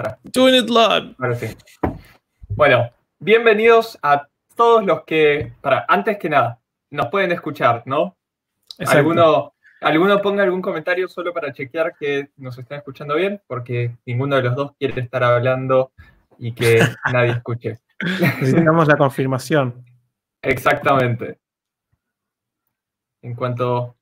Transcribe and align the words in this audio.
Para. 0.00 0.18
Doing 0.32 0.54
it 0.54 0.70
live. 0.70 1.14
Ahora 1.18 1.34
sí. 1.34 1.54
Bueno, 2.48 2.90
bienvenidos 3.18 3.98
a 4.00 4.26
todos 4.56 4.82
los 4.82 5.04
que, 5.04 5.52
para, 5.60 5.84
antes 5.88 6.16
que 6.16 6.30
nada, 6.30 6.58
nos 6.88 7.08
pueden 7.08 7.32
escuchar, 7.32 7.82
¿no? 7.84 8.16
Exacto. 8.78 8.98
¿Alguno, 8.98 9.54
alguno 9.82 10.22
ponga 10.22 10.42
algún 10.42 10.62
comentario 10.62 11.06
solo 11.06 11.34
para 11.34 11.52
chequear 11.52 11.96
que 12.00 12.30
nos 12.38 12.56
están 12.56 12.78
escuchando 12.78 13.14
bien, 13.14 13.42
porque 13.46 13.94
ninguno 14.06 14.36
de 14.36 14.42
los 14.42 14.56
dos 14.56 14.72
quiere 14.78 15.02
estar 15.02 15.22
hablando 15.22 15.92
y 16.38 16.54
que 16.54 16.80
nadie 17.12 17.32
escuche. 17.32 17.80
Necesitamos 18.40 18.88
la 18.88 18.96
confirmación. 18.96 19.84
Exactamente. 20.40 21.38
En 23.20 23.34
cuanto, 23.34 23.96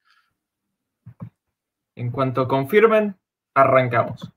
en 1.97 2.13
cuanto 2.13 2.47
confirmen, 2.47 3.17
arrancamos. 3.53 4.33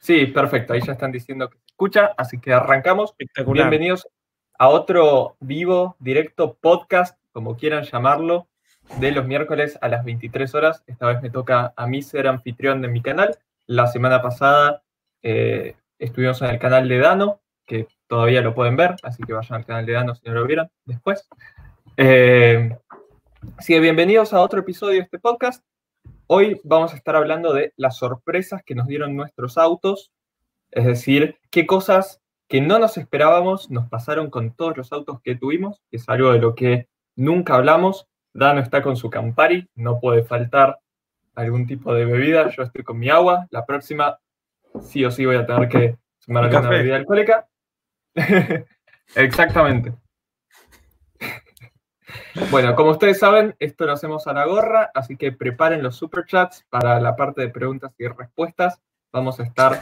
Sí, 0.00 0.26
perfecto. 0.26 0.72
Ahí 0.72 0.80
ya 0.80 0.92
están 0.92 1.12
diciendo 1.12 1.50
que 1.50 1.58
se 1.58 1.66
escucha, 1.66 2.14
así 2.16 2.38
que 2.38 2.52
arrancamos. 2.52 3.10
Espectacular. 3.10 3.68
Bienvenidos 3.68 4.08
a 4.58 4.68
otro 4.68 5.36
vivo, 5.40 5.96
directo, 5.98 6.56
podcast, 6.60 7.18
como 7.32 7.56
quieran 7.56 7.84
llamarlo, 7.84 8.48
de 9.00 9.12
los 9.12 9.26
miércoles 9.26 9.76
a 9.80 9.88
las 9.88 10.04
23 10.04 10.54
horas. 10.54 10.84
Esta 10.86 11.06
vez 11.08 11.20
me 11.20 11.30
toca 11.30 11.74
a 11.76 11.86
mí 11.86 12.02
ser 12.02 12.28
anfitrión 12.28 12.80
de 12.80 12.88
mi 12.88 13.02
canal. 13.02 13.38
La 13.66 13.88
semana 13.88 14.22
pasada 14.22 14.82
eh, 15.22 15.74
estuvimos 15.98 16.40
en 16.42 16.50
el 16.50 16.58
canal 16.58 16.88
de 16.88 16.98
Dano, 16.98 17.40
que 17.66 17.88
todavía 18.06 18.40
lo 18.40 18.54
pueden 18.54 18.76
ver, 18.76 18.94
así 19.02 19.22
que 19.24 19.32
vayan 19.32 19.58
al 19.58 19.66
canal 19.66 19.84
de 19.84 19.92
Dano 19.92 20.14
si 20.14 20.22
no 20.26 20.34
lo 20.34 20.46
vieron 20.46 20.70
después. 20.84 21.28
Eh, 21.96 22.76
así 23.56 23.74
que 23.74 23.80
bienvenidos 23.80 24.32
a 24.32 24.40
otro 24.40 24.60
episodio 24.60 24.94
de 24.94 25.00
este 25.00 25.18
podcast. 25.18 25.64
Hoy 26.30 26.60
vamos 26.62 26.92
a 26.92 26.96
estar 26.96 27.16
hablando 27.16 27.54
de 27.54 27.72
las 27.78 27.96
sorpresas 27.96 28.62
que 28.62 28.74
nos 28.74 28.86
dieron 28.86 29.16
nuestros 29.16 29.56
autos, 29.56 30.12
es 30.70 30.84
decir, 30.84 31.38
qué 31.50 31.64
cosas 31.64 32.20
que 32.48 32.60
no 32.60 32.78
nos 32.78 32.98
esperábamos 32.98 33.70
nos 33.70 33.88
pasaron 33.88 34.28
con 34.28 34.54
todos 34.54 34.76
los 34.76 34.92
autos 34.92 35.22
que 35.22 35.36
tuvimos, 35.36 35.80
que 35.90 35.96
es 35.96 36.06
algo 36.06 36.30
de 36.32 36.38
lo 36.38 36.54
que 36.54 36.86
nunca 37.16 37.54
hablamos. 37.54 38.08
Dano 38.34 38.60
está 38.60 38.82
con 38.82 38.98
su 38.98 39.08
Campari, 39.08 39.70
no 39.74 40.00
puede 40.00 40.22
faltar 40.22 40.78
algún 41.34 41.66
tipo 41.66 41.94
de 41.94 42.04
bebida. 42.04 42.50
Yo 42.50 42.62
estoy 42.62 42.84
con 42.84 42.98
mi 42.98 43.08
agua. 43.08 43.46
La 43.48 43.64
próxima, 43.64 44.18
sí 44.82 45.06
o 45.06 45.10
sí, 45.10 45.24
voy 45.24 45.36
a 45.36 45.46
tener 45.46 45.66
que 45.70 45.96
alguna 46.26 46.50
café. 46.50 46.68
bebida 46.68 46.96
alcohólica. 46.96 47.48
Exactamente. 49.14 49.94
Bueno, 52.50 52.74
como 52.74 52.90
ustedes 52.90 53.18
saben, 53.18 53.54
esto 53.58 53.86
lo 53.86 53.92
hacemos 53.92 54.26
a 54.26 54.32
la 54.32 54.46
gorra, 54.46 54.90
así 54.94 55.16
que 55.16 55.32
preparen 55.32 55.82
los 55.82 55.96
superchats 55.96 56.64
para 56.70 57.00
la 57.00 57.16
parte 57.16 57.42
de 57.42 57.48
preguntas 57.48 57.92
y 57.98 58.06
respuestas. 58.06 58.80
Vamos 59.12 59.40
a 59.40 59.44
estar 59.44 59.80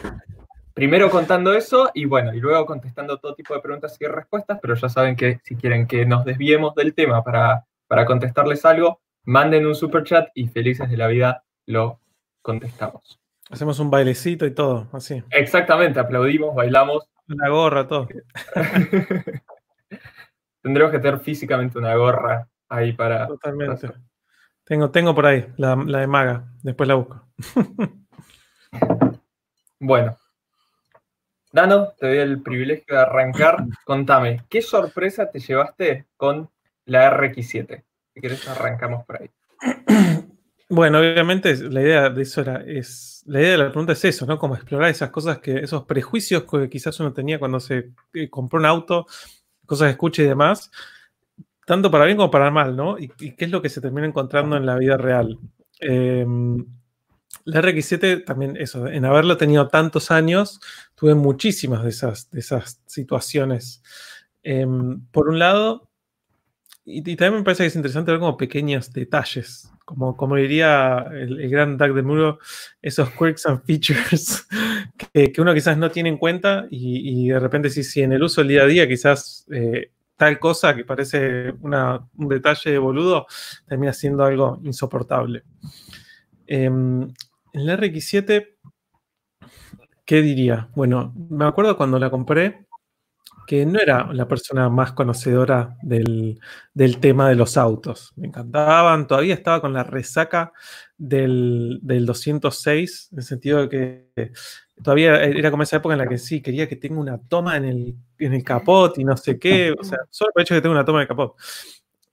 primero 0.75 1.11
contando 1.11 1.55
eso 1.55 1.91
y 1.95 2.05
bueno, 2.05 2.35
y 2.35 2.41
luego 2.41 2.67
contestando 2.67 3.19
todo 3.19 3.35
tipo 3.35 3.55
de 3.55 3.61
preguntas 3.61 3.97
y 4.01 4.07
respuestas, 4.07 4.59
pero 4.61 4.75
ya 4.75 4.89
saben 4.89 5.17
que 5.17 5.41
si 5.43 5.57
quieren 5.57 5.87
que 5.87 6.05
nos 6.05 6.25
desviemos 6.25 6.75
del 6.75 6.95
tema 6.95 7.23
para, 7.25 7.67
para 7.87 8.05
contestarles 8.05 8.65
algo, 8.65 9.01
manden 9.25 9.67
un 9.67 9.75
superchat 9.75 10.29
y 10.35 10.49
felices 10.49 10.91
de 10.91 10.97
la 10.97 11.07
vida 11.07 11.45
lo 11.67 12.01
contestamos. 12.43 13.21
Hacemos 13.51 13.79
un 13.79 13.91
bailecito 13.91 14.45
y 14.45 14.53
todo, 14.53 14.89
así. 14.93 15.23
Exactamente, 15.31 16.01
aplaudimos, 16.01 16.55
bailamos. 16.55 17.09
La 17.27 17.49
gorra, 17.49 17.87
todo. 17.87 18.09
Tendremos 20.67 20.91
que 20.91 20.99
tener 20.99 21.21
físicamente 21.21 21.79
una 21.79 21.95
gorra 21.95 22.49
ahí 22.69 22.93
para... 22.93 23.29
Totalmente. 23.29 23.89
Tengo, 24.65 24.91
tengo 24.91 25.15
por 25.15 25.25
ahí 25.25 25.47
la, 25.59 25.77
la 25.77 26.01
de 26.01 26.09
maga. 26.09 26.45
Después 26.61 26.89
la 26.89 26.97
busco. 26.97 27.25
Bueno. 29.79 30.17
Dano, 31.53 31.93
te 31.99 32.09
doy 32.09 32.19
el 32.19 32.43
privilegio 32.43 32.97
de 32.97 33.03
arrancar. 33.03 33.65
Contame, 33.85 34.43
¿qué 34.49 34.61
sorpresa 34.61 35.31
te 35.31 35.39
llevaste 35.39 36.07
con 36.17 36.51
la 36.87 37.17
RX7? 37.17 37.85
Si 38.15 38.21
querés, 38.21 38.49
arrancamos 38.49 39.05
por 39.05 39.23
ahí. 39.23 39.31
Bueno, 40.69 40.99
obviamente 40.99 41.55
la 41.71 41.81
idea 41.81 42.11
de 42.11 42.23
eso 42.23 42.41
era, 42.41 42.61
es, 42.67 43.23
la 43.27 43.41
idea 43.41 43.53
de 43.53 43.59
la 43.59 43.69
pregunta 43.69 43.93
es 43.93 44.05
eso, 44.05 44.27
¿no? 44.27 44.37
Como 44.37 44.57
explorar 44.57 44.91
esas 44.91 45.11
cosas 45.11 45.39
que, 45.39 45.59
esos 45.59 45.85
prejuicios 45.85 46.43
que 46.43 46.69
quizás 46.69 46.99
uno 46.99 47.13
tenía 47.13 47.39
cuando 47.39 47.61
se 47.61 47.93
eh, 48.15 48.29
compró 48.29 48.59
un 48.59 48.67
auto, 48.67 49.07
cosas 49.67 49.87
que 49.87 49.93
escucha 49.93 50.23
y 50.23 50.27
demás, 50.27 50.71
tanto 51.67 51.91
para 51.91 52.05
bien 52.05 52.17
como 52.17 52.31
para 52.31 52.51
mal, 52.51 52.77
¿no? 52.77 52.99
Y, 52.99 53.09
qué 53.09 53.45
es 53.45 53.51
lo 53.51 53.61
que 53.61 53.69
se 53.69 53.81
termina 53.81 54.07
encontrando 54.07 54.57
en 54.57 54.67
la 54.67 54.77
vida 54.77 54.97
real. 54.97 55.39
Eh, 55.81 56.25
la 57.45 57.63
RX7 57.63 58.25
también, 58.25 58.57
eso, 58.57 58.89
en 58.89 59.05
haberlo 59.05 59.37
tenido 59.37 59.69
tantos 59.69 60.11
años, 60.11 60.61
tuve 60.95 61.15
muchísimas 61.15 61.85
de 61.85 61.91
esas, 61.91 62.31
de 62.31 62.41
esas 62.41 62.81
situaciones. 62.87 63.83
Eh, 64.43 64.67
por 65.13 65.29
un 65.29 65.39
lado, 65.39 65.89
y, 66.85 66.99
y 66.99 67.17
también 67.17 67.41
me 67.41 67.45
parece 67.45 67.63
que 67.63 67.69
es 67.69 67.77
interesante 67.77 68.11
ver 68.11 68.21
como 68.21 68.37
pequeños 68.37 68.93
detalles, 68.93 69.71
como, 69.87 70.17
como 70.17 70.37
diría 70.37 71.07
el, 71.13 71.49
gran 71.49 71.79
Doug 71.79 71.95
de 71.95 72.03
Muro, 72.03 72.39
esos 72.83 73.09
quirks 73.13 73.47
and 73.47 73.63
features 73.65 74.47
que, 75.15 75.33
que 75.33 75.41
uno 75.41 75.55
quizás 75.55 75.79
no 75.79 75.91
tiene 75.91 76.11
en 76.11 76.19
cuenta 76.19 76.67
y, 76.71 77.25
y 77.25 77.29
de 77.31 77.39
repente 77.41 77.71
si, 77.71 77.83
si 77.85 78.03
en 78.03 78.13
el 78.13 78.23
uso 78.23 78.43
del 78.43 78.49
día 78.49 78.63
a 78.65 78.67
día 78.67 78.89
quizás 78.89 79.47
eh, 79.51 79.93
tal 80.17 80.39
cosa 80.41 80.75
que 80.75 80.85
parece 80.85 81.53
una- 81.61 82.07
un 82.17 82.29
detalle 82.29 82.73
de 82.73 82.79
boludo 82.79 83.27
termina 83.67 83.93
siendo 83.93 84.25
algo 84.25 84.61
insoportable. 84.65 85.45
Em, 86.47 87.03
en 87.53 87.67
la 87.67 87.77
RX7, 87.77 88.57
¿qué 90.05 90.23
diría? 90.23 90.69
Bueno, 90.75 91.15
me 91.31 91.45
acuerdo 91.45 91.77
cuando 91.77 91.99
la 91.99 92.11
compré 92.11 92.66
que 93.47 93.65
no 93.65 93.79
era 93.79 94.13
la 94.13 94.27
persona 94.27 94.69
más 94.69 94.93
conocedora 94.93 95.77
del, 95.83 96.41
del 96.75 96.99
tema 96.99 97.29
de 97.29 97.37
los 97.37 97.57
autos. 97.57 98.13
Me 98.17 98.27
encantaban, 98.27 99.07
todavía 99.07 99.35
estaba 99.35 99.61
con 99.61 99.73
la 99.73 99.85
resaca 99.85 100.53
del, 100.99 101.79
del 101.83 102.05
206, 102.07 103.09
en 103.13 103.19
el 103.19 103.25
sentido 103.25 103.67
de 103.67 103.69
que 103.69 104.33
todavía 104.83 105.23
era 105.23 105.51
como 105.51 105.63
esa 105.63 105.77
época 105.77 105.95
en 105.95 106.01
la 106.01 106.09
que 106.09 106.19
sí, 106.19 106.43
quería 106.43 106.69
que 106.69 106.77
tenga 106.77 107.01
una 107.01 107.19
toma 107.19 107.57
en 107.57 107.65
el, 107.65 107.95
en 108.19 108.35
el 108.35 108.43
capot 108.43 108.99
y 108.99 109.05
no 109.05 109.17
sé 109.17 109.39
qué, 109.39 109.75
o 109.79 109.85
sea, 109.85 109.99
solo 110.11 110.33
por 110.33 110.41
el 110.41 110.45
hecho 110.45 110.55
de 110.55 110.59
que 110.59 110.63
tenga 110.63 110.75
una 110.75 110.85
toma 110.85 110.99
en 110.99 111.03
el 111.03 111.09
capot. 111.09 111.37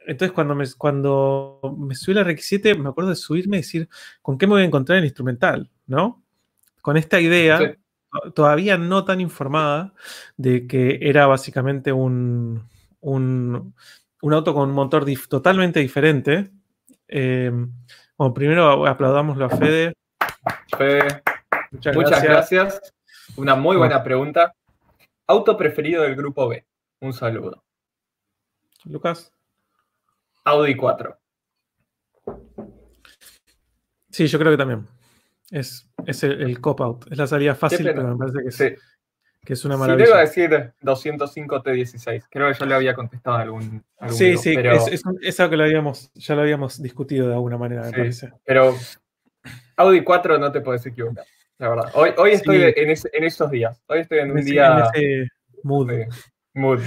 Entonces, 0.05 0.33
cuando 0.33 0.53
me, 0.53 0.65
cuando 0.77 1.59
me 1.77 1.95
subí 1.95 2.13
la 2.13 2.23
RX7, 2.23 2.77
me 2.77 2.89
acuerdo 2.89 3.09
de 3.09 3.15
subirme 3.15 3.57
y 3.57 3.61
decir, 3.61 3.89
¿con 4.21 4.37
qué 4.37 4.47
me 4.47 4.53
voy 4.53 4.61
a 4.63 4.65
encontrar 4.65 4.97
en 4.97 5.03
el 5.03 5.07
instrumental? 5.07 5.71
¿No? 5.87 6.23
Con 6.81 6.97
esta 6.97 7.19
idea, 7.21 7.57
Sí. 7.57 7.82
To- 8.21 8.31
todavía 8.33 8.77
no 8.77 9.03
tan 9.05 9.19
informada, 9.21 9.93
de 10.37 10.67
que 10.67 10.99
era 11.01 11.25
básicamente 11.27 11.91
un, 11.91 12.67
un, 13.01 13.73
un 14.21 14.33
auto 14.33 14.53
con 14.53 14.69
un 14.69 14.75
motor 14.75 15.03
dif- 15.05 15.27
totalmente 15.27 15.79
diferente. 15.79 16.51
Eh, 17.07 17.51
bueno, 18.17 18.33
primero 18.33 18.87
aplaudámoslo 18.87 19.45
a 19.45 19.49
Fede. 19.49 19.93
Fede, 20.77 21.23
Muchas, 21.71 21.95
muchas 21.95 22.23
gracias. 22.23 22.63
gracias. 22.79 22.93
Una 23.35 23.55
muy 23.55 23.75
buena 23.77 24.03
pregunta. 24.03 24.53
Auto 25.27 25.57
preferido 25.57 26.03
del 26.03 26.15
grupo 26.15 26.47
B. 26.47 26.65
Un 27.01 27.13
saludo. 27.13 27.63
Lucas. 28.85 29.31
Audi 30.45 30.75
4. 30.75 31.17
Sí, 34.09 34.27
yo 34.27 34.37
creo 34.37 34.51
que 34.51 34.57
también. 34.57 34.87
Es, 35.53 35.87
es 36.07 36.23
el, 36.23 36.41
el 36.41 36.59
cop-out. 36.59 37.05
Es 37.11 37.17
la 37.17 37.27
salida 37.27 37.53
fácil, 37.53 37.85
pero 37.85 38.07
me 38.07 38.17
parece 38.17 38.39
que 38.41 38.47
es, 38.49 38.55
Sí. 38.55 38.69
que 39.45 39.53
es 39.53 39.65
una 39.65 39.75
Sí, 39.75 39.79
maravilla. 39.81 40.05
te 40.05 40.09
iba 40.11 40.17
a 40.17 40.21
decir 40.21 40.73
205 40.81 41.61
T16. 41.63 42.23
Creo 42.31 42.51
que 42.51 42.57
yo 42.59 42.65
le 42.65 42.73
había 42.75 42.95
contestado 42.95 43.37
algún. 43.37 43.83
algún 43.99 44.17
Sí, 44.17 44.23
video, 44.25 44.37
sí, 44.39 44.55
pero, 44.55 44.71
es, 44.73 44.87
es, 44.87 45.05
un- 45.05 45.19
es 45.21 45.39
algo 45.39 45.51
que 45.51 45.57
lo 45.57 45.63
habíamos, 45.65 46.11
ya 46.15 46.33
lo 46.35 46.41
habíamos 46.41 46.81
discutido 46.81 47.27
de 47.27 47.33
alguna 47.35 47.57
manera, 47.59 47.81
me 47.83 47.89
Sí. 47.89 47.93
parece. 47.95 48.31
pero 48.43 48.75
Audi 49.77 50.03
4 50.03 50.39
no 50.39 50.51
te 50.51 50.61
puedes 50.61 50.83
equivocar. 50.87 51.25
La 51.59 51.69
verdad. 51.69 51.91
Hoy, 51.93 52.09
hoy 52.17 52.31
estoy 52.31 52.57
Sí. 52.57 52.73
en, 53.13 53.23
esos 53.23 53.51
días. 53.51 53.79
Hoy 53.87 53.99
estoy 53.99 54.19
en 54.19 54.31
un 54.31 54.43
día. 54.43 54.89
en 54.95 55.03
ese 55.03 55.29
mood, 55.61 55.91
mood. 56.55 56.81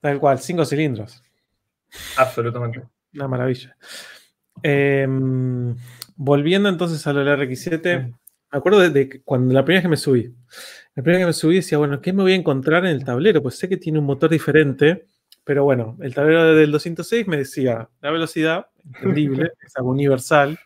tal 0.00 0.18
cual, 0.18 0.40
cinco 0.40 0.64
cilindros. 0.64 1.22
Absolutamente. 2.16 2.82
Una 3.14 3.28
maravilla. 3.28 3.76
Em, 4.62 5.74
volviendo 6.16 6.68
entonces 6.68 7.06
a 7.06 7.12
la 7.12 7.36
RX7, 7.36 8.14
me 8.52 8.58
acuerdo 8.58 8.80
de, 8.80 8.90
de 8.90 9.22
cuando 9.22 9.52
la 9.52 9.64
primera 9.64 9.80
vez 9.80 9.84
que 9.84 9.88
me 9.88 9.96
subí. 9.96 10.34
La 10.94 11.02
primera 11.02 11.18
vez 11.18 11.22
que 11.22 11.26
me 11.26 11.32
subí 11.32 11.56
decía, 11.56 11.78
bueno, 11.78 12.00
¿qué 12.00 12.12
me 12.12 12.22
voy 12.22 12.32
a 12.32 12.36
encontrar 12.36 12.84
en 12.84 12.92
el 12.92 13.04
tablero? 13.04 13.42
Pues 13.42 13.58
sé 13.58 13.68
que 13.68 13.76
tiene 13.76 13.98
un 13.98 14.04
motor 14.04 14.30
diferente, 14.30 15.06
pero 15.44 15.64
bueno, 15.64 15.96
el 16.00 16.14
tablero 16.14 16.54
del 16.54 16.70
206 16.70 17.26
me 17.26 17.36
decía 17.36 17.88
la 18.00 18.10
velocidad, 18.10 18.66
entendible, 18.84 19.52
es 19.66 19.76
algo 19.76 19.90
universal, 19.90 20.58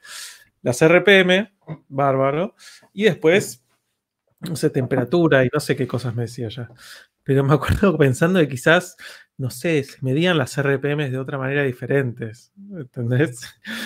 las 0.62 0.82
RPM, 0.82 1.50
bárbaro, 1.88 2.54
y 2.92 3.04
después, 3.04 3.64
no 4.40 4.54
sé, 4.54 4.70
temperatura 4.70 5.44
y 5.44 5.48
no 5.52 5.60
sé 5.60 5.74
qué 5.76 5.86
cosas 5.86 6.14
me 6.14 6.22
decía 6.22 6.48
ya. 6.48 6.70
Pero 7.28 7.44
me 7.44 7.52
acuerdo 7.52 7.94
pensando 7.98 8.40
que 8.40 8.48
quizás, 8.48 8.96
no 9.36 9.50
sé, 9.50 9.84
se 9.84 9.98
medían 10.00 10.38
las 10.38 10.56
RPM 10.56 11.10
de 11.10 11.18
otra 11.18 11.36
manera 11.36 11.62
diferentes, 11.62 12.54
¿entendés? 12.72 13.40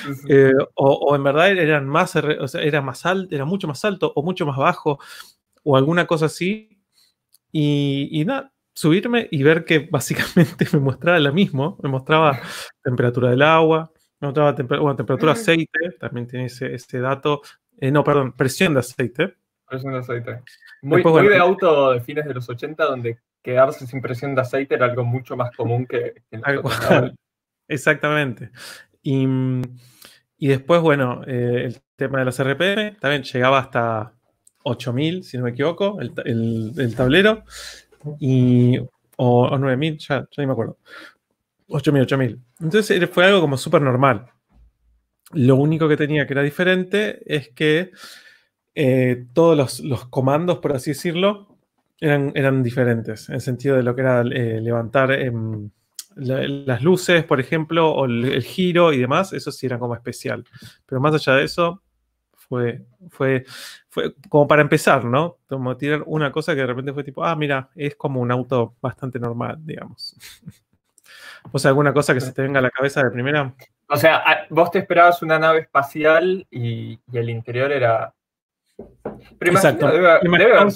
Sí, 0.07 0.15
sí. 0.15 0.27
Eh, 0.29 0.53
o, 0.75 0.93
o 0.93 1.17
en 1.17 1.25
verdad 1.25 1.51
eran 1.51 1.89
más, 1.89 2.15
o 2.15 2.47
sea, 2.47 2.63
era 2.63 2.81
más 2.81 3.05
alto, 3.05 3.35
era 3.35 3.45
mucho 3.45 3.67
más 3.67 3.85
alto 3.85 4.13
o 4.15 4.23
mucho 4.23 4.47
más 4.47 4.57
bajo, 4.57 5.01
o 5.65 5.77
alguna 5.77 6.07
cosa 6.07 6.27
así. 6.27 6.81
Y, 7.51 8.11
y 8.13 8.25
nada, 8.25 8.53
subirme 8.73 9.27
y 9.33 9.43
ver 9.43 9.65
que 9.65 9.81
básicamente 9.91 10.65
me 10.73 10.79
mostraba 10.79 11.19
lo 11.19 11.33
mismo. 11.33 11.77
Me 11.83 11.89
mostraba 11.89 12.41
temperatura 12.81 13.31
del 13.31 13.43
agua, 13.43 13.91
me 14.21 14.29
mostraba 14.29 14.55
temperatura 14.55 15.35
de 15.35 15.41
aceite, 15.41 15.91
también 15.99 16.29
tiene 16.29 16.45
ese, 16.45 16.73
ese 16.73 17.01
dato. 17.01 17.43
Eh, 17.77 17.91
no, 17.91 18.05
perdón, 18.05 18.35
presión 18.37 18.75
de 18.75 18.81
aceite. 18.81 19.35
Presión 19.67 19.95
de 19.95 19.99
aceite. 19.99 20.43
Muy, 20.83 21.03
de 21.03 21.39
auto 21.39 21.91
de 21.91 22.01
fines 22.01 22.25
de 22.25 22.35
los 22.35 22.49
80, 22.49 22.85
donde 22.85 23.19
quedarse 23.43 23.87
sin 23.87 24.01
presión 24.01 24.35
de 24.35 24.43
aceite 24.43 24.75
era 24.75 24.87
algo 24.87 25.05
mucho 25.05 25.37
más 25.37 25.55
común 25.57 25.87
que, 25.87 26.23
en 26.31 26.43
Exactamente. 27.69 28.51
Y, 29.03 29.27
y, 30.39 30.49
después, 30.49 30.81
bueno, 30.81 31.23
eh, 31.27 31.65
el 31.67 31.81
tema 31.97 32.21
de 32.21 32.25
las 32.25 32.39
RPM 32.39 32.97
también 33.01 33.23
llegaba 33.23 33.59
hasta 33.59 34.13
8000, 34.65 35.25
si 35.25 35.39
no 35.39 35.45
me 35.45 35.51
equivoco, 35.51 36.01
el, 36.01 36.13
el, 36.77 36.95
tablero. 36.95 37.45
Y, 38.19 38.79
o, 39.17 39.47
o 39.49 39.59
9000, 39.59 39.99
ya, 39.99 40.21
ya 40.21 40.27
ni 40.39 40.47
me 40.47 40.53
acuerdo. 40.53 40.79
8000, 41.69 42.03
8000. 42.03 42.41
Entonces 42.61 43.11
fue 43.11 43.27
algo 43.27 43.41
como 43.41 43.57
súper 43.57 43.83
normal. 43.83 44.27
Lo 45.33 45.57
único 45.57 45.89
que 45.89 45.97
tenía 45.97 46.27
que 46.27 46.35
era 46.35 46.43
diferente 46.43 47.23
es 47.27 47.49
que 47.49 47.91
eh, 48.75 49.27
todos 49.33 49.57
los, 49.57 49.81
los, 49.81 50.07
comandos, 50.09 50.59
por 50.59 50.75
así 50.75 50.91
decirlo, 50.91 51.52
eran, 52.03 52.33
eran 52.35 52.65
diferentes, 52.65 53.29
en 53.29 53.37
el 53.37 53.41
sentido 53.41 53.77
de 53.77 53.85
lo 53.85 53.95
que 53.95 54.01
era 54.01 54.23
eh, 54.23 54.61
levantar 54.61 55.13
em, 55.13 55.71
las 56.17 56.83
luces, 56.83 57.25
por 57.25 57.39
ejemplo, 57.39 57.93
o 57.93 58.07
el, 58.07 58.43
giro 58.43 58.93
y 58.93 58.99
demás, 58.99 59.33
eso 59.33 59.53
sí 59.53 59.67
era 59.67 59.79
como 59.79 59.95
especial. 59.95 60.45
Pero 60.85 61.01
más 61.01 61.15
allá 61.15 61.35
de 61.37 61.45
eso, 61.45 61.81
fue, 62.33 62.85
fue, 63.09 63.45
fue 63.89 64.15
como 64.29 64.49
para 64.49 64.63
empezar, 64.63 65.05
¿no? 65.05 65.39
Como 65.49 65.77
tirar 65.77 66.03
una 66.07 66.33
cosa 66.33 66.55
que 66.55 66.63
de 66.63 66.67
repente 66.67 66.93
fue 66.93 67.05
tipo, 67.05 67.25
ah, 67.25 67.37
mira, 67.37 67.71
es 67.77 67.95
como 67.95 68.21
un 68.21 68.33
auto 68.33 68.75
bastante 68.83 69.21
normal, 69.21 69.59
digamos. 69.61 70.17
o 71.53 71.59
sea, 71.59 71.69
alguna 71.69 71.95
cosa 71.95 72.15
que 72.15 72.21
se 72.21 72.33
te 72.33 72.43
venga 72.43 72.59
a 72.59 72.63
la 72.63 72.71
cabeza 72.71 73.01
de 73.05 73.13
primera. 73.13 73.55
O 73.89 73.97
sea, 73.97 74.47
vos 74.51 74.73
te 74.73 74.81
esperabas 74.81 75.23
una 75.23 75.39
nave 75.39 75.61
espacial 75.61 76.49
y, 76.51 76.99
y 77.13 77.17
el 77.17 77.31
interior 77.31 77.71
era 77.71 78.13
Exacto. 79.41 79.87
Debe, 79.91 80.19
un, 80.65 80.75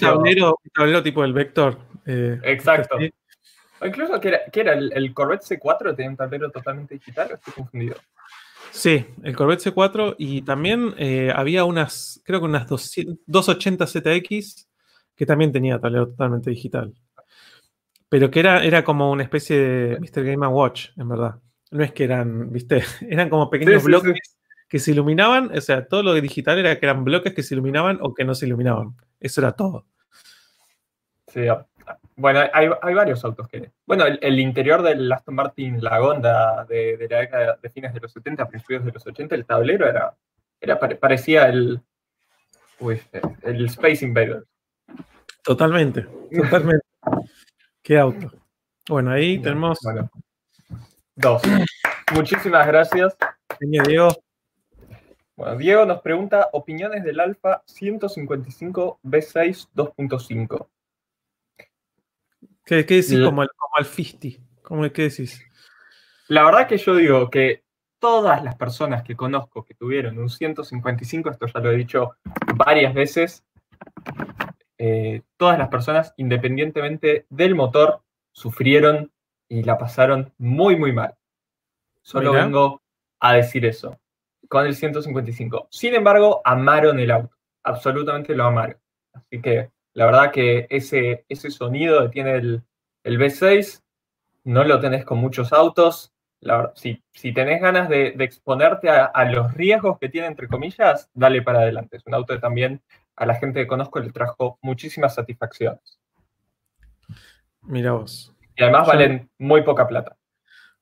tablero, 0.73 1.03
tipo 1.03 1.23
del 1.23 1.33
Vector. 1.33 1.79
Eh, 2.05 2.39
Exacto. 2.45 2.97
incluso 3.85 4.21
que 4.21 4.41
era, 4.53 4.73
el, 4.75 5.15
Corvette 5.15 5.43
C4 5.43 5.95
tenía 5.97 6.11
un 6.11 6.17
tablero 6.17 6.51
totalmente 6.51 6.95
digital, 6.95 7.31
estoy 7.33 7.55
confundido. 7.55 7.97
Sí, 8.71 9.07
el 9.23 9.35
Corvette 9.35 9.73
C4 9.73 10.17
y 10.19 10.43
también 10.43 10.95
eh, 10.99 11.33
había 11.35 11.65
unas, 11.65 12.21
creo 12.25 12.41
que 12.41 12.47
unas 12.47 12.67
280 12.69 13.87
ZX 13.87 14.69
que 15.15 15.27
también 15.27 15.53
tenía 15.53 15.81
tablero 15.81 16.09
totalmente 16.09 16.51
digital. 16.51 16.93
Pero 18.09 18.31
que 18.31 18.41
era, 18.41 18.63
era 18.65 18.85
como 18.85 19.11
una 19.11 19.23
especie 19.23 19.59
de 19.59 19.99
Mr. 19.99 20.25
Game 20.25 20.47
Watch, 20.47 20.91
en 20.97 21.09
verdad. 21.09 21.37
No 21.71 21.83
es 21.83 21.93
que 21.93 22.05
eran, 22.05 22.53
viste, 22.53 22.83
eran 23.09 23.29
como 23.29 23.51
pequeños 23.51 23.83
bloques 23.85 24.36
que 24.69 24.79
se 24.79 24.91
iluminaban, 24.91 25.57
o 25.57 25.61
sea, 25.61 25.87
todo 25.87 26.03
lo 26.03 26.15
de 26.15 26.21
digital 26.21 26.59
era 26.59 26.79
que 26.79 26.87
eran 26.87 27.05
bloques 27.05 27.35
que 27.35 27.43
se 27.43 27.55
iluminaban 27.55 27.99
o 28.01 28.15
que 28.15 28.25
no 28.25 28.35
se 28.35 28.47
iluminaban. 28.47 28.97
Eso 29.21 29.41
era 29.41 29.53
todo. 29.53 29.87
Sí, 31.29 31.47
ah, 31.49 31.67
bueno, 32.17 32.41
hay, 32.53 32.95
varios 32.95 33.25
autos 33.25 33.47
que... 33.49 33.71
Bueno, 33.85 34.07
el, 34.07 34.41
interior 34.41 34.83
del 34.83 35.13
Aston 35.13 35.35
Martin 35.35 35.83
Lagonda 35.83 36.65
de, 36.65 36.97
de, 36.97 37.09
la 37.09 37.19
década 37.19 37.59
de 37.63 37.71
fines 37.71 37.93
de 37.93 38.01
los 38.01 38.13
70, 38.13 38.49
principios 38.49 38.85
de 38.85 38.93
los 38.93 39.07
80, 39.07 39.35
el 39.35 39.45
tablero 39.45 39.87
era, 39.87 40.15
era 40.61 40.79
parecía 40.79 41.47
el, 41.49 41.81
el 43.43 43.67
Space 43.67 44.05
Invader. 44.05 44.45
Totalmente, 45.43 46.07
totalmente. 46.35 46.87
Qué 47.83 47.99
auto. 47.99 48.33
Bueno, 48.89 49.13
ahí 49.13 49.39
tenemos... 49.39 49.79
dos. 51.15 51.43
Muchísimas 52.15 52.67
gracias. 52.67 53.17
Diego. 53.61 54.09
Bueno, 55.37 55.59
Diego 55.59 55.85
nos 55.85 56.01
pregunta 56.01 56.49
opiniones 56.53 57.05
del 57.05 57.21
Alfa 57.21 57.63
155 57.67 59.01
B6 59.05 59.69
2.5. 59.75 60.67
¿Qué, 62.65 62.77
decís 62.77 63.21
como, 63.23 63.43
el, 63.43 63.51
como 63.51 63.85
50? 63.85 64.43
¿Cómo, 64.63 64.91
¿Qué 64.91 65.03
decís? 65.03 65.45
La 66.29 66.43
verdad 66.43 66.67
que 66.67 66.79
yo 66.79 66.97
digo 66.97 67.29
que 67.29 67.65
todas 67.99 68.43
las 68.43 68.57
personas 68.57 69.03
que 69.03 69.15
conozco 69.15 69.63
que 69.63 69.75
tuvieron 69.75 70.19
un 70.19 70.31
155, 70.31 71.31
esto 71.31 71.47
ya 71.47 71.61
lo 71.61 71.71
he 71.71 71.77
dicho 71.77 72.17
varias 72.55 72.95
veces, 72.95 73.45
eh, 74.79 75.21
todas 75.37 75.59
las 75.59 75.69
personas, 75.69 76.15
independientemente 76.17 77.27
del 77.29 77.55
motor, 77.55 78.01
sufrieron 78.33 79.13
y 79.51 79.65
la 79.65 79.77
pasaron 79.77 80.33
muy, 80.39 80.77
muy 80.77 80.93
mal. 80.93 81.15
Solo 82.01 82.33
vengo 82.33 82.83
a 83.21 83.35
decir 83.35 83.67
eso 83.67 83.99
con 84.49 84.67
el 84.67 84.75
155. 84.75 85.69
Sin 85.71 85.95
embargo, 85.95 86.41
amaron 86.45 86.99
el 86.99 87.11
auto, 87.11 87.37
absolutamente 87.63 88.35
lo 88.35 88.45
amaron. 88.45 88.79
Así 89.13 89.41
que 89.41 89.71
la 89.95 90.07
verdad 90.07 90.31
que 90.31 90.67
ese, 90.69 91.25
ese 91.29 91.51
sonido 91.51 92.03
que 92.03 92.09
tiene 92.11 92.35
el, 92.35 92.63
el 93.03 93.19
V6 93.19 93.83
no 94.45 94.63
lo 94.65 94.81
tenés 94.81 95.05
con 95.05 95.19
muchos 95.19 95.53
autos. 95.53 96.13
si, 96.75 97.03
si, 97.13 97.33
tenés 97.33 97.61
ganas 97.61 97.89
de, 97.89 98.09
exponerte 98.19 98.91
a, 98.91 99.25
los 99.25 99.55
riesgos 99.55 99.99
que 99.99 100.09
tiene, 100.09 100.29
entre 100.29 100.49
comillas, 100.49 101.11
dale 101.15 101.43
para 101.43 101.61
adelante. 101.61 101.97
Es 101.97 102.07
un 102.07 102.15
auto 102.15 102.35
que 102.35 102.41
también 102.41 102.83
a 103.17 103.27
la 103.27 103.35
gente 103.35 103.61
que 103.61 103.67
conozco 103.67 103.99
le 103.99 104.13
trajo 104.13 104.59
muchísimas 104.63 105.15
satisfacciones. 105.15 105.99
Mira 107.63 107.93
vos. 107.93 108.33
Y 108.55 108.63
además 108.63 108.87
valen 108.87 109.31
muy 109.39 109.63
poca 109.63 109.89
plata. 109.89 110.17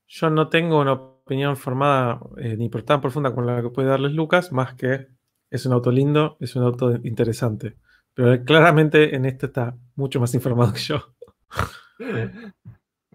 Yo 0.07 0.29
no 0.29 0.49
tengo 0.49 0.79
una 0.79 0.99
opinión 1.25 1.57
formada 1.57 2.19
eh, 2.37 2.55
ni 2.55 2.69
por 2.69 2.83
tan 2.83 3.01
profunda 3.01 3.33
como 3.33 3.47
la 3.47 3.61
que 3.61 3.69
puede 3.69 3.89
darles 3.89 4.13
Lucas, 4.13 4.51
más 4.51 4.75
que 4.75 5.07
es 5.49 5.65
un 5.65 5.73
auto 5.73 5.91
lindo, 5.91 6.37
es 6.39 6.55
un 6.55 6.63
auto 6.63 6.95
interesante. 7.03 7.77
Pero 8.13 8.43
claramente 8.45 9.15
en 9.15 9.25
este 9.25 9.47
está 9.47 9.75
mucho 9.95 10.19
más 10.19 10.33
informado 10.33 10.73
que 10.73 10.79
yo. 10.79 11.13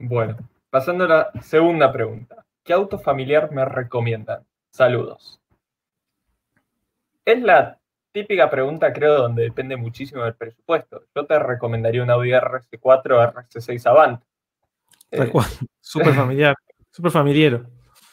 Bueno, 0.03 0.39
pasando 0.71 1.05
a 1.05 1.09
la 1.09 1.31
segunda 1.43 1.93
pregunta. 1.93 2.47
¿Qué 2.65 2.73
auto 2.73 2.99
familiar 2.99 3.53
me 3.53 3.67
recomiendan? 3.67 4.47
Saludos. 4.71 5.43
Es 7.23 7.43
la 7.43 7.79
típica 8.11 8.49
pregunta, 8.49 8.95
creo, 8.95 9.19
donde 9.19 9.43
depende 9.43 9.77
muchísimo 9.77 10.25
del 10.25 10.37
presupuesto. 10.37 11.03
Yo 11.15 11.27
te 11.27 11.39
recomendaría 11.39 12.03
un 12.03 12.09
Audi 12.09 12.31
RS4 12.31 13.11
o 13.13 13.33
RS6 13.33 13.87
Avant. 13.91 14.23
Eh, 15.11 15.31
súper 15.83 16.15
familiar, 16.15 16.57
súper 16.91 17.11
familiero. 17.11 17.67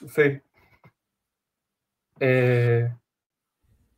Sí. 0.06 0.42
Eh, 2.20 2.92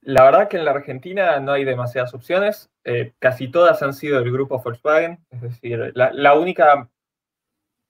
la 0.01 0.23
verdad 0.23 0.47
que 0.47 0.57
en 0.57 0.65
la 0.65 0.71
Argentina 0.71 1.39
no 1.39 1.51
hay 1.51 1.65
demasiadas 1.65 2.13
opciones. 2.13 2.69
Eh, 2.83 3.13
casi 3.19 3.49
todas 3.49 3.81
han 3.83 3.93
sido 3.93 4.19
del 4.19 4.31
grupo 4.31 4.61
Volkswagen. 4.61 5.25
Es 5.29 5.41
decir, 5.41 5.91
la, 5.95 6.33
única 6.35 6.89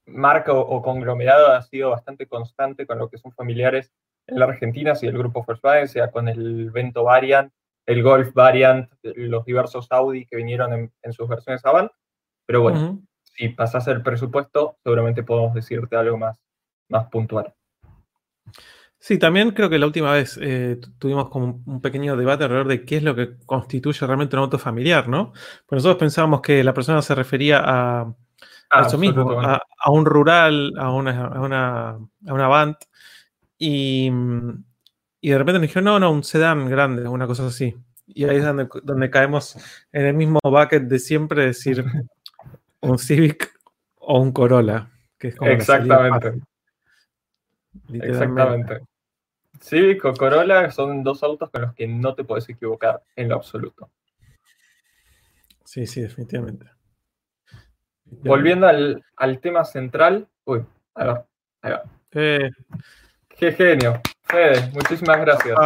marca 0.06 0.52
o, 0.52 0.82
conglomerado 0.82 1.48
ha 1.52 1.62
sido 1.62 1.90
bastante 1.90 2.26
constante 2.26 2.86
con 2.86 2.98
lo 2.98 3.08
que 3.08 3.18
son 3.18 3.32
familiares 3.32 3.92
en 4.26 4.38
la 4.38 4.46
Argentina, 4.46 4.94
si 4.94 5.06
el 5.06 5.16
grupo 5.16 5.44
Volkswagen, 5.46 5.88
sea 5.88 6.10
con 6.10 6.28
el 6.28 6.70
Vento 6.70 7.04
Variant, 7.04 7.52
el 7.86 8.02
Golf 8.02 8.32
Variant, 8.34 8.90
los 9.02 9.44
diversos 9.44 9.86
Audi 9.90 10.26
que 10.26 10.36
vinieron 10.36 10.92
en, 11.02 11.12
sus 11.12 11.28
versiones 11.28 11.64
Avant. 11.64 11.90
Pero 12.46 12.62
bueno, 12.62 13.00
si 13.22 13.48
pasas 13.48 13.86
el 13.88 14.02
presupuesto, 14.02 14.76
seguramente 14.82 15.22
podemos 15.22 15.54
decirte 15.54 15.96
algo 15.96 16.18
más, 16.18 16.40
más 16.88 17.08
puntual. 17.08 17.54
Sí, 19.02 19.18
también 19.18 19.52
creo 19.52 19.70
que 19.70 19.78
la 19.78 19.86
última 19.86 20.12
vez 20.12 20.38
eh, 20.42 20.78
tuvimos 20.98 21.30
como 21.30 21.62
un 21.64 21.80
pequeño 21.80 22.18
debate 22.18 22.44
alrededor 22.44 22.68
de 22.68 22.84
qué 22.84 22.98
es 22.98 23.02
lo 23.02 23.14
que 23.16 23.38
constituye 23.46 24.06
realmente 24.06 24.36
un 24.36 24.42
auto 24.42 24.58
familiar, 24.58 25.08
¿no? 25.08 25.32
Pues 25.66 25.78
nosotros 25.78 25.98
pensábamos 25.98 26.42
que 26.42 26.62
la 26.62 26.74
persona 26.74 27.00
se 27.00 27.14
refería 27.14 27.62
a, 27.64 28.14
ah, 28.68 28.86
eso 28.86 28.98
mismo, 28.98 29.40
a, 29.40 29.90
un 29.90 30.04
rural, 30.04 30.74
a 30.76 30.92
una, 30.92 31.28
a 31.28 31.40
una, 31.40 31.88
a 31.92 32.34
una 32.34 32.48
van, 32.48 32.76
y, 33.56 34.10
y, 35.22 35.30
de 35.30 35.38
repente 35.38 35.54
nos 35.54 35.62
dijeron, 35.62 35.84
no, 35.84 35.98
no, 35.98 36.12
un 36.12 36.22
sedán 36.22 36.68
grande, 36.68 37.08
una 37.08 37.26
cosa 37.26 37.46
así. 37.46 37.74
Y 38.06 38.24
ahí 38.24 38.36
es 38.36 38.44
donde, 38.44 38.68
donde 38.82 39.08
caemos 39.08 39.56
en 39.92 40.06
el 40.06 40.14
mismo 40.14 40.40
bucket 40.42 40.82
de 40.82 40.98
siempre 40.98 41.46
decir 41.46 41.84
un 42.80 42.98
Civic 42.98 43.50
o 43.96 44.20
un 44.20 44.32
Corolla, 44.32 44.90
que 45.16 45.28
es 45.28 45.36
como 45.36 45.50
Exactamente. 45.50 46.42
Exactamente. 47.92 48.80
Civic 49.60 50.04
o 50.04 50.14
Corolla 50.14 50.70
son 50.70 51.02
dos 51.02 51.22
autos 51.22 51.50
con 51.50 51.62
los 51.62 51.74
que 51.74 51.86
no 51.86 52.14
te 52.14 52.24
puedes 52.24 52.48
equivocar 52.48 53.02
en 53.16 53.28
lo 53.28 53.36
absoluto. 53.36 53.90
Sí, 55.64 55.86
sí, 55.86 56.00
definitivamente. 56.00 56.66
Volviendo 58.04 58.66
al, 58.66 59.40
tema 59.40 59.64
central. 59.64 60.26
Uy, 60.44 60.64
ahí 60.94 61.06
va. 61.06 61.26
Ahí 61.62 61.72
va. 61.72 61.82
Eh. 62.12 62.50
Qué 63.28 63.52
genio. 63.52 64.00
Fede, 64.22 64.70
muchísimas 64.72 65.20
gracias. 65.20 65.56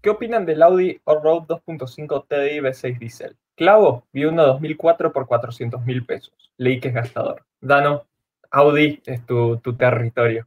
¿qué 0.00 0.10
opinan 0.10 0.46
del 0.46 0.62
Audi 0.62 1.00
Allroad 1.04 1.42
2.5 1.46 2.26
TDI 2.26 2.60
V6 2.60 2.98
Diesel? 2.98 3.36
Clavo, 3.54 4.06
vi 4.12 4.24
uno 4.24 4.46
2004 4.46 5.12
por 5.12 5.26
400 5.26 5.84
mil 5.84 6.06
pesos. 6.06 6.52
Leí 6.56 6.80
que 6.80 6.88
es 6.88 6.94
gastador. 6.94 7.44
Dano, 7.60 8.06
Audi 8.50 9.02
es 9.04 9.24
tu, 9.26 9.60
territorio. 9.76 10.46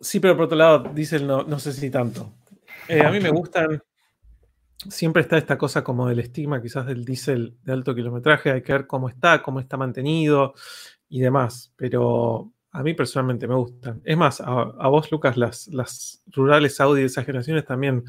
Sí, 0.00 0.20
pero 0.20 0.36
por 0.36 0.44
otro 0.44 0.58
lado, 0.58 0.90
Diesel 0.94 1.26
no, 1.26 1.42
no 1.42 1.58
sé 1.58 1.72
si 1.72 1.90
tanto. 1.90 2.32
Eh, 2.88 3.02
a 3.02 3.10
mí 3.10 3.20
me 3.20 3.30
gustan. 3.30 3.82
Siempre 4.88 5.22
está 5.22 5.38
esta 5.38 5.56
cosa 5.58 5.82
como 5.82 6.08
del 6.08 6.20
estigma, 6.20 6.60
quizás 6.60 6.86
del 6.86 7.04
diésel 7.04 7.56
de 7.62 7.72
alto 7.72 7.94
kilometraje. 7.94 8.52
Hay 8.52 8.62
que 8.62 8.72
ver 8.72 8.86
cómo 8.86 9.08
está, 9.08 9.42
cómo 9.42 9.58
está 9.58 9.76
mantenido 9.76 10.54
y 11.08 11.20
demás. 11.20 11.72
Pero 11.76 12.52
a 12.70 12.82
mí 12.82 12.94
personalmente 12.94 13.48
me 13.48 13.54
gustan. 13.54 14.02
Es 14.04 14.16
más, 14.16 14.40
a, 14.40 14.88
vos, 14.88 15.10
Lucas, 15.10 15.36
las, 15.36 15.66
las 15.68 16.22
rurales 16.26 16.78
Audi 16.80 17.00
de 17.00 17.06
esas 17.06 17.24
generaciones 17.24 17.64
también 17.64 18.04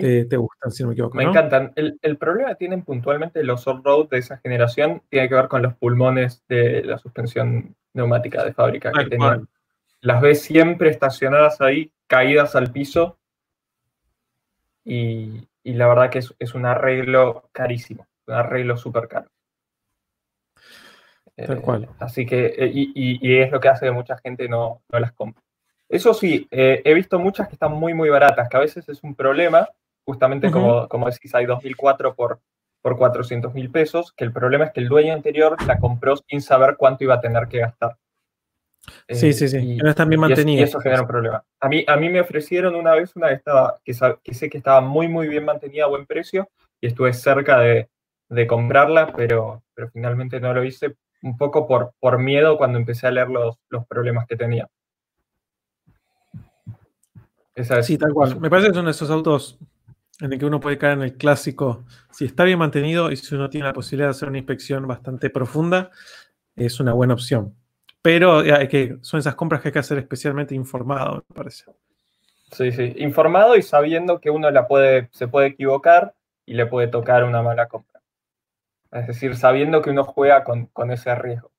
te, 0.00 0.36
gustan, 0.36 0.70
si 0.70 0.82
no 0.82 0.88
me 0.88 0.92
equivoco. 0.94 1.16
Me 1.16 1.24
encantan. 1.24 1.72
El, 1.76 2.16
problema 2.18 2.50
que 2.50 2.56
tienen 2.56 2.82
puntualmente 2.82 3.42
los 3.42 3.66
off-road 3.66 4.08
de 4.08 4.18
esa 4.18 4.38
generación 4.38 5.02
tiene 5.08 5.28
que 5.28 5.34
ver 5.34 5.48
con 5.48 5.62
los 5.62 5.74
pulmones 5.74 6.44
de 6.48 6.82
la 6.84 6.98
suspensión 6.98 7.74
neumática 7.92 8.44
de 8.44 8.52
fábrica 8.52 8.92
que 8.92 9.06
tenían. 9.06 9.48
Las 10.00 10.20
ves 10.20 10.42
siempre 10.42 10.90
estacionadas 10.90 11.60
ahí, 11.60 11.92
caídas 12.06 12.56
al 12.56 12.72
piso. 12.72 13.18
Y, 14.84 15.48
la 15.64 15.86
verdad 15.86 16.10
que 16.10 16.18
es, 16.18 16.54
un 16.54 16.66
arreglo 16.66 17.48
carísimo, 17.52 18.06
un 18.26 18.34
arreglo 18.34 18.76
súper 18.76 19.06
caro. 19.08 19.30
Tal 21.36 21.60
cual. 21.60 21.84
Eh, 21.84 21.88
así 22.00 22.26
que, 22.26 22.46
eh, 22.46 22.70
y, 22.72 23.36
es 23.36 23.50
lo 23.50 23.60
que 23.60 23.68
hace 23.68 23.86
que 23.86 23.92
mucha 23.92 24.18
gente 24.18 24.48
no, 24.48 24.82
las 24.88 25.12
compre. 25.12 25.41
Eso 25.92 26.14
sí, 26.14 26.48
eh, 26.50 26.80
he 26.86 26.94
visto 26.94 27.18
muchas 27.18 27.48
que 27.48 27.54
están 27.54 27.72
muy, 27.72 27.92
muy 27.92 28.08
baratas, 28.08 28.48
que 28.48 28.56
a 28.56 28.60
veces 28.60 28.88
es 28.88 29.04
un 29.04 29.14
problema, 29.14 29.68
justamente 30.06 30.50
como, 30.50 30.88
como 30.88 31.10
decís, 31.10 31.34
hay 31.34 31.44
2004 31.44 32.14
por, 32.14 32.40
por 32.80 32.96
400 32.96 33.52
mil 33.52 33.70
pesos, 33.70 34.14
que 34.16 34.24
el 34.24 34.32
problema 34.32 34.64
es 34.64 34.72
que 34.72 34.80
el 34.80 34.88
dueño 34.88 35.12
anterior 35.12 35.54
la 35.66 35.78
compró 35.78 36.14
sin 36.16 36.40
saber 36.40 36.76
cuánto 36.78 37.04
iba 37.04 37.16
a 37.16 37.20
tener 37.20 37.46
que 37.46 37.58
gastar. 37.58 37.98
Sí, 39.06 39.34
sí, 39.34 39.46
sí, 39.46 39.58
y, 39.58 39.76
no 39.76 39.90
están 39.90 40.08
bien 40.08 40.22
mantenidas. 40.22 40.60
Y 40.60 40.62
eso, 40.70 40.80
genera 40.80 41.02
un 41.02 41.08
problema. 41.08 41.44
A 41.60 41.68
mí, 41.68 41.84
a 41.86 41.96
mí 41.96 42.08
me 42.08 42.22
ofrecieron 42.22 42.74
una 42.74 42.94
vez 42.94 43.14
una 43.14 43.28
que, 43.28 43.34
estaba, 43.34 43.78
que, 43.84 43.92
que 44.24 44.32
sé 44.32 44.48
que 44.48 44.56
estaba 44.56 44.80
muy, 44.80 45.08
muy 45.08 45.28
bien 45.28 45.44
mantenida 45.44 45.84
a 45.84 45.88
buen 45.88 46.06
precio 46.06 46.48
y 46.80 46.86
estuve 46.86 47.12
cerca 47.12 47.60
de, 47.60 47.90
de 48.30 48.46
comprarla, 48.46 49.12
pero, 49.14 49.62
pero 49.74 49.90
finalmente 49.90 50.40
no 50.40 50.54
lo 50.54 50.64
hice 50.64 50.96
un 51.20 51.36
poco 51.36 51.68
por, 51.68 51.92
por 52.00 52.18
miedo 52.18 52.56
cuando 52.56 52.78
empecé 52.78 53.08
a 53.08 53.10
leer 53.10 53.28
los, 53.28 53.58
los 53.68 53.86
problemas 53.86 54.26
que 54.26 54.36
tenía. 54.36 54.70
Sí, 57.82 57.98
tal 57.98 58.12
cual. 58.12 58.40
Me 58.40 58.50
parece 58.50 58.68
que 58.68 58.74
son 58.74 58.88
esos 58.88 59.10
autos 59.10 59.58
en 60.20 60.32
el 60.32 60.38
que 60.38 60.46
uno 60.46 60.60
puede 60.60 60.78
caer 60.78 60.94
en 60.94 61.02
el 61.02 61.16
clásico. 61.16 61.84
Si 62.10 62.24
está 62.24 62.44
bien 62.44 62.58
mantenido 62.58 63.10
y 63.10 63.16
si 63.16 63.34
uno 63.34 63.50
tiene 63.50 63.66
la 63.66 63.72
posibilidad 63.72 64.08
de 64.08 64.12
hacer 64.12 64.28
una 64.28 64.38
inspección 64.38 64.86
bastante 64.86 65.30
profunda, 65.30 65.90
es 66.54 66.80
una 66.80 66.92
buena 66.92 67.14
opción. 67.14 67.54
Pero 68.02 68.38
hay 68.38 68.68
que, 68.68 68.96
son 69.00 69.20
esas 69.20 69.34
compras 69.34 69.60
que 69.60 69.68
hay 69.68 69.72
que 69.72 69.78
hacer 69.78 69.98
especialmente 69.98 70.54
informado, 70.54 71.24
me 71.28 71.34
parece. 71.34 71.64
Sí, 72.50 72.72
sí. 72.72 72.94
Informado 72.98 73.56
y 73.56 73.62
sabiendo 73.62 74.20
que 74.20 74.30
uno 74.30 74.50
la 74.50 74.66
puede, 74.66 75.08
se 75.12 75.28
puede 75.28 75.48
equivocar 75.48 76.14
y 76.44 76.54
le 76.54 76.66
puede 76.66 76.88
tocar 76.88 77.24
una 77.24 77.42
mala 77.42 77.68
compra. 77.68 78.00
Es 78.90 79.06
decir, 79.06 79.36
sabiendo 79.36 79.80
que 79.80 79.90
uno 79.90 80.04
juega 80.04 80.44
con, 80.44 80.68
ese 80.90 81.14
riesgo. 81.14 81.50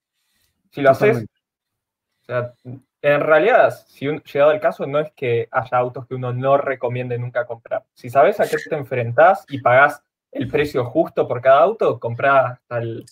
Si 0.71 0.81
lo 0.81 0.91
haces, 0.91 1.23
o 1.23 2.25
sea, 2.25 2.53
en 3.03 3.19
realidad, 3.19 3.71
si 3.87 4.07
llegado 4.07 4.51
el 4.51 4.61
caso, 4.61 4.87
no 4.87 4.97
es 4.99 5.11
que 5.11 5.49
haya 5.51 5.77
autos 5.77 6.07
que 6.07 6.15
uno 6.15 6.31
no 6.31 6.57
recomiende 6.57 7.17
nunca 7.19 7.45
comprar. 7.45 7.83
Si 7.93 8.09
sabes 8.09 8.39
a 8.39 8.47
qué 8.47 8.55
te 8.57 8.75
enfrentás 8.75 9.43
y 9.49 9.59
pagás 9.59 10.01
el 10.31 10.47
precio 10.47 10.85
justo 10.85 11.27
por 11.27 11.41
cada 11.41 11.59
auto, 11.61 11.99
comprá 11.99 12.47
hasta 12.47 12.77
el, 12.77 13.05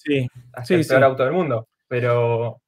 peor 0.66 1.04
auto 1.04 1.26
del 1.26 1.34
mundo. 1.34 1.68
Pero, 1.90 2.62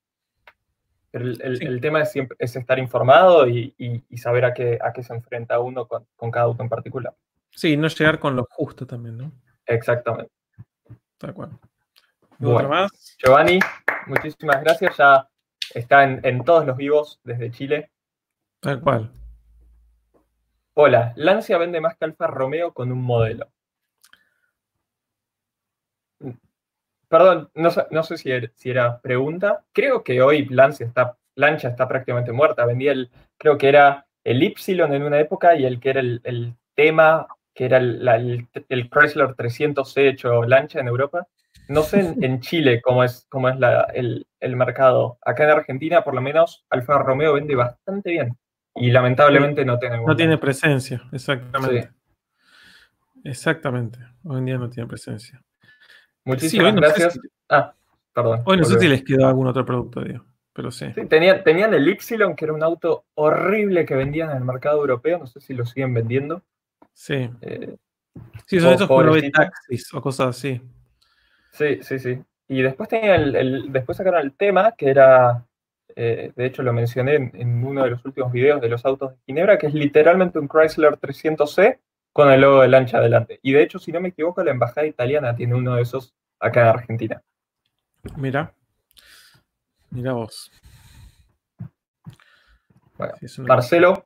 el, 1.13 1.79
tema 1.79 2.01
es, 2.01 2.11
siempre, 2.11 2.35
es 2.39 2.53
estar 2.57 2.77
informado 2.77 3.47
y, 3.47 4.03
saber 4.17 4.43
a 4.43 4.53
qué, 4.53 4.77
a 4.81 4.91
qué 4.91 5.01
se 5.01 5.13
enfrenta 5.13 5.61
uno 5.61 5.87
con, 5.87 6.05
con 6.17 6.29
cada 6.29 6.45
auto 6.45 6.61
en 6.61 6.67
particular. 6.67 7.13
Sí, 7.51 7.77
no 7.77 7.87
llegar 7.87 8.19
con 8.19 8.35
lo 8.35 8.45
justo 8.49 8.85
también, 8.85 9.17
¿no? 9.17 9.31
Exactamente. 9.65 10.31
Tal 11.17 11.33
cual. 11.33 11.51
más? 12.37 13.15
Giovanni, 13.17 13.59
muchísimas 14.07 14.61
gracias. 14.61 14.97
Ya 14.97 15.25
está 15.79 16.03
en, 16.03 16.43
todos 16.43 16.65
los 16.65 16.77
vivos 16.77 17.19
desde 17.23 17.51
Chile. 17.51 17.91
Tal 18.59 18.81
cual. 18.81 19.11
Hola, 20.75 21.13
Lancia 21.15 21.57
vende 21.57 21.81
más 21.81 21.97
que 21.97 22.05
Alfa 22.05 22.27
Romeo 22.27 22.73
con 22.73 22.91
un 22.91 23.01
modelo. 23.01 23.47
Perdón, 27.07 27.51
no, 27.53 28.03
sé 28.03 28.17
si 28.17 28.69
era, 28.69 28.99
pregunta. 29.01 29.63
Creo 29.71 30.03
que 30.03 30.21
hoy 30.21 30.45
Lancia 30.45 30.85
está, 30.85 31.17
Lancia 31.35 31.69
está 31.69 31.87
prácticamente 31.87 32.31
muerta. 32.31 32.65
Vendía 32.65 32.91
el, 32.91 33.11
creo 33.37 33.57
que 33.57 33.69
era 33.69 34.07
el 34.23 34.41
Y 34.41 34.55
en 34.67 35.03
una 35.03 35.19
época 35.19 35.55
y 35.55 35.65
el 35.65 35.79
que 35.79 35.89
era 35.91 35.99
el 35.99 36.55
tema 36.73 37.27
que 37.53 37.65
era 37.65 37.77
el, 37.77 38.47
Chrysler 38.89 39.35
300C 39.35 40.09
hecho 40.09 40.43
lancha 40.43 40.79
en 40.79 40.87
Europa. 40.87 41.27
No 41.67 41.84
sé 41.84 42.15
en, 42.20 42.39
Chile 42.41 42.82
cómo 42.82 43.03
es, 43.03 43.25
cómo 43.29 43.50
es 43.50 43.55
el, 43.93 44.55
mercado. 44.55 45.17
Acá 45.22 45.46
en 45.46 45.51
Argentina, 45.51 46.03
por 46.03 46.13
lo 46.13 46.22
menos, 46.22 46.65
Alfa 46.70 46.98
Romeo 47.00 47.34
vende 47.34 47.55
bastante 47.55 48.12
bien. 48.12 48.38
Y 48.75 48.91
lamentablemente 48.91 49.63
no 49.63 49.77
tiene. 49.77 50.03
No 50.03 50.15
tiene 50.15 50.38
presencia, 50.38 51.03
exactamente. 51.12 51.91
Exactamente. 53.24 54.00
Hoy 54.24 54.39
en 54.39 54.46
día 54.46 54.58
no 54.58 54.70
tiene 54.70 54.88
presencia. 54.88 55.41
Muchísimas 56.25 56.75
gracias. 56.75 57.20
ah, 57.50 57.74
perdón. 58.13 58.41
Hoy 58.46 58.58
no 58.58 58.65
sé 58.65 58.79
si 58.79 58.88
les 58.88 59.03
quedó 59.03 59.27
algún 59.27 59.48
otro 59.48 59.65
producto, 59.65 60.01
digo. 60.01 60.25
Pero 60.53 60.70
sí. 60.70 60.86
tenían, 61.10 61.43
tenían 61.43 61.74
el 61.74 61.88
Y, 61.88 61.98
que 61.98 62.46
era 62.46 62.53
un 62.53 62.62
auto 62.62 63.05
horrible 63.15 63.86
que 63.86 63.96
vendían 63.96 64.29
en 64.32 64.38
el 64.38 64.43
mercado 64.43 64.82
europeo. 64.82 65.17
No 65.17 65.27
sé 65.27 65.39
si 65.39 65.53
lo 65.53 65.65
siguen 65.65 65.93
vendiendo. 65.93 66.43
Sí. 66.93 67.29
Eh, 67.41 67.75
sí, 68.46 68.60
son 68.60 68.74
esos 68.74 69.32
taxis 69.32 69.93
o 69.93 70.01
cosas 70.01 70.27
así. 70.27 70.62
Sí, 71.53 71.79
sí, 71.83 72.00
sí. 72.00 72.22
Y 72.48 72.62
después 72.62 72.89
tenía 72.89 73.15
el, 73.15 73.72
después 73.72 73.98
sacaron 73.98 74.22
el 74.22 74.36
tema 74.36 74.74
que 74.74 74.89
era, 74.89 75.45
eh, 75.95 76.33
de 76.36 76.45
hecho 76.45 76.63
lo 76.63 76.74
mencioné 76.74 77.15
en, 77.15 77.63
uno 77.63 77.83
de 77.83 77.91
los 77.91 78.03
últimos 78.05 78.31
videos 78.31 78.60
de 78.60 78.69
los 78.69 78.86
autos 78.86 79.12
de 79.12 79.17
Ginebra, 79.27 79.57
que 79.57 79.67
es 79.67 79.74
literalmente 79.74 80.39
un 80.39 80.48
Chrysler 80.48 80.98
300C 81.00 81.79
con 82.12 82.31
el 82.31 82.41
logo 82.41 82.62
de 82.62 82.67
lancha 82.67 82.98
adelante. 82.98 83.39
Y 83.43 83.53
de 83.53 83.63
hecho, 83.63 83.79
si 83.79 83.91
no 83.91 84.01
me 84.01 84.10
equivoco, 84.10 84.43
la 84.43 84.51
embajada 84.51 84.88
italiana 84.88 85.36
tiene 85.36 85.55
uno 85.55 85.75
de 85.75 85.83
esos 85.83 86.15
acá 86.39 86.62
en 86.62 86.67
Argentina. 86.67 87.22
Mira. 88.17 88.53
Mira 89.91 90.13
vos. 90.13 90.51
Bueno, 92.98 93.13
Marcelo, 93.48 94.05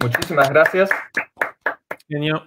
muchísimas 0.00 0.50
gracias. 0.50 0.90
Genio. 2.08 2.44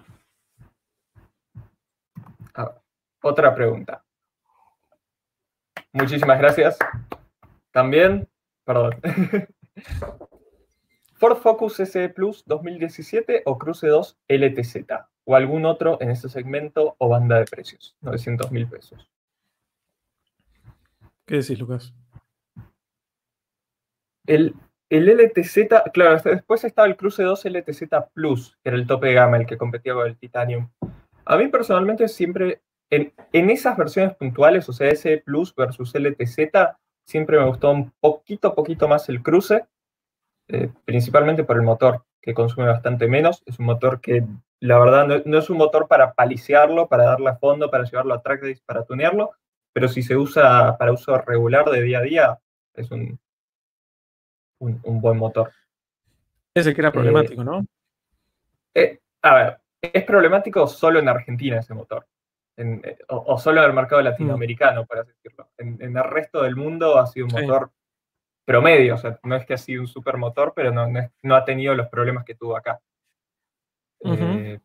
otra 3.21 3.53
pregunta. 3.53 4.06
Muchísimas 5.97 6.37
gracias. 6.39 6.77
También, 7.71 8.27
perdón. 8.63 8.95
Ford 11.15 11.37
Focus 11.37 11.77
SE 11.77 12.09
Plus 12.09 12.43
2017 12.45 13.41
o 13.45 13.57
Cruce 13.57 13.87
2 13.87 14.17
LTZ 14.27 14.75
o 15.25 15.35
algún 15.35 15.65
otro 15.65 15.97
en 15.99 16.11
este 16.11 16.29
segmento 16.29 16.95
o 16.99 17.09
banda 17.09 17.39
de 17.39 17.45
precios, 17.45 17.95
900 18.01 18.51
mil 18.51 18.67
pesos. 18.67 19.09
¿Qué 21.25 21.37
decís, 21.37 21.59
Lucas? 21.59 21.93
El 24.27 24.53
el 24.89 25.09
LTZ, 25.09 25.67
claro, 25.91 26.21
después 26.23 26.63
estaba 26.63 26.87
el 26.87 26.95
Cruce 26.95 27.23
2 27.23 27.45
LTZ 27.45 27.83
Plus, 28.13 28.57
que 28.63 28.69
era 28.69 28.77
el 28.77 28.87
tope 28.87 29.07
de 29.07 29.15
gama, 29.15 29.37
el 29.37 29.45
que 29.45 29.57
competía 29.57 29.93
con 29.93 30.07
el 30.07 30.17
Titanium. 30.17 30.69
A 31.25 31.35
mí 31.35 31.49
personalmente 31.49 32.07
siempre, 32.07 32.61
en, 32.89 33.49
esas 33.49 33.77
versiones 33.77 34.15
puntuales, 34.15 34.67
o 34.69 34.73
sea, 34.73 34.89
ese 34.89 35.17
Plus 35.17 35.53
versus 35.55 35.93
LTZ, 35.93 36.37
siempre 37.05 37.37
me 37.37 37.45
gustó 37.45 37.71
un 37.71 37.91
poquito, 37.99 38.55
poquito 38.55 38.87
más 38.87 39.09
el 39.09 39.21
Cruce, 39.21 39.65
eh, 40.47 40.71
principalmente 40.85 41.43
por 41.43 41.57
el 41.57 41.63
motor, 41.63 42.05
que 42.21 42.33
consume 42.33 42.67
bastante 42.67 43.07
menos. 43.07 43.43
Es 43.45 43.59
un 43.59 43.65
motor 43.65 43.99
que, 43.99 44.25
la 44.59 44.79
verdad, 44.79 45.23
no, 45.25 45.37
es 45.37 45.49
un 45.49 45.57
motor 45.57 45.87
para 45.87 46.13
palisearlo, 46.13 46.87
para 46.87 47.05
darle 47.05 47.29
a 47.29 47.37
fondo, 47.37 47.69
para 47.69 47.83
llevarlo 47.83 48.13
a 48.13 48.21
track 48.21 48.41
days, 48.41 48.61
para 48.61 48.83
tunearlo, 48.83 49.31
pero 49.73 49.87
si 49.87 50.01
se 50.01 50.15
usa 50.15 50.77
para 50.77 50.93
uso 50.93 51.17
regular 51.19 51.69
de 51.69 51.81
día 51.81 51.99
a 51.99 52.01
día, 52.01 52.39
es 52.73 52.89
un, 52.91 53.19
un, 54.59 55.01
buen 55.01 55.17
motor. 55.17 55.51
Ese 56.53 56.73
que 56.73 56.81
era 56.81 56.91
problemático, 56.91 57.43
¿no? 57.43 57.59
Eh, 58.73 58.81
eh, 58.81 58.99
a 59.21 59.35
ver, 59.35 59.59
es 59.81 60.03
problemático 60.03 60.67
solo 60.67 60.99
en 60.99 61.09
Argentina 61.09 61.59
ese 61.59 61.73
motor. 61.73 62.05
Eh, 62.57 62.97
o, 63.09 63.37
solo 63.37 63.61
en 63.61 63.69
el 63.69 63.75
mercado 63.75 64.01
latinoamericano, 64.01 64.85
por 64.85 64.99
así 64.99 65.11
decirlo. 65.11 65.49
En, 65.57 65.79
el 65.79 66.03
resto 66.03 66.41
del 66.41 66.55
mundo 66.55 66.97
ha 66.97 67.05
sido 67.05 67.27
un 67.27 67.33
motor 67.33 67.71
promedio, 68.45 68.95
o 68.95 68.97
sea, 68.97 69.19
no 69.23 69.35
es 69.35 69.45
que 69.45 69.53
ha 69.53 69.57
sido 69.57 69.81
un 69.81 69.87
supermotor, 69.87 70.53
pero 70.55 70.71
no, 70.71 70.87
no, 71.21 71.35
ha 71.35 71.45
tenido 71.45 71.75
los 71.75 71.87
problemas 71.87 72.25
que 72.25 72.35
tuvo 72.35 72.57
acá. 72.57 72.79
Eh, 74.05 74.59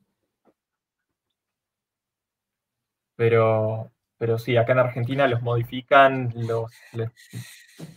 pero, 3.16 3.92
pero 4.16 4.38
sí, 4.38 4.56
acá 4.56 4.72
en 4.72 4.78
Argentina 4.78 5.26
los 5.28 5.42
modifican, 5.42 6.32
los, 6.34 6.72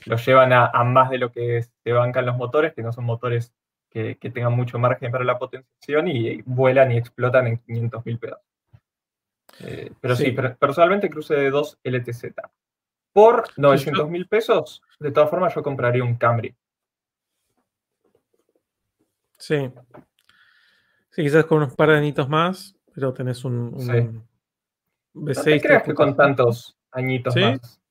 los 0.05 0.25
llevan 0.25 0.51
a, 0.53 0.83
más 0.83 1.09
de 1.09 1.19
lo 1.19 1.31
que 1.31 1.63
se 1.63 1.91
bancan 1.93 2.25
los 2.25 2.35
motores, 2.35 2.73
que 2.73 2.83
no 2.83 2.91
son 2.91 3.05
motores 3.05 3.53
que, 3.89 4.15
tengan 4.33 4.53
mucho 4.53 4.77
margen 4.77 5.11
para 5.11 5.23
la 5.23 5.39
potenciación 5.39 6.09
y, 6.09 6.41
vuelan 6.41 6.91
y 6.91 6.97
explotan 6.97 7.47
en 7.47 7.57
500 7.59 8.05
mil 8.05 8.19
pedazos. 8.19 8.44
Eh, 9.61 9.91
pero 10.01 10.15
sí, 10.15 10.35
personalmente 10.59 11.09
cruce 11.09 11.35
de 11.35 11.49
2 11.49 11.79
LTZ. 11.83 12.25
Por 13.13 13.45
900 13.57 14.09
mil 14.09 14.27
pesos, 14.27 14.81
de 14.99 15.11
todas 15.11 15.29
formas, 15.29 15.55
yo 15.55 15.63
compraría 15.63 16.03
un 16.03 16.15
Camry. 16.15 16.53
Sí. 19.37 19.71
Sí, 21.11 21.21
quizás 21.23 21.45
con 21.45 21.59
unos 21.59 21.75
par 21.75 21.89
de 21.89 21.97
añitos 21.97 22.27
más, 22.27 22.75
pero 22.93 23.13
tenés 23.13 23.45
un, 23.45 23.71
B6. 25.13 25.61
creas 25.61 25.83
que 25.83 25.93
con 25.93 26.15
tantos 26.15 26.77
añitos 26.91 27.35
más. 27.37 27.81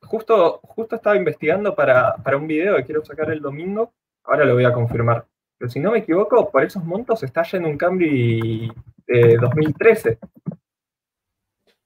justo, 0.00 0.60
justo 0.62 0.96
estaba 0.96 1.16
investigando 1.16 1.74
para, 1.74 2.16
un 2.34 2.46
video 2.46 2.76
que 2.76 2.84
quiero 2.84 3.04
sacar 3.04 3.30
el 3.30 3.40
domingo. 3.40 3.92
Ahora 4.24 4.46
lo 4.46 4.54
voy 4.54 4.64
a 4.64 4.72
confirmar. 4.72 5.26
Pero 5.58 5.70
si 5.70 5.80
no 5.80 5.90
me 5.90 5.98
equivoco, 5.98 6.50
por 6.50 6.64
esos 6.64 6.82
montos 6.82 7.22
está 7.22 7.42
en 7.52 7.66
un 7.66 7.76
Camry 7.76 8.72
de 9.06 9.36
2013. 9.36 10.18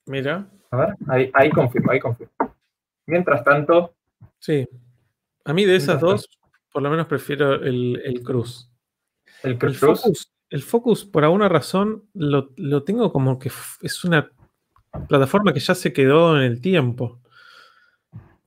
Mira. 0.08 0.48
A 0.70 0.76
ver, 0.76 0.94
ahí, 1.08 1.30
ahí 1.34 1.50
confirmo, 1.50 1.92
ahí 1.92 2.00
confirmo. 2.00 2.32
Mientras 3.06 3.42
tanto. 3.44 3.94
Sí. 4.38 4.68
A 5.44 5.52
mí 5.52 5.64
de 5.64 5.76
esas 5.76 6.00
dos, 6.00 6.38
por 6.72 6.82
lo 6.82 6.90
menos 6.90 7.06
prefiero 7.06 7.54
el, 7.54 8.00
el 8.04 8.22
Cruz. 8.22 8.70
El, 9.42 9.58
Focus, 9.74 10.32
el 10.50 10.62
Focus, 10.62 11.04
por 11.04 11.24
alguna 11.24 11.48
razón, 11.48 12.04
lo, 12.14 12.82
tengo 12.84 13.12
como 13.12 13.38
que 13.38 13.50
es 13.82 14.04
una 14.04 14.30
plataforma 15.08 15.52
que 15.52 15.60
ya 15.60 15.74
se 15.74 15.92
quedó 15.92 16.36
en 16.36 16.42
el 16.42 16.60
tiempo. 16.60 17.20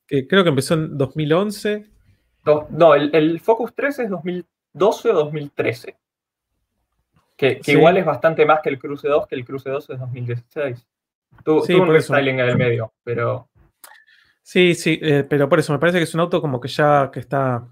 Que 0.06 0.28
creo 0.28 0.44
que 0.44 0.50
empezó 0.50 0.74
en 0.74 0.98
2011. 0.98 1.90
No, 2.72 2.96
el, 2.96 3.40
Focus 3.40 3.74
3 3.74 4.00
es 4.00 4.10
2012 4.10 5.10
o 5.10 5.14
2013. 5.14 5.98
Que, 7.38 7.60
igual 7.66 7.98
es 7.98 8.06
bastante 8.06 8.46
más 8.46 8.60
que 8.62 8.70
el 8.70 8.78
Cruce 8.78 9.08
2, 9.08 9.26
que 9.26 9.36
el 9.36 9.46
Cruce 9.46 9.70
2 9.70 9.90
es 9.90 10.00
2016. 10.00 10.88
Tuvo, 11.44 11.64
un 11.82 11.90
restyling 11.90 12.40
en 12.40 12.50
el 12.50 12.58
medio, 12.58 12.94
pero. 13.04 13.50
Sí, 14.42 14.76
sí, 14.76 15.00
eh, 15.02 15.26
pero 15.28 15.48
por 15.48 15.60
eso 15.60 15.74
me 15.74 15.80
parece 15.80 15.98
que 15.98 16.04
es 16.04 16.14
un 16.14 16.20
auto 16.20 16.42
como 16.42 16.60
que 16.60 16.68
ya 16.68 17.10
que 17.12 17.20
está. 17.20 17.68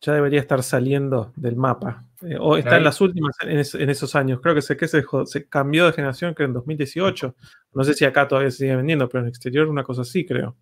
Ya 0.00 0.14
debería 0.14 0.40
estar 0.40 0.62
saliendo 0.62 1.32
del 1.36 1.56
mapa. 1.56 2.06
Eh, 2.22 2.36
o 2.38 2.56
está 2.56 2.78
en 2.78 2.84
las 2.84 3.00
últimas 3.00 3.36
en, 3.42 3.90
esos 3.90 4.14
años. 4.16 4.40
Creo 4.40 4.54
que, 4.54 4.62
se, 4.62 4.76
que 4.76 4.88
se, 4.88 5.04
cambió 5.48 5.86
de 5.86 5.92
generación 5.92 6.34
que 6.34 6.44
en 6.44 6.54
2018. 6.54 7.34
No 7.74 7.84
sé 7.84 7.94
si 7.94 8.06
acá 8.06 8.26
todavía 8.26 8.50
se 8.50 8.58
sigue 8.58 8.76
vendiendo, 8.76 9.08
pero 9.08 9.20
en 9.20 9.26
el 9.26 9.30
exterior 9.30 9.68
una 9.68 9.84
cosa 9.84 10.02
así, 10.02 10.24
creo. 10.24 10.56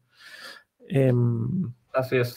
Em, 0.88 1.72
así 1.92 2.16
es. 2.16 2.36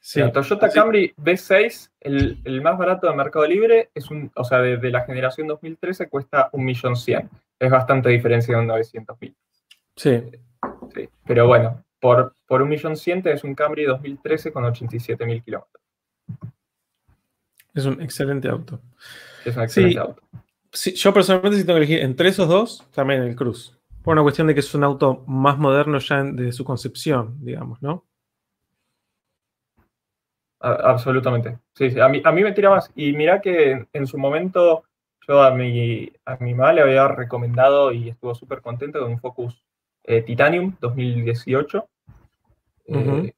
Sí. 0.00 0.22
Toyota 0.32 0.70
Camry 0.70 1.12
B6, 1.18 1.90
el, 2.00 2.62
más 2.62 2.78
barato 2.78 3.08
de 3.08 3.14
Mercado 3.14 3.46
Libre, 3.46 3.90
es 3.94 4.10
un, 4.10 4.32
o 4.34 4.42
sea, 4.42 4.60
de, 4.60 4.90
la 4.90 5.04
generación 5.04 5.46
2013 5.48 6.08
cuesta 6.08 6.50
1.100.000 6.52 7.28
es 7.58 7.70
bastante 7.70 8.08
diferencia 8.10 8.56
de 8.56 8.62
un 8.62 8.68
900.000. 8.68 9.34
Sí. 9.96 10.22
sí. 10.94 11.08
Pero 11.26 11.46
bueno, 11.46 11.84
por, 12.00 12.36
por 12.46 12.62
1.100.000 12.62 13.32
es 13.32 13.44
un 13.44 13.54
Camry 13.54 13.84
2013 13.84 14.52
con 14.52 14.64
87.000 14.64 15.44
kilómetros. 15.44 15.84
Es 17.74 17.84
un 17.84 18.00
excelente 18.00 18.48
auto. 18.48 18.80
Es 19.44 19.56
un 19.56 19.62
excelente 19.62 19.98
auto. 19.98 20.22
yo 20.72 21.14
personalmente 21.14 21.58
si 21.58 21.64
tengo 21.64 21.78
que 21.78 21.84
elegir 21.84 22.00
entre 22.00 22.28
esos 22.28 22.48
dos, 22.48 22.86
también 22.92 23.22
el 23.22 23.36
Cruz. 23.36 23.78
Por 24.02 24.12
una 24.12 24.22
cuestión 24.22 24.46
de 24.46 24.54
que 24.54 24.60
es 24.60 24.74
un 24.74 24.84
auto 24.84 25.24
más 25.26 25.58
moderno 25.58 25.98
ya 25.98 26.22
desde 26.22 26.52
su 26.52 26.64
concepción, 26.64 27.36
digamos, 27.44 27.82
¿no? 27.82 28.04
absolutamente. 30.60 31.58
Sí, 31.74 31.90
sí. 31.90 32.00
A, 32.00 32.08
mí, 32.08 32.20
a 32.24 32.32
mí 32.32 32.42
me 32.42 32.52
tira 32.52 32.70
más. 32.70 32.90
Y 32.96 33.12
mira 33.12 33.40
que 33.40 33.86
en 33.92 34.06
su 34.06 34.18
momento 34.18 34.82
yo 35.28 35.42
a 35.42 35.50
mi, 35.50 36.10
a 36.24 36.36
mi 36.38 36.54
mamá 36.54 36.72
le 36.72 36.80
había 36.80 37.06
recomendado 37.06 37.92
y 37.92 38.08
estuvo 38.08 38.34
súper 38.34 38.62
contento 38.62 38.98
con 38.98 39.12
un 39.12 39.20
Focus 39.20 39.62
eh, 40.04 40.22
Titanium 40.22 40.74
2018. 40.80 41.88
Eh, 42.86 43.34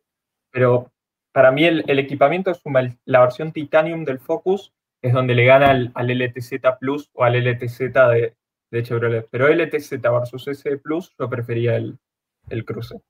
pero 0.53 0.93
para 1.33 1.51
mí 1.51 1.65
el, 1.65 1.99
equipamiento 1.99 2.53
es 2.53 2.63
la 3.05 3.21
versión 3.21 3.51
Titanium 3.51 4.05
del 4.05 4.21
Focus, 4.21 4.73
es 5.03 5.13
donde 5.13 5.35
le 5.35 5.45
gana 5.45 5.71
al, 5.71 5.93
LTZ 5.95 6.55
Plus 6.79 7.11
o 7.13 7.25
al 7.25 7.35
LTZ 7.35 7.79
de, 7.81 8.37
de, 8.71 8.83
Chevrolet. 8.85 9.27
Pero 9.29 9.49
LTZ 9.49 10.01
versus 10.01 10.47
S 10.47 10.77
Plus, 10.79 11.13
yo 11.19 11.29
prefería 11.29 11.75
el, 11.77 12.65
cruce. 12.65 13.01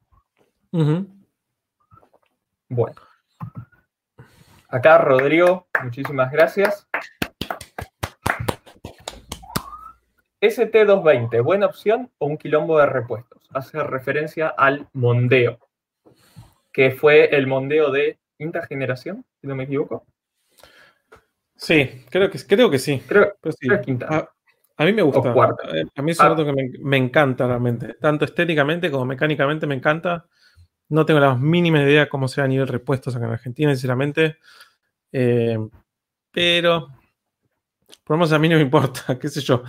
Bueno. 2.70 2.94
Acá 4.68 4.98
Rodrigo, 4.98 5.66
muchísimas 5.82 6.32
gracias. 6.32 6.88
ST220, 10.40 11.42
¿buena 11.42 11.66
opción 11.66 12.10
o 12.18 12.26
un 12.26 12.38
quilombo 12.38 12.78
de 12.78 12.86
repuestos? 12.86 13.42
Hace 13.52 13.82
referencia 13.82 14.48
al 14.48 14.88
Mondeo, 14.92 15.58
que 16.72 16.92
fue 16.92 17.34
el 17.36 17.46
Mondeo 17.46 17.90
de 17.90 18.18
quinta 18.38 18.66
generación, 18.66 19.24
si 19.40 19.46
no 19.46 19.54
me 19.54 19.64
equivoco. 19.64 20.06
Sí, 21.54 22.04
creo 22.08 22.30
que, 22.30 22.38
creo 22.46 22.70
que 22.70 22.78
sí. 22.78 23.02
Creo, 23.06 23.36
que 23.42 23.50
es 23.50 23.56
quinta. 23.84 24.30
A, 24.78 24.84
mí 24.86 24.94
me 24.94 25.02
gusta. 25.02 25.34
Eh, 25.74 25.84
a 25.94 26.02
mí 26.02 26.12
es 26.12 26.18
un 26.18 26.26
ah. 26.26 26.28
auto 26.30 26.46
que 26.46 26.52
me, 26.80 26.96
encanta 26.96 27.46
realmente. 27.46 27.94
Tanto 28.00 28.24
estéticamente 28.24 28.90
como 28.90 29.04
mecánicamente 29.04 29.66
me 29.66 29.74
encanta. 29.74 30.26
No 30.88 31.04
tengo 31.04 31.20
la 31.20 31.34
mínima 31.34 31.82
idea 31.82 32.08
cómo 32.08 32.28
sea 32.28 32.44
a 32.44 32.48
nivel 32.48 32.66
repuestos 32.66 33.14
acá 33.14 33.26
en 33.26 33.32
Argentina, 33.32 33.72
sinceramente. 33.72 34.38
Eh, 35.12 35.58
pero 36.32 36.88
por 38.04 38.14
lo 38.14 38.18
menos 38.18 38.32
a 38.32 38.38
mí 38.38 38.48
no 38.48 38.56
me 38.56 38.62
importa, 38.62 39.18
qué 39.20 39.28
sé 39.28 39.40
yo. 39.40 39.62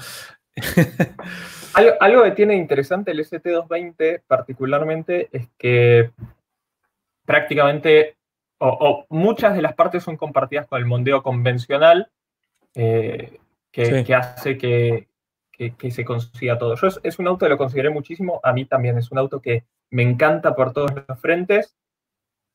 algo, 2.00 2.24
que 2.24 2.32
tiene 2.32 2.56
interesante 2.56 3.12
el 3.12 3.20
ST220 3.20 4.22
particularmente 4.28 5.30
es 5.32 5.50
que 5.58 6.12
prácticamente, 7.26 8.18
o, 8.60 9.06
muchas 9.10 9.56
de 9.56 9.62
las 9.62 9.74
partes 9.74 10.04
son 10.04 10.18
compartidas 10.18 10.68
con 10.68 10.80
el 10.80 10.86
mondeo 10.86 11.24
convencional, 11.24 12.12
eh, 12.76 13.40
que, 13.72 14.14
hace 14.14 14.58
que, 14.58 15.08
se 15.90 16.06
consiga 16.06 16.58
todo. 16.58 16.76
Yo 16.76 16.88
es, 17.04 17.20
un 17.20 17.28
auto 17.28 17.46
que 17.46 17.50
lo 17.52 17.58
consideré 17.58 17.90
muchísimo, 17.90 18.40
a 18.44 18.52
mí 18.52 18.66
también 18.66 18.98
es 18.98 19.12
un 19.12 19.18
auto 19.18 19.42
que 19.42 19.64
me 19.90 20.04
encanta 20.04 20.56
por 20.56 20.74
todos 20.74 20.92
los 21.08 21.20
frentes. 21.20 21.76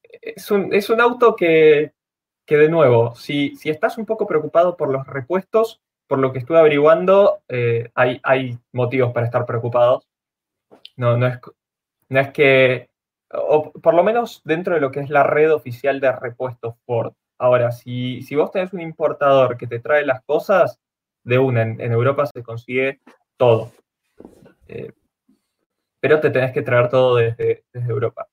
Es 0.02 0.50
un, 0.50 0.72
es 0.74 0.90
un 0.90 1.00
auto 1.00 1.34
que, 1.36 1.92
que, 2.44 2.56
de 2.56 2.68
nuevo, 2.68 3.14
si, 3.14 3.56
si 3.56 3.70
estás 3.70 3.98
un 3.98 4.06
poco 4.06 4.26
preocupado 4.26 4.76
por 4.76 4.90
los 4.90 5.06
repuestos, 5.06 5.80
por 6.06 6.18
lo 6.18 6.32
que 6.32 6.38
estuve 6.38 6.58
averiguando, 6.58 7.40
eh, 7.48 7.90
hay, 7.94 8.20
hay, 8.22 8.58
motivos 8.72 9.12
para 9.12 9.26
estar 9.26 9.44
preocupados. 9.46 10.06
No, 10.96 11.16
no, 11.16 11.26
es, 11.26 11.40
no 12.08 12.20
es 12.20 12.30
que, 12.30 12.88
por 13.82 13.94
lo 13.94 14.04
menos 14.04 14.42
dentro 14.44 14.74
de 14.74 14.80
lo 14.80 14.90
que 14.90 15.00
es 15.00 15.10
la 15.10 15.22
red 15.22 15.52
oficial 15.52 16.00
de 16.00 16.12
repuestos 16.12 16.74
Ford. 16.86 17.12
Ahora, 17.38 17.72
si, 17.72 18.22
si 18.22 18.34
vos 18.34 18.50
tenés 18.50 18.72
un 18.72 18.80
importador 18.80 19.56
que 19.58 19.66
te 19.66 19.80
trae 19.80 20.06
las 20.06 20.22
cosas, 20.24 20.78
de 21.26 21.38
una, 21.38 21.62
en, 21.62 21.80
Europa 21.80 22.24
se 22.26 22.42
consigue 22.42 23.00
todo. 23.36 23.72
Eh, 24.68 24.92
pero 26.00 26.20
te 26.20 26.30
tenés 26.30 26.52
que 26.52 26.62
traer 26.62 26.88
todo 26.88 27.16
desde, 27.16 27.64
desde 27.72 27.90
Europa. 27.90 28.28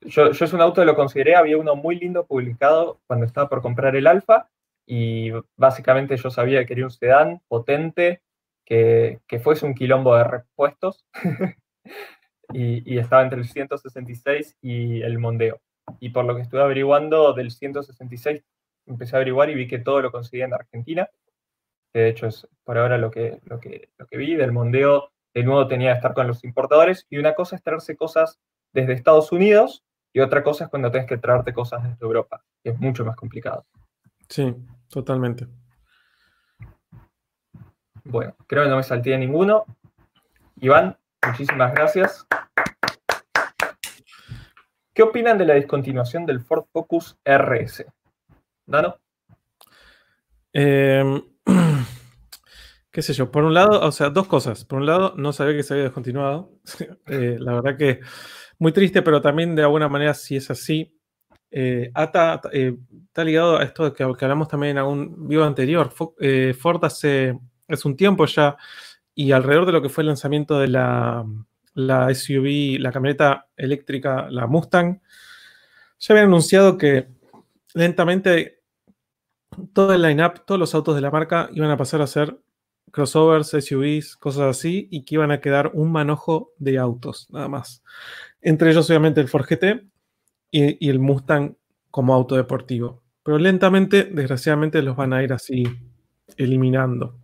Yo, 0.00 0.32
yo, 0.32 0.44
es 0.44 0.52
un 0.52 0.62
auto 0.62 0.80
que 0.80 0.86
lo 0.86 0.96
consideré, 0.96 1.36
había 1.36 1.58
uno 1.58 1.76
muy 1.76 1.98
lindo 1.98 2.26
publicado 2.26 3.00
cuando 3.06 3.26
estaba 3.26 3.48
por 3.48 3.60
comprar 3.60 3.96
el 3.96 4.06
Alfa, 4.06 4.48
y 4.86 5.32
básicamente 5.56 6.16
yo 6.16 6.30
sabía 6.30 6.60
que 6.60 6.66
quería 6.66 6.84
un 6.84 6.90
sedán 6.90 7.42
potente, 7.48 8.22
que, 8.64 9.20
fuese 9.42 9.66
un 9.66 9.74
quilombo 9.74 10.16
de 10.16 10.24
repuestos, 10.24 11.04
y, 12.52 12.98
estaba 12.98 13.22
entre 13.22 13.40
el 13.40 13.48
166 13.48 14.56
y 14.62 15.02
el 15.02 15.18
Mondeo. 15.18 15.60
Y 16.00 16.10
por 16.10 16.24
lo 16.24 16.34
que 16.34 16.42
estuve 16.42 16.62
averiguando 16.62 17.32
del 17.32 17.50
166, 17.50 18.42
empecé 18.86 19.16
a 19.16 19.18
averiguar 19.18 19.50
y 19.50 19.54
vi 19.54 19.66
que 19.66 19.78
todo 19.78 20.00
lo 20.00 20.12
conseguía 20.12 20.44
en 20.44 20.54
Argentina, 20.54 21.08
que 21.92 22.00
de 22.00 22.08
hecho 22.08 22.26
es 22.28 22.48
por 22.64 22.78
ahora 22.78 22.98
lo 22.98 23.10
que, 23.10 23.40
lo 23.44 23.58
que, 23.58 23.90
lo 23.98 24.06
que 24.06 24.16
vi. 24.16 24.34
Del 24.34 24.52
Mondeo, 24.52 25.10
de 25.34 25.42
nuevo 25.42 25.66
tenía 25.66 25.92
que 25.92 25.96
estar 25.96 26.14
con 26.14 26.28
los 26.28 26.44
importadores, 26.44 27.06
y 27.10 27.18
una 27.18 27.34
cosa 27.34 27.56
es 27.56 27.62
traerse 27.62 27.96
cosas 27.96 28.38
desde 28.72 28.92
Estados 28.92 29.32
Unidos, 29.32 29.84
y 30.12 30.20
otra 30.20 30.42
cosa 30.42 30.64
es 30.64 30.70
cuando 30.70 30.90
tienes 30.90 31.08
que 31.08 31.18
traerte 31.18 31.52
cosas 31.52 31.82
desde 31.82 32.04
Europa, 32.04 32.42
que 32.62 32.70
es 32.70 32.78
mucho 32.78 33.04
más 33.04 33.16
complicado. 33.16 33.66
Sí, 34.28 34.54
totalmente. 34.88 35.46
Bueno, 38.04 38.36
creo 38.46 38.64
que 38.64 38.70
no 38.70 38.76
me 38.76 38.82
salté 38.82 39.16
ninguno. 39.18 39.64
Iván, 40.56 40.96
muchísimas 41.26 41.72
gracias. 41.74 42.26
¿Qué 44.94 45.02
opinan 45.02 45.36
de 45.36 45.44
la 45.44 45.54
discontinuación 45.54 46.24
del 46.24 46.40
Ford 46.40 46.64
Focus 46.72 47.18
RS? 47.24 47.84
¿Dano? 48.64 48.96
Em, 50.52 51.22
qué 52.90 53.02
sé 53.02 53.12
yo, 53.12 53.30
por 53.30 53.44
un 53.44 53.52
lado, 53.52 53.80
o 53.86 53.92
sea, 53.92 54.08
dos 54.08 54.26
cosas. 54.26 54.64
Por 54.64 54.78
un 54.78 54.86
lado, 54.86 55.12
no 55.16 55.34
sabía 55.34 55.54
que 55.54 55.62
se 55.62 55.74
había 55.74 55.84
descontinuado. 55.84 56.52
Eh, 57.08 57.36
la 57.38 57.52
verdad 57.52 57.76
que 57.76 58.00
muy 58.58 58.72
triste, 58.72 59.02
pero 59.02 59.20
también 59.20 59.54
de 59.54 59.62
alguna 59.62 59.88
manera, 59.88 60.14
si 60.14 60.36
es 60.36 60.50
así, 60.50 60.95
eh, 61.50 61.90
ata, 61.94 62.40
eh, 62.52 62.76
está 63.06 63.24
ligado 63.24 63.58
a 63.58 63.64
esto 63.64 63.92
que, 63.92 64.04
que, 64.18 64.24
hablamos 64.24 64.48
también 64.48 64.72
en 64.72 64.78
algún 64.78 65.28
vivo 65.28 65.44
anterior. 65.44 65.90
Ford 65.90 66.84
hace, 66.84 67.38
un 67.84 67.96
tiempo 67.96 68.26
ya, 68.26 68.56
y 69.14 69.32
alrededor 69.32 69.66
de 69.66 69.72
lo 69.72 69.82
que 69.82 69.88
fue 69.88 70.02
el 70.02 70.08
lanzamiento 70.08 70.58
de 70.58 70.68
la, 70.68 71.24
la 71.74 72.14
SUV, 72.14 72.78
la 72.78 72.92
camioneta 72.92 73.48
eléctrica, 73.56 74.28
la 74.30 74.46
Mustang, 74.46 75.00
ya 75.98 76.14
habían 76.14 76.28
anunciado 76.28 76.76
que 76.76 77.08
lentamente 77.74 78.60
todo 79.72 79.92
el 79.94 80.02
line-up, 80.02 80.44
todos 80.46 80.58
los 80.58 80.74
autos 80.74 80.94
de 80.94 81.00
la 81.00 81.10
marca 81.10 81.48
iban 81.52 81.70
a 81.70 81.76
pasar 81.76 82.02
a 82.02 82.06
ser 82.06 82.38
crossovers, 82.90 83.50
SUVs, 83.50 84.16
cosas 84.16 84.56
así, 84.56 84.88
y 84.90 85.04
que 85.04 85.16
iban 85.16 85.30
a 85.30 85.40
quedar 85.40 85.70
un 85.74 85.92
manojo 85.92 86.52
de 86.58 86.78
autos, 86.78 87.28
nada 87.30 87.48
más. 87.48 87.82
Entre 88.40 88.70
ellos, 88.70 88.88
obviamente, 88.88 89.20
el 89.20 89.28
Ford 89.28 89.44
GT 89.46 89.86
y, 90.56 90.88
el 90.88 90.98
Mustang 90.98 91.54
como 91.90 92.14
auto 92.14 92.36
deportivo. 92.36 93.02
Pero 93.22 93.38
lentamente, 93.38 94.04
desgraciadamente, 94.04 94.82
los 94.82 94.96
van 94.96 95.12
a 95.12 95.22
ir 95.22 95.32
así 95.32 95.64
eliminando. 96.36 97.18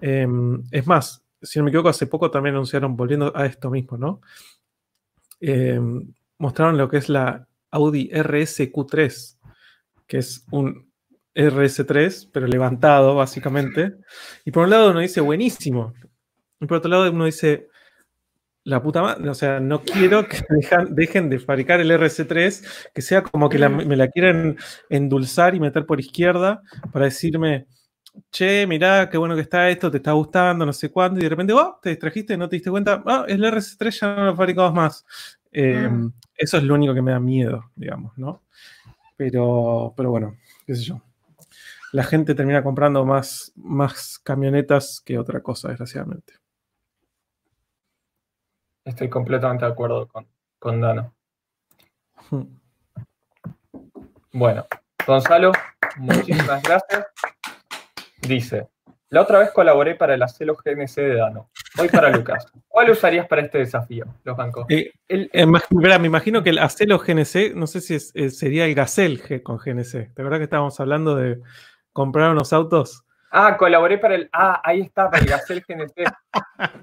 Em, 0.00 0.62
es 0.70 0.86
más, 0.86 1.22
si 1.42 1.58
no 1.58 1.64
me 1.64 1.70
equivoco, 1.70 1.88
hace 1.88 2.06
poco 2.06 2.30
también 2.30 2.54
anunciaron, 2.54 2.96
volviendo 2.96 3.32
a 3.36 3.46
esto 3.46 3.70
mismo, 3.70 3.96
¿no? 3.96 4.20
Em, 5.40 6.12
mostraron 6.38 6.76
lo 6.76 6.88
que 6.88 6.98
es 6.98 7.08
la 7.08 7.46
Audi 7.70 8.10
RSQ3, 8.10 9.38
que 10.06 10.18
es 10.18 10.46
un 10.50 10.90
RS3, 11.34 12.30
pero 12.32 12.46
levantado, 12.46 13.14
básicamente. 13.14 13.96
Y 14.44 14.50
por 14.50 14.64
un 14.64 14.70
lado 14.70 14.90
uno 14.90 15.00
dice, 15.00 15.20
buenísimo. 15.20 15.94
Y 16.60 16.66
por 16.66 16.78
otro 16.78 16.90
lado 16.90 17.10
uno 17.10 17.26
dice, 17.26 17.69
la 18.64 18.82
puta 18.82 19.02
madre, 19.02 19.28
o 19.28 19.34
sea, 19.34 19.58
no 19.60 19.82
quiero 19.82 20.26
que 20.28 20.38
dejen, 20.90 21.30
de 21.30 21.38
fabricar 21.38 21.80
el 21.80 21.90
RS3, 21.90 22.90
que 22.94 23.02
sea 23.02 23.22
como 23.22 23.48
que 23.48 23.58
me 23.68 23.96
la 23.96 24.08
quieren 24.08 24.56
endulzar 24.88 25.54
y 25.54 25.60
meter 25.60 25.86
por 25.86 25.98
izquierda 25.98 26.62
para 26.92 27.06
decirme, 27.06 27.66
che, 28.30 28.66
mirá, 28.66 29.08
qué 29.08 29.16
bueno 29.18 29.34
que 29.34 29.42
está 29.42 29.68
esto, 29.70 29.90
te 29.90 29.98
está 29.98 30.12
gustando, 30.12 30.66
no 30.66 30.72
sé 30.72 30.90
cuándo, 30.90 31.20
y 31.20 31.22
de 31.22 31.28
repente, 31.28 31.52
oh, 31.52 31.78
te 31.82 31.90
distrajiste, 31.90 32.36
no 32.36 32.48
te 32.48 32.56
diste 32.56 32.70
cuenta, 32.70 33.02
ah, 33.06 33.24
el 33.28 33.42
RS3 33.42 34.00
ya 34.00 34.14
no 34.16 34.24
lo 34.26 34.36
fabricamos 34.36 34.74
más. 34.74 35.06
Em, 35.52 36.04
mm. 36.04 36.12
Eso 36.36 36.56
es 36.56 36.62
lo 36.62 36.74
único 36.74 36.94
que 36.94 37.02
me 37.02 37.12
da 37.12 37.20
miedo, 37.20 37.70
digamos, 37.76 38.16
¿no? 38.16 38.42
Pero, 39.16 39.92
pero 39.96 40.10
bueno, 40.10 40.36
qué 40.66 40.74
sé 40.74 40.82
yo. 40.82 41.02
La 41.92 42.04
gente 42.04 42.34
termina 42.34 42.62
comprando 42.62 43.04
más, 43.04 43.52
más 43.56 44.18
camionetas 44.18 45.02
que 45.04 45.18
otra 45.18 45.42
cosa, 45.42 45.68
desgraciadamente. 45.68 46.39
Estoy 48.84 49.08
completamente 49.08 49.64
de 49.64 49.72
acuerdo 49.72 50.08
con, 50.08 50.26
con 50.58 50.80
Dano. 50.80 51.14
Bueno, 54.32 54.64
Gonzalo, 55.06 55.52
muchísimas 55.96 56.62
gracias. 56.62 57.06
Dice, 58.22 58.68
la 59.08 59.22
otra 59.22 59.40
vez 59.40 59.50
colaboré 59.50 59.96
para 59.96 60.14
el 60.14 60.22
Acelo 60.22 60.54
GNC 60.54 60.94
de 60.94 61.16
Dano. 61.16 61.50
Hoy 61.78 61.88
para 61.88 62.10
Lucas. 62.10 62.46
¿Cuál 62.68 62.90
usarías 62.90 63.26
para 63.26 63.42
este 63.42 63.58
desafío, 63.58 64.06
los 64.22 64.36
bancos? 64.36 64.66
Eh, 64.68 64.92
me 65.08 66.06
imagino 66.06 66.44
que 66.44 66.50
el 66.50 66.58
Acelo 66.58 66.98
GNC, 66.98 67.54
no 67.56 67.66
sé 67.66 67.80
si 67.80 67.94
eh, 67.96 68.30
sería 68.30 68.66
el 68.66 68.74
Gazelle 68.76 69.42
con 69.42 69.56
GNC. 69.58 70.14
¿De 70.14 70.22
verdad 70.22 70.38
que 70.38 70.44
estábamos 70.44 70.78
hablando 70.78 71.16
de 71.16 71.40
comprar 71.92 72.30
unos 72.30 72.52
autos? 72.52 73.04
Ah, 73.32 73.56
colaboré 73.56 73.96
para 73.98 74.16
el. 74.16 74.28
Ah, 74.32 74.60
ahí 74.64 74.80
está, 74.80 75.08
para 75.08 75.22
el 75.22 75.28
Gazelle 75.28 75.64
GNC. 75.66 76.04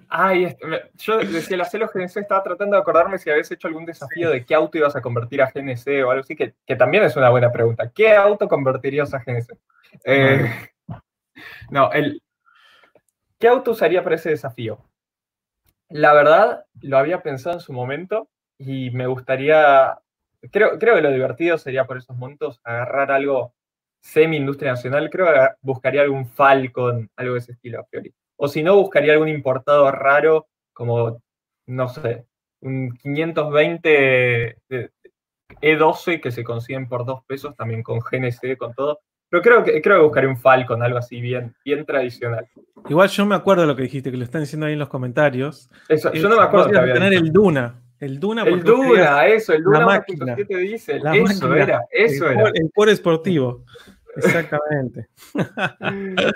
ahí 0.08 0.56
Yo 0.96 1.18
decía, 1.18 1.56
el 1.56 1.62
Acelo 1.62 1.90
GNC 1.94 2.18
estaba 2.18 2.42
tratando 2.42 2.78
de 2.78 2.82
acordarme 2.82 3.18
si 3.18 3.30
habías 3.30 3.52
hecho 3.52 3.68
algún 3.68 3.86
desafío 3.86 4.30
de 4.30 4.46
qué 4.46 4.56
auto 4.56 4.78
ibas 4.78 4.96
a 4.96 5.02
convertir 5.02 5.42
a 5.42 5.52
GNC 5.52 6.06
o 6.06 6.12
algo 6.12 6.22
así, 6.22 6.38
que, 6.38 6.54
también 6.78 7.04
es 7.04 7.18
una 7.18 7.30
buena 7.30 7.52
pregunta. 7.52 7.92
¿Qué 7.94 8.16
auto 8.16 8.48
convertirías 8.48 9.14
a 9.14 9.20
GNC? 9.20 9.58
Eh, 10.06 10.50
no, 11.70 11.92
el. 11.92 12.24
¿Qué 13.38 13.50
auto 13.50 13.72
usaría 13.72 14.02
para 14.02 14.16
ese 14.16 14.30
desafío? 14.30 14.80
La 15.90 16.14
verdad, 16.14 16.66
lo 16.82 16.98
había 16.98 17.22
pensado 17.24 17.58
en 17.58 17.62
su 17.62 17.74
momento 17.74 18.30
y 18.58 18.90
me 18.92 19.06
gustaría. 19.08 20.00
Creo, 20.50 20.80
creo 20.80 20.96
que 20.96 21.02
lo 21.02 21.12
divertido 21.12 21.58
sería 21.58 21.86
por 21.86 21.98
esos 21.98 22.16
momentos 22.16 22.62
agarrar 22.64 23.12
algo 23.12 23.54
semi-industria 24.00 24.72
nacional. 24.72 25.10
Creo 25.10 25.28
que 25.28 25.40
buscaría 25.62 26.02
algún 26.02 26.28
Falcon, 26.28 27.10
algo 27.16 27.34
de 27.34 27.40
ese 27.40 27.54
estilo 27.54 27.80
a 27.80 27.84
priori. 27.84 28.14
O 28.38 28.48
si 28.48 28.64
no, 28.64 28.76
buscaría 28.76 29.14
algún 29.14 29.30
importado 29.30 29.90
raro, 29.92 30.48
como, 30.74 31.22
no 31.66 31.90
sé, 31.90 32.26
un 32.62 32.96
520 32.98 34.58
E12 35.62 36.22
que 36.22 36.32
se 36.32 36.44
consiguen 36.44 36.88
por 36.88 37.06
dos 37.06 37.24
pesos, 37.26 37.56
también 37.56 37.84
con 37.84 38.00
GNC, 38.00 38.58
con 38.58 38.74
todo. 38.74 39.00
Pero 39.30 39.44
creo 39.44 39.64
que, 39.64 39.82
creo 39.82 39.98
que 39.98 40.04
buscaré 40.04 40.28
un 40.28 40.38
Falcon, 40.38 40.82
algo 40.82 41.00
así 41.00 41.20
bien, 41.20 41.54
bien 41.66 41.86
tradicional. 41.86 42.48
Igual 42.88 43.10
yo 43.10 43.26
me 43.26 43.36
acuerdo 43.36 43.64
de 43.64 43.68
lo 43.68 43.76
que 43.76 43.84
dijiste, 43.84 44.12
que 44.12 44.18
lo 44.18 44.24
están 44.24 44.42
diciendo 44.42 44.68
ahí 44.68 44.74
en 44.74 44.80
los 44.80 44.88
comentarios. 44.88 45.70
Eso, 45.90 46.14
yo 46.14 46.30
no 46.30 46.38
me 46.38 46.44
acuerdo. 46.44 46.70
Tener 46.70 47.14
el 47.14 47.32
Duna. 47.32 47.82
El 48.00 48.20
Duna, 48.20 48.44
el 48.44 48.64
Duna, 48.64 49.26
eso, 49.26 49.54
el 49.54 49.64
Duna 49.64 50.04
1.7 50.06 50.58
dice. 50.60 50.98
eso 50.98 51.56
era, 51.56 51.82
eso 51.92 52.30
era. 52.30 52.50
el 52.54 52.70
por 52.74 52.90
esportivo. 52.90 53.66
Exactamente. 54.16 55.08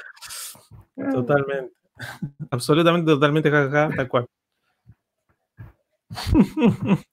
totalmente. 1.13 1.73
Absolutamente, 2.49 3.11
totalmente, 3.11 3.51
jajaja, 3.51 3.95
tal 3.95 4.07
cual. 4.07 4.27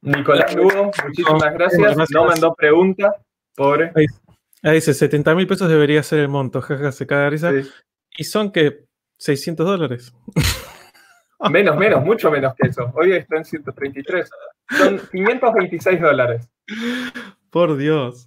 Nicolás 0.00 0.54
Lugo, 0.54 0.90
muchísimas 1.04 1.54
gracias. 1.54 2.10
No 2.10 2.24
mandó 2.26 2.54
pregunta, 2.54 3.16
pobre. 3.54 3.92
Ahí, 4.62 4.74
dice, 4.74 4.94
70 4.94 5.34
mil 5.34 5.46
pesos 5.46 5.68
debería 5.68 6.02
ser 6.02 6.20
el 6.20 6.28
monto, 6.28 6.60
jaja, 6.60 6.92
se 6.92 7.06
caga 7.06 7.30
risa. 7.30 7.52
Y 8.16 8.24
son 8.24 8.50
que 8.52 8.86
600 9.18 9.66
dólares. 9.66 10.12
Menos, 11.50 11.76
menos, 11.76 12.04
mucho 12.04 12.30
menos 12.30 12.54
que 12.54 12.68
eso. 12.68 12.90
Hoy 12.94 13.12
está 13.12 13.36
en 13.36 13.44
133. 13.44 14.30
Son 14.70 15.00
526 15.10 16.00
dólares. 16.00 16.48
Por 17.50 17.76
Dios. 17.76 18.26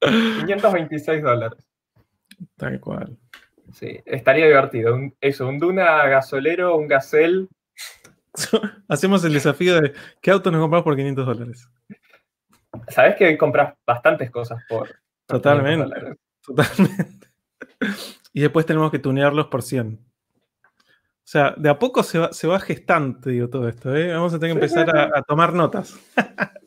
526 0.00 1.22
dólares. 1.22 1.64
Tal 2.56 2.80
cual. 2.80 3.16
Sí, 3.72 4.00
estaría 4.04 4.46
divertido. 4.46 4.98
eso, 5.20 5.48
un 5.48 5.58
Duna 5.58 6.06
gasolero, 6.08 6.76
un 6.76 6.88
Gazelle. 6.88 7.48
Hacemos 8.88 9.24
el 9.24 9.34
desafío 9.34 9.80
de 9.80 9.92
¿qué 10.20 10.30
auto 10.30 10.50
nos 10.50 10.60
compramos 10.60 10.84
por 10.84 10.96
500 10.96 11.26
dólares? 11.26 11.68
Sabes 12.88 13.16
que 13.16 13.38
compras 13.38 13.74
bastantes 13.86 14.30
cosas 14.30 14.62
por. 14.68 14.88
totalmente. 15.26 16.16
Totalmente. 16.44 17.28
Y 18.32 18.40
después 18.40 18.66
tenemos 18.66 18.90
que 18.90 18.98
tunearlos 18.98 19.46
por 19.46 19.62
100. 19.62 20.11
O 21.24 21.28
sea, 21.32 21.54
de 21.56 21.68
a 21.68 21.78
poco 21.78 22.02
se 22.02 22.18
va, 22.18 22.32
se 22.32 22.46
va 22.46 22.58
gestando, 22.58 23.30
digo, 23.30 23.48
todo 23.48 23.68
esto. 23.68 23.94
¿eh? 23.94 24.12
Vamos 24.12 24.34
a 24.34 24.38
tener 24.38 24.56
que 24.56 24.64
empezar 24.64 24.94
a, 24.94 25.22
tomar 25.22 25.52
notas. 25.52 25.98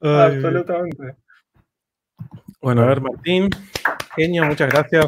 Absolutamente. 0.00 1.16
Bueno, 2.60 2.82
a 2.82 2.86
ver, 2.86 3.00
Martín. 3.00 3.50
Genio, 4.16 4.44
muchas 4.44 4.70
gracias. 4.70 5.06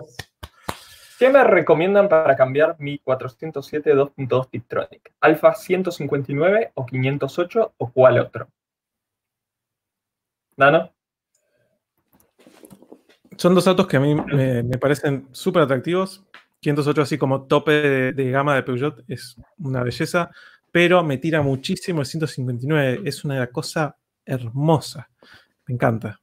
¿Qué 1.19 1.31
me 1.31 1.43
recomiendan 1.43 2.09
para 2.09 2.37
cambiar 2.37 2.77
mi 2.79 2.99
407 2.99 3.95
2.2 3.95 4.51
Tiptronic? 4.51 5.15
¿Alfa 5.21 5.55
159 5.55 6.73
o 6.75 6.85
508 6.85 7.75
o 7.77 7.91
cuál 7.91 8.19
otro? 8.19 8.49
¿Dano? 10.57 10.93
Son 13.39 13.55
dos 13.55 13.67
autos 13.67 13.87
que 13.87 13.97
a 13.97 14.01
mí 14.01 14.15
me, 14.15 14.65
parecen 14.79 15.29
súper 15.33 15.63
atractivos. 15.63 16.27
508 16.61 17.03
así 17.03 17.19
como 17.19 17.47
tope 17.47 18.13
de, 18.13 18.31
gama 18.31 18.55
de 18.55 18.63
Peugeot 18.63 19.05
es 19.09 19.37
una 19.59 19.83
belleza, 19.83 20.31
pero 20.73 21.03
me 21.03 21.19
tira 21.19 21.43
muchísimo 21.43 22.01
el 22.01 22.07
159. 22.07 23.03
Es 23.05 23.25
una 23.25 23.47
cosa 23.49 23.97
hermosa. 24.25 25.09
Me 25.67 25.75
encanta. 25.75 26.21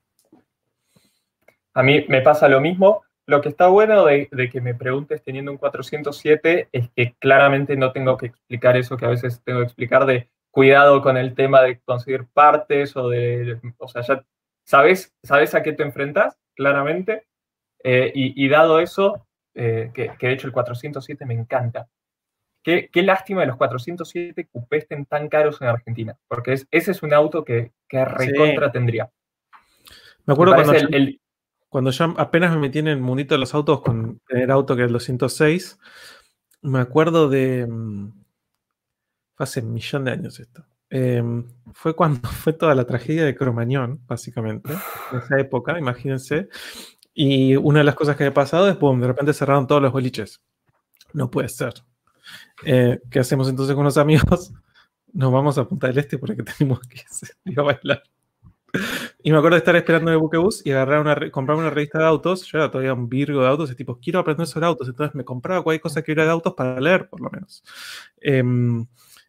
A 1.73 1.83
mí 1.83 2.05
me 2.07 2.21
pasa 2.21 2.47
lo 2.47 2.61
mismo. 2.61 3.03
Lo 3.25 3.41
que 3.41 3.49
está 3.49 3.67
bueno 3.67 4.05
de, 4.05 4.27
que 4.51 4.61
me 4.61 4.75
preguntes 4.75 5.23
teniendo 5.23 5.51
un 5.51 5.57
407 5.57 6.69
es 6.71 6.89
que 6.95 7.15
claramente 7.19 7.77
no 7.77 7.91
tengo 7.93 8.17
que 8.17 8.27
explicar 8.27 8.75
eso 8.75 8.97
que 8.97 9.05
a 9.05 9.09
veces 9.09 9.41
tengo 9.45 9.59
que 9.59 9.65
explicar 9.65 10.05
de 10.05 10.29
cuidado 10.51 11.01
con 11.01 11.17
el 11.17 11.33
tema 11.33 11.61
de 11.61 11.79
conseguir 11.79 12.25
partes 12.33 12.95
o 12.97 13.09
de, 13.09 13.59
o 13.77 13.87
sea, 13.87 14.01
ya 14.01 14.23
sabes, 14.65 15.15
sabes 15.23 15.55
a 15.55 15.63
qué 15.63 15.71
te 15.71 15.83
enfrentas, 15.83 16.37
claramente. 16.53 17.25
Eh, 17.85 18.11
y, 18.13 18.47
dado 18.47 18.79
eso, 18.79 19.27
eh, 19.55 19.91
que, 19.93 20.11
de 20.19 20.33
hecho 20.33 20.47
el 20.47 20.53
407 20.53 21.25
me 21.25 21.33
encanta. 21.33 21.87
Qué, 22.63 22.89
lástima 22.95 23.41
de 23.41 23.47
los 23.47 23.57
407 23.57 24.47
cupés 24.47 24.83
estén 24.83 25.05
tan 25.05 25.27
caros 25.27 25.61
en 25.61 25.67
Argentina, 25.67 26.17
porque 26.29 26.53
ese 26.53 26.91
es 26.91 27.03
un 27.03 27.13
auto 27.13 27.43
que, 27.43 27.73
que 27.89 28.05
recontra 28.05 28.71
tendría. 28.71 29.09
Me 30.25 30.33
acuerdo 30.33 30.55
cuando, 30.55 30.73
el, 30.73 31.19
cuando 31.67 31.91
yo 31.91 32.13
apenas 32.17 32.53
me 32.53 32.59
metí 32.59 32.79
en 32.79 32.87
el 32.87 33.01
mundito 33.01 33.35
de 33.35 33.39
los 33.39 33.53
autos 33.53 33.81
con 33.81 34.21
el 34.29 34.51
auto 34.51 34.75
que 34.75 34.83
era 34.83 34.87
el 34.87 34.93
206, 34.93 35.77
me 35.81 35.89
metí 35.89 35.89
en 35.99 36.01
el 36.01 36.07
mundito 36.09 36.59
de 36.59 36.59
los 36.59 36.59
autos 36.59 36.59
con 36.59 36.61
el 36.61 36.61
auto 36.61 36.61
que 36.61 36.61
era 36.61 36.61
el 36.61 36.63
206, 36.63 36.63
me 36.63 36.79
acuerdo 36.79 37.29
de... 37.29 37.67
Mm, 37.67 38.23
fue 39.35 39.43
hace 39.43 39.59
un 39.59 39.73
millón 39.73 40.05
de 40.05 40.11
años 40.11 40.39
esto. 40.39 40.65
Em, 40.89 41.47
fue 41.73 41.95
cuando 41.95 42.21
fue 42.29 42.53
toda 42.53 42.75
la 42.75 42.85
tragedia 42.85 43.25
de 43.25 43.35
Cromañón, 43.35 44.01
básicamente, 44.05 44.71
en 45.11 45.17
esa 45.17 45.39
época, 45.39 45.77
imagínense. 45.77 46.49
Y 47.13 47.55
una 47.55 47.79
de 47.79 47.85
las 47.85 47.95
cosas 47.95 48.15
que 48.15 48.23
había 48.23 48.33
pasado 48.33 48.67
es, 48.69 48.77
boom, 48.77 48.99
de 48.99 49.07
repente 49.07 49.33
cerraron 49.33 49.67
todos 49.67 49.81
los 49.81 49.91
boliches. 49.91 50.41
No 51.13 51.29
puede 51.29 51.49
ser. 51.49 51.73
Eh, 52.65 52.99
¿Qué 53.11 53.19
hacemos 53.19 53.49
entonces 53.49 53.75
con 53.75 53.85
los 53.85 53.97
amigos? 53.97 54.51
Nos 55.13 55.31
vamos 55.31 55.57
a 55.57 55.67
Punta 55.67 55.87
del 55.87 55.99
Este 55.99 56.17
porque 56.17 56.41
tenemos 56.57 56.79
que 56.81 57.01
ir 57.45 57.59
a 57.59 57.63
bailar. 57.63 58.03
Y 59.21 59.31
me 59.31 59.37
acuerdo 59.37 59.55
de 59.55 59.59
estar 59.59 59.75
esperando 59.75 60.09
en 60.09 60.15
el 60.15 60.19
buquebus 60.19 60.65
y 60.65 60.71
agarrar 60.71 61.01
una, 61.01 61.29
comprar 61.29 61.57
una 61.57 61.69
revista 61.69 61.99
de 61.99 62.05
autos. 62.05 62.43
Yo 62.45 62.57
era 62.57 62.71
todavía 62.71 62.93
un 62.93 63.07
virgo 63.07 63.41
de 63.41 63.47
autos 63.47 63.71
y 63.71 63.75
tipo, 63.75 63.99
quiero 63.99 64.19
aprender 64.19 64.47
sobre 64.47 64.65
autos. 64.65 64.87
Entonces 64.87 65.13
me 65.13 65.23
compraba 65.23 65.63
cualquier 65.63 65.81
cosa 65.81 66.01
que 66.01 66.11
hubiera 66.11 66.25
de 66.25 66.31
autos 66.31 66.55
para 66.55 66.79
leer, 66.79 67.07
por 67.07 67.21
lo 67.21 67.29
menos. 67.29 67.63
Em, 68.19 68.85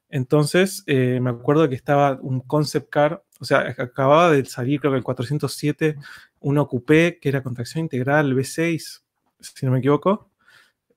entonces 0.09 0.85
eh, 0.87 1.19
me 1.21 1.31
acuerdo 1.31 1.69
que 1.69 1.75
estaba 1.75 2.19
un 2.21 2.41
concept 2.41 2.91
car, 2.91 3.25
o 3.41 3.45
sea, 3.45 3.75
acababa 3.79 4.31
de 4.31 4.45
salir, 4.45 4.81
creo 4.81 4.93
que 4.93 4.99
el 4.99 5.05
407, 5.05 5.97
un 6.41 6.59
ocupé 6.59 7.19
que 7.21 7.29
era 7.29 7.43
contracción 7.43 7.85
integral 7.85 8.35
V6, 8.35 9.03
si 9.41 9.67
no 9.67 9.73
me 9.73 9.79
equivoco. 9.79 10.31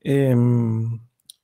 Em, 0.01 0.99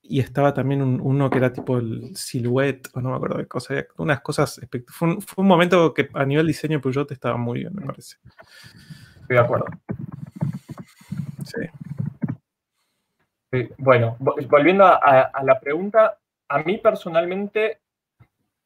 y 0.06 0.20
estaba 0.20 0.52
también 0.52 0.82
uno 0.82 1.30
que 1.30 1.38
era 1.38 1.52
tipo 1.52 1.78
el 1.78 2.14
Silhouette, 2.14 2.90
o 2.92 3.00
no 3.00 3.10
me 3.10 3.16
acuerdo 3.16 3.38
de 3.38 3.46
cosas, 3.46 3.86
unas 3.96 4.20
cosas. 4.20 4.60
Fue 4.88 5.08
un, 5.08 5.22
fue 5.22 5.42
un 5.42 5.48
momento 5.48 5.94
que 5.94 6.08
a 6.12 6.24
nivel 6.26 6.46
diseño 6.46 6.80
Peugeot 6.80 7.10
estaba 7.10 7.38
muy 7.38 7.60
bien, 7.60 7.74
me 7.74 7.86
parece. 7.86 8.16
Estoy 9.22 9.36
de 9.36 9.38
acuerdo. 9.38 9.66
Sí. 11.44 11.68
Bueno, 13.78 14.16
volviendo 14.18 14.84
a, 14.84 15.30
la 15.42 15.60
pregunta, 15.60 16.18
a 16.48 16.58
mí 16.58 16.78
personalmente 16.78 17.80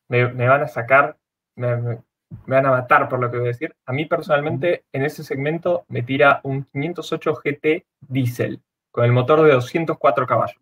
me, 0.08 0.24
van 0.24 0.62
a 0.62 0.68
sacar, 0.68 1.16
me, 1.56 1.76
me, 1.76 1.98
van 2.46 2.66
a 2.66 2.70
matar 2.70 3.08
por 3.08 3.20
lo 3.20 3.30
que 3.30 3.38
voy 3.38 3.46
a 3.46 3.48
decir. 3.48 3.74
A 3.86 3.92
mí 3.92 4.06
personalmente 4.06 4.84
en 4.92 5.04
ese 5.04 5.22
segmento 5.22 5.84
me 5.88 6.02
tira 6.02 6.40
un 6.42 6.64
508 6.64 7.34
GT 7.44 7.86
Diesel 8.00 8.60
con 8.90 9.04
el 9.04 9.12
motor 9.12 9.42
de 9.42 9.52
204 9.52 10.26
caballos. 10.26 10.60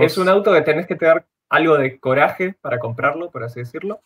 Es 0.00 0.18
un 0.18 0.28
auto 0.28 0.52
que 0.52 0.62
tenés 0.62 0.86
que 0.86 0.96
tener 0.96 1.24
algo 1.48 1.76
de 1.76 2.00
coraje 2.00 2.54
para 2.60 2.78
comprarlo, 2.78 3.30
por 3.30 3.44
así 3.44 3.60
decirlo, 3.60 4.00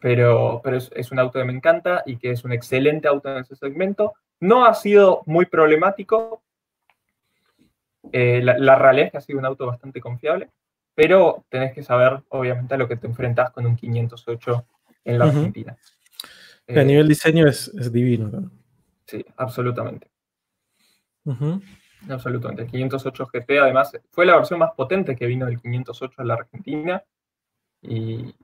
pero, 0.00 0.60
pero 0.62 0.76
es, 0.76 1.10
un 1.10 1.18
auto 1.18 1.38
que 1.38 1.44
me 1.44 1.52
encanta 1.52 2.02
y 2.06 2.18
que 2.18 2.30
es 2.30 2.44
un 2.44 2.52
excelente 2.52 3.08
auto 3.08 3.30
en 3.30 3.38
ese 3.38 3.56
segmento. 3.56 4.14
No 4.40 4.64
ha 4.64 4.74
sido 4.74 5.22
muy 5.26 5.46
problemático. 5.46 6.42
Eh, 8.10 8.40
la, 8.42 8.74
realidad 8.74 9.06
es 9.06 9.12
que 9.12 9.18
ha 9.18 9.20
sido 9.20 9.38
un 9.38 9.46
auto 9.46 9.66
bastante 9.66 10.00
confiable, 10.00 10.50
pero 10.94 11.44
tenés 11.48 11.72
que 11.72 11.82
saber, 11.82 12.22
obviamente, 12.30 12.74
a 12.74 12.78
lo 12.78 12.88
que 12.88 12.96
te 12.96 13.06
enfrentas 13.06 13.50
con 13.50 13.66
un 13.66 13.76
508 13.76 14.66
en 15.04 15.18
la 15.18 15.26
Argentina. 15.26 15.76
a 16.68 16.72
eh, 16.72 16.84
nivel 16.84 17.08
diseño 17.08 17.46
es, 17.46 17.70
divino. 17.92 18.50
Sí, 19.06 19.24
absolutamente. 19.36 20.08
Absolutamente. 22.08 22.62
El 22.62 22.70
508 22.70 23.26
GT, 23.32 23.58
además, 23.60 23.92
fue 24.10 24.26
la 24.26 24.36
versión 24.36 24.58
más 24.58 24.72
potente 24.74 25.14
que 25.14 25.26
vino 25.26 25.46
del 25.46 25.60
508 25.60 26.22
en 26.22 26.28
la 26.28 26.34
Argentina. 26.34 27.02
Y, 27.82 28.34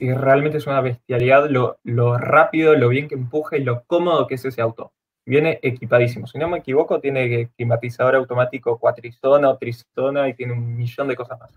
realmente 0.00 0.56
es 0.56 0.66
una 0.66 0.80
bestialidad 0.80 1.50
lo, 1.50 1.78
rápido, 2.16 2.74
lo 2.74 2.88
bien 2.88 3.06
que 3.06 3.14
empuja 3.16 3.58
y 3.58 3.64
lo 3.64 3.84
cómodo 3.84 4.26
que 4.26 4.36
es 4.36 4.44
ese 4.44 4.62
auto. 4.62 4.92
Viene 5.28 5.58
equipadísimo. 5.62 6.26
Si 6.26 6.38
no 6.38 6.48
me 6.48 6.58
equivoco, 6.58 7.00
tiene 7.00 7.50
climatizador 7.56 8.16
automático 8.16 8.78
cuatrizona 8.78 9.50
o 9.50 9.58
trizona 9.58 10.28
y 10.28 10.34
tiene 10.34 10.54
un 10.54 10.76
millón 10.76 11.08
de 11.08 11.16
cosas 11.16 11.38
más. 11.38 11.52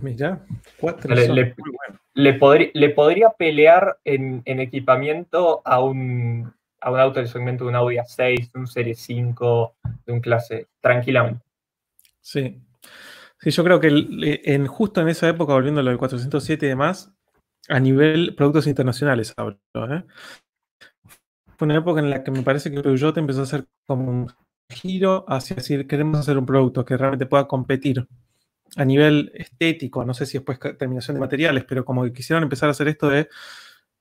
Mira, 0.00 0.40
cuatro. 0.78 1.12
Le, 1.12 1.54
le, 2.14 2.90
podría 2.90 3.30
pelear 3.30 3.98
en 4.04 4.42
equipamiento 4.46 5.62
a 5.64 5.82
un, 5.82 6.52
a 6.82 6.90
un 6.90 7.00
auto 7.00 7.20
del 7.20 7.28
segmento 7.28 7.64
de 7.64 7.70
un 7.70 7.76
Audi 7.76 7.96
A6, 7.96 8.52
de 8.52 8.60
un 8.60 8.66
Serie 8.66 8.94
5, 8.94 9.74
de 10.04 10.12
un 10.12 10.20
clase, 10.20 10.68
tranquilamente. 10.80 11.44
Sí. 12.20 12.60
Sí, 13.38 13.50
yo 13.50 13.64
creo 13.64 13.80
que 13.80 13.88
en, 14.44 14.66
justo 14.68 15.00
en 15.00 15.08
esa 15.08 15.28
época, 15.28 15.54
volviendo 15.54 15.80
a 15.80 15.82
lo 15.82 15.90
del 15.90 15.98
407 15.98 16.66
y 16.66 16.68
demás, 16.68 17.12
a 17.68 17.80
nivel 17.80 18.34
productos 18.36 18.66
internacionales 18.68 19.34
hablo, 19.36 19.58
¿eh? 19.90 20.04
Fue 21.62 21.66
una 21.66 21.78
época 21.78 22.00
en 22.00 22.10
la 22.10 22.24
que 22.24 22.32
me 22.32 22.42
parece 22.42 22.72
que 22.72 22.82
Peugeot 22.82 23.16
empezó 23.18 23.38
a 23.38 23.42
hacer 23.44 23.68
como 23.86 24.10
un 24.10 24.26
giro 24.68 25.24
hacia 25.28 25.54
decir, 25.54 25.86
queremos 25.86 26.18
hacer 26.18 26.36
un 26.36 26.44
producto 26.44 26.84
que 26.84 26.96
realmente 26.96 27.26
pueda 27.26 27.46
competir 27.46 28.04
a 28.74 28.84
nivel 28.84 29.30
estético, 29.32 30.04
no 30.04 30.12
sé 30.12 30.26
si 30.26 30.38
después 30.38 30.58
terminación 30.76 31.14
de 31.14 31.20
materiales, 31.20 31.64
pero 31.68 31.84
como 31.84 32.02
que 32.02 32.12
quisieron 32.12 32.42
empezar 32.42 32.68
a 32.68 32.72
hacer 32.72 32.88
esto 32.88 33.08
de, 33.08 33.28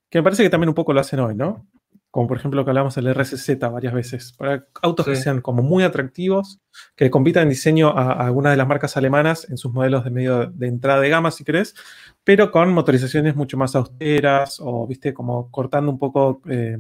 que 0.10 0.18
me 0.18 0.24
parece 0.24 0.42
que 0.42 0.50
también 0.50 0.70
un 0.70 0.74
poco 0.74 0.92
lo 0.92 1.02
hacen 1.02 1.20
hoy, 1.20 1.36
¿no? 1.36 1.68
como 2.10 2.28
por 2.28 2.38
ejemplo 2.38 2.66
que 2.66 2.72
hablamos 2.72 2.96
del 2.96 3.14
RCZ 3.14 3.60
varias 3.72 3.94
veces, 3.94 4.34
para 4.34 4.66
autos 4.82 5.06
que 5.06 5.16
sean 5.16 5.40
como 5.40 5.62
muy 5.62 5.84
atractivos, 5.84 6.60
que 6.96 7.12
compitan 7.12 7.44
en 7.44 7.50
diseño 7.50 7.90
a, 7.90 8.26
algunas 8.26 8.54
de 8.54 8.58
las 8.58 8.68
marcas 8.68 8.98
alemanas 8.98 9.48
en 9.52 9.58
sus 9.58 9.72
modelos 9.72 10.04
de 10.04 10.10
medio 10.10 10.48
de 10.48 10.68
entrada 10.68 11.00
de 11.00 11.10
gama, 11.10 11.30
si 11.30 11.44
querés, 11.44 11.76
pero 12.24 12.50
con 12.50 12.74
motorizaciones 12.74 13.36
mucho 13.36 13.56
más 13.56 13.76
austeras 13.76 14.58
o, 14.60 14.88
viste, 14.88 15.14
como 15.14 15.52
cortando 15.52 15.92
un 15.92 16.00
poco 16.00 16.42
eh, 16.50 16.80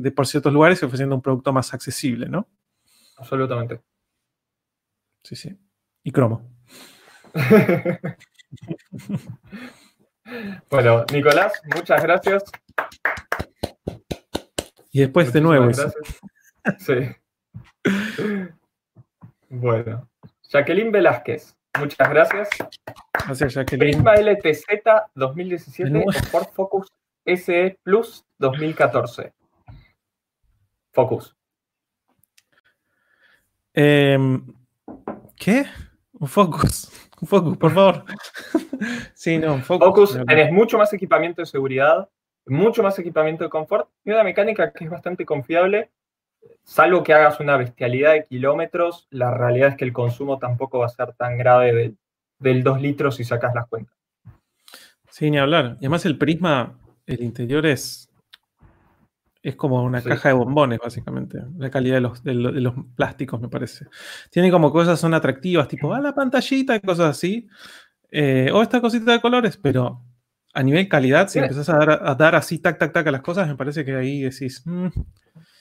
de 0.00 0.10
por 0.10 0.26
ciertos 0.26 0.52
lugares 0.52 0.82
y 0.82 0.86
ofreciendo 0.86 1.14
un 1.14 1.22
producto 1.22 1.52
más 1.52 1.72
accesible, 1.74 2.28
¿no? 2.28 2.48
Absolutamente. 3.18 3.80
Sí, 5.22 5.36
sí. 5.36 5.56
Y 6.02 6.10
cromo. 6.10 6.50
bueno, 10.70 11.04
Nicolás, 11.12 11.52
muchas 11.74 12.02
gracias. 12.02 12.44
Y 14.90 15.00
después 15.00 15.32
de 15.32 15.40
nuevo. 15.40 15.70
Sí. 16.78 16.94
Bueno. 19.48 20.08
Jacqueline 20.48 20.90
Velázquez, 20.90 21.56
muchas 21.78 22.10
gracias. 22.10 22.48
Gracias, 23.26 23.54
Jacqueline. 23.54 24.02
Prisma 24.02 24.14
LTZ 24.14 24.66
2017 25.14 26.04
o 26.06 26.12
Ford 26.30 26.48
Focus 26.52 26.88
SE 27.24 27.78
Plus 27.82 28.24
2014. 28.38 29.32
Focus. 30.92 31.36
Em, 33.72 34.44
¿Qué? 35.36 35.64
Un 36.12 36.28
Focus. 36.28 36.90
Un 37.20 37.28
Focus, 37.28 37.56
por 37.56 37.72
favor. 37.72 38.04
sí, 39.14 39.38
no, 39.38 39.54
un 39.54 39.62
Focus. 39.62 39.86
Focus, 39.86 40.26
tenés 40.26 40.52
mucho 40.52 40.78
más 40.78 40.92
equipamiento 40.92 41.42
de 41.42 41.46
seguridad, 41.46 42.08
mucho 42.46 42.82
más 42.82 42.98
equipamiento 42.98 43.44
de 43.44 43.50
confort 43.50 43.88
y 44.04 44.10
una 44.10 44.24
mecánica 44.24 44.72
que 44.72 44.84
es 44.84 44.90
bastante 44.90 45.24
confiable. 45.24 45.90
Salvo 46.64 47.02
que 47.02 47.12
hagas 47.12 47.40
una 47.40 47.56
bestialidad 47.56 48.12
de 48.12 48.24
kilómetros, 48.24 49.06
la 49.10 49.32
realidad 49.32 49.70
es 49.70 49.76
que 49.76 49.84
el 49.84 49.92
consumo 49.92 50.38
tampoco 50.38 50.78
va 50.78 50.86
a 50.86 50.90
ser 50.90 51.12
tan 51.14 51.36
grave 51.36 51.94
del 52.38 52.62
2 52.62 52.80
litros 52.80 53.16
si 53.16 53.24
sacas 53.24 53.54
las 53.54 53.66
cuentas. 53.66 53.96
Sí, 55.08 55.30
ni 55.30 55.38
hablar. 55.38 55.76
Y 55.76 55.86
además 55.86 56.06
el 56.06 56.16
prisma, 56.16 56.78
el 57.06 57.22
interior 57.22 57.66
es, 57.66 58.09
es 59.42 59.56
como 59.56 59.82
una 59.82 60.02
caja 60.02 60.28
de 60.28 60.34
bombones, 60.34 60.78
básicamente. 60.78 61.38
La 61.56 61.70
calidad 61.70 61.96
de 61.96 62.00
los, 62.00 62.22
de, 62.22 62.34
los, 62.34 62.74
plásticos, 62.94 63.40
me 63.40 63.48
parece. 63.48 63.86
Tiene 64.30 64.50
como 64.50 64.70
cosas, 64.70 65.00
son 65.00 65.14
atractivas, 65.14 65.68
tipo, 65.68 65.92
ah, 65.94 66.00
la 66.00 66.14
pantallita 66.14 66.76
y 66.76 66.80
cosas 66.80 67.10
así. 67.16 67.48
Eh, 68.10 68.50
o 68.52 68.62
esta 68.62 68.80
cosita 68.80 69.12
de 69.12 69.20
colores, 69.20 69.56
pero 69.56 70.02
a 70.52 70.62
nivel 70.62 70.88
calidad, 70.88 71.28
si 71.28 71.38
empezás 71.38 71.68
a 71.68 71.78
dar, 71.78 72.00
a 72.04 72.14
dar, 72.14 72.34
así 72.34 72.58
tac, 72.58 72.78
tac, 72.78 72.92
tac 72.92 73.06
a 73.06 73.10
las 73.12 73.22
cosas, 73.22 73.48
me 73.48 73.56
parece 73.56 73.84
que 73.84 73.94
ahí 73.94 74.22
decís. 74.22 74.62
Mm". 74.66 74.88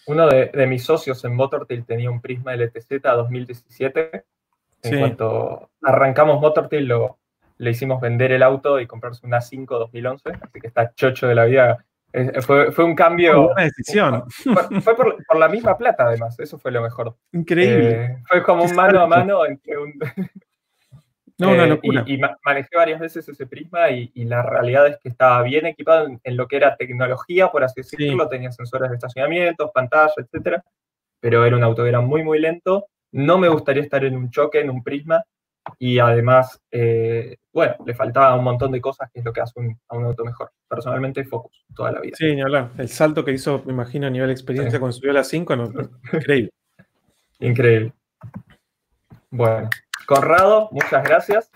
Uno 0.08 0.28
de, 0.28 0.68
mis 0.68 0.84
socios 0.84 1.24
en 1.24 1.36
Motortail 1.36 1.86
tenía 1.86 2.10
un 2.10 2.20
Prisma 2.20 2.56
LTZ 2.56 3.02
2017. 3.04 4.26
En 4.82 5.00
cuanto 5.00 5.72
arrancamos 5.84 6.42
Motortail, 6.42 6.88
lo, 6.88 7.20
le 7.58 7.72
hicimos 7.72 8.02
vender 8.02 8.32
el 8.32 8.42
auto 8.42 8.80
y 8.80 8.88
comprarse 8.88 9.26
una 9.28 9.42
5 9.42 9.78
2011, 9.78 10.30
así 10.42 10.60
que 10.60 10.68
está 10.68 10.94
chocho 10.96 11.28
de 11.28 11.36
la 11.36 11.46
vida. 11.46 11.86
Fue, 12.42 12.72
fue 12.72 12.86
un 12.86 12.96
cambio. 12.96 13.52
Una 13.52 13.64
decisión. 13.64 14.24
Fue, 14.84 14.96
por, 14.96 15.38
la 15.38 15.48
misma 15.48 15.78
plata, 15.78 16.08
además, 16.08 16.40
eso 16.40 16.58
fue 16.58 16.72
lo 16.72 16.82
mejor. 16.82 17.16
Increíble. 17.32 18.04
Eh, 18.04 18.24
fue 18.28 18.44
como 18.44 18.64
un 18.64 18.76
mano 18.76 19.02
a 19.02 19.08
mano 19.08 19.46
entre 19.46 19.78
un, 19.78 19.94
no, 21.38 21.52
una 21.52 21.64
eh, 21.66 21.68
locura. 21.68 22.04
Y, 22.08 22.20
manejé 22.44 22.76
varias 22.76 23.00
veces 23.00 23.28
ese 23.28 23.48
prisma 23.48 23.90
y, 23.90 24.12
la 24.26 24.42
realidad 24.42 24.88
es 24.88 24.98
que 24.98 25.10
estaba 25.10 25.42
bien 25.44 25.66
equipado 25.66 26.08
en, 26.24 26.38
lo 26.38 26.48
que 26.48 26.58
era 26.58 26.76
tecnología, 26.76 27.50
por 27.50 27.64
así 27.64 27.82
decirlo. 27.82 28.28
Tenía 28.28 28.52
sensores 28.52 28.90
de 28.90 28.96
estacionamiento, 28.96 29.72
pantalla, 29.72 30.14
etcétera. 30.18 30.64
Pero 31.20 31.46
era 31.46 31.56
un 31.56 31.64
auto 31.64 31.84
que 31.84 31.90
era 31.90 32.02
muy, 32.02 32.24
muy 32.24 32.40
lento. 32.40 32.88
No 33.12 33.38
me 33.38 33.50
gustaría 33.50 33.84
estar 33.84 34.04
en 34.04 34.16
un 34.16 34.30
choque, 34.30 34.60
en 34.60 34.70
un 34.70 34.84
prisma. 34.84 35.24
Y 35.78 36.00
además, 36.00 36.62
eh, 36.72 37.38
bueno, 37.54 37.76
le 37.86 37.94
faltaba 37.94 38.36
un 38.36 38.44
montón 38.44 38.72
de 38.72 38.82
cosas 38.82 39.10
que 39.12 39.20
es 39.20 39.26
lo 39.26 39.34
que 39.34 39.42
hace 39.42 39.60
a 39.88 39.98
un 39.98 40.06
auto 40.06 40.24
mejor. 40.26 40.52
Personalmente, 40.68 41.24
Focus, 41.26 41.66
toda 41.76 41.92
la 41.92 42.02
vida. 42.02 42.16
Sí, 42.18 42.36
ni 42.36 42.42
hablar. 42.42 42.72
El 42.78 42.90
salto 42.90 43.24
que 43.24 43.32
hizo, 43.32 43.62
me 43.66 43.74
imagino, 43.74 44.08
a 44.08 44.10
nivel 44.10 44.28
de 44.28 44.34
experiencia 44.34 44.80
cuando 44.80 44.94
subió 44.94 45.12
a 45.12 45.16
la 45.16 45.24
5, 45.24 45.54
increíble. 46.14 46.52
Increíble. 47.40 47.94
Bueno, 49.32 49.70
Conrado, 50.06 50.70
muchas 50.72 51.04
gracias. 51.04 51.52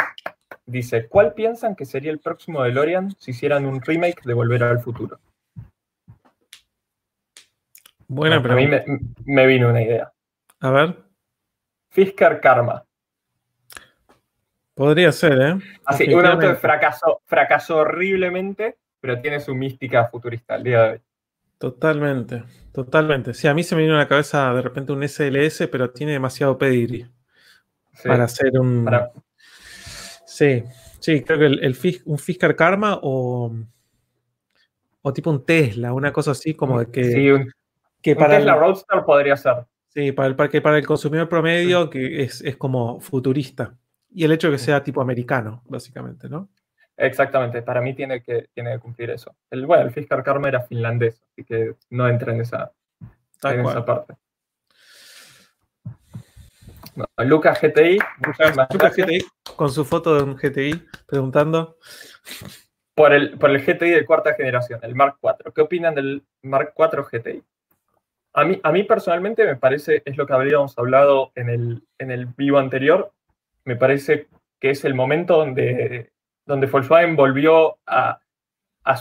Dice, 0.65 1.07
¿cuál 1.07 1.33
piensan 1.33 1.75
que 1.75 1.85
sería 1.85 2.11
el 2.11 2.19
próximo 2.19 2.63
DeLorean 2.63 3.15
si 3.17 3.31
hicieran 3.31 3.65
un 3.65 3.81
remake 3.81 4.23
de 4.23 4.33
Volver 4.33 4.63
al 4.63 4.79
Futuro? 4.79 5.19
Bueno, 8.07 8.41
pero... 8.41 8.53
A 8.53 8.57
mí 8.57 8.67
me, 9.25 9.47
vino 9.47 9.69
una 9.69 9.81
idea. 9.81 10.11
A 10.59 10.71
ver. 10.71 11.03
Fisker 11.89 12.39
Karma. 12.39 12.85
Podría 14.75 15.11
ser, 15.11 15.39
¿eh? 15.39 15.59
Así, 15.85 16.11
un 16.13 16.25
auto 16.25 16.47
que 16.47 16.55
fracasó, 16.55 17.21
fracasó 17.25 17.77
horriblemente, 17.77 18.77
pero 18.99 19.19
tiene 19.21 19.39
su 19.39 19.53
mística 19.53 20.07
futurista 20.07 20.55
al 20.55 20.63
día 20.63 20.81
de 20.81 20.91
hoy. 20.91 21.01
Totalmente, 21.59 22.43
totalmente. 22.73 23.33
Sí, 23.33 23.47
a 23.47 23.53
mí 23.53 23.63
se 23.63 23.75
me 23.75 23.83
vino 23.83 23.95
a 23.95 23.99
la 23.99 24.07
cabeza 24.07 24.53
de 24.53 24.61
repente 24.61 24.91
un 24.91 25.07
SLS, 25.07 25.67
pero 25.71 25.91
tiene 25.91 26.13
demasiado 26.13 26.57
pedigree 26.57 27.07
para 28.03 28.25
hacer 28.25 28.59
un... 28.59 28.89
Sí, 30.25 30.63
sí, 30.99 31.21
creo 31.21 31.39
que 31.39 31.45
el, 31.45 31.77
un 32.05 32.17
Fisker 32.17 32.55
Karma 32.55 32.99
o, 33.01 33.55
o 35.03 35.13
tipo 35.13 35.29
un 35.29 35.45
Tesla, 35.45 35.93
una 35.93 36.11
cosa 36.11 36.31
así 36.31 36.53
como 36.55 36.79
de 36.79 36.91
que... 36.91 37.03
Sí, 37.03 37.29
un, 37.29 37.51
que 38.01 38.15
para 38.15 38.37
Tesla 38.37 38.55
Roadster 38.55 39.03
podría 39.05 39.37
ser. 39.37 39.65
Sí, 39.89 40.11
para 40.11 40.27
el, 40.27 40.35
para, 40.35 40.61
para 40.61 40.77
el 40.79 40.85
consumidor 40.85 41.29
promedio 41.29 41.89
que 41.89 42.23
es, 42.23 42.41
es 42.41 42.57
como 42.57 42.99
futurista. 42.99 43.77
Y 44.13 44.23
el 44.23 44.31
hecho 44.31 44.47
de 44.47 44.53
que 44.53 44.59
sea 44.59 44.83
tipo 44.83 45.01
americano, 45.01 45.63
básicamente, 45.65 46.29
¿no? 46.29 46.49
Exactamente, 46.95 47.63
para 47.63 47.81
mí 47.81 47.95
tiene 47.95 48.21
que, 48.21 48.49
tiene 48.53 48.73
que 48.73 48.79
cumplir 48.79 49.09
eso. 49.09 49.35
El, 49.49 49.65
bueno, 49.65 49.83
el 49.83 49.91
Fiskar 49.91 50.23
Karma 50.23 50.47
era 50.47 50.61
finlandés, 50.61 51.21
así 51.31 51.43
que 51.43 51.75
no 51.89 52.07
entra 52.07 52.33
en 52.33 52.41
esa, 52.41 52.71
en 53.43 53.61
esa 53.61 53.83
parte. 53.83 54.13
Lucas 57.17 57.59
GTI, 57.59 57.97
Lucas 58.71 58.95
GTI, 58.95 59.25
con 59.55 59.71
su 59.71 59.83
foto 59.83 60.15
de 60.15 60.23
un 60.23 60.35
GTI, 60.35 60.87
preguntando. 61.07 61.77
Por 62.93 63.11
el, 63.11 63.39
por 63.39 63.49
el 63.49 63.65
GTI 63.65 63.89
de 63.89 64.05
cuarta 64.05 64.35
generación, 64.35 64.79
el 64.83 64.93
Mark 64.93 65.17
IV. 65.23 65.51
¿Qué 65.53 65.61
opinan 65.61 65.95
del 65.95 66.23
Mark 66.43 66.73
IV 66.77 67.05
GTI? 67.11 67.43
A 68.33 68.45
mí, 68.45 68.59
a 68.61 68.71
mí 68.71 68.83
personalmente 68.83 69.45
me 69.45 69.55
parece, 69.55 70.03
es 70.05 70.17
lo 70.17 70.27
que 70.27 70.33
habríamos 70.33 70.77
hablado 70.77 71.31
en 71.33 71.49
el, 71.49 71.83
en 71.97 72.11
el 72.11 72.27
vivo 72.27 72.59
anterior, 72.59 73.11
me 73.65 73.75
parece 73.75 74.27
que 74.59 74.71
es 74.71 74.85
el 74.85 74.93
momento 74.93 75.37
donde, 75.37 76.11
donde 76.45 76.67
Volkswagen 76.67 77.15
volvió 77.15 77.77
a, 77.85 78.19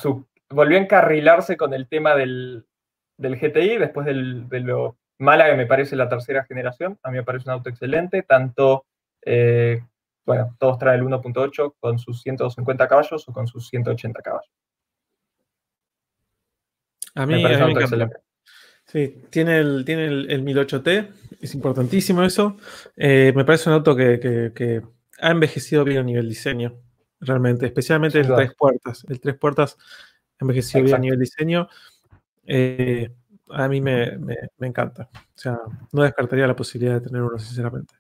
su 0.01 0.27
volvió 0.51 0.79
a 0.79 0.83
encarrilarse 0.83 1.57
con 1.57 1.75
el 1.75 1.88
tema 1.88 2.14
del, 2.14 2.66
GTI 3.18 3.79
después 3.79 4.07
de 4.07 4.61
lo 4.61 4.96
mala 5.18 5.48
que 5.48 5.57
me 5.57 5.66
parece 5.66 5.96
la 5.96 6.09
tercera 6.09 6.44
generación. 6.44 6.98
A 7.03 7.11
mí 7.11 7.18
me 7.18 7.25
parece 7.25 7.48
un 7.48 7.55
auto 7.55 7.70
excelente, 7.70 8.22
tanto, 8.22 8.87
eh, 9.25 9.81
bueno, 10.27 10.55
todos 10.59 10.79
traen 10.79 11.01
el 11.01 11.07
1.8 11.07 11.75
con 11.79 11.98
sus 11.98 12.20
150 12.22 12.88
caballos 12.88 13.29
o 13.29 13.33
con 13.33 13.46
sus 13.46 13.68
180 13.68 14.20
caballos. 14.20 14.51
A 17.14 17.27
mí 17.27 17.35
me 17.35 17.42
parece 17.42 17.62
un 17.62 17.68
auto 17.68 17.81
excelente. 17.81 18.16
Sí, 18.85 19.22
tiene 19.31 19.59
el, 19.59 19.85
tiene 19.85 20.07
el, 20.07 20.44
1008T, 20.44 21.09
es 21.42 21.55
importantísimo 21.55 22.22
eso. 22.22 22.57
Eh, 22.96 23.33
me 23.35 23.44
parece 23.44 23.68
un 23.68 23.74
auto 23.74 23.96
que, 23.96 24.83
ha 25.20 25.31
envejecido 25.31 25.85
bien 25.85 25.98
a 25.98 26.02
nivel 26.02 26.28
diseño, 26.28 26.81
realmente, 27.20 27.66
especialmente 27.66 28.20
el 28.20 28.35
tres 28.35 28.55
puertas. 28.55 29.05
El 29.09 29.20
tres 29.20 29.37
puertas 29.37 29.76
ha 30.38 30.44
envejecido 30.44 30.85
bien 30.85 30.96
a 30.96 30.98
nivel 30.98 31.18
diseño. 31.18 31.68
Eh, 32.44 33.12
a 33.50 33.68
mí 33.68 33.81
me, 33.81 34.18
encanta. 34.61 35.11
O 35.12 35.38
sea, 35.38 35.59
no 35.92 36.02
descartaría 36.02 36.46
la 36.46 36.57
posibilidad 36.57 36.94
de 36.94 37.09
tener 37.09 37.22
uno, 37.22 37.38
sinceramente. 37.38 37.94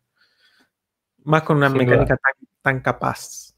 Más 1.24 1.42
con 1.42 1.56
una 1.58 1.68
mecánica 1.68 2.16
tan, 2.62 2.80
capaz. 2.80 3.54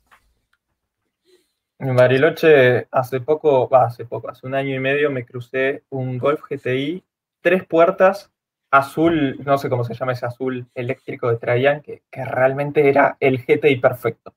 En 1.78 1.94
Bariloche, 1.94 2.88
hace 2.90 3.20
poco, 3.20 3.74
hace 3.74 4.06
poco, 4.06 4.30
hace 4.30 4.46
un 4.46 4.54
año 4.54 4.74
y 4.74 4.80
medio 4.80 5.10
me 5.10 5.24
crucé 5.24 5.84
un 5.90 6.18
Golf 6.18 6.40
GTI 6.48 7.04
tres 7.44 7.62
puertas, 7.66 8.32
azul, 8.76 9.38
no 9.44 9.56
sé 9.56 9.68
cómo 9.68 9.84
se 9.84 9.94
llama 9.94 10.12
ese 10.12 10.26
azul 10.26 10.66
eléctrico 10.74 11.30
de 11.30 11.37
Trajan, 11.37 11.80
que, 11.80 12.02
realmente 12.12 12.88
era 12.88 13.16
el 13.20 13.38
GTI 13.38 13.76
perfecto. 13.76 14.34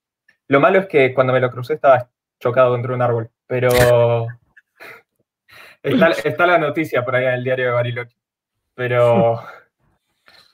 Lo 0.47 0.60
malo 0.60 0.80
es 0.80 0.88
que 0.88 1.13
cuando 1.13 1.34
me 1.34 1.39
lo 1.39 1.50
crucé 1.50 1.73
estaba 1.73 2.10
chocado 2.39 2.71
contra 2.71 2.93
un 2.93 3.02
árbol, 3.02 3.32
pero 3.47 3.69
está, 5.84 6.45
la 6.45 6.60
noticia 6.60 7.04
por 7.04 7.15
ahí 7.15 7.26
en 7.26 7.32
el 7.32 7.43
diario 7.43 7.65
de 7.65 7.71
Bariloche. 7.71 8.15
Pero 8.76 9.41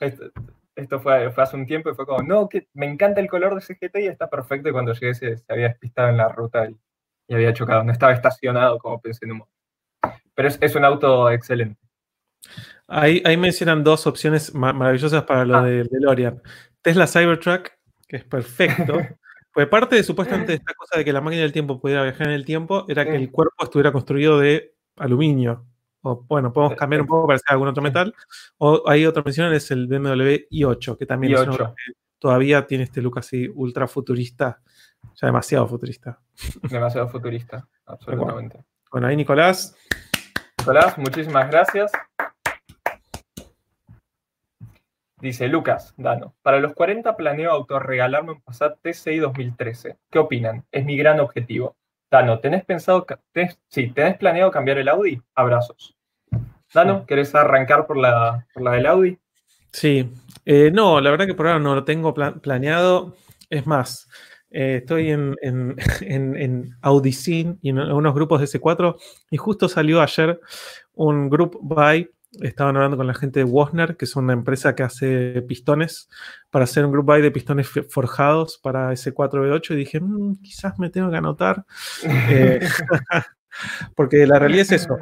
esto, 0.00 1.00
fue, 1.00 1.30
hace 1.36 1.56
un 1.56 1.66
tiempo 1.66 1.90
y 1.90 1.94
fue 1.94 2.06
como, 2.06 2.22
no, 2.22 2.48
que 2.48 2.68
me 2.72 2.86
encanta 2.86 3.20
el 3.20 3.28
color 3.28 3.52
de 3.52 3.60
ese 3.60 3.74
GTI, 3.74 4.06
está 4.06 4.30
perfecto. 4.30 4.70
Y 4.70 4.72
cuando 4.72 4.94
llegué 4.94 5.14
se, 5.14 5.36
había 5.46 5.68
despistado 5.68 6.08
en 6.08 6.16
la 6.16 6.28
ruta 6.28 6.70
y, 6.70 7.34
había 7.34 7.52
chocado, 7.52 7.84
no 7.84 7.92
estaba 7.92 8.14
estacionado 8.14 8.78
como 8.78 9.00
pensé 9.00 9.26
en 9.26 9.32
un 9.32 9.38
momento. 9.38 9.54
Pero 10.34 10.48
es 10.48 10.74
un 10.74 10.84
auto 10.84 11.30
excelente. 11.30 11.84
Ahí, 12.86 13.22
mencionan 13.36 13.82
dos 13.82 14.06
opciones 14.06 14.54
maravillosas 14.54 15.24
para 15.24 15.44
lo 15.44 15.56
ah. 15.58 15.64
de 15.64 15.84
DeLorean. 15.84 16.42
Tesla 16.82 17.06
Cybertruck, 17.06 17.70
que 18.08 18.16
es 18.16 18.24
perfecto. 18.24 18.98
Pues 19.54 19.68
parte 19.68 19.94
de 19.94 20.02
supuestamente 20.02 20.54
esta 20.54 20.74
cosa 20.74 20.98
de 20.98 21.04
que 21.04 21.12
la 21.12 21.20
máquina 21.20 21.42
del 21.42 21.52
tiempo 21.52 21.80
pudiera 21.80 22.02
viajar 22.02 22.26
en 22.26 22.32
el 22.32 22.44
tiempo 22.44 22.86
era 22.88 23.04
que 23.04 23.14
el 23.14 23.30
cuerpo 23.30 23.62
estuviera 23.62 23.92
construido 23.92 24.36
de 24.40 24.74
aluminio. 24.96 25.64
O 26.02 26.24
bueno, 26.28 26.52
podemos 26.52 26.76
cambiar 26.76 27.02
un 27.02 27.06
poco 27.06 27.28
para 27.28 27.36
hacer 27.36 27.52
algún 27.52 27.68
otro 27.68 27.80
metal. 27.80 28.12
O 28.58 28.82
hay 28.88 29.06
otra 29.06 29.22
mención, 29.22 29.52
es 29.54 29.70
el 29.70 29.86
BMW 29.86 30.48
i8, 30.50 30.98
que 30.98 31.06
también 31.06 31.36
todavía 32.18 32.66
tiene 32.66 32.82
este 32.82 33.00
look 33.00 33.20
así 33.20 33.48
ultra 33.54 33.86
futurista, 33.86 34.60
ya 35.14 35.28
demasiado 35.28 35.68
futurista. 35.68 36.18
Demasiado 36.68 37.08
futurista, 37.08 37.64
absolutamente. 37.86 38.64
bueno 38.90 39.06
ahí 39.06 39.14
Nicolás. 39.14 39.76
Nicolás, 40.58 40.98
muchísimas 40.98 41.48
gracias. 41.48 41.92
Dice 45.24 45.48
Lucas 45.48 45.94
Dano, 45.96 46.34
para 46.42 46.60
los 46.60 46.74
40 46.74 47.16
planeo 47.16 47.50
autorregalarme 47.50 48.32
un 48.32 48.42
Passat 48.42 48.76
TCI 48.82 49.20
2013. 49.20 49.96
¿Qué 50.10 50.18
opinan? 50.18 50.66
Es 50.70 50.84
mi 50.84 50.98
gran 50.98 51.18
objetivo. 51.18 51.78
Dano, 52.10 52.40
¿tenés 52.40 52.62
pensado, 52.66 53.06
tenés, 53.32 53.58
sí, 53.68 53.88
¿tenés 53.88 54.18
planeado 54.18 54.50
cambiar 54.50 54.76
el 54.76 54.86
Audi? 54.86 55.22
Abrazos. 55.34 55.96
Dano, 56.74 57.06
¿querés 57.06 57.34
arrancar 57.34 57.86
por 57.86 57.96
la, 57.96 58.46
por 58.52 58.64
la 58.64 58.72
del 58.72 58.84
Audi? 58.84 59.18
Sí, 59.72 60.12
eh, 60.44 60.70
no, 60.70 61.00
la 61.00 61.10
verdad 61.10 61.24
que 61.24 61.32
por 61.32 61.46
ahora 61.46 61.58
no 61.58 61.74
lo 61.74 61.84
tengo 61.84 62.12
planeado. 62.12 63.16
Es 63.48 63.66
más, 63.66 64.06
eh, 64.50 64.80
estoy 64.82 65.10
en, 65.10 65.36
en, 65.40 65.74
en, 66.02 66.36
en 66.36 66.76
y 67.62 67.70
en 67.70 67.78
unos 67.78 68.14
grupos 68.14 68.40
de 68.40 68.60
S4 68.60 69.00
y 69.30 69.38
justo 69.38 69.70
salió 69.70 70.02
ayer 70.02 70.38
un 70.92 71.30
group 71.30 71.56
buy 71.62 72.10
estaban 72.42 72.76
hablando 72.76 72.96
con 72.96 73.06
la 73.06 73.14
gente 73.14 73.40
de 73.40 73.44
Wosner, 73.44 73.96
que 73.96 74.04
es 74.04 74.16
una 74.16 74.32
empresa 74.32 74.74
que 74.74 74.82
hace 74.82 75.42
pistones, 75.42 76.08
para 76.50 76.64
hacer 76.64 76.84
un 76.84 76.92
group 76.92 77.06
buy 77.06 77.22
de 77.22 77.30
pistones 77.30 77.68
forjados 77.88 78.58
para 78.58 78.92
ese 78.92 79.14
4V8 79.14 79.74
y 79.74 79.76
dije, 79.76 80.00
mm, 80.00 80.42
quizás 80.42 80.78
me 80.78 80.90
tengo 80.90 81.10
que 81.10 81.16
anotar. 81.16 81.64
Eh, 82.30 82.60
porque 83.94 84.26
la 84.26 84.38
realidad 84.38 84.62
es 84.62 84.72
eso. 84.72 84.98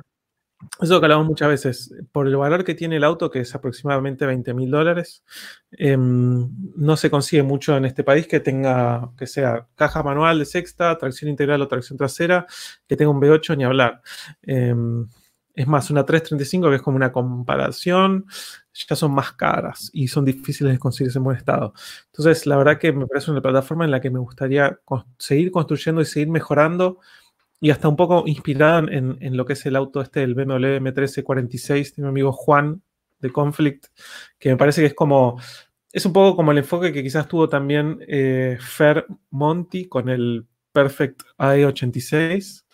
Eso 0.80 1.00
que 1.00 1.06
hablamos 1.06 1.26
muchas 1.26 1.48
veces, 1.48 1.94
por 2.12 2.26
el 2.26 2.36
valor 2.36 2.64
que 2.64 2.74
tiene 2.74 2.96
el 2.96 3.04
auto, 3.04 3.30
que 3.30 3.40
es 3.40 3.54
aproximadamente 3.54 4.26
20 4.26 4.54
mil 4.54 4.70
dólares, 4.70 5.24
em, 5.72 6.48
no 6.76 6.96
se 6.96 7.10
consigue 7.10 7.42
mucho 7.42 7.76
en 7.76 7.84
este 7.84 8.04
país 8.04 8.26
que 8.26 8.40
tenga, 8.40 9.10
que 9.18 9.26
sea 9.26 9.66
caja 9.74 10.02
manual 10.02 10.38
de 10.38 10.44
sexta, 10.44 10.96
tracción 10.98 11.30
integral 11.30 11.62
o 11.62 11.68
tracción 11.68 11.98
trasera, 11.98 12.46
que 12.86 12.96
tenga 12.96 13.10
un 13.10 13.20
V8 13.20 13.56
ni 13.56 13.64
hablar. 13.64 14.02
Em, 14.42 15.06
es 15.54 15.66
más, 15.66 15.90
una 15.90 16.04
335, 16.04 16.70
que 16.70 16.76
es 16.76 16.82
como 16.82 16.96
una 16.96 17.12
comparación, 17.12 18.26
ya 18.72 18.96
son 18.96 19.12
más 19.12 19.32
caras 19.32 19.90
y 19.92 20.08
son 20.08 20.24
difíciles 20.24 20.72
de 20.72 20.78
conseguirse 20.78 21.18
en 21.18 21.24
buen 21.24 21.36
estado. 21.36 21.74
Entonces, 22.06 22.46
la 22.46 22.56
verdad 22.56 22.78
que 22.78 22.92
me 22.92 23.06
parece 23.06 23.30
una 23.30 23.42
plataforma 23.42 23.84
en 23.84 23.90
la 23.90 24.00
que 24.00 24.10
me 24.10 24.18
gustaría 24.18 24.78
seguir 25.18 25.50
construyendo 25.50 26.00
y 26.00 26.06
seguir 26.06 26.28
mejorando 26.28 26.98
y 27.60 27.70
hasta 27.70 27.88
un 27.88 27.96
poco 27.96 28.24
inspirada 28.26 28.80
en, 28.90 29.36
lo 29.36 29.44
que 29.44 29.52
es 29.52 29.64
el 29.66 29.76
auto 29.76 30.00
este, 30.00 30.22
el 30.22 30.34
BMW 30.34 30.78
M1346 30.80 31.94
de 31.94 32.02
mi 32.02 32.08
amigo 32.08 32.32
Juan 32.32 32.82
de 33.20 33.30
Conflict, 33.30 33.86
que 34.38 34.48
me 34.50 34.56
parece 34.56 34.80
que 34.80 34.88
es 34.88 34.94
como, 34.94 35.40
es 35.92 36.04
un 36.04 36.12
poco 36.12 36.34
como 36.34 36.50
el 36.50 36.58
enfoque 36.58 36.92
que 36.92 37.04
quizás 37.04 37.28
tuvo 37.28 37.48
también 37.48 38.00
eh, 38.08 38.58
Fer 38.60 39.06
Monti 39.30 39.86
con 39.86 40.08
el 40.08 40.46
Perfect 40.72 41.22
AE86, 41.38 42.64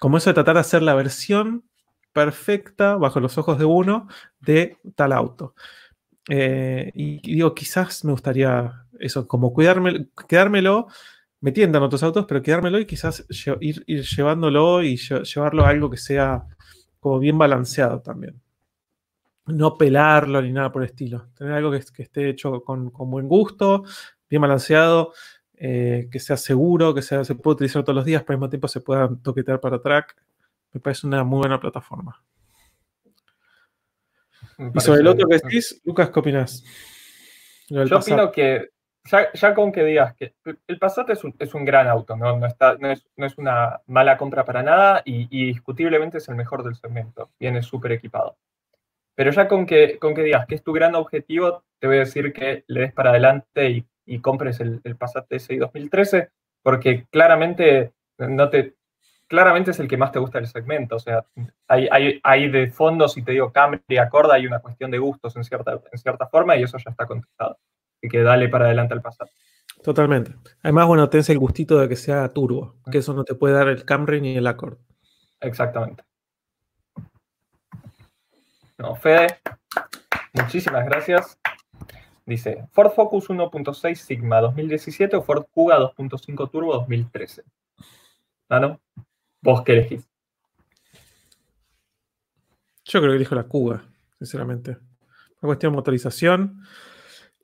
como 0.00 0.16
eso 0.16 0.30
de 0.30 0.34
tratar 0.34 0.54
de 0.54 0.60
hacer 0.60 0.82
la 0.82 0.94
versión 0.94 1.64
perfecta 2.14 2.96
bajo 2.96 3.20
los 3.20 3.36
ojos 3.36 3.58
de 3.58 3.66
uno 3.66 4.08
de 4.40 4.78
tal 4.94 5.12
auto. 5.12 5.54
Eh, 6.30 6.90
y, 6.94 7.20
digo, 7.34 7.54
quizás 7.54 8.04
me 8.04 8.12
gustaría 8.12 8.86
eso, 8.98 9.28
como 9.28 9.52
cuidarme, 9.52 10.08
quedármelo, 10.26 10.86
me 11.40 11.52
tiendan 11.52 11.82
otros 11.82 12.02
autos, 12.02 12.24
pero 12.26 12.40
quedármelo 12.40 12.78
y 12.78 12.86
quizás 12.86 13.26
ir, 13.60 13.84
llevándolo 13.84 14.82
y 14.82 14.96
llevarlo 14.96 15.64
a 15.66 15.68
algo 15.68 15.90
que 15.90 15.98
sea 15.98 16.44
como 17.00 17.18
bien 17.18 17.36
balanceado 17.36 18.00
también. 18.00 18.40
No 19.46 19.76
pelarlo 19.76 20.40
ni 20.40 20.52
nada 20.52 20.72
por 20.72 20.82
el 20.82 20.88
estilo. 20.88 21.28
Tener 21.36 21.52
algo 21.52 21.70
que, 21.70 21.78
esté 22.02 22.30
hecho 22.30 22.62
con, 22.62 22.90
buen 23.10 23.28
gusto, 23.28 23.84
bien 24.30 24.40
balanceado, 24.40 25.12
eh, 25.56 26.08
que 26.10 26.20
sea 26.20 26.38
seguro, 26.38 26.94
que 26.94 27.02
se 27.02 27.34
pueda 27.34 27.54
utilizar 27.54 27.82
todos 27.82 27.96
los 27.96 28.04
días, 28.06 28.22
pero 28.22 28.34
al 28.34 28.38
mismo 28.38 28.50
tiempo 28.50 28.68
se 28.68 28.80
pueda 28.80 29.10
toquetear 29.22 29.60
para 29.60 29.82
track. 29.82 30.16
Me 30.74 30.80
parece 30.80 31.06
una 31.06 31.24
muy 31.24 31.38
buena 31.38 31.60
plataforma. 31.60 32.20
Y 34.74 34.80
sobre 34.80 35.00
el 35.00 35.06
otro 35.06 35.28
que 35.28 35.36
decís, 35.36 35.80
Lucas, 35.84 36.10
¿qué 36.10 36.20
opinas? 36.20 36.64
Yo 37.68 37.96
opino 37.96 38.30
que 38.30 38.70
ya, 39.04 39.54
con 39.54 39.70
que 39.70 39.84
digas 39.84 40.14
que 40.14 40.34
el 40.66 40.78
Passat 40.78 41.10
es 41.10 41.24
un, 41.24 41.34
es 41.38 41.54
un 41.54 41.64
gran 41.64 41.86
auto, 41.88 42.16
¿no? 42.16 42.38
No, 42.38 42.46
está, 42.46 42.76
no, 42.76 42.90
es, 42.90 43.06
no, 43.16 43.26
es, 43.26 43.36
una 43.38 43.80
mala 43.86 44.16
compra 44.16 44.44
para 44.44 44.62
nada 44.62 45.02
y, 45.04 45.28
y 45.30 45.46
discutiblemente 45.46 46.18
es 46.18 46.28
el 46.28 46.36
mejor 46.36 46.64
del 46.64 46.74
segmento. 46.74 47.30
Viene 47.38 47.62
súper 47.62 47.92
equipado. 47.92 48.36
Pero 49.14 49.30
ya 49.30 49.46
con 49.46 49.66
que, 49.66 49.98
con 49.98 50.14
que 50.14 50.22
digas 50.22 50.46
que 50.46 50.56
es 50.56 50.64
tu 50.64 50.72
gran 50.72 50.94
objetivo, 50.94 51.64
te 51.78 51.86
voy 51.86 51.96
a 51.96 52.00
decir 52.00 52.32
que 52.32 52.64
le 52.66 52.80
des 52.80 52.92
para 52.92 53.10
adelante 53.10 53.70
y, 53.70 53.86
y 54.06 54.20
compres 54.20 54.58
el, 54.60 54.80
el 54.82 54.96
Passat 54.96 55.28
TSI 55.28 55.56
2013, 55.58 56.30
porque 56.62 57.06
claramente 57.10 57.92
no 58.18 58.48
te, 58.48 58.74
claramente 59.28 59.70
es 59.70 59.80
el 59.80 59.88
que 59.88 59.96
más 59.96 60.12
te 60.12 60.18
gusta 60.18 60.38
del 60.38 60.48
segmento. 60.48 60.96
O 60.96 60.98
sea, 60.98 61.24
hay, 61.68 61.88
hay, 61.90 62.20
hay 62.22 62.50
de 62.50 62.70
fondo, 62.70 63.08
si 63.08 63.22
te 63.22 63.32
digo 63.32 63.52
Camry 63.52 63.80
y 63.88 63.96
Accorda, 63.96 64.34
hay 64.34 64.46
una 64.46 64.60
cuestión 64.60 64.90
de 64.90 64.98
gustos 64.98 65.36
en 65.36 65.44
cierta, 65.44 65.80
en 65.90 65.98
cierta 65.98 66.26
forma 66.26 66.56
y 66.56 66.62
eso 66.62 66.78
ya 66.78 66.90
está 66.90 67.06
contestado. 67.06 67.58
Así 67.98 68.08
que 68.08 68.22
dale 68.22 68.48
para 68.48 68.66
adelante 68.66 68.94
al 68.94 69.02
pasado. 69.02 69.30
Totalmente. 69.82 70.34
Además, 70.62 70.86
bueno, 70.86 71.08
tenés 71.08 71.28
el 71.30 71.38
gustito 71.38 71.78
de 71.78 71.88
que 71.88 71.96
sea 71.96 72.32
turbo, 72.32 72.76
que 72.90 72.98
eso 72.98 73.12
no 73.12 73.24
te 73.24 73.34
puede 73.34 73.54
dar 73.54 73.68
el 73.68 73.84
Camry 73.84 74.20
ni 74.20 74.36
el 74.36 74.46
Accord. 74.46 74.78
Exactamente. 75.40 76.04
No, 78.78 78.96
Fede, 78.96 79.38
muchísimas 80.32 80.84
gracias. 80.86 81.38
Dice, 82.26 82.66
Ford 82.72 82.92
Focus 82.92 83.28
1.6 83.28 83.94
Sigma 83.96 84.40
2017 84.40 85.16
o 85.16 85.22
Ford 85.22 85.44
Kuga 85.52 85.78
2.5 85.78 86.50
Turbo 86.50 86.72
2013. 86.72 87.44
¿Ah, 88.48 88.60
no? 88.60 88.80
¿Vos 89.44 89.60
qué 89.62 89.72
elegís? 89.72 90.08
Yo 92.86 93.00
creo 93.00 93.12
que 93.12 93.16
elijo 93.16 93.34
la 93.34 93.44
Cuba, 93.44 93.84
sinceramente. 94.16 94.70
Una 94.70 95.48
cuestión 95.48 95.72
de 95.72 95.76
motorización. 95.76 96.62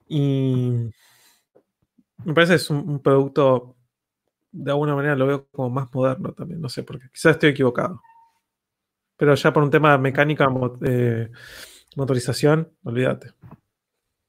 Y 0.09 0.90
me 2.24 2.32
parece 2.32 2.53
que 2.53 2.57
es 2.57 2.70
un, 2.70 3.01
producto, 3.01 3.76
de 4.51 4.70
alguna 4.70 4.94
manera 4.94 5.14
lo 5.14 5.26
veo 5.26 5.46
como 5.51 5.68
más 5.68 5.94
moderno 5.94 6.32
también. 6.32 6.62
No 6.62 6.70
sé, 6.70 6.84
porque 6.84 7.11
quizás 7.11 7.32
estoy 7.32 7.51
equivocado. 7.51 8.01
Pero 9.18 9.34
ya 9.34 9.53
por 9.53 9.62
un 9.62 9.70
tema 9.70 9.92
de 9.92 9.98
mecánica, 9.98 10.48
eh, 10.86 11.28
motorización, 11.96 12.72
olvídate. 12.82 13.32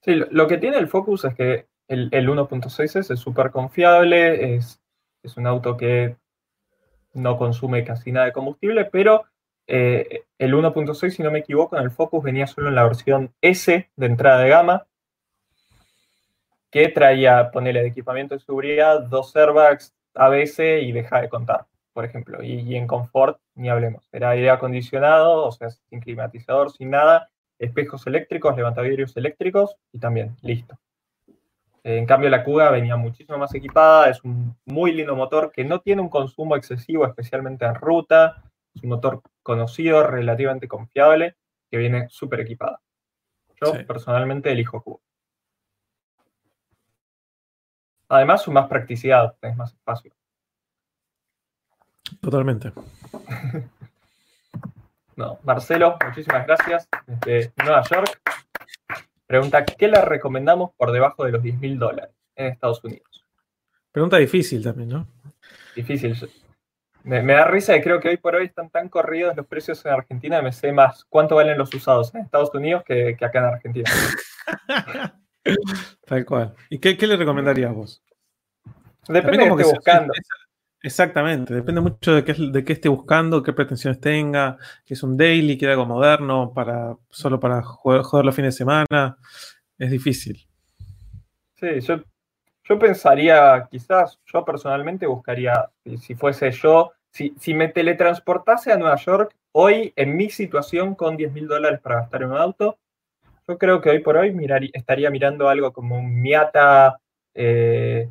Sí, 0.02 0.16
lo 0.30 0.46
que 0.46 0.58
tiene 0.58 0.78
el 0.78 0.90
Focus 0.90 1.24
es 1.24 1.36
que 1.36 1.70
el, 1.88 2.12
1.6 2.12 3.12
es 3.12 3.20
súper 3.20 3.50
confiable, 3.52 4.56
es, 4.56 4.82
es 5.24 5.38
un 5.38 5.48
auto 5.48 5.78
que 5.78 6.18
no 7.14 7.38
consume 7.38 7.84
casi 7.84 8.12
nada 8.12 8.28
de 8.28 8.34
combustible, 8.34 8.86
pero 8.86 9.26
eh, 9.68 10.24
el 10.38 10.54
1.6, 10.54 11.10
si 11.10 11.24
no 11.24 11.32
me 11.32 11.40
equivoco, 11.40 11.78
en 11.78 11.84
el 11.84 11.92
Focus 11.92 12.24
venía 12.24 12.48
solo 12.48 12.70
en 12.70 12.76
la 12.76 12.84
versión 12.84 13.34
S 13.42 13.90
de 13.96 14.06
entrada 14.06 14.42
de 14.42 14.50
gama, 14.50 14.86
que 16.72 16.88
traía, 16.90 17.52
ponerle 17.52 17.82
de 17.82 17.90
equipamiento 17.90 18.36
de 18.36 18.42
seguridad, 18.42 19.02
dos 19.02 19.36
airbags, 19.36 19.94
ABS 20.16 20.60
y 20.60 20.92
deja 20.92 21.22
de 21.22 21.30
contar, 21.30 21.68
por 21.94 22.06
ejemplo. 22.06 22.42
Y, 22.42 22.76
en 22.76 22.88
confort, 22.88 23.40
ni 23.56 23.70
hablemos. 23.70 24.08
Era 24.12 24.32
aire 24.32 24.50
acondicionado, 24.50 25.46
o 25.46 25.52
sea, 25.52 25.70
sin 25.70 26.00
climatizador, 26.00 26.72
sin 26.72 26.90
nada, 26.90 27.30
espejos 27.60 28.08
eléctricos, 28.08 28.56
levantavidrios 28.56 29.16
eléctricos 29.18 29.76
y 29.92 30.00
también, 30.00 30.36
listo. 30.42 30.78
En 31.84 32.06
cambio, 32.06 32.30
la 32.30 32.44
Kuga 32.44 32.70
venía 32.70 32.96
muchísimo 32.96 33.38
más 33.40 33.54
equipada, 33.56 34.10
es 34.10 34.24
un 34.24 34.56
muy 34.66 34.92
lindo 34.92 35.16
motor 35.16 35.52
que 35.52 35.64
no 35.64 35.82
tiene 35.82 36.02
un 36.02 36.10
consumo 36.10 36.56
excesivo, 36.56 37.08
especialmente 37.08 37.66
en 37.66 37.76
ruta. 37.76 38.44
Es 38.74 38.84
un 38.84 38.90
motor 38.90 39.22
conocido, 39.42 40.06
relativamente 40.06 40.68
confiable, 40.68 41.36
que 41.70 41.78
viene 41.78 42.08
súper 42.10 42.42
equipada. 42.42 42.80
Yo 43.60 43.74
personalmente 43.86 44.52
elijo 44.52 44.82
Kuga. 44.82 45.04
Además, 48.10 48.42
su 48.42 48.52
más 48.52 48.68
practicidad, 48.68 49.36
tenés 49.40 49.58
más 49.58 49.74
espacio. 49.74 50.14
Totalmente. 52.20 52.74
no, 55.16 55.40
Marcelo, 55.44 55.98
muchísimas 56.06 56.46
gracias 56.46 56.90
desde 57.26 57.54
Nueva 57.64 57.84
York. 57.90 58.22
Pregunta, 59.32 59.64
¿qué 59.64 59.88
le 59.88 60.02
recomendamos 60.02 60.72
por 60.76 60.92
debajo 60.92 61.24
de 61.24 61.32
los 61.32 61.42
10 61.42 61.58
mil 61.60 61.80
dólares 61.80 62.14
en 62.36 62.48
Estados 62.48 62.84
Unidos? 62.84 63.26
Pregunta 63.90 64.18
difícil 64.18 64.62
también, 64.62 64.90
¿no? 64.90 65.08
Difícil. 65.74 66.18
Me, 67.06 67.24
da 67.24 67.46
risa 67.46 67.78
y 67.78 67.82
creo 67.82 68.02
que 68.02 68.10
hoy 68.10 68.18
por 68.18 68.36
hoy 68.36 68.48
están 68.48 68.70
tan 68.70 68.90
corridos 68.90 69.38
los 69.38 69.48
precios 69.48 69.86
en 69.86 69.94
Argentina 69.94 70.42
me 70.42 70.52
sé 70.52 70.74
más 70.74 71.06
cuánto 71.06 71.36
valen 71.36 71.58
los 71.58 71.74
usados 71.74 72.14
en 72.14 72.24
Estados 72.24 72.54
Unidos 72.54 72.84
que, 72.86 73.16
acá 73.22 73.40
en 73.40 73.46
Argentina. 73.46 73.90
Tal 76.06 76.26
cual. 76.26 76.54
¿Y 76.70 76.80
qué, 76.80 77.08
le 77.08 77.16
recomendarías 77.16 77.74
vos? 77.74 78.04
Depende 79.08 79.46
de 79.46 79.50
lo 79.50 79.56
que 79.56 79.64
esté 79.64 79.76
buscando. 79.76 80.14
Exactamente, 80.84 81.54
depende 81.54 81.80
mucho 81.80 82.16
de 82.16 82.24
qué, 82.24 82.34
de 82.34 82.66
qué 82.66 82.74
esté 82.74 82.90
buscando, 82.90 83.44
qué 83.44 83.54
pretensiones 83.54 84.00
tenga, 84.02 84.58
que 84.84 84.96
es 84.96 85.04
un 85.04 85.16
daily, 85.16 85.56
que 85.56 85.68
algo 85.68 85.86
moderno, 85.86 86.52
para, 86.54 86.98
solo 87.10 87.40
para 87.40 87.62
jugar, 87.62 88.26
los 88.26 88.36
fines 88.36 88.56
de 88.56 88.58
semana. 88.58 89.18
Es 89.78 89.92
difícil. 89.92 90.48
Sí, 91.56 91.80
yo, 91.82 92.02
yo 92.64 92.80
pensaría, 92.80 93.68
quizás, 93.70 94.20
yo 94.26 94.44
personalmente 94.44 95.06
buscaría, 95.06 95.70
si, 96.00 96.16
fuese 96.16 96.50
yo, 96.52 96.92
si, 97.12 97.36
si, 97.40 97.54
me 97.54 97.68
teletransportase 97.68 98.72
a 98.72 98.78
Nueva 98.78 98.96
York, 98.96 99.36
hoy 99.52 99.94
en 99.96 100.18
mi 100.18 100.32
situación 100.32 100.96
con 100.96 101.16
10 101.16 101.32
mil 101.32 101.48
dólares 101.48 101.80
para 101.80 101.98
gastar 101.98 102.24
en 102.24 102.32
un 102.32 102.38
auto, 102.38 102.80
yo 103.48 103.58
creo 103.60 103.82
que 103.82 103.90
hoy 103.92 104.00
por 104.00 104.18
hoy 104.18 104.36
estaría 104.74 105.12
mirando 105.12 105.48
algo 105.48 105.74
como 105.74 105.98
un 105.98 106.22
Miata 106.22 107.00
eh, 107.34 108.10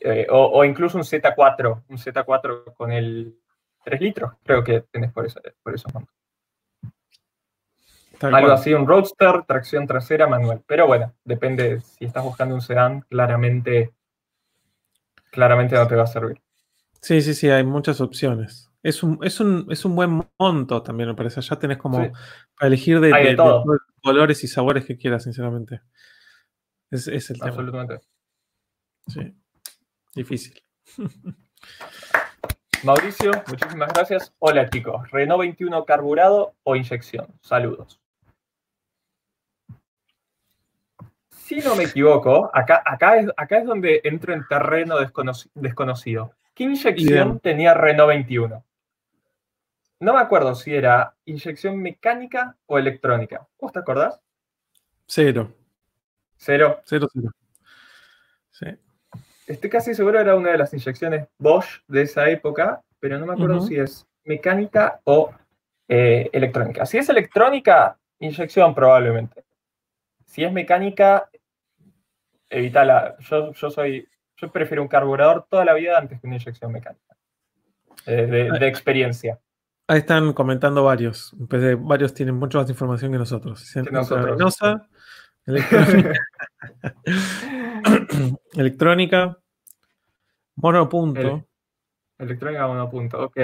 eh, 0.00 0.26
o, 0.30 0.64
incluso 0.64 0.96
un 0.96 1.04
Z4, 1.04 1.84
un 1.88 1.98
Z4 1.98 2.74
con 2.74 2.90
el 2.90 3.36
3 3.84 4.00
litros, 4.00 4.32
creo 4.42 4.64
que 4.64 4.80
tenés 4.90 5.12
por, 5.12 5.26
eso, 5.26 5.40
por 5.62 5.74
esos 5.74 5.92
Algo 8.20 8.52
así, 8.52 8.72
un 8.72 8.86
Roadster, 8.86 9.44
tracción 9.46 9.86
trasera, 9.86 10.26
manual. 10.26 10.62
Pero 10.66 10.86
bueno, 10.86 11.14
depende, 11.24 11.80
si 11.80 12.06
estás 12.06 12.24
buscando 12.24 12.54
un 12.54 12.62
sedán, 12.62 13.02
claramente, 13.02 13.92
claramente 15.30 15.76
no 15.76 15.86
te 15.86 15.96
va 15.96 16.04
a 16.04 16.06
servir. 16.06 16.40
Sí, 17.02 17.20
sí, 17.20 17.34
sí, 17.34 17.50
hay 17.50 17.64
muchas 17.64 18.00
opciones. 18.00 18.70
Es 18.82 19.02
un, 19.02 19.18
es 19.22 19.40
un, 19.40 19.66
es 19.70 19.84
un 19.84 19.94
buen 19.94 20.26
monto 20.38 20.82
también, 20.82 21.10
me 21.10 21.14
parece. 21.14 21.42
Ya 21.42 21.58
tenés 21.58 21.76
como 21.76 21.98
para 21.98 22.68
elegir 22.68 23.00
de, 23.00 23.08
de, 23.08 23.36
colores 24.02 24.42
y 24.44 24.48
sabores 24.48 24.86
que 24.86 24.96
quieras, 24.96 25.24
sinceramente. 25.24 25.82
Es, 26.90 27.06
es 27.06 27.30
el 27.30 27.38
tema. 27.38 27.50
Absolutamente. 27.50 28.00
Sí. 29.06 29.34
Difícil. 30.14 30.62
Mauricio, 32.82 33.32
muchísimas 33.46 33.92
gracias. 33.92 34.34
Hola 34.38 34.68
chicos, 34.70 35.10
Renault 35.10 35.40
21 35.40 35.84
carburado 35.84 36.54
o 36.62 36.76
inyección. 36.76 37.26
Saludos. 37.42 38.00
Si 41.30 41.58
no 41.58 41.74
me 41.74 41.84
equivoco, 41.84 42.50
acá, 42.54 42.82
acá, 42.84 43.18
es, 43.18 43.28
acá 43.36 43.58
es 43.58 43.66
donde 43.66 44.00
entro 44.04 44.32
en 44.32 44.46
terreno 44.48 44.96
desconocido. 45.54 46.32
¿Qué 46.54 46.64
inyección 46.64 47.40
tenía 47.40 47.74
Renault 47.74 48.08
21? 48.08 48.64
No 50.00 50.14
me 50.14 50.20
acuerdo 50.20 50.54
si 50.54 50.74
era 50.74 51.14
inyección 51.26 51.76
mecánica 51.76 52.56
o 52.66 52.78
electrónica. 52.78 53.46
¿Vos 53.60 53.72
te 53.72 53.80
acordás? 53.80 54.20
Cero. 55.06 55.52
¿Cero? 56.38 56.80
Cero, 56.84 57.08
cero. 57.12 57.30
Estoy 59.50 59.68
casi 59.68 59.94
seguro 59.96 60.20
era 60.20 60.36
una 60.36 60.52
de 60.52 60.58
las 60.58 60.72
inyecciones 60.72 61.26
Bosch 61.36 61.82
de 61.88 62.02
esa 62.02 62.30
época, 62.30 62.82
pero 63.00 63.18
no 63.18 63.26
me 63.26 63.32
acuerdo 63.32 63.60
si 63.62 63.74
es 63.74 64.06
mecánica 64.22 65.00
o 65.02 65.32
eh, 65.88 66.30
electrónica. 66.32 66.86
Si 66.86 66.98
es 66.98 67.08
electrónica, 67.08 67.98
inyección 68.20 68.72
probablemente. 68.76 69.42
Si 70.24 70.44
es 70.44 70.52
mecánica, 70.52 71.28
evítala. 72.48 73.16
Yo, 73.18 73.52
yo 73.52 73.70
soy, 73.70 74.08
yo 74.36 74.52
prefiero 74.52 74.82
un 74.82 74.88
carburador 74.88 75.44
toda 75.50 75.64
la 75.64 75.74
vida 75.74 75.98
antes 75.98 76.20
que 76.20 76.28
una 76.28 76.36
inyección 76.36 76.70
mecánica. 76.70 77.16
Eh, 78.06 78.26
de, 78.26 78.68
experiencia. 78.68 79.40
Ahí 79.88 79.98
están 79.98 80.32
comentando 80.32 80.84
varios. 80.84 81.34
Varios 81.36 82.14
tienen 82.14 82.36
mucha 82.36 82.58
más 82.58 82.70
información 82.70 83.10
que 83.10 83.18
nosotros. 83.18 83.74
nosotros. 83.90 84.86
Electrónica. 85.44 86.12
Monopunto. 90.62 91.46
electrónica 92.18 92.66
monopunto, 92.66 93.24
ok. 93.24 93.36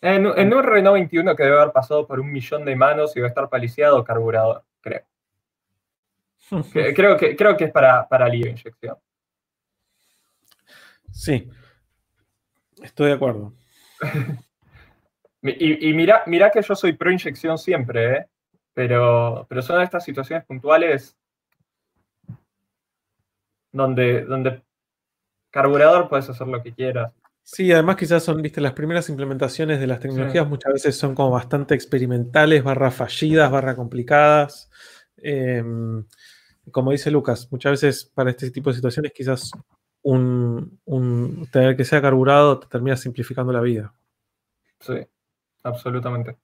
En, 0.00 0.26
un 0.26 0.62
Renault 0.64 0.94
21 0.94 1.36
que 1.36 1.44
debe 1.44 1.60
haber 1.60 1.72
pasado 1.72 2.06
por 2.06 2.18
un 2.18 2.32
millón 2.32 2.64
de 2.64 2.74
manos 2.74 3.16
y 3.16 3.20
va 3.20 3.26
a 3.26 3.28
estar 3.28 3.48
paliciado 3.48 4.02
carburador, 4.02 4.64
creo. 4.80 5.02
creo, 6.72 7.16
que, 7.16 7.36
creo 7.36 7.56
que 7.56 7.64
es 7.64 7.70
para, 7.70 8.08
para 8.08 8.28
libre 8.28 8.50
inyección. 8.50 8.96
Sí, 11.12 11.48
estoy 12.82 13.08
de 13.08 13.12
acuerdo. 13.12 13.52
y, 15.42 15.92
mira, 15.92 16.24
mira 16.26 16.50
que 16.50 16.62
yo 16.62 16.74
soy 16.74 16.94
pro 16.94 17.12
inyección 17.12 17.58
siempre, 17.58 18.16
¿eh? 18.16 18.26
pero, 18.74 19.46
pero 19.48 19.62
son 19.62 19.82
estas 19.82 20.04
situaciones 20.04 20.44
puntuales 20.46 21.16
donde, 23.72 24.24
donde 24.24 24.62
carburador 25.50 26.08
puedes 26.08 26.28
hacer 26.28 26.46
lo 26.46 26.62
que 26.62 26.72
quieras. 26.72 27.12
Sí, 27.44 27.72
además 27.72 27.96
quizás 27.96 28.22
son, 28.22 28.40
viste, 28.40 28.60
las 28.60 28.72
primeras 28.72 29.08
implementaciones 29.08 29.80
de 29.80 29.86
las 29.86 29.98
tecnologías 29.98 30.48
muchas 30.48 30.74
veces 30.74 30.96
son 30.96 31.14
como 31.14 31.30
bastante 31.30 31.74
experimentales, 31.74 32.62
barra 32.62 32.90
fallidas, 32.90 33.50
barra 33.50 33.74
complicadas. 33.74 34.70
Em, 35.16 36.04
como 36.70 36.92
dice 36.92 37.10
Lucas, 37.10 37.48
muchas 37.50 37.72
veces 37.72 38.04
para 38.04 38.30
este 38.30 38.50
tipo 38.50 38.70
de 38.70 38.76
situaciones 38.76 39.12
quizás 39.12 39.50
un, 40.02 40.78
tener 41.50 41.76
que 41.76 41.84
sea 41.84 42.00
carburado 42.00 42.60
te 42.60 42.68
termina 42.68 42.96
simplificando 42.96 43.52
la 43.52 43.60
vida. 43.60 43.92
Sí, 44.80 44.94
absolutamente. 45.64 46.36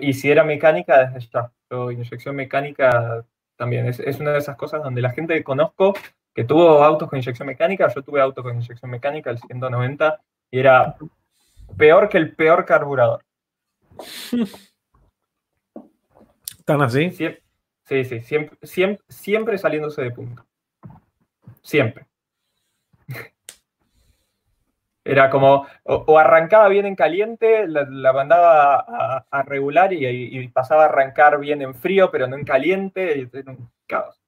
y 0.00 0.12
si 0.12 0.30
era 0.30 0.44
mecánica, 0.44 1.06
desde 1.06 1.28
ya. 1.32 1.52
inyección 1.92 2.36
mecánica 2.36 3.24
también 3.56 3.86
es, 3.86 4.00
es, 4.00 4.20
una 4.20 4.32
de 4.32 4.38
esas 4.38 4.56
cosas 4.56 4.82
donde 4.82 5.02
la 5.02 5.10
gente 5.10 5.34
que 5.34 5.44
conozco 5.44 5.94
que 6.34 6.44
tuvo 6.44 6.82
autos 6.82 7.08
con 7.08 7.18
inyección 7.18 7.46
mecánica, 7.46 7.92
yo 7.92 8.02
tuve 8.02 8.20
auto 8.20 8.42
con 8.42 8.54
inyección 8.54 8.90
mecánica, 8.90 9.30
el 9.30 9.38
190, 9.38 10.20
y 10.50 10.58
era 10.58 10.96
peor 11.76 12.08
que 12.08 12.18
el 12.18 12.34
peor 12.34 12.64
carburador. 12.64 13.24
¿Tan 16.64 16.82
así? 16.82 17.10
sí, 17.10 18.04
sí, 18.04 18.20
siempre, 18.20 18.56
siempre, 18.62 19.04
siempre 19.08 19.58
saliéndose 19.58 20.02
de 20.02 20.10
punto. 20.10 20.46
Siempre. 21.62 22.06
Era 25.04 25.30
como, 25.30 25.66
o, 25.84 26.18
arrancaba 26.18 26.68
bien 26.68 26.84
en 26.84 26.94
caliente, 26.94 27.66
la, 27.66 28.12
mandaba 28.12 29.24
a, 29.30 29.42
regular 29.42 29.92
y, 29.92 30.46
pasaba 30.48 30.82
a 30.84 30.86
arrancar 30.86 31.40
bien 31.40 31.62
en 31.62 31.74
frío, 31.74 32.10
pero 32.10 32.28
no 32.28 32.36
en 32.36 32.44
caliente, 32.44 33.18
y 33.18 33.36
era 33.36 33.52
un 33.52 33.70
caos. 33.86 34.19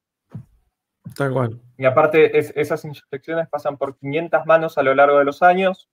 Tal 1.16 1.32
cual. 1.32 1.60
Y 1.76 1.84
aparte, 1.84 2.38
esas 2.38 2.84
inyecciones 2.84 3.48
pasan 3.48 3.76
por 3.76 3.96
500 3.96 4.46
manos 4.46 4.78
a 4.78 4.82
lo 4.82 4.94
largo 4.94 5.18
de 5.18 5.24
los 5.24 5.42
años 5.42 5.88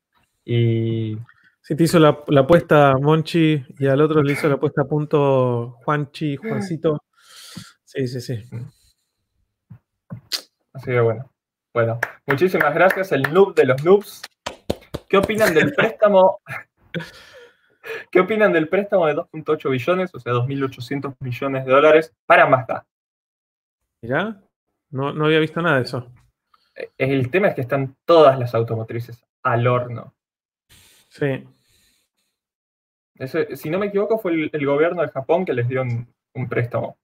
y... 0.45 1.17
Si 1.61 1.76
te 1.76 1.84
hizo 1.84 1.99
la, 1.99 2.17
apuesta 2.39 2.95
Monchi 2.99 3.63
y 3.78 3.88
al 3.88 4.01
otro 4.01 4.24
le 4.24 4.34
hizo 4.34 4.47
la 4.47 4.55
apuesta 4.55 4.84
a 4.84 4.86
punto 4.86 5.78
Juanchi, 5.84 6.38
Juancito. 6.38 7.03
Sí, 7.84 8.07
sí, 8.07 8.22
sí. 8.22 8.43
Así 10.74 10.86
que 10.86 11.01
bueno. 11.01 11.30
Bueno, 11.74 11.99
muchísimas 12.26 12.74
gracias, 12.74 13.11
el 13.11 13.22
noob 13.32 13.53
de 13.53 13.65
los 13.65 13.84
noobs. 13.84 14.24
¿Qué 15.07 15.17
opinan 15.17 15.53
del 15.53 15.74
préstamo? 15.74 16.39
¿Qué 18.11 18.20
opinan 18.20 18.53
del 18.53 18.70
préstamo 18.70 19.05
de 19.05 19.15
2.8 19.15 19.70
billones, 19.70 20.15
o 20.15 20.20
sea, 20.20 20.34
2.800 20.34 21.15
millones 21.20 21.65
de 21.65 21.72
dólares 21.72 22.13
para 22.26 22.47
Mazda? 22.47 22.86
Mirá, 24.01 24.41
no, 24.92 25.14
no 25.14 25.26
había 25.26 25.40
visto 25.40 25.62
nada 25.62 25.78
de 25.78 25.84
eso. 25.84 26.12
Eh, 26.76 26.90
el 26.98 27.30
tema 27.30 27.50
es 27.50 27.56
que 27.56 27.62
están 27.62 27.96
todas 28.06 28.38
las 28.40 28.54
automotrices 28.56 29.26
al 29.44 29.68
horno. 29.68 30.14
Sí. 31.10 31.44
si 33.56 33.70
no 33.70 33.80
me 33.80 33.88
equivoco, 33.88 34.20
fue 34.20 34.50
el, 34.52 34.66
gobierno 34.66 35.02
de 35.02 35.10
Japón 35.10 35.46
que 35.46 35.54
les 35.54 35.68
dio 35.68 35.82
un, 35.82 36.50
préstamo. 36.50 36.98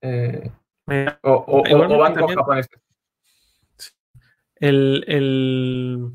Eh, 0.00 0.50
o, 1.22 1.98
bancos 1.98 2.34
japoneses. 2.34 2.80
El, 4.56 6.12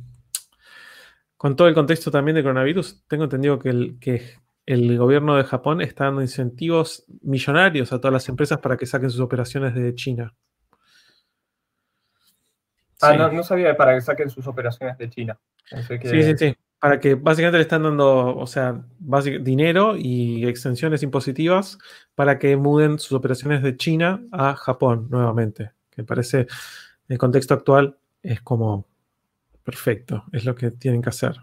con 1.37 1.55
todo 1.55 1.67
el 1.67 1.73
contexto 1.73 2.11
también 2.11 2.35
de 2.35 2.43
coronavirus, 2.43 3.05
tengo 3.07 3.23
entendido 3.23 3.57
que 3.59 3.69
el, 3.69 3.99
que 3.99 4.37
el 4.65 4.97
gobierno 4.97 5.35
de 5.35 5.43
Japón 5.43 5.81
está 5.81 6.05
dando 6.05 6.21
incentivos 6.21 7.05
millonarios 7.21 7.91
a 7.91 7.99
todas 7.99 8.13
las 8.13 8.29
empresas 8.29 8.59
para 8.59 8.77
que 8.77 8.85
saquen 8.85 9.09
sus 9.09 9.19
operaciones 9.19 9.73
de 9.73 9.93
China. 9.95 10.33
Ah, 13.01 13.29
no, 13.31 13.43
sabía 13.43 13.75
para 13.75 13.95
que 13.95 14.01
saquen 14.01 14.29
sus 14.29 14.47
operaciones 14.47 14.97
de 14.97 15.09
China. 15.09 15.37
Sí, 15.65 15.97
sí, 16.01 16.37
sí. 16.37 16.55
Para 16.79 16.99
que 16.99 17.15
básicamente 17.15 17.57
le 17.57 17.63
están 17.63 17.83
dando, 17.83 18.35
o 18.35 18.47
sea, 18.47 18.85
dinero 19.41 19.95
y 19.97 20.45
extensiones 20.47 21.03
impositivas 21.03 21.77
para 22.15 22.39
que 22.39 22.55
muden 22.55 22.99
sus 22.99 23.13
operaciones 23.13 23.61
de 23.61 23.75
China 23.75 24.21
a 24.31 24.55
Japón 24.55 25.07
nuevamente. 25.09 25.71
Que 25.89 26.01
me 26.01 26.05
parece, 26.05 26.39
en 26.41 26.47
el 27.09 27.17
contexto 27.17 27.53
actual, 27.53 27.97
es 28.21 28.41
como 28.41 28.87
perfecto. 29.63 30.23
Es 30.31 30.45
lo 30.45 30.55
que 30.55 30.71
tienen 30.71 31.01
que 31.01 31.09
hacer. 31.09 31.35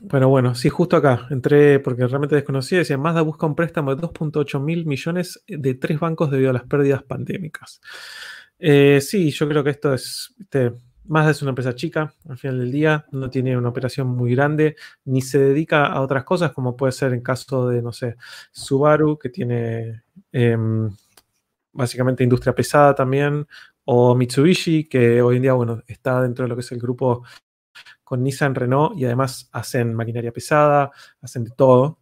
Bueno, 0.00 0.28
bueno, 0.28 0.54
sí, 0.54 0.68
justo 0.68 0.96
acá 0.96 1.26
entré 1.30 1.80
porque 1.80 2.06
realmente 2.06 2.34
desconocía. 2.34 2.78
Decía, 2.78 2.98
Mazda 2.98 3.22
busca 3.22 3.46
un 3.46 3.54
préstamo 3.54 3.94
de 3.94 4.02
2.8 4.02 4.60
mil 4.60 4.86
millones 4.86 5.42
de 5.46 5.74
tres 5.74 6.00
bancos 6.00 6.30
debido 6.30 6.50
a 6.50 6.54
las 6.54 6.64
pérdidas 6.64 7.02
pandémicas. 7.02 7.80
Eh, 8.58 9.00
sí, 9.00 9.30
yo 9.30 9.48
creo 9.48 9.64
que 9.64 9.70
esto 9.70 9.94
es. 9.94 10.34
Mazda 11.06 11.32
es 11.32 11.42
una 11.42 11.50
empresa 11.50 11.74
chica, 11.74 12.14
al 12.28 12.38
final 12.38 12.60
del 12.60 12.72
día, 12.72 13.04
no 13.12 13.28
tiene 13.28 13.56
una 13.58 13.68
operación 13.68 14.08
muy 14.08 14.34
grande, 14.34 14.76
ni 15.04 15.20
se 15.20 15.38
dedica 15.38 15.86
a 15.86 16.00
otras 16.00 16.24
cosas, 16.24 16.52
como 16.52 16.76
puede 16.76 16.92
ser 16.92 17.12
en 17.12 17.20
caso 17.20 17.68
de, 17.68 17.82
no 17.82 17.92
sé, 17.92 18.16
Subaru, 18.52 19.18
que 19.18 19.28
tiene 19.28 20.02
em, 20.32 20.90
básicamente 21.72 22.24
industria 22.24 22.54
pesada 22.54 22.94
también, 22.94 23.46
o 23.84 24.14
Mitsubishi, 24.14 24.88
que 24.88 25.20
hoy 25.20 25.36
en 25.36 25.42
día, 25.42 25.52
bueno, 25.52 25.82
está 25.86 26.22
dentro 26.22 26.44
de 26.44 26.48
lo 26.48 26.54
que 26.56 26.62
es 26.62 26.72
el 26.72 26.80
grupo 26.80 27.22
con 28.04 28.22
Nissan, 28.22 28.54
Renault 28.54 28.96
y 28.96 29.06
además 29.06 29.48
hacen 29.52 29.94
maquinaria 29.94 30.32
pesada, 30.32 30.92
hacen 31.20 31.44
de 31.44 31.50
todo, 31.50 31.98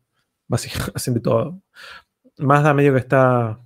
básicamente 0.49 0.93
hacen 0.95 1.15
de 1.15 1.21
todo. 1.21 1.63
Mazda 2.39 2.75
medio 2.75 2.93
que 2.93 3.01
está, 3.01 3.61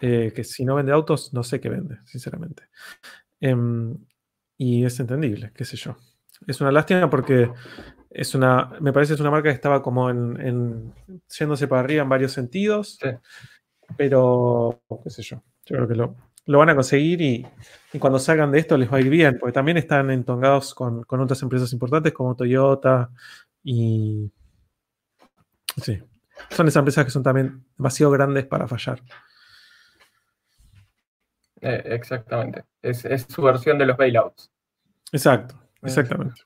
eh, 0.00 0.32
que 0.34 0.44
si 0.44 0.64
no 0.64 0.74
vende 0.74 0.92
autos, 0.92 1.32
no 1.32 1.42
sé 1.42 1.60
qué 1.60 1.68
vende, 1.68 1.98
sinceramente. 2.06 2.64
Em, 3.40 3.96
y 4.56 4.84
es 4.84 4.98
entendible, 5.00 5.52
qué 5.54 5.64
sé 5.64 5.76
yo. 5.76 5.96
Es 6.46 6.60
una 6.60 6.72
lástima 6.72 7.08
porque 7.10 7.50
es 8.10 8.34
una, 8.34 8.72
me 8.80 8.92
parece 8.92 9.10
que 9.10 9.14
es 9.14 9.20
una 9.20 9.30
marca 9.30 9.50
que 9.50 9.54
estaba 9.54 9.82
como 9.82 10.10
en, 10.10 10.92
yéndose 11.38 11.68
para 11.68 11.82
arriba 11.82 12.02
en 12.02 12.08
varios 12.08 12.32
sentidos, 12.32 12.98
pero 13.96 14.82
qué 15.02 15.10
sé 15.10 15.22
yo, 15.22 15.42
yo 15.64 15.76
creo 15.76 15.88
que 15.88 15.94
lo, 15.94 16.16
lo 16.50 16.58
van 16.58 16.70
a 16.70 16.74
conseguir 16.74 17.22
y, 17.22 17.46
cuando 18.00 18.18
salgan 18.18 18.50
de 18.50 18.58
esto 18.58 18.76
les 18.76 18.92
va 18.92 18.96
a 18.96 19.00
ir 19.00 19.08
bien, 19.08 19.38
porque 19.38 19.52
también 19.52 19.76
están 19.76 20.10
entongados 20.10 20.74
con, 20.74 21.04
otras 21.08 21.40
empresas 21.42 21.72
importantes 21.72 22.12
como 22.12 22.34
Toyota 22.34 23.10
y... 23.62 24.32
Sí, 25.80 26.02
son 26.50 26.66
esas 26.66 26.80
empresas 26.80 27.04
que 27.04 27.12
son 27.12 27.22
también 27.22 27.64
demasiado 27.78 28.10
grandes 28.10 28.46
para 28.46 28.66
fallar. 28.66 29.00
Eh, 31.60 31.82
exactamente, 31.84 32.64
es, 32.82 33.26
su 33.28 33.42
versión 33.42 33.78
de 33.78 33.86
los 33.86 33.96
bailouts. 33.96 34.50
Exacto, 35.12 35.54
exactamente. 35.82 36.42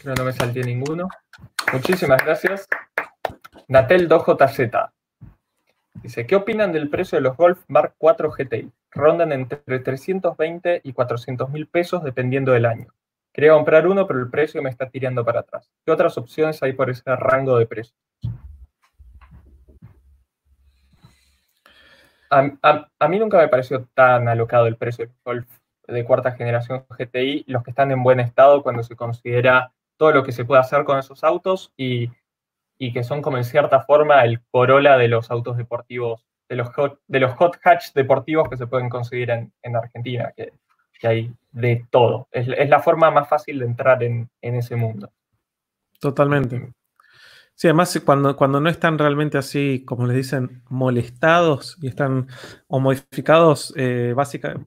Creo 0.00 0.14
no 0.14 0.24
me 0.24 0.32
salté 0.32 0.64
ninguno. 0.64 1.06
Muchísimas 1.70 2.24
gracias. 2.24 2.66
Natel 3.68 4.08
2JZ. 4.08 4.90
Dice, 5.94 6.26
¿qué 6.26 6.36
opinan 6.36 6.72
del 6.72 6.88
precio 6.88 7.16
de 7.16 7.22
los 7.22 7.36
Golf 7.36 7.62
Mark 7.68 7.94
4 7.98 8.30
GTI? 8.30 8.72
Rondan 8.90 9.32
entre 9.32 9.78
320 9.80 10.80
y 10.84 10.92
400 10.92 11.50
mil 11.50 11.66
pesos 11.66 12.02
dependiendo 12.02 12.52
del 12.52 12.66
año. 12.66 12.86
Quería 13.32 13.52
comprar 13.52 13.86
uno, 13.86 14.06
pero 14.06 14.18
el 14.18 14.30
precio 14.30 14.62
me 14.62 14.70
está 14.70 14.88
tirando 14.88 15.24
para 15.24 15.40
atrás. 15.40 15.70
¿Qué 15.84 15.92
otras 15.92 16.16
opciones 16.18 16.62
hay 16.62 16.72
por 16.72 16.90
ese 16.90 17.14
rango 17.16 17.58
de 17.58 17.66
precios? 17.66 17.96
A, 22.30 23.08
mí 23.08 23.18
nunca 23.18 23.38
me 23.38 23.48
pareció 23.48 23.86
tan 23.94 24.28
alocado 24.28 24.66
el 24.66 24.76
precio 24.76 25.06
del 25.06 25.14
Golf 25.24 25.48
de 25.88 26.04
cuarta 26.04 26.32
generación 26.32 26.84
GTI, 26.88 27.44
los 27.48 27.64
que 27.64 27.70
están 27.70 27.90
en 27.90 28.02
buen 28.02 28.20
estado 28.20 28.62
cuando 28.62 28.84
se 28.84 28.94
considera 28.94 29.72
todo 29.96 30.12
lo 30.12 30.22
que 30.22 30.32
se 30.32 30.44
puede 30.44 30.60
hacer 30.60 30.84
con 30.84 30.98
esos 30.98 31.24
autos 31.24 31.72
y 31.76 32.10
y 32.82 32.94
que 32.94 33.04
son 33.04 33.20
como 33.20 33.36
en 33.36 33.44
cierta 33.44 33.82
forma 33.82 34.24
el 34.24 34.40
Corolla 34.50 34.96
de 34.96 35.06
los 35.06 35.30
autos 35.30 35.58
deportivos, 35.58 36.24
de 36.48 36.56
los 36.56 36.74
hot, 36.74 36.98
de 37.06 37.20
los 37.20 37.32
hot 37.34 37.58
hatch 37.62 37.92
deportivos 37.92 38.48
que 38.48 38.56
se 38.56 38.66
pueden 38.66 38.88
conseguir 38.88 39.30
en, 39.30 39.76
Argentina, 39.76 40.32
que, 40.34 40.52
hay 41.06 41.30
de 41.52 41.86
todo. 41.90 42.28
Es, 42.32 42.48
la 42.48 42.80
forma 42.80 43.10
más 43.10 43.28
fácil 43.28 43.58
de 43.58 43.66
entrar 43.66 44.02
en, 44.02 44.30
ese 44.40 44.76
mundo. 44.76 45.12
Totalmente. 46.00 46.72
Sí, 47.54 47.68
además 47.68 48.00
cuando, 48.02 48.34
cuando 48.34 48.60
no 48.60 48.70
están 48.70 48.98
realmente 48.98 49.36
así, 49.36 49.84
como 49.84 50.06
les 50.06 50.16
dicen, 50.16 50.62
molestados 50.70 51.76
y 51.82 51.88
están 51.88 52.28
o 52.66 52.80
modificados 52.80 53.74
eh, 53.76 54.14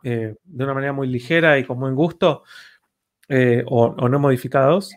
eh, 0.04 0.36
de 0.44 0.64
una 0.64 0.74
manera 0.76 0.94
muy 0.94 1.08
ligera 1.08 1.58
y 1.58 1.64
con 1.64 1.80
buen 1.80 1.96
gusto, 1.96 2.44
eh, 3.30 3.64
o, 3.68 4.10
no 4.10 4.20
modificados, 4.20 4.96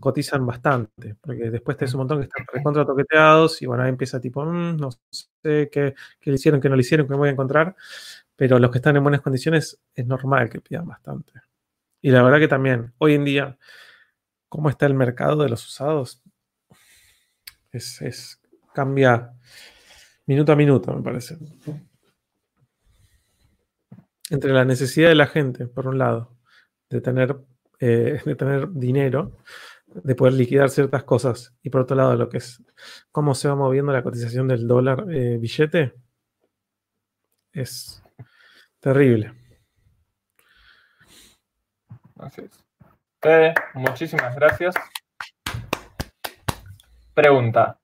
cotizan 0.00 0.44
bastante, 0.44 1.14
porque 1.20 1.50
después 1.50 1.76
tenés 1.76 1.94
un 1.94 1.98
montón 1.98 2.18
que 2.18 2.24
están 2.24 2.44
recontra 2.52 2.84
toqueteados 2.84 3.62
y 3.62 3.66
bueno, 3.66 3.84
ahí 3.84 3.90
empieza 3.90 4.20
tipo, 4.20 4.44
mm, 4.44 4.76
no 4.76 4.90
sé 4.90 5.68
qué, 5.70 5.94
qué, 6.20 6.30
le 6.30 6.34
hicieron, 6.34 6.60
qué 6.60 6.68
no 6.68 6.76
le 6.76 6.80
hicieron, 6.80 7.06
qué 7.06 7.12
me 7.12 7.18
voy 7.18 7.28
a 7.28 7.32
encontrar, 7.32 7.76
pero 8.36 8.58
los 8.58 8.70
que 8.70 8.78
están 8.78 8.96
en 8.96 9.02
buenas 9.02 9.20
condiciones 9.20 9.80
es 9.94 10.06
normal 10.06 10.48
que 10.50 10.60
pidan 10.60 10.86
bastante. 10.86 11.32
Y 12.00 12.10
la 12.10 12.22
verdad 12.22 12.38
que 12.38 12.48
también, 12.48 12.92
hoy 12.98 13.14
en 13.14 13.24
día, 13.24 13.58
¿cómo 14.48 14.70
está 14.70 14.86
el 14.86 14.94
mercado 14.94 15.42
de 15.42 15.48
los 15.48 15.66
usados? 15.66 16.22
Es, 17.72 18.40
cambia 18.72 19.32
minuto 20.26 20.52
a 20.52 20.56
minuto, 20.56 20.94
me 20.94 21.02
parece. 21.02 21.36
Entre 24.30 24.52
la 24.52 24.64
necesidad 24.64 25.08
de 25.08 25.14
la 25.14 25.26
gente, 25.26 25.66
por 25.66 25.86
un 25.86 25.98
lado, 25.98 26.36
de 26.90 27.00
tener, 27.00 27.36
eh, 27.80 28.20
de 28.24 28.34
tener 28.34 28.70
dinero, 28.72 29.38
de 29.86 30.14
poder 30.14 30.34
liquidar 30.34 30.70
ciertas 30.70 31.04
cosas, 31.04 31.54
y 31.62 31.70
por 31.70 31.82
otro 31.82 31.96
lado, 31.96 32.14
lo 32.16 32.28
que 32.28 32.38
es 32.38 32.62
cómo 33.10 33.34
se 33.34 33.48
va 33.48 33.54
moviendo 33.54 33.92
la 33.92 34.02
cotización 34.02 34.48
del 34.48 34.66
dólar 34.66 35.04
eh, 35.10 35.38
billete, 35.38 35.94
es 37.52 38.02
terrible. 38.80 39.32
Así 42.18 42.42
es. 42.42 42.64
muchísimas 43.74 44.34
gracias. 44.34 44.74
Pregunta. 47.14 47.78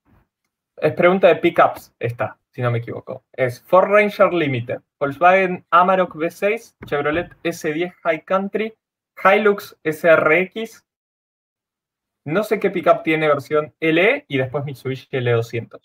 Es 0.77 0.93
pregunta 0.93 1.29
de 1.29 1.37
pickups 1.37 1.95
esta, 1.99 2.39
si 2.51 2.63
no 2.63 2.71
me 2.71 2.79
equivoco. 2.79 3.25
Es 3.33 3.61
Ford 3.63 3.89
Ranger 3.89 4.33
Limited, 4.33 4.81
Volkswagen 4.99 5.65
Amarok 5.71 6.15
V6, 6.15 6.77
Chevrolet 6.87 7.31
S10 7.43 7.95
High 8.03 8.25
Country, 8.25 8.75
Hilux 9.23 9.77
SRX. 9.85 10.85
No 12.25 12.43
sé 12.43 12.59
qué 12.59 12.71
pickup 12.71 13.03
tiene 13.03 13.29
versión 13.29 13.75
LE 13.81 14.25
y 14.29 14.39
después 14.39 14.65
Mitsubishi 14.65 15.09
L200. 15.11 15.81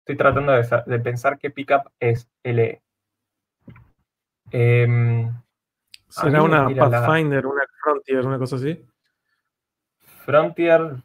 Estoy 0.00 0.16
tratando 0.16 0.52
de, 0.52 0.98
pensar 1.00 1.38
qué 1.38 1.50
pickup 1.50 1.90
es 1.98 2.28
LE. 2.42 2.82
Em, 4.52 5.32
¿Será 6.08 6.42
una 6.42 6.68
Pathfinder, 6.68 7.46
una 7.46 7.62
Frontier, 7.82 8.26
una 8.26 8.38
cosa 8.38 8.56
así? 8.56 8.84
Frontier 10.24 10.96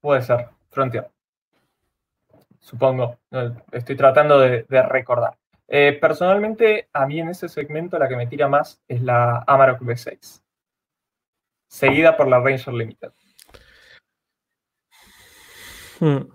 puede 0.00 0.22
ser. 0.22 0.48
Frontier. 0.70 1.10
Supongo. 2.58 3.18
Estoy 3.72 3.96
tratando 3.96 4.38
de, 4.38 4.64
recordar. 4.88 5.36
Eh, 5.66 5.98
personalmente, 6.00 6.88
a 6.92 7.06
mí 7.06 7.20
en 7.20 7.30
ese 7.30 7.48
segmento 7.48 7.98
la 7.98 8.08
que 8.08 8.16
me 8.16 8.26
tira 8.26 8.46
más 8.46 8.80
es 8.86 9.02
la 9.02 9.42
Amarok 9.46 9.80
V6. 9.80 10.41
Seguida 11.72 12.18
por 12.18 12.28
la 12.28 12.38
Ranger 12.38 12.74
Limited. 12.74 13.12
Hmm. 16.00 16.28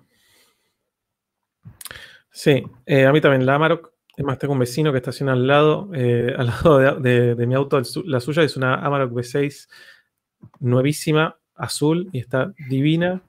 Sí, 2.31 2.63
eh, 2.88 3.05
a 3.05 3.13
mí 3.13 3.21
también 3.21 3.45
la 3.45 3.53
Amarok. 3.53 3.93
Es 4.15 4.25
más, 4.25 4.39
tengo 4.39 4.53
un 4.53 4.59
vecino 4.59 4.91
que 4.91 4.97
estaciona 4.97 5.33
al 5.33 5.45
lado, 5.45 5.91
eh, 5.93 6.33
al 6.35 6.47
lado 6.47 6.99
de, 6.99 7.35
de, 7.35 7.45
mi 7.45 7.53
auto. 7.53 7.79
La 8.05 8.19
suya 8.19 8.41
es 8.41 8.57
una 8.57 8.83
Amarok 8.83 9.11
V6 9.11 9.69
nuevísima, 10.59 11.38
azul, 11.53 12.09
y 12.11 12.17
está 12.17 12.51
divina. 12.67 13.21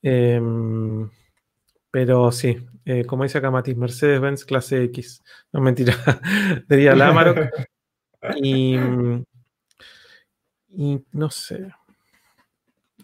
Em, 0.00 1.10
pero 1.90 2.32
sí, 2.32 2.56
eh, 2.86 3.04
como 3.04 3.24
dice 3.24 3.36
acá 3.36 3.50
Matis, 3.50 3.76
Mercedes-Benz 3.76 4.46
clase 4.46 4.82
X. 4.84 5.22
No 5.52 5.60
mentira, 5.60 5.94
diría 6.70 6.94
la 6.96 7.08
Amarok. 7.08 7.50
y, 8.42 8.78
y 10.78 11.04
no 11.10 11.28
sé. 11.28 11.74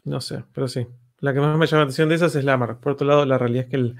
No 0.04 0.20
sé, 0.20 0.44
pero 0.52 0.68
sí. 0.68 0.86
La 1.18 1.34
que 1.34 1.40
más 1.40 1.58
me 1.58 1.66
llama 1.66 1.80
la 1.80 1.84
atención 1.84 2.08
de 2.08 2.14
esas 2.14 2.36
es 2.36 2.44
la 2.44 2.52
Amarok. 2.52 2.78
Por 2.78 2.92
otro 2.92 3.04
lado, 3.04 3.26
la 3.26 3.36
realidad 3.36 3.64
es 3.64 3.70
que 3.70 3.76
el, 3.76 3.96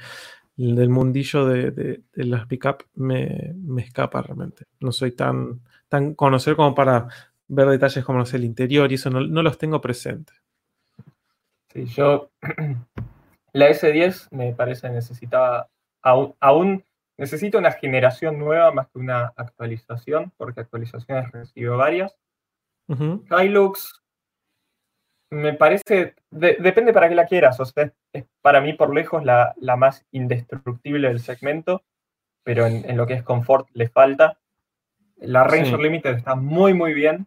del 0.57 0.89
mundillo 0.91 1.45
de, 1.47 1.73
de, 1.73 2.03
las 2.15 2.47
pick-up 2.47 2.85
me, 2.95 3.53
escapa 3.79 4.23
realmente. 4.23 4.67
No 4.79 4.93
soy 4.93 5.11
tan, 5.11 5.61
tan 5.89 6.15
conocer 6.15 6.55
como 6.55 6.73
para 6.73 7.09
ver 7.49 7.69
detalles 7.69 8.05
como 8.05 8.21
no 8.21 8.27
sé, 8.27 8.37
el 8.37 8.45
interior 8.45 8.93
y 8.93 8.95
eso 8.95 9.11
no, 9.11 9.21
no 9.21 9.43
los 9.43 9.59
tengo 9.59 9.81
presentes. 9.81 10.41
Sí, 11.73 11.87
yo 11.87 12.31
la 13.53 13.71
S10 13.71 14.29
me 14.31 14.53
parece 14.53 14.89
necesitaba 14.89 15.69
aún, 16.01 16.37
aún 16.39 16.85
necesita 17.17 17.59
una 17.59 17.73
generación 17.73 18.39
nueva 18.39 18.71
más 18.71 18.87
que 18.87 19.01
una 19.01 19.33
actualización, 19.37 20.33
porque 20.37 20.61
actualizaciones 20.61 21.33
recibió 21.33 21.77
varias. 21.77 22.17
Hilux 22.89 24.03
me 25.31 25.55
parece, 25.55 26.15
depende 26.31 26.93
para 26.93 27.09
qué 27.09 27.15
la 27.15 27.27
quieras, 27.27 27.59
o 27.59 27.65
sea, 27.65 27.93
es 28.13 28.25
para 28.41 28.61
mí 28.61 28.73
por 28.75 28.95
lejos 28.95 29.25
la, 29.25 29.55
más 29.77 30.07
indestructible 30.13 31.09
del 31.09 31.21
segmento, 31.21 31.83
pero 32.45 32.67
en, 32.67 32.97
lo 32.97 33.07
que 33.07 33.15
es 33.15 33.23
confort 33.23 33.69
le 33.73 33.89
falta. 33.89 34.39
La 35.17 35.45
Ranger 35.45 35.81
Limited 35.81 36.17
está 36.17 36.35
muy 36.35 36.75
muy 36.75 36.95
bien, 36.95 37.27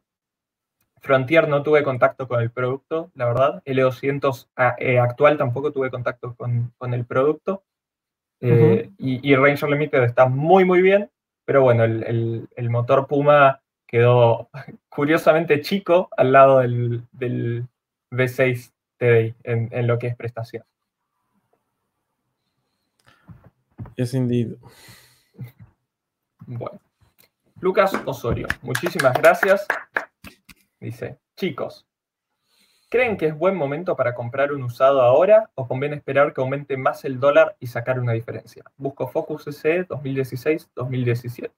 Frontier 1.02 1.48
no 1.48 1.64
tuve 1.64 1.84
contacto 1.84 2.28
con 2.28 2.42
el 2.42 2.52
producto, 2.52 3.12
la 3.16 3.26
verdad. 3.26 3.64
L200 3.66 4.50
ah, 4.56 4.76
eh, 4.78 5.00
actual 5.00 5.38
tampoco 5.38 5.72
tuve 5.72 5.92
contacto 5.92 6.36
con, 6.36 6.74
el 6.94 7.06
producto. 7.06 7.64
Eh, 8.40 8.92
y, 8.98 9.36
Ranger 9.36 9.70
Limited 9.70 10.04
está 10.04 10.28
muy, 10.28 10.64
muy 10.64 10.82
bien, 10.82 11.10
pero 11.46 11.64
bueno, 11.64 11.84
el, 11.84 12.70
motor 12.70 13.08
Puma 13.08 13.62
quedó 13.88 14.50
curiosamente 14.90 15.62
chico 15.62 16.10
al 16.16 16.32
lado 16.32 16.60
del, 16.60 17.04
V6 18.12 18.72
TDI 18.98 19.36
en, 19.44 19.70
en, 19.72 19.88
lo 19.88 19.98
que 20.00 20.08
es 20.08 20.16
prestación. 20.16 20.64
Es 23.96 24.14
indeed. 24.14 24.56
Bueno. 26.46 26.80
Lucas 27.60 27.92
Osorio, 28.06 28.48
muchísimas 28.62 29.14
gracias. 29.14 29.66
Dice, 30.80 31.18
chicos, 31.36 31.88
¿creen 32.88 33.18
que 33.18 33.26
es 33.26 33.38
buen 33.38 33.56
momento 33.56 33.96
para 33.96 34.14
comprar 34.14 34.54
un 34.54 34.62
usado 34.62 35.02
ahora 35.02 35.50
o 35.56 35.68
conviene 35.68 35.96
esperar 35.96 36.34
que 36.34 36.42
aumente 36.42 36.78
más 36.78 37.04
el 37.04 37.20
dólar 37.20 37.56
y 37.60 37.66
sacar 37.66 38.00
una 38.00 38.14
diferencia? 38.14 38.64
Busco 38.78 39.08
Focus 39.08 39.46
SE 39.46 39.88
2016-2017. 39.88 41.50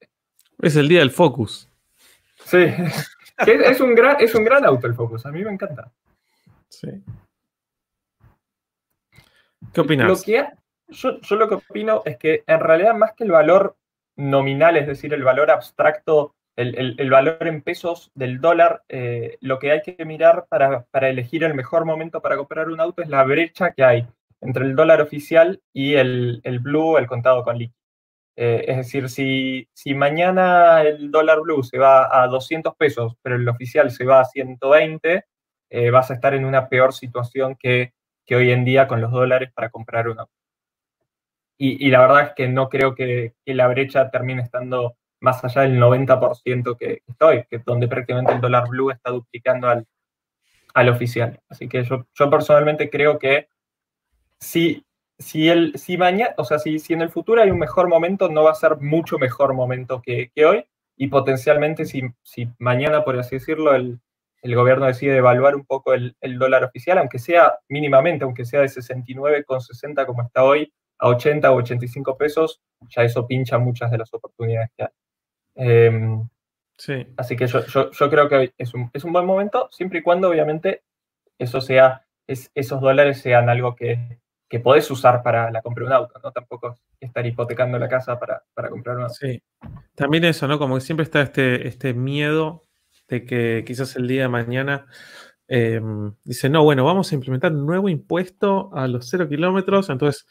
Es 0.62 0.76
el 0.76 0.88
día 0.88 1.00
del 1.00 1.10
Focus. 1.10 1.69
Sí, 2.44 2.66
es, 3.46 3.80
un 3.80 3.94
gran, 3.94 4.16
es 4.20 4.34
un 4.34 4.44
gran 4.44 4.64
auto 4.64 4.86
el 4.86 4.94
Focus, 4.94 5.26
a 5.26 5.30
mí 5.30 5.42
me 5.44 5.52
encanta. 5.52 5.90
Sí. 6.68 7.02
¿Qué 9.72 9.80
opinas? 9.80 10.24
yo, 10.88 11.20
yo 11.20 11.36
lo 11.36 11.48
que 11.48 11.54
opino 11.54 12.02
es 12.04 12.16
que 12.16 12.42
en 12.46 12.60
realidad 12.60 12.94
más 12.94 13.12
que 13.14 13.24
el 13.24 13.30
valor 13.30 13.76
nominal, 14.16 14.76
es 14.76 14.86
decir, 14.86 15.14
el 15.14 15.22
valor 15.22 15.50
abstracto 15.50 16.34
el, 16.60 17.10
valor 17.10 17.46
en 17.46 17.62
pesos 17.62 18.10
del 18.14 18.40
dólar, 18.40 18.82
eh, 18.88 19.38
lo 19.40 19.58
que 19.58 19.72
hay 19.72 19.82
que 19.82 20.04
mirar 20.04 20.46
para, 20.48 20.86
elegir 21.08 21.44
el 21.44 21.54
mejor 21.54 21.84
momento 21.84 22.20
para 22.20 22.36
comprar 22.36 22.68
un 22.68 22.80
auto 22.80 23.02
es 23.02 23.08
la 23.08 23.24
brecha 23.24 23.72
que 23.72 23.84
hay 23.84 24.06
entre 24.40 24.64
el 24.64 24.74
dólar 24.74 25.00
oficial 25.00 25.60
y 25.72 25.94
el, 25.94 26.40
blue, 26.60 26.98
el 26.98 27.06
contado 27.06 27.42
con 27.44 27.58
líquido. 27.58 27.79
Eh, 28.42 28.64
es 28.68 28.76
decir, 28.78 29.10
si, 29.10 29.68
si 29.74 29.92
mañana 29.92 30.80
el 30.80 31.10
dólar 31.10 31.40
blue 31.42 31.62
se 31.62 31.76
va 31.76 32.22
a 32.22 32.26
200 32.26 32.74
pesos, 32.74 33.12
pero 33.20 33.36
el 33.36 33.46
oficial 33.46 33.90
se 33.90 34.06
va 34.06 34.20
a 34.20 34.24
120, 34.24 35.26
eh, 35.68 35.90
vas 35.90 36.10
a 36.10 36.14
estar 36.14 36.32
en 36.32 36.46
una 36.46 36.70
peor 36.70 36.94
situación 36.94 37.54
que, 37.56 37.92
hoy 38.30 38.50
en 38.50 38.64
día 38.64 38.88
con 38.88 39.02
los 39.02 39.10
dólares 39.10 39.50
para 39.54 39.68
comprar 39.68 40.08
un 40.08 40.20
auto. 40.20 40.32
Y, 41.58 41.90
la 41.90 42.00
verdad 42.00 42.28
es 42.28 42.32
que 42.34 42.48
no 42.48 42.70
creo 42.70 42.94
que, 42.94 43.34
que 43.44 43.52
la 43.52 43.68
brecha 43.68 44.10
termine 44.10 44.40
estando 44.40 44.96
más 45.20 45.44
allá 45.44 45.60
del 45.60 45.78
90% 45.78 46.78
que 46.78 47.02
estoy, 47.06 47.44
que 47.44 47.58
donde 47.58 47.88
prácticamente 47.88 48.32
el 48.32 48.40
dólar 48.40 48.70
blue 48.70 48.90
está 48.90 49.10
duplicando 49.10 49.68
al, 49.68 49.86
al 50.72 50.88
oficial. 50.88 51.38
Así 51.50 51.68
que 51.68 51.84
yo, 51.84 52.06
yo 52.14 52.30
personalmente 52.30 52.88
creo 52.88 53.18
que 53.18 53.48
si, 54.38 54.82
si, 55.20 55.50
el, 55.50 55.76
si 55.78 55.98
mañana, 55.98 56.34
o 56.38 56.44
sea, 56.44 56.58
si, 56.58 56.78
si 56.78 56.94
en 56.94 57.02
el 57.02 57.10
futuro 57.10 57.42
hay 57.42 57.50
un 57.50 57.58
mejor 57.58 57.88
momento, 57.88 58.30
no 58.30 58.42
va 58.42 58.52
a 58.52 58.54
ser 58.54 58.78
mucho 58.78 59.18
mejor 59.18 59.54
momento 59.54 60.00
que, 60.02 60.32
hoy. 60.44 60.64
Y 60.96 61.08
potencialmente, 61.08 61.84
si, 61.84 62.02
si 62.22 62.48
mañana, 62.58 63.04
por 63.04 63.18
así 63.18 63.36
decirlo, 63.36 63.74
el, 63.74 64.00
gobierno 64.42 64.86
decide 64.86 65.18
evaluar 65.18 65.54
un 65.54 65.66
poco 65.66 65.92
el, 65.92 66.16
el, 66.20 66.38
dólar 66.38 66.64
oficial, 66.64 66.98
aunque 66.98 67.18
sea 67.18 67.58
mínimamente, 67.68 68.24
aunque 68.24 68.46
sea 68.46 68.60
de 68.60 68.68
69,60 68.68 70.06
como 70.06 70.22
está 70.22 70.42
hoy, 70.42 70.72
a 70.98 71.08
80 71.08 71.50
o 71.50 71.56
85 71.56 72.16
pesos, 72.16 72.62
ya 72.88 73.02
eso 73.02 73.26
pincha 73.26 73.58
muchas 73.58 73.90
de 73.90 73.98
las 73.98 74.12
oportunidades 74.14 74.70
que 74.76 74.84
hay. 74.84 74.90
Em, 75.54 76.28
sí. 76.78 77.06
Así 77.16 77.36
que 77.36 77.46
yo, 77.46 78.10
creo 78.10 78.28
que 78.28 78.54
es 78.56 78.74
un, 78.74 79.12
buen 79.12 79.26
momento, 79.26 79.68
siempre 79.70 79.98
y 79.98 80.02
cuando 80.02 80.28
obviamente 80.28 80.82
eso 81.38 81.60
sea, 81.60 82.06
esos 82.26 82.80
dólares 82.80 83.20
sean 83.20 83.48
algo 83.48 83.74
que, 83.74 84.20
que 84.50 84.58
podés 84.58 84.90
usar 84.90 85.22
para 85.22 85.48
la 85.52 85.62
compra 85.62 85.84
de 85.84 85.86
un 85.86 85.92
auto, 85.92 86.20
¿no? 86.22 86.32
Tampoco 86.32 86.76
estar 86.98 87.24
hipotecando 87.24 87.78
la 87.78 87.88
casa 87.88 88.18
para, 88.18 88.42
comprar 88.68 88.96
un 88.96 89.02
auto. 89.04 89.14
Sí. 89.14 89.40
También 89.94 90.24
eso, 90.24 90.48
¿no? 90.48 90.58
Como 90.58 90.74
que 90.74 90.80
siempre 90.80 91.04
está 91.04 91.22
este, 91.22 91.68
este 91.68 91.94
miedo 91.94 92.64
de 93.06 93.24
que 93.24 93.62
quizás 93.64 93.94
el 93.94 94.08
día 94.08 94.22
de 94.22 94.28
mañana 94.28 94.86
em, 95.46 96.12
dice, 96.24 96.48
no, 96.48 96.64
bueno, 96.64 96.84
vamos 96.84 97.12
a 97.12 97.14
implementar 97.14 97.52
un 97.52 97.64
nuevo 97.64 97.88
impuesto 97.88 98.70
a 98.74 98.88
los 98.88 99.08
cero 99.08 99.28
kilómetros. 99.28 99.88
Entonces, 99.88 100.26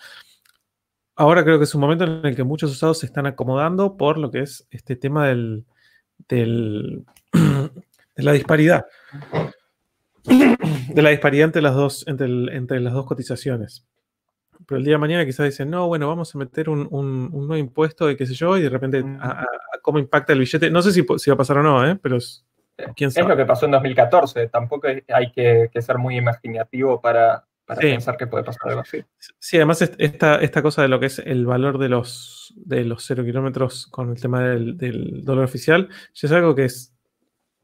ahora 1.15 1.45
creo 1.45 1.57
que 1.57 1.63
es 1.63 1.73
un 1.73 1.81
momento 1.81 2.03
en 2.03 2.25
el 2.25 2.35
que 2.35 2.43
muchos 2.43 2.71
usados 2.71 2.99
se 2.99 3.05
están 3.05 3.25
acomodando 3.25 3.95
por 3.95 4.17
lo 4.17 4.31
que 4.31 4.41
es 4.41 4.67
este 4.69 4.97
tema 4.97 5.27
del, 5.27 5.65
del 6.27 7.05
de 7.31 8.23
la 8.23 8.33
disparidad. 8.33 8.85
De 10.89 11.01
la 11.03 11.11
disparidad 11.11 11.45
entre 11.45 11.61
las 11.61 11.75
dos, 11.75 12.05
entre, 12.07 12.27
entre 12.55 12.79
las 12.79 12.93
dos 12.93 13.05
cotizaciones. 13.05 13.88
Pero 14.65 14.77
el 14.77 14.85
día 14.85 14.95
de 14.95 14.99
mañana 14.99 15.25
quizás 15.25 15.45
dicen, 15.45 15.69
no, 15.69 15.87
bueno, 15.87 16.07
vamos 16.07 16.33
a 16.33 16.37
meter 16.37 16.69
un, 16.69 16.89
nuevo 17.31 17.57
impuesto 17.57 18.07
de 18.07 18.15
qué 18.15 18.25
sé 18.25 18.33
yo, 18.33 18.57
y 18.57 18.61
de 18.61 18.69
repente 18.69 19.03
mm. 19.03 19.19
cómo 19.81 19.99
impacta 19.99 20.33
el 20.33 20.39
billete. 20.39 20.69
No 20.69 20.81
sé 20.81 20.91
si, 20.91 21.05
si 21.17 21.29
va 21.29 21.35
a 21.35 21.37
pasar 21.37 21.57
o 21.57 21.63
no, 21.63 21.87
¿eh? 21.87 21.97
pero 22.01 22.17
es, 22.17 22.45
¿quién 22.95 23.11
sabe? 23.11 23.23
Es 23.23 23.29
lo 23.29 23.37
que 23.37 23.45
pasó 23.45 23.65
en 23.65 23.71
2014. 23.71 24.47
Tampoco 24.49 24.87
hay 24.87 25.31
que, 25.31 25.69
ser 25.81 25.97
muy 25.97 26.17
imaginativo 26.17 26.99
para, 27.01 27.45
pensar 27.65 28.17
que 28.17 28.27
puede 28.27 28.43
pasar 28.43 28.69
algo 28.69 28.81
así. 28.81 29.03
Sí, 29.39 29.57
además 29.57 29.81
esta, 29.97 30.35
esta 30.35 30.61
cosa 30.61 30.81
de 30.81 30.87
lo 30.87 30.99
que 30.99 31.07
es 31.07 31.19
el 31.19 31.45
valor 31.45 31.77
de 31.77 31.89
los, 31.89 32.53
de 32.55 32.83
los 32.83 33.03
cero 33.05 33.23
kilómetros 33.23 33.87
con 33.87 34.09
el 34.09 34.21
tema 34.21 34.41
del, 34.41 34.77
del 34.77 35.23
dólar 35.23 35.45
oficial, 35.45 35.89
ya 36.13 36.27
es 36.27 36.31
algo 36.31 36.53
que 36.53 36.65
es 36.65 36.93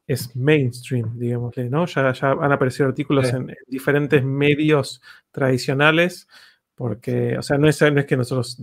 es 0.07 0.35
mainstream, 0.35 1.17
digámosle, 1.17 1.69
¿no? 1.69 1.85
Ya, 1.85 2.13
ya 2.13 2.31
han 2.31 2.51
aparecido 2.51 2.87
artículos 2.89 3.33
en, 3.33 3.55
diferentes 3.67 4.23
medios 4.23 5.01
tradicionales, 5.31 6.27
porque, 6.75 7.37
o 7.37 7.41
sea, 7.41 7.57
no 7.57 7.67
es, 7.67 7.81
no 7.81 7.99
es 7.99 8.05
que 8.05 8.17
nosotros 8.17 8.59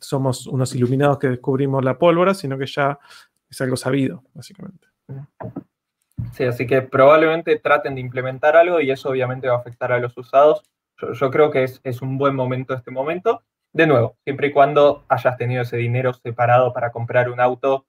somos 0.00 0.46
unos 0.46 0.74
iluminados 0.74 1.18
que 1.18 1.28
descubrimos 1.28 1.84
la 1.84 1.96
pólvora, 1.96 2.34
sino 2.34 2.58
que 2.58 2.66
ya 2.66 2.98
es 3.48 3.60
algo 3.60 3.76
sabido, 3.76 4.24
básicamente. 4.34 4.88
Sí, 6.32 6.44
así 6.44 6.66
que 6.66 6.82
probablemente 6.82 7.58
traten 7.58 7.94
de 7.94 8.00
implementar 8.00 8.56
algo 8.56 8.80
y 8.80 8.90
eso 8.90 9.10
obviamente 9.10 9.48
va 9.48 9.54
a 9.54 9.58
afectar 9.58 9.92
a 9.92 9.98
los 9.98 10.16
usados. 10.18 10.62
Yo, 11.12 11.30
creo 11.30 11.50
que 11.50 11.64
es, 11.64 11.80
es, 11.84 12.02
un 12.02 12.18
buen 12.18 12.34
momento 12.34 12.74
este 12.74 12.90
momento. 12.90 13.42
De 13.72 13.86
nuevo, 13.86 14.16
siempre 14.24 14.48
y 14.48 14.52
cuando 14.52 15.04
hayas 15.08 15.36
tenido 15.36 15.62
ese 15.62 15.76
dinero 15.76 16.12
separado 16.14 16.72
para 16.72 16.92
comprar 16.92 17.28
un 17.28 17.40
auto 17.40 17.86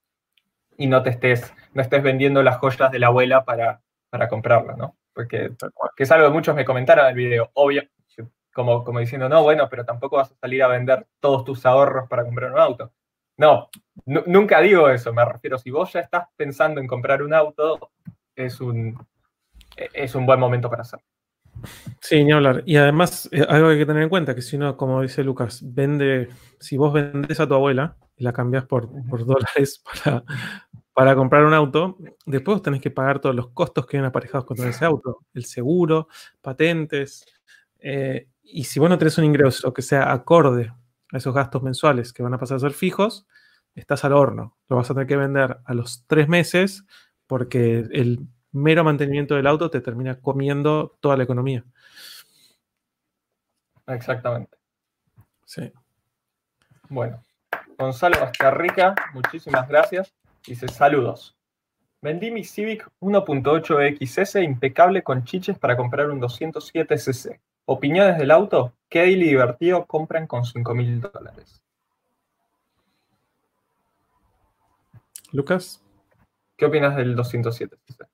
y 0.77 0.87
no 0.87 1.03
te 1.03 1.11
estés, 1.11 1.53
no 1.73 1.81
estés 1.81 2.01
vendiendo 2.01 2.41
las 2.43 2.57
joyas 2.57 2.91
de 2.91 2.99
la 2.99 3.07
abuela 3.07 3.45
para, 3.45 3.81
para 4.09 4.27
comprarla, 4.27 4.75
¿no? 4.75 4.95
Porque 5.13 5.51
que 5.95 6.03
es 6.03 6.11
algo 6.11 6.27
que 6.27 6.33
muchos 6.33 6.55
me 6.55 6.65
comentaron 6.65 7.05
en 7.05 7.11
el 7.11 7.15
video, 7.15 7.51
obvio, 7.53 7.83
como, 8.55 8.85
como 8.85 8.99
diciendo, 8.99 9.27
no, 9.27 9.43
bueno, 9.43 9.67
pero 9.69 9.83
tampoco 9.83 10.15
vas 10.15 10.31
a 10.31 10.35
salir 10.35 10.63
a 10.63 10.69
vender 10.69 11.05
todos 11.19 11.43
tus 11.43 11.65
ahorros 11.65 12.07
para 12.07 12.23
comprar 12.23 12.53
un 12.53 12.59
auto. 12.59 12.93
No, 13.35 13.69
nunca 14.05 14.61
digo 14.61 14.87
eso, 14.87 15.13
me 15.13 15.25
refiero, 15.25 15.57
si 15.57 15.71
vos 15.71 15.91
ya 15.91 15.99
estás 15.99 16.29
pensando 16.37 16.79
en 16.79 16.87
comprar 16.87 17.21
un 17.21 17.33
auto, 17.33 17.91
es 18.33 18.61
un, 18.61 18.97
es 19.75 20.15
un 20.15 20.25
buen 20.25 20.39
momento 20.39 20.69
para 20.69 20.83
hacerlo. 20.83 21.05
Sí, 21.99 22.23
ni 22.23 22.31
hablar. 22.31 22.63
Y 22.65 22.77
además, 22.77 23.27
eh, 23.33 23.45
algo 23.45 23.67
que 23.67 23.73
hay 23.73 23.79
que 23.79 23.85
tener 23.85 24.03
en 24.03 24.09
cuenta, 24.09 24.33
que 24.33 24.41
si 24.41 24.57
no, 24.57 24.77
como 24.77 25.01
dice 25.01 25.21
Lucas, 25.21 25.59
vende, 25.61 26.29
si 26.57 26.77
vos 26.77 26.93
vendes 26.93 27.41
a 27.41 27.47
tu 27.49 27.55
abuela 27.55 27.97
y 28.15 28.23
la 28.23 28.31
cambias 28.31 28.63
por, 28.63 28.89
por 29.09 29.25
dólares 29.25 29.83
para, 30.05 30.23
para 30.93 31.13
comprar 31.13 31.43
un 31.43 31.53
auto, 31.53 31.97
después 32.25 32.61
tenés 32.61 32.79
que 32.79 32.91
pagar 32.91 33.19
todos 33.19 33.35
los 33.35 33.49
costos 33.49 33.85
que 33.85 33.97
vienen 33.97 34.07
aparejados 34.07 34.45
con 34.45 34.65
ese 34.65 34.85
auto, 34.85 35.25
el 35.33 35.43
seguro, 35.43 36.07
patentes, 36.41 37.25
eh, 37.79 38.27
y 38.45 38.63
si 38.65 38.79
vos 38.79 38.89
no 38.89 38.97
tenés 38.97 39.17
un 39.17 39.25
ingreso 39.25 39.73
que 39.73 39.81
sea 39.81 40.11
acorde 40.11 40.71
a 41.11 41.17
esos 41.17 41.33
gastos 41.33 41.63
mensuales 41.63 42.13
que 42.13 42.23
van 42.23 42.33
a 42.33 42.37
pasar 42.37 42.57
a 42.57 42.61
ser 42.61 42.73
fijos, 42.73 43.27
estás 43.73 44.05
al 44.05 44.13
horno. 44.13 44.57
Lo 44.69 44.77
vas 44.77 44.89
a 44.89 44.93
tener 44.93 45.07
que 45.07 45.17
vender 45.17 45.57
a 45.65 45.73
los 45.73 46.05
tres 46.07 46.27
meses 46.27 46.85
porque 47.27 47.85
el 47.91 48.27
mero 48.51 48.83
mantenimiento 48.83 49.35
del 49.35 49.47
auto 49.47 49.69
te 49.69 49.81
termina 49.81 50.19
comiendo 50.19 50.97
toda 51.01 51.17
la 51.17 51.23
economía. 51.23 51.63
Exactamente. 53.87 54.57
Sí. 55.45 55.71
Bueno, 56.89 57.21
Gonzalo 57.77 58.31
Rica, 58.51 58.95
muchísimas 59.13 59.67
gracias. 59.67 60.13
Dice, 60.45 60.67
saludos. 60.67 61.35
Vendí 62.01 62.31
mi 62.31 62.43
Civic 62.43 62.87
1.8 62.99 63.97
XS 63.97 64.35
impecable 64.43 65.03
con 65.03 65.23
chiches 65.23 65.57
para 65.57 65.75
comprar 65.75 66.09
un 66.09 66.21
207cc. 66.21 67.39
¿Opiniones 67.65 68.17
del 68.17 68.31
auto? 68.31 68.73
¿Qué 68.89 68.99
daily 68.99 69.27
divertido 69.27 69.85
compran 69.85 70.27
con 70.27 70.45
5 70.45 70.75
mil 70.75 71.01
dólares? 71.01 71.61
Lucas. 75.31 75.83
¿Qué 76.57 76.65
opinas 76.65 76.95
del 76.95 77.15
207cc? 77.15 78.07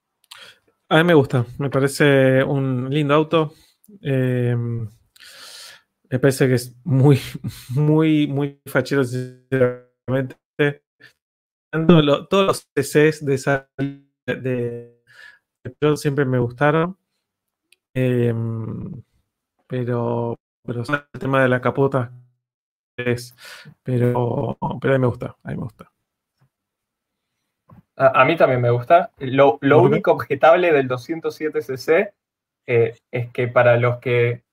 A 0.89 0.97
mí 0.97 1.03
me 1.03 1.13
gusta, 1.13 1.45
me 1.59 1.69
parece 1.69 2.43
un 2.43 2.89
lindo 2.89 3.13
auto. 3.13 3.53
Eh, 4.01 4.55
me 4.55 6.19
parece 6.19 6.47
que 6.47 6.55
es 6.55 6.75
muy, 6.83 7.19
muy, 7.75 8.27
muy 8.27 8.59
fachero, 8.65 9.03
sinceramente 9.03 10.41
todos 11.71 12.47
los 12.47 12.67
CCs 12.75 13.25
de 13.25 13.33
esa 13.33 13.69
de, 14.25 15.01
yo 15.81 15.95
siempre 15.95 16.25
me 16.25 16.39
gustaron. 16.39 16.97
Em, 17.93 19.03
pero, 19.71 20.37
pero 20.65 20.81
el 20.81 21.19
tema 21.19 21.41
de 21.41 21.47
la 21.47 21.61
capota 21.61 22.11
es. 22.97 23.33
Pero, 23.83 24.57
pero 24.81 24.93
a 24.93 24.97
mí 24.97 25.01
me 25.01 25.07
gusta, 25.07 25.37
a 25.41 25.49
mí 25.49 25.55
me 25.55 25.63
gusta. 25.63 25.89
A, 27.95 28.25
mí 28.25 28.35
también 28.35 28.59
me 28.59 28.69
gusta. 28.69 29.11
Lo, 29.19 29.59
único 29.61 30.11
objetable 30.11 30.73
del 30.73 30.89
207cc 30.89 32.11
eh, 32.67 32.97
es 33.11 33.31
que 33.31 33.47
para 33.47 33.77
los 33.77 33.99
que 33.99 34.43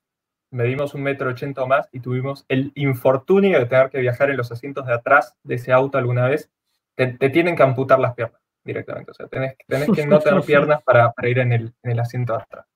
medimos 0.53 0.95
un 0.95 1.03
metro 1.03 1.31
ochenta 1.31 1.65
o 1.65 1.67
más 1.67 1.89
y 1.91 1.99
tuvimos 1.99 2.45
el 2.49 2.71
infortunio 2.77 3.59
de 3.59 3.67
tener 3.67 3.91
que 3.91 3.99
viajar 3.99 4.31
en 4.31 4.37
los 4.37 4.53
asientos 4.53 4.87
de 4.87 4.95
atrás 4.95 5.37
de 5.43 5.57
ese 5.57 5.73
auto 5.73 5.99
alguna 5.99 6.29
vez, 6.29 6.49
te, 6.95 7.09
tienen 7.31 7.57
que 7.57 7.65
amputar 7.65 7.99
las 7.99 8.15
piernas 8.15 8.41
directamente. 8.63 9.11
O 9.11 9.15
sea, 9.15 9.27
tenés, 9.27 9.57
que 9.67 10.07
no 10.07 10.21
tener 10.21 10.43
piernas 10.47 10.81
para, 10.85 11.13
ir 11.25 11.41
en 11.41 11.53
el, 11.83 11.99
asiento 11.99 12.37
de 12.37 12.43
atrás. 12.43 12.67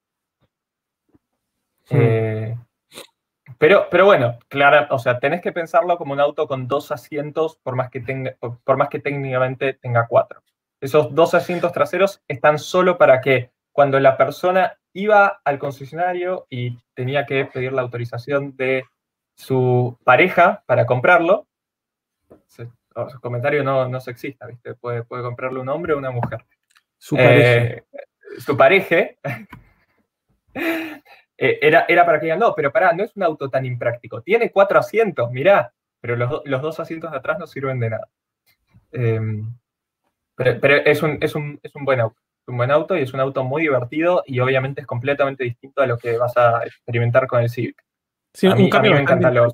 Eh, 1.90 2.56
pero, 3.58 3.88
pero 3.90 4.04
bueno, 4.04 4.38
claro, 4.48 4.86
o 4.90 4.98
sea, 4.98 5.18
tenés 5.18 5.40
que 5.40 5.52
pensarlo 5.52 5.96
como 5.98 6.12
un 6.12 6.20
auto 6.20 6.46
con 6.46 6.66
dos 6.68 6.90
asientos, 6.90 7.58
por 7.62 7.76
más 7.76 7.90
que, 7.90 8.00
tenga, 8.00 8.36
por 8.40 8.76
más 8.76 8.88
que 8.88 8.98
técnicamente 8.98 9.74
tenga 9.74 10.06
cuatro. 10.08 10.42
Esos 10.80 11.14
dos 11.14 11.34
asientos 11.34 11.72
traseros 11.72 12.22
están 12.26 12.58
solo 12.58 12.98
para 12.98 13.20
que 13.20 13.52
cuando 13.70 14.00
la 14.00 14.16
persona 14.16 14.78
iba 14.92 15.40
al 15.44 15.58
concesionario 15.58 16.46
y 16.50 16.78
tenía 16.94 17.24
que 17.24 17.44
pedir 17.44 17.72
la 17.72 17.82
autorización 17.82 18.56
de 18.56 18.84
su 19.34 19.98
pareja 20.04 20.62
para 20.66 20.86
comprarlo, 20.86 21.46
su 22.46 23.20
comentario 23.20 23.64
no, 23.64 23.88
no 23.88 24.00
sexista, 24.00 24.46
¿viste? 24.46 24.74
Puede, 24.74 25.04
puede 25.04 25.22
comprarle 25.22 25.60
un 25.60 25.68
hombre 25.68 25.94
o 25.94 25.98
una 25.98 26.10
mujer. 26.10 26.44
Su 26.98 27.16
pareja. 27.16 27.44
Eh, 27.44 27.84
su 28.38 28.56
pareja. 28.56 28.96
Eh, 31.38 31.58
era, 31.62 31.86
era 31.88 32.04
para 32.04 32.18
que 32.20 32.26
digan, 32.26 32.38
no, 32.38 32.54
pero 32.54 32.72
pará, 32.72 32.92
no 32.92 33.02
es 33.02 33.16
un 33.16 33.22
auto 33.22 33.48
tan 33.48 33.64
impráctico. 33.64 34.22
Tiene 34.22 34.50
cuatro 34.50 34.78
asientos, 34.78 35.30
mirá, 35.30 35.72
pero 36.00 36.16
los, 36.16 36.42
los 36.44 36.62
dos 36.62 36.80
asientos 36.80 37.10
de 37.10 37.16
atrás 37.16 37.38
no 37.38 37.46
sirven 37.46 37.80
de 37.80 37.90
nada. 37.90 38.08
Em, 38.92 39.52
pero, 40.34 40.60
pero 40.60 40.76
es, 40.76 41.02
un, 41.02 41.18
es, 41.20 41.34
un, 41.34 41.58
es 41.62 41.74
un 41.74 41.84
buen 41.84 42.00
auto. 42.00 42.20
un 42.46 42.56
buen 42.56 42.70
auto 42.70 42.96
y 42.96 43.02
es 43.02 43.12
un 43.14 43.20
auto 43.20 43.44
muy 43.44 43.62
divertido 43.62 44.22
y 44.26 44.40
obviamente 44.40 44.82
es 44.82 44.86
completamente 44.86 45.44
distinto 45.44 45.82
a 45.82 45.86
lo 45.86 45.98
que 45.98 46.16
vas 46.18 46.36
a 46.36 46.64
experimentar 46.64 47.26
con 47.26 47.40
el 47.40 47.50
Civic. 47.50 47.82
Sí, 48.34 48.46
a 48.46 48.54
mí, 48.54 48.64
un 48.64 48.70
cambio 48.70 48.92
me 48.92 49.00
encantan 49.00 49.34
los, 49.34 49.52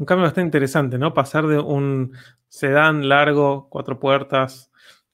un 0.00 0.06
cambio 0.06 0.24
bastante 0.24 0.46
interesante, 0.46 0.96
¿no? 0.96 1.12
Pasar 1.12 1.46
de 1.46 1.58
un 1.58 2.16
sedán 2.48 3.08
largo, 3.08 3.68
cuatro 3.68 3.98
puertas, 3.98 4.70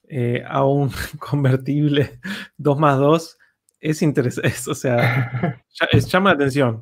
eh, 0.07 0.43
a 0.47 0.63
un 0.63 0.89
convertible 1.19 2.19
2 2.57 2.79
más 2.79 2.97
2 2.97 3.37
es 3.79 4.01
interesante, 4.01 4.49
o 4.69 4.75
sea, 4.75 5.63
llama 5.93 6.31
la 6.31 6.35
atención. 6.35 6.81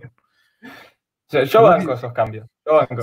Yo 1.29 1.63
banco 1.63 1.93
esos 1.93 2.13
cambios. 2.13 2.47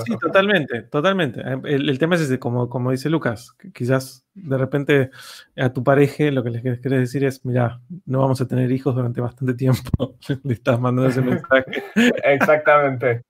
sí, 0.07 0.17
totalmente, 0.17 0.83
totalmente. 0.83 1.43
El, 1.65 1.99
tema 1.99 2.15
es 2.15 2.23
ese, 2.23 2.39
como, 2.39 2.69
como 2.69 2.91
dice 2.91 3.11
Lucas, 3.11 3.55
quizás 3.75 4.25
de 4.33 4.57
repente 4.57 5.11
a 5.57 5.73
tu 5.73 5.83
pareja 5.85 6.31
lo 6.31 6.43
que 6.43 6.51
les 6.51 6.63
querés 6.63 7.01
decir 7.01 7.25
es, 7.25 7.45
mira, 7.45 7.81
no 8.07 8.21
vamos 8.21 8.41
a 8.41 8.47
tener 8.47 8.71
hijos 8.71 8.95
durante 8.95 9.21
bastante 9.21 9.55
tiempo. 9.55 10.17
Le 10.45 10.55
estás 10.55 10.81
mandando 10.81 11.11
ese 11.11 11.21
mensaje. 11.21 11.85
Exactamente 12.25 13.25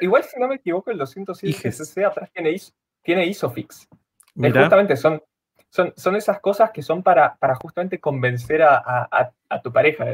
igual, 0.00 0.24
si 0.24 0.38
no 0.40 0.48
me 0.48 0.56
equivoco, 0.56 0.90
el 0.90 0.98
207 0.98 1.72
cc 1.72 2.04
atrás 2.04 2.30
tiene, 2.32 2.56
tiene 3.02 3.26
ISOFIX. 3.26 3.88
justamente 4.34 4.96
son, 4.96 5.22
son, 5.76 5.92
son 5.94 6.16
esas 6.16 6.40
cosas 6.40 6.70
que 6.70 6.80
son 6.80 7.02
para, 7.02 7.36
para 7.36 7.54
justamente 7.54 8.00
convencer 8.00 8.62
a, 8.62 9.32
tu 9.62 9.70
pareja. 9.70 10.06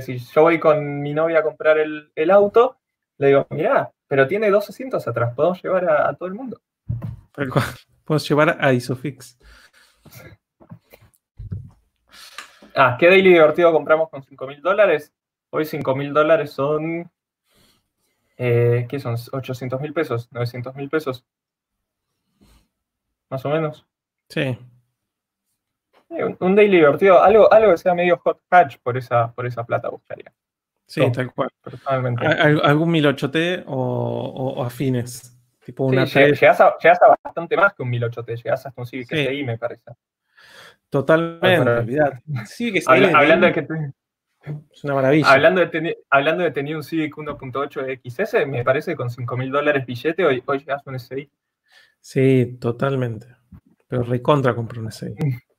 si 0.00 0.18
yo 0.18 0.42
voy 0.42 0.58
con 0.58 1.00
mi 1.00 1.14
novia 1.14 1.38
a 1.38 1.42
comprar 1.44 1.78
el, 1.78 2.30
auto, 2.32 2.76
le 3.18 3.28
digo, 3.28 3.46
mirá, 3.50 3.92
pero 4.08 4.26
tiene 4.26 4.50
dos 4.50 4.68
asientos 4.68 5.06
atrás, 5.06 5.32
podemos 5.34 5.62
llevar 5.62 5.88
a, 5.88 6.12
todo 6.14 6.28
el 6.28 6.34
mundo. 6.34 6.60
Podemos 8.04 8.28
llevar 8.28 8.58
a 8.60 8.72
Isofix. 8.72 9.38
Ah, 12.74 12.96
¿qué 12.98 13.06
daily 13.06 13.30
divertido 13.30 13.70
compramos 13.70 14.10
con 14.10 14.24
5 14.24 14.46
mil 14.48 14.60
dólares? 14.60 15.14
Hoy 15.50 15.64
5 15.64 15.94
mil 15.94 16.12
dólares 16.12 16.50
son. 16.50 17.08
Eh, 18.36 18.86
¿Qué 18.88 18.98
son? 18.98 19.14
¿800 19.14 19.80
mil 19.80 19.92
pesos? 19.92 20.28
¿900 20.32 20.74
mil 20.74 20.90
pesos? 20.90 21.24
Más 23.30 23.44
o 23.46 23.48
menos. 23.48 23.86
Sí. 24.28 24.58
un, 26.40 26.56
daily 26.56 26.76
divertido, 26.76 27.22
algo, 27.22 27.52
algo 27.52 27.72
que 27.72 27.78
sea 27.78 27.94
medio 27.94 28.18
hot 28.18 28.40
hatch 28.50 28.78
por 28.82 28.96
esa, 28.96 29.32
por 29.32 29.46
esa 29.46 29.64
plata 29.64 29.88
buscaría. 29.88 30.32
Sí, 30.86 31.00
tal 31.12 31.32
cual. 31.32 31.50
Personalmente. 31.62 32.26
¿Algún 32.26 32.92
1008T 32.92 33.64
o, 33.66 34.62
afines? 34.64 35.30
Tipo 35.64 35.86
una 35.86 36.06
sí, 36.06 36.18
llegas, 36.18 36.60
a, 36.60 36.76
bastante 37.24 37.56
más 37.56 37.72
que 37.72 37.82
un 37.82 37.90
1008T, 37.90 38.36
llegas 38.36 38.66
hasta 38.66 38.80
un 38.80 38.86
Civic 38.86 39.08
sí. 39.08 39.44
me 39.44 39.56
parece. 39.56 39.92
Totalmente, 40.90 42.00
hablando 43.16 43.46
de 43.46 43.52
que 43.52 43.66
es 44.72 44.84
una 44.84 44.94
maravilla. 44.94 45.32
Hablando 45.32 45.60
de, 45.60 45.68
tener, 45.68 45.98
hablando 46.10 46.44
de 46.44 46.50
tener 46.50 46.76
un 46.76 46.82
Civic 46.82 47.16
1.8 47.16 48.00
XS, 48.02 48.46
me 48.46 48.62
parece 48.62 48.92
que 48.92 48.96
con 48.96 49.10
5 49.10 49.36
mil 49.36 49.50
dólares 49.50 49.86
billete 49.86 50.24
hoy, 50.24 50.42
hoy 50.44 50.58
llegas 50.58 50.86
a 50.86 50.90
un 50.90 50.98
SI. 50.98 51.30
Sí, 52.00 52.58
totalmente. 52.60 53.26
Pero 53.86 54.02
recontra 54.02 54.54
compré 54.54 54.80
un 54.80 54.90
SI. 54.90 55.14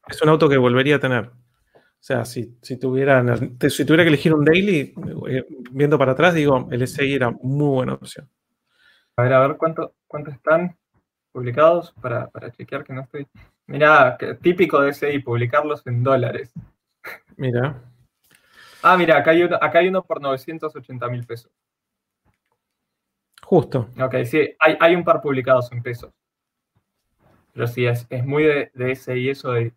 es 0.08 0.22
un 0.22 0.30
auto 0.30 0.50
que 0.50 0.58
volvería 0.58 0.98
a 0.98 1.00
tener. 1.00 1.26
O 1.26 2.08
sea, 2.08 2.24
si, 2.24 2.58
si, 2.62 2.78
tuviera, 2.78 3.24
si 3.70 3.86
tuviera 3.86 4.04
que 4.04 4.10
elegir 4.10 4.34
un 4.34 4.46
daily, 4.46 4.94
eh, 5.28 5.46
viendo 5.72 5.98
para 5.98 6.12
atrás, 6.12 6.36
digo, 6.36 6.68
el 6.72 6.88
SI 6.88 7.16
era 7.16 7.32
muy 7.32 7.76
buena 7.76 7.94
opción. 7.94 8.30
A 9.18 9.24
ver, 9.24 9.34
a 9.34 9.48
ver 9.48 9.58
cuánto, 9.58 9.96
cuánto 10.08 10.30
están 10.30 10.78
publicados 11.32 11.94
para, 12.02 12.28
para 12.30 12.52
chequear 12.52 12.84
que 12.84 12.94
no 12.94 13.02
estoy. 13.02 13.28
Mira, 13.68 14.18
típico 14.42 14.82
de 14.82 15.14
y 15.14 15.20
publicarlos 15.20 15.86
en 15.88 16.04
dólares. 16.04 16.54
Mira. 17.38 17.82
Ah, 18.82 18.96
mira, 18.98 19.18
acá 19.18 19.32
hay 19.32 19.44
uno, 19.44 19.58
acá 19.60 19.80
hay 19.80 19.88
uno 19.88 20.04
por 20.04 20.22
980 20.22 21.10
mil 21.10 21.26
pesos. 21.26 21.52
Justo. 23.42 23.90
Ok, 24.00 24.16
sí, 24.26 24.56
hay, 24.60 24.96
un 24.96 25.04
par 25.04 25.22
publicados 25.22 25.72
en 25.72 25.82
pesos. 25.82 26.14
Pero 27.56 27.68
sí, 27.68 27.86
es, 27.86 28.06
muy 28.26 28.44
de, 28.44 28.70
ese 28.76 29.18
y 29.18 29.30
eso 29.30 29.54
de, 29.54 29.72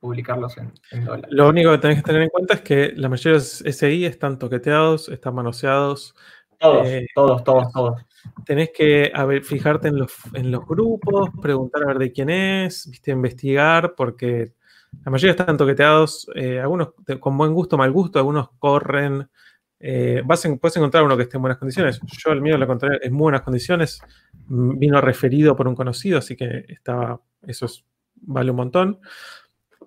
publicarlos 0.00 0.56
en, 0.56 1.04
dólares. 1.04 1.30
Lo 1.30 1.50
único 1.50 1.70
que 1.72 1.78
tenés 1.78 1.98
que 1.98 2.02
tener 2.02 2.22
en 2.22 2.30
cuenta 2.30 2.54
es 2.54 2.62
que 2.62 2.92
la 2.96 3.10
mayoría 3.10 3.38
de 3.38 3.72
SI 3.72 4.06
están 4.06 4.38
toqueteados, 4.38 5.10
están 5.10 5.34
manoseados. 5.34 6.14
Todos, 6.58 6.86
eh, 6.88 7.06
todos, 7.14 7.44
todos, 7.44 7.72
todos 7.72 8.04
tenés 8.44 8.70
que 8.70 9.12
fijarte 9.44 9.88
en 9.88 9.98
los, 9.98 10.12
en 10.34 10.50
los 10.50 10.66
grupos, 10.66 11.30
preguntar 11.40 11.82
a 11.82 11.86
ver 11.86 11.98
de 11.98 12.12
quién 12.12 12.30
es, 12.30 12.88
¿viste? 12.90 13.10
investigar, 13.10 13.94
porque 13.94 14.52
la 15.04 15.10
mayoría 15.10 15.32
están 15.32 15.56
toqueteados, 15.56 16.28
eh, 16.34 16.60
algunos 16.60 16.90
con 17.20 17.36
buen 17.36 17.54
gusto, 17.54 17.78
mal 17.78 17.92
gusto, 17.92 18.18
algunos 18.18 18.50
corren. 18.58 19.28
Eh, 19.82 20.22
puedes 20.26 20.76
encontrar 20.76 21.02
uno 21.02 21.16
que 21.16 21.22
esté 21.22 21.38
en 21.38 21.42
buenas 21.42 21.58
condiciones. 21.58 22.00
Yo 22.02 22.32
el 22.32 22.42
mío 22.42 22.58
lo 22.58 22.64
encontré 22.64 22.98
en 23.02 23.12
muy 23.12 23.24
buenas 23.24 23.42
condiciones. 23.42 24.02
Mm, 24.46 24.78
vino 24.78 25.00
referido 25.00 25.56
por 25.56 25.66
un 25.66 25.74
conocido, 25.74 26.18
así 26.18 26.36
que 26.36 26.66
estaba, 26.68 27.20
eso 27.46 27.66
vale 28.16 28.50
un 28.50 28.58
montón. 28.58 29.00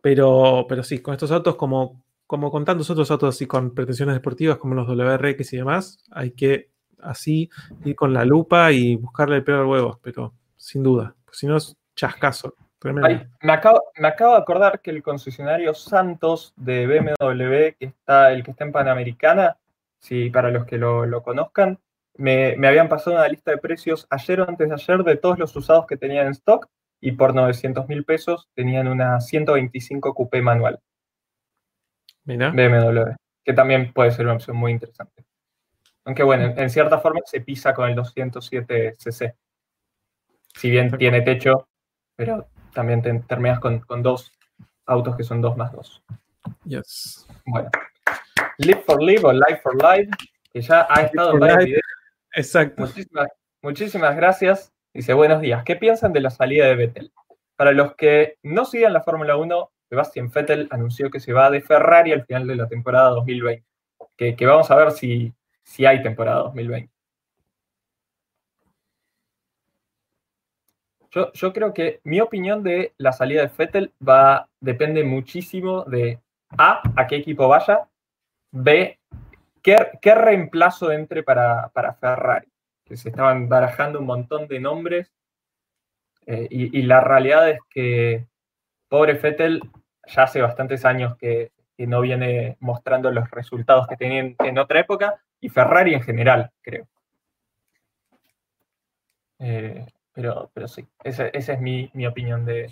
Pero, 0.01 0.65
pero 0.67 0.83
sí, 0.83 0.99
con 0.99 1.13
estos 1.13 1.31
autos, 1.31 1.55
como, 1.55 2.03
como 2.25 2.51
con 2.51 2.65
tantos 2.65 2.89
otros 2.89 3.09
autos 3.11 3.35
así 3.35 3.45
con 3.45 3.73
pretensiones 3.73 4.15
deportivas 4.15 4.57
como 4.57 4.75
los 4.75 4.87
WRX 4.87 5.53
y 5.53 5.57
demás, 5.57 6.03
hay 6.11 6.31
que 6.31 6.71
así, 6.99 7.49
ir 7.85 7.95
con 7.95 8.13
la 8.13 8.25
lupa 8.25 8.71
y 8.71 8.95
buscarle 8.95 9.37
el 9.37 9.43
peor 9.43 9.65
huevos, 9.65 9.99
pero 10.01 10.33
sin 10.55 10.83
duda, 10.83 11.15
si 11.31 11.45
no 11.47 11.57
es 11.57 11.77
chascaso. 11.95 12.55
me, 12.81 13.53
acabo, 13.53 13.83
me 13.97 14.07
acabo 14.07 14.33
de 14.33 14.41
acordar 14.41 14.81
que 14.81 14.91
el 14.91 15.03
concesionario 15.03 15.73
Santos 15.73 16.53
de 16.55 16.87
BMW, 16.87 17.77
que 17.77 17.85
está, 17.85 18.31
el 18.31 18.43
que 18.43 18.51
está 18.51 18.63
en 18.63 18.71
Panamericana, 18.71 19.57
si 20.03 20.29
para 20.29 20.51
los 20.51 20.65
que 20.65 20.77
lo, 20.77 21.23
conozcan, 21.23 21.79
me, 22.15 22.55
habían 22.67 22.89
pasado 22.89 23.15
una 23.15 23.27
lista 23.27 23.51
de 23.51 23.57
precios 23.57 24.05
ayer 24.09 24.41
o 24.41 24.49
antes 24.49 24.67
de 24.67 24.75
ayer 24.75 25.03
de 25.03 25.15
todos 25.15 25.39
los 25.39 25.55
usados 25.55 25.87
que 25.87 25.95
tenían 25.95 26.27
en 26.27 26.33
stock 26.33 26.67
y 26.99 27.13
por 27.13 27.33
900 27.33 27.87
mil 27.87 28.03
pesos 28.03 28.49
tenían 28.53 28.87
una 28.89 29.21
125 29.21 30.13
coupé 30.13 30.41
manual. 30.41 30.79
Mira. 32.25 32.51
BMW, 32.51 33.15
que 33.43 33.53
también 33.53 33.93
puede 33.93 34.11
ser 34.11 34.25
una 34.25 34.35
opción 34.35 34.57
muy 34.57 34.73
interesante. 34.73 35.25
Aunque 36.05 36.23
bueno, 36.23 36.53
en, 36.57 36.69
cierta 36.69 36.99
forma 36.99 37.21
se 37.25 37.39
pisa 37.39 37.73
con 37.73 37.89
el 37.89 37.95
207 37.95 38.95
cc. 38.97 39.35
Si 40.53 40.69
bien 40.69 40.91
tiene 40.97 41.21
techo, 41.21 41.69
pero 42.15 42.49
también 42.73 43.01
te 43.01 43.17
terminas 43.21 43.59
con, 43.61 43.81
dos 44.03 44.33
autos 44.85 45.15
que 45.15 45.23
son 45.23 45.41
2 45.41 45.55
más 45.55 45.71
2. 45.71 46.03
Yes. 46.65 47.25
Bueno. 47.45 47.69
Live 48.57 48.83
for 48.85 49.01
Live 49.01 49.23
o 49.23 49.31
Live 49.31 49.59
for 49.61 49.75
Live, 49.75 50.09
que 50.51 50.61
ya 50.61 50.87
ha 50.89 51.01
estado 51.01 51.33
en 51.33 51.39
varios 51.39 51.65
videos. 51.65 51.81
Exacto. 52.33 52.81
Muchísimas, 52.81 53.27
muchísimas 53.61 54.15
gracias. 54.15 54.73
Dice, 54.93 55.13
buenos 55.13 55.41
días. 55.41 55.63
¿Qué 55.63 55.75
piensan 55.75 56.13
de 56.13 56.21
la 56.21 56.29
salida 56.29 56.67
de 56.67 56.75
Vettel? 56.75 57.11
Para 57.55 57.71
los 57.71 57.95
que 57.95 58.37
no 58.43 58.65
sigan 58.65 58.93
la 58.93 59.01
Fórmula 59.01 59.37
1, 59.37 59.71
Sebastian 59.89 60.29
Vettel 60.29 60.67
anunció 60.71 61.09
que 61.09 61.19
se 61.19 61.33
va 61.33 61.49
de 61.49 61.61
Ferrari 61.61 62.11
al 62.11 62.25
final 62.25 62.47
de 62.47 62.55
la 62.55 62.67
temporada 62.67 63.09
2020. 63.09 63.63
que 64.17 64.45
vamos 64.45 64.69
a 64.71 64.75
ver 64.75 64.91
si, 64.91 65.33
si 65.63 65.85
hay 65.85 66.01
temporada 66.01 66.39
2020. 66.43 66.93
Yo, 71.33 71.53
creo 71.53 71.75
que 71.75 72.01
mi 72.03 72.21
opinión 72.21 72.63
de 72.63 72.93
la 72.97 73.11
salida 73.11 73.43
de 73.43 73.49
Fettel 73.49 73.93
va, 74.07 74.49
depende 74.59 75.03
muchísimo 75.03 75.83
de 75.83 76.19
A, 76.57 76.81
a 76.95 77.05
qué 77.05 77.17
equipo 77.17 77.47
vaya, 77.47 77.87
B, 78.55 78.99
qué, 79.63 80.15
reemplazo 80.15 80.91
entre 80.91 81.23
para, 81.23 81.71
Ferrari, 81.99 82.47
que 82.85 82.95
se 82.95 83.09
estaban 83.09 83.49
barajando 83.49 83.99
un 83.99 84.05
montón 84.05 84.47
de 84.47 84.59
nombres 84.59 85.11
eh, 86.27 86.47
y, 86.51 86.83
la 86.83 87.01
realidad 87.01 87.49
es 87.49 87.59
que 87.67 88.27
pobre 88.87 89.15
Fettel 89.15 89.59
ya 90.05 90.23
hace 90.23 90.39
bastantes 90.39 90.85
años 90.85 91.17
que, 91.17 91.51
que 91.75 91.87
no 91.87 91.99
viene 92.01 92.55
mostrando 92.59 93.09
los 93.09 93.29
resultados 93.31 93.87
que 93.87 93.97
tenían 93.97 94.35
en 94.39 94.59
otra 94.59 94.79
época 94.79 95.19
y 95.41 95.49
Ferrari 95.49 95.95
en 95.95 96.03
general, 96.03 96.51
creo. 96.61 96.87
Eh, 99.39 99.83
pero, 100.13 100.51
pero 100.53 100.67
sí, 100.67 100.87
esa, 101.03 101.25
es 101.27 101.59
mi, 101.59 101.89
opinión 102.05 102.45
de, 102.45 102.71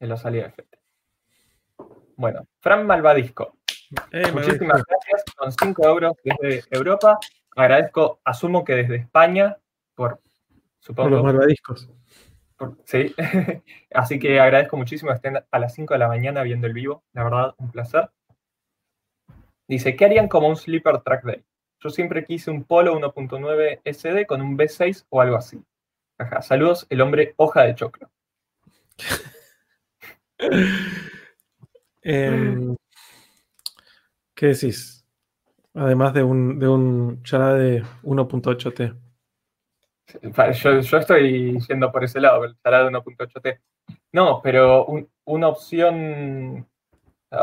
de, 0.00 0.06
la 0.06 0.16
salida 0.16 0.44
de 0.44 0.50
Fettel. 0.50 0.80
Bueno, 2.16 2.46
Fran 2.58 2.86
Malvadisco. 2.86 3.59
Eh, 4.12 4.30
Muchísimas 4.32 4.82
gracias. 4.84 5.24
Con 5.36 5.52
5 5.52 5.88
euros 5.88 6.12
desde 6.22 6.62
Europa. 6.70 7.18
Agradezco, 7.56 8.20
asumo 8.24 8.64
que 8.64 8.74
desde 8.74 8.96
España, 8.96 9.56
por 9.94 10.20
supongo. 10.78 11.08
Por 11.08 11.18
los 11.18 11.24
malvadiscos. 11.24 11.88
sí. 12.84 13.14
Así 13.94 14.18
que 14.18 14.40
agradezco 14.40 14.76
muchísimo 14.76 15.10
que 15.10 15.16
estén 15.16 15.38
a 15.50 15.58
las 15.58 15.74
5 15.74 15.94
de 15.94 15.98
la 15.98 16.08
mañana 16.08 16.42
viendo 16.42 16.66
el 16.66 16.72
vivo. 16.72 17.02
La 17.12 17.24
verdad, 17.24 17.54
un 17.58 17.70
placer. 17.70 18.10
Dice, 19.66 19.96
¿qué 19.96 20.04
harían 20.04 20.28
como 20.28 20.48
un 20.48 20.56
sleeper 20.56 21.00
track 21.00 21.24
day? 21.24 21.44
Yo 21.80 21.90
siempre 21.90 22.24
quise 22.24 22.50
un 22.50 22.64
Polo 22.64 22.98
1.9 22.98 23.80
SD 23.84 24.26
con 24.26 24.42
un 24.42 24.56
V6 24.56 25.06
o 25.08 25.20
algo 25.20 25.36
así. 25.36 25.62
Ajá. 26.18 26.42
Saludos, 26.42 26.86
el 26.90 27.00
hombre 27.00 27.34
hoja 27.36 27.62
de 27.62 27.74
choclo. 27.74 28.10
Em, 32.02 32.74
¿Qué 34.40 34.46
decís? 34.46 35.06
Además 35.74 36.14
de 36.14 36.22
un, 36.22 36.58
de 36.58 36.66
un 36.66 37.22
de 37.22 37.84
1.8T. 38.02 38.96
Yo, 40.80 40.96
estoy 40.96 41.60
yendo 41.68 41.92
por 41.92 42.04
ese 42.04 42.22
lado, 42.22 42.46
el 42.46 42.56
Charade 42.64 42.90
1.8T. 42.90 43.60
No, 44.12 44.40
pero 44.42 44.86
una 45.24 45.46
opción. 45.46 46.66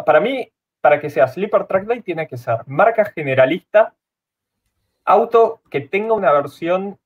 Para 0.07 0.19
mí, 0.19 0.51
para 0.81 0.99
que 0.99 1.11
sea 1.11 1.27
Sleeper 1.27 1.67
Track 1.67 1.85
Day 1.85 2.01
tiene 2.01 2.27
que 2.27 2.35
ser 2.35 2.63
marca 2.65 3.05
generalista, 3.05 3.93
auto 5.05 5.61
que 5.69 5.81
tenga 5.81 6.15
una 6.15 6.31
versión 6.31 6.97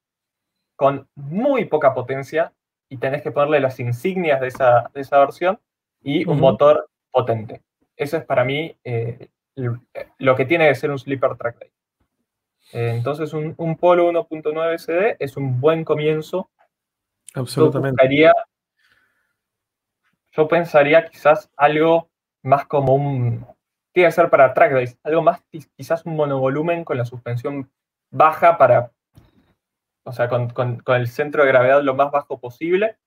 con 0.77 1.05
muy 1.15 1.65
poca 1.65 1.93
potencia 1.93 2.53
y 2.87 2.95
tenés 2.95 3.23
que 3.23 3.31
ponerle 3.31 3.59
las 3.59 3.77
insignias 3.77 4.39
de 4.39 4.47
esa, 4.47 5.19
versión 5.19 5.59
y 6.01 6.25
un 6.25 6.39
motor 6.39 6.87
potente. 7.11 7.61
Eso 7.97 8.15
es 8.15 8.23
para 8.23 8.45
mí 8.45 8.73
eh, 8.85 9.27
lo 9.55 10.35
que 10.35 10.45
tiene 10.45 10.67
que 10.67 10.75
ser 10.75 10.91
un 10.91 10.99
Sleeper 10.99 11.35
Track 11.35 11.59
Day. 11.59 11.71
Entonces, 12.73 13.33
un, 13.33 13.77
Polo 13.77 14.11
1.9 14.11 14.77
SD 14.77 15.17
es 15.19 15.35
un 15.35 15.59
buen 15.59 15.83
comienzo. 15.83 16.49
Absolutamente. 17.33 18.31
yo 20.31 20.47
pensaría 20.47 21.05
quizás 21.07 21.49
algo 21.55 22.09
más 22.43 22.65
como 22.65 22.95
un 22.95 23.45
tiene 23.91 24.09
que 24.09 24.13
ser 24.13 24.29
para 24.29 24.53
track 24.53 24.73
days, 24.73 24.97
algo 25.03 25.21
más, 25.21 25.41
quizás 25.75 26.05
un 26.05 26.15
monovolumen 26.15 26.83
con 26.83 26.97
la 26.97 27.05
suspensión 27.05 27.69
baja 28.09 28.57
para, 28.57 28.91
o 30.03 30.11
sea, 30.11 30.29
con, 30.29 30.81
el 30.85 31.07
centro 31.07 31.43
de 31.43 31.49
gravedad 31.49 31.81
lo 31.83 31.95
más 31.95 32.11
bajo 32.11 32.39
posible, 32.39 32.97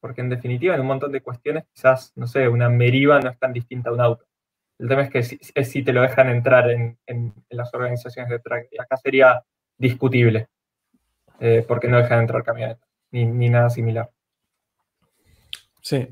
porque 0.00 0.20
en 0.20 0.30
definitiva 0.30 0.74
en 0.74 0.80
un 0.80 0.88
montón 0.88 1.12
de 1.12 1.22
cuestiones 1.22 1.64
quizás, 1.72 2.12
no 2.16 2.26
sé, 2.26 2.48
una 2.48 2.68
Meriva 2.68 3.20
no 3.20 3.30
es 3.30 3.38
tan 3.38 3.52
distinta 3.52 3.90
a 3.90 3.92
un 3.92 4.00
auto. 4.00 4.24
El 4.82 4.88
tema 4.88 5.02
es 5.02 5.10
que 5.10 5.22
si, 5.22 5.38
es 5.54 5.70
si 5.70 5.84
te 5.84 5.92
lo 5.92 6.02
dejan 6.02 6.28
entrar 6.28 6.68
en, 6.68 6.98
las 7.50 7.72
organizaciones 7.72 8.28
de 8.28 8.40
track. 8.40 8.66
Y 8.72 8.80
acá 8.80 8.96
sería 8.96 9.44
discutible, 9.78 10.48
eh, 11.38 11.64
porque 11.68 11.86
no 11.86 11.98
dejan 11.98 12.18
entrar 12.18 12.42
camionetas, 12.42 12.88
ni, 13.12 13.24
ni 13.24 13.48
nada 13.48 13.70
similar. 13.70 14.10
Sí. 15.82 16.08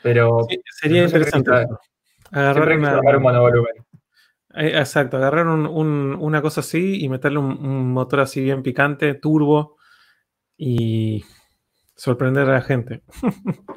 Pero 0.00 0.46
sería 0.80 1.02
interesante. 1.02 1.50
Agarrar 2.30 3.16
un 3.16 3.22
monovolumen. 3.22 3.74
Eh, 4.54 4.78
exacto, 4.78 5.16
agarrar 5.16 5.48
una 5.48 6.40
cosa 6.40 6.60
así 6.60 7.02
y 7.02 7.08
meterle 7.08 7.40
un, 7.40 7.90
motor 7.90 8.20
así 8.20 8.40
bien 8.40 8.62
picante, 8.62 9.14
turbo, 9.14 9.76
y 10.56 11.24
sorprender 11.96 12.48
a 12.48 12.52
la 12.52 12.62
gente. 12.62 13.02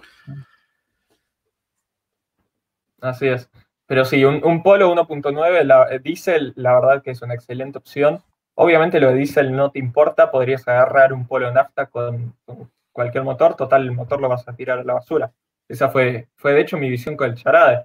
así 3.01 3.25
es. 3.25 3.49
Pero 3.91 4.05
sí, 4.05 4.23
un, 4.23 4.63
Polo 4.63 4.89
1.9 4.95 5.89
eh, 5.91 5.99
diésel, 5.99 6.53
la 6.55 6.79
verdad 6.79 7.03
que 7.03 7.11
es 7.11 7.21
una 7.21 7.33
excelente 7.33 7.77
opción. 7.77 8.23
Obviamente 8.55 9.01
lo 9.01 9.09
de 9.09 9.15
diésel 9.15 9.53
no 9.53 9.69
te 9.69 9.79
importa, 9.79 10.31
podrías 10.31 10.65
agarrar 10.65 11.11
un 11.11 11.27
Polo 11.27 11.51
nafta 11.51 11.87
con, 11.87 12.33
con 12.45 12.71
cualquier 12.93 13.25
motor, 13.25 13.57
total, 13.57 13.83
el 13.83 13.91
motor 13.91 14.21
lo 14.21 14.29
vas 14.29 14.47
a 14.47 14.55
tirar 14.55 14.79
a 14.79 14.85
la 14.85 14.93
basura. 14.93 15.33
Esa 15.67 15.89
fue, 15.89 16.29
fue 16.37 16.53
de 16.53 16.61
hecho 16.61 16.77
mi 16.77 16.89
visión 16.89 17.17
con 17.17 17.31
el 17.31 17.35
Charade. 17.35 17.83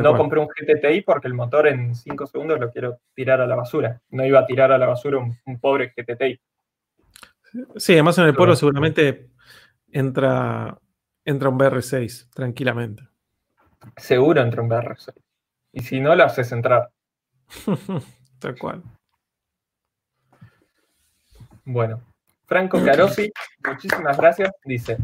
no 0.00 0.16
compré 0.16 0.38
un 0.38 0.46
GTTI 0.46 1.00
porque 1.00 1.26
el 1.26 1.34
motor 1.34 1.66
en 1.66 1.92
5 1.92 2.28
segundos 2.28 2.60
lo 2.60 2.70
quiero 2.70 3.00
tirar 3.12 3.40
a 3.40 3.48
la 3.48 3.56
basura. 3.56 4.00
No 4.10 4.24
iba 4.24 4.38
a 4.38 4.46
tirar 4.46 4.70
a 4.70 4.78
la 4.78 4.86
basura 4.86 5.18
un, 5.18 5.58
pobre 5.58 5.92
GTTI. 5.96 6.40
Sí, 7.74 7.94
además 7.94 8.16
en 8.18 8.26
el 8.26 8.34
Polo 8.36 8.54
seguramente 8.54 9.30
entra, 9.90 10.78
entra 11.24 11.48
un 11.48 11.58
BR6 11.58 12.30
tranquilamente. 12.32 13.09
Seguro 13.96 14.40
entra 14.40 14.62
un 14.62 14.70
BR6. 14.70 15.14
Y 15.72 15.82
si 15.82 16.00
no, 16.00 16.14
lo 16.14 16.24
haces 16.24 16.52
entrar. 16.52 16.90
Tal 18.38 18.58
cual. 18.58 18.82
Bueno, 21.64 22.02
Franco 22.46 22.82
Carosi, 22.84 23.30
muchísimas 23.64 24.16
gracias. 24.16 24.50
Dice, 24.64 24.96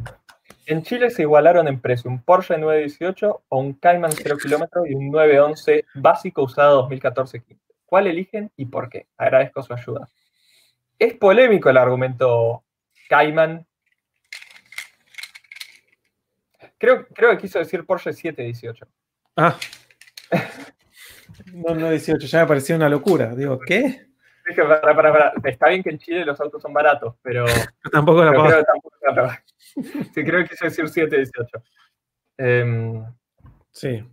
en 0.67 0.83
Chile 0.83 1.11
se 1.11 1.23
igualaron 1.23 1.69
en 1.69 1.81
precio 1.81 2.11
un 2.11 2.23
Porsche 2.23 2.59
918 2.59 3.45
o 3.49 3.59
un 3.59 3.75
Cayman 3.75 4.11
0 4.11 4.37
km 4.43 4.69
y 4.89 4.95
un 4.95 5.11
911 5.11 5.85
básico 5.95 6.43
usado 6.43 6.89
2014-15. 6.89 7.59
¿Cuál 7.85 8.09
eligen 8.09 8.51
y 8.57 8.67
por 8.67 8.89
qué? 8.89 9.07
Agradezco 9.17 9.63
su 9.63 9.73
ayuda. 9.73 10.09
Es 10.99 11.15
polémico 11.15 11.71
el 11.71 11.77
argumento 11.77 12.65
Cayman. 13.09 13.65
Creo, 16.79 17.07
creo 17.09 17.31
que 17.31 17.39
quiso 17.39 17.59
decir 17.59 17.85
Porsche 17.85 18.13
718. 18.13 18.87
Ah. 19.37 19.57
No, 21.53 21.75
no 21.75 21.91
18, 21.91 22.27
ya 22.27 22.41
me 22.41 22.47
pareció 22.47 22.77
una 22.77 22.89
locura. 22.89 23.35
Digo, 23.35 23.59
¿qué? 23.59 24.07
Dije, 24.47 24.63
para, 24.63 24.81
para, 24.81 25.13
para. 25.13 25.33
Está 25.45 25.69
bien 25.69 25.83
que 25.83 25.91
en 25.91 25.99
Chile 25.99 26.25
los 26.25 26.41
autos 26.41 26.63
son 26.63 26.73
baratos, 26.73 27.15
pero. 27.23 27.45
tampoco 27.93 28.25
la 28.25 28.31
pero 28.31 28.45
creo, 28.45 29.31
Sí, 30.15 30.25
creo 30.25 30.43
que 30.43 30.51
quiso 30.51 30.65
decir 30.65 30.89
718. 30.89 31.63
Em, 32.39 33.05
sí. 33.71 34.05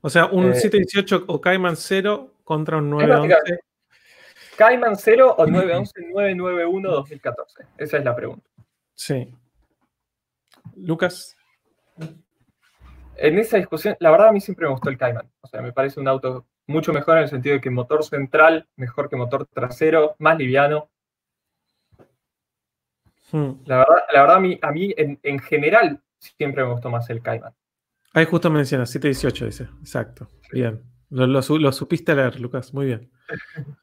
O 0.00 0.10
sea, 0.10 0.26
un 0.26 0.54
718 0.54 1.16
eh, 1.16 1.24
o 1.26 1.40
Cayman 1.40 1.76
0 1.76 2.34
contra 2.44 2.78
un 2.78 2.90
911. 2.90 3.60
Cayman 4.56 4.96
0 4.96 5.34
o 5.38 5.46
911 5.46 5.92
991 6.12 6.90
2014. 6.90 7.64
Esa 7.78 7.98
es 7.98 8.04
la 8.04 8.14
pregunta. 8.14 8.48
Sí. 8.94 9.34
Lucas. 10.76 11.36
En 13.16 13.38
esa 13.38 13.56
discusión, 13.56 13.96
la 14.00 14.10
verdad 14.10 14.28
a 14.28 14.32
mí 14.32 14.40
siempre 14.40 14.66
me 14.66 14.72
gustó 14.72 14.88
el 14.90 14.98
Cayman. 14.98 15.30
O 15.40 15.46
sea, 15.46 15.62
me 15.62 15.72
parece 15.72 16.00
un 16.00 16.08
auto 16.08 16.46
mucho 16.66 16.92
mejor 16.92 17.16
en 17.16 17.24
el 17.24 17.28
sentido 17.28 17.54
de 17.54 17.60
que 17.60 17.70
motor 17.70 18.04
central, 18.04 18.68
mejor 18.76 19.08
que 19.08 19.16
motor 19.16 19.46
trasero, 19.46 20.16
más 20.18 20.38
liviano. 20.38 20.90
Hmm. 23.30 23.52
La 23.64 23.78
verdad, 23.78 24.02
la 24.12 24.20
verdad 24.22 24.36
a 24.36 24.40
mí, 24.40 24.58
a 24.60 24.70
mí 24.72 24.94
en, 24.96 25.38
general 25.38 26.02
siempre 26.18 26.64
me 26.64 26.72
gustó 26.72 26.90
más 26.90 27.08
el 27.10 27.22
Cayman. 27.22 27.54
Ahí 28.14 28.26
justo 28.26 28.50
menciona, 28.50 28.84
718 28.84 29.46
dice, 29.46 29.68
exacto. 29.80 30.28
Bien. 30.52 30.82
Lo, 31.08 31.42
supiste 31.72 32.14
leer, 32.14 32.40
Lucas, 32.40 32.72
muy 32.72 32.86
bien. 32.86 33.10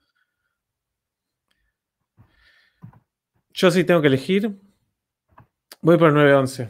Yo 3.53 3.69
sí 3.71 3.83
tengo 3.83 4.01
que 4.01 4.07
elegir. 4.07 4.59
Voy 5.81 5.97
por 5.97 6.09
el 6.09 6.15
911. 6.15 6.69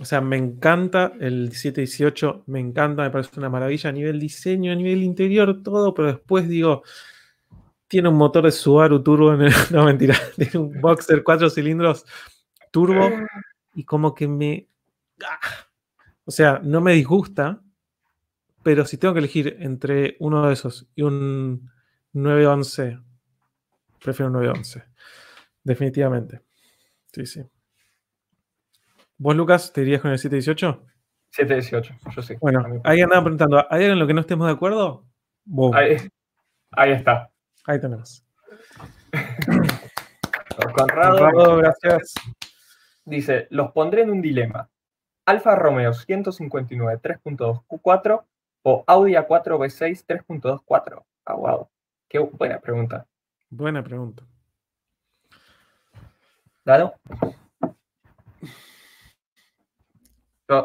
O 0.00 0.04
sea, 0.04 0.20
me 0.20 0.36
encanta 0.36 1.12
el 1.20 1.52
718, 1.52 2.44
me 2.46 2.60
encanta, 2.60 3.02
me 3.02 3.10
parece 3.10 3.38
una 3.38 3.48
maravilla 3.48 3.90
a 3.90 3.92
nivel 3.92 4.18
diseño, 4.18 4.72
a 4.72 4.74
nivel 4.74 5.02
interior, 5.02 5.62
todo, 5.62 5.94
pero 5.94 6.08
después 6.08 6.48
digo, 6.48 6.82
tiene 7.86 8.08
un 8.08 8.16
motor 8.16 8.44
de 8.44 8.50
Subaru 8.50 9.02
turbo, 9.02 9.34
en 9.34 9.48
no 9.70 9.84
mentira, 9.84 10.16
tiene 10.36 10.58
un 10.58 10.80
Boxer 10.80 11.22
cuatro 11.22 11.48
cilindros 11.48 12.04
turbo 12.70 13.08
y 13.74 13.84
como 13.84 14.14
que 14.14 14.26
me... 14.26 14.68
¡ah! 15.22 15.38
O 16.24 16.30
sea, 16.30 16.60
no 16.62 16.80
me 16.80 16.94
disgusta, 16.94 17.62
pero 18.62 18.86
si 18.86 18.96
tengo 18.96 19.14
que 19.14 19.20
elegir 19.20 19.58
entre 19.60 20.16
uno 20.20 20.46
de 20.46 20.54
esos 20.54 20.88
y 20.94 21.02
un 21.02 21.70
911, 22.14 22.98
prefiero 24.02 24.28
un 24.28 24.32
911. 24.34 24.84
Definitivamente. 25.62 26.40
Sí, 27.12 27.26
sí. 27.26 27.42
¿Vos, 29.16 29.36
Lucas, 29.36 29.72
te 29.72 29.82
irías 29.82 30.00
con 30.00 30.10
el 30.10 30.18
718? 30.18 30.84
718, 31.30 31.94
yo 32.14 32.22
sí. 32.22 32.36
Bueno, 32.40 32.80
ahí 32.84 33.00
andaba 33.00 33.22
preguntando, 33.22 33.64
¿hay 33.70 33.82
algo 33.82 33.92
en 33.94 33.98
lo 33.98 34.06
que 34.06 34.14
no 34.14 34.20
estemos 34.20 34.46
de 34.46 34.52
acuerdo? 34.52 35.04
Ahí, 35.72 36.92
está. 36.92 37.30
Ahí 37.66 37.80
tenemos. 37.80 38.24
Conrado, 40.76 41.56
gracias. 41.58 42.14
Dice, 43.04 43.46
los 43.50 43.72
pondré 43.72 44.02
en 44.02 44.10
un 44.10 44.22
dilema. 44.22 44.68
Alfa 45.26 45.56
Romeo 45.56 45.92
159 45.92 47.00
3.2 47.02 47.64
Q4 47.66 48.24
o 48.62 48.84
Audi 48.86 49.12
A4 49.12 49.58
V6 49.58 50.04
3.24. 50.06 51.04
Ah, 51.26 51.34
wow. 51.34 51.68
Qué 52.08 52.18
buena 52.18 52.60
pregunta. 52.60 53.06
Buena 53.50 53.82
pregunta. 53.82 54.24
¿Dado? 56.64 56.94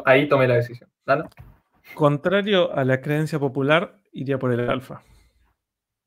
Ahí 0.04 0.28
tomé 0.28 0.48
la 0.48 0.56
decisión. 0.56 0.88
Contrario 1.94 2.72
a 2.74 2.84
la 2.84 3.00
creencia 3.00 3.38
popular, 3.38 3.96
iría 4.12 4.38
por 4.38 4.52
el 4.52 4.68
alfa. 4.68 5.02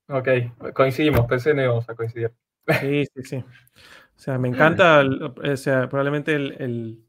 Ok, 0.08 0.28
coincidimos, 0.74 1.26
pensé 1.28 1.52
que 1.52 1.56
no 1.56 1.64
íbamos 1.64 1.90
a 1.90 1.96
coincidir. 1.96 2.32
Sí, 2.80 3.06
sí, 3.16 3.24
sí. 3.24 3.36
O 3.38 4.20
sea, 4.20 4.38
me 4.38 4.48
encanta, 4.50 5.02
o 5.02 5.58
sea, 5.58 5.90
probablemente 5.90 6.36
el, 6.36 7.04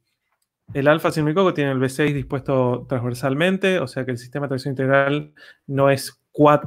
el, 0.72 0.88
alfa 0.88 1.10
sin 1.10 1.24
tiene 1.54 1.72
el 1.72 1.78
V6 1.78 2.12
dispuesto 2.12 2.86
transversalmente, 2.88 3.78
o 3.78 3.86
sea 3.86 4.04
que 4.04 4.12
el 4.12 4.18
sistema 4.18 4.46
de 4.46 4.50
tracción 4.50 4.72
integral 4.72 5.32
no 5.66 5.90
es, 5.90 6.20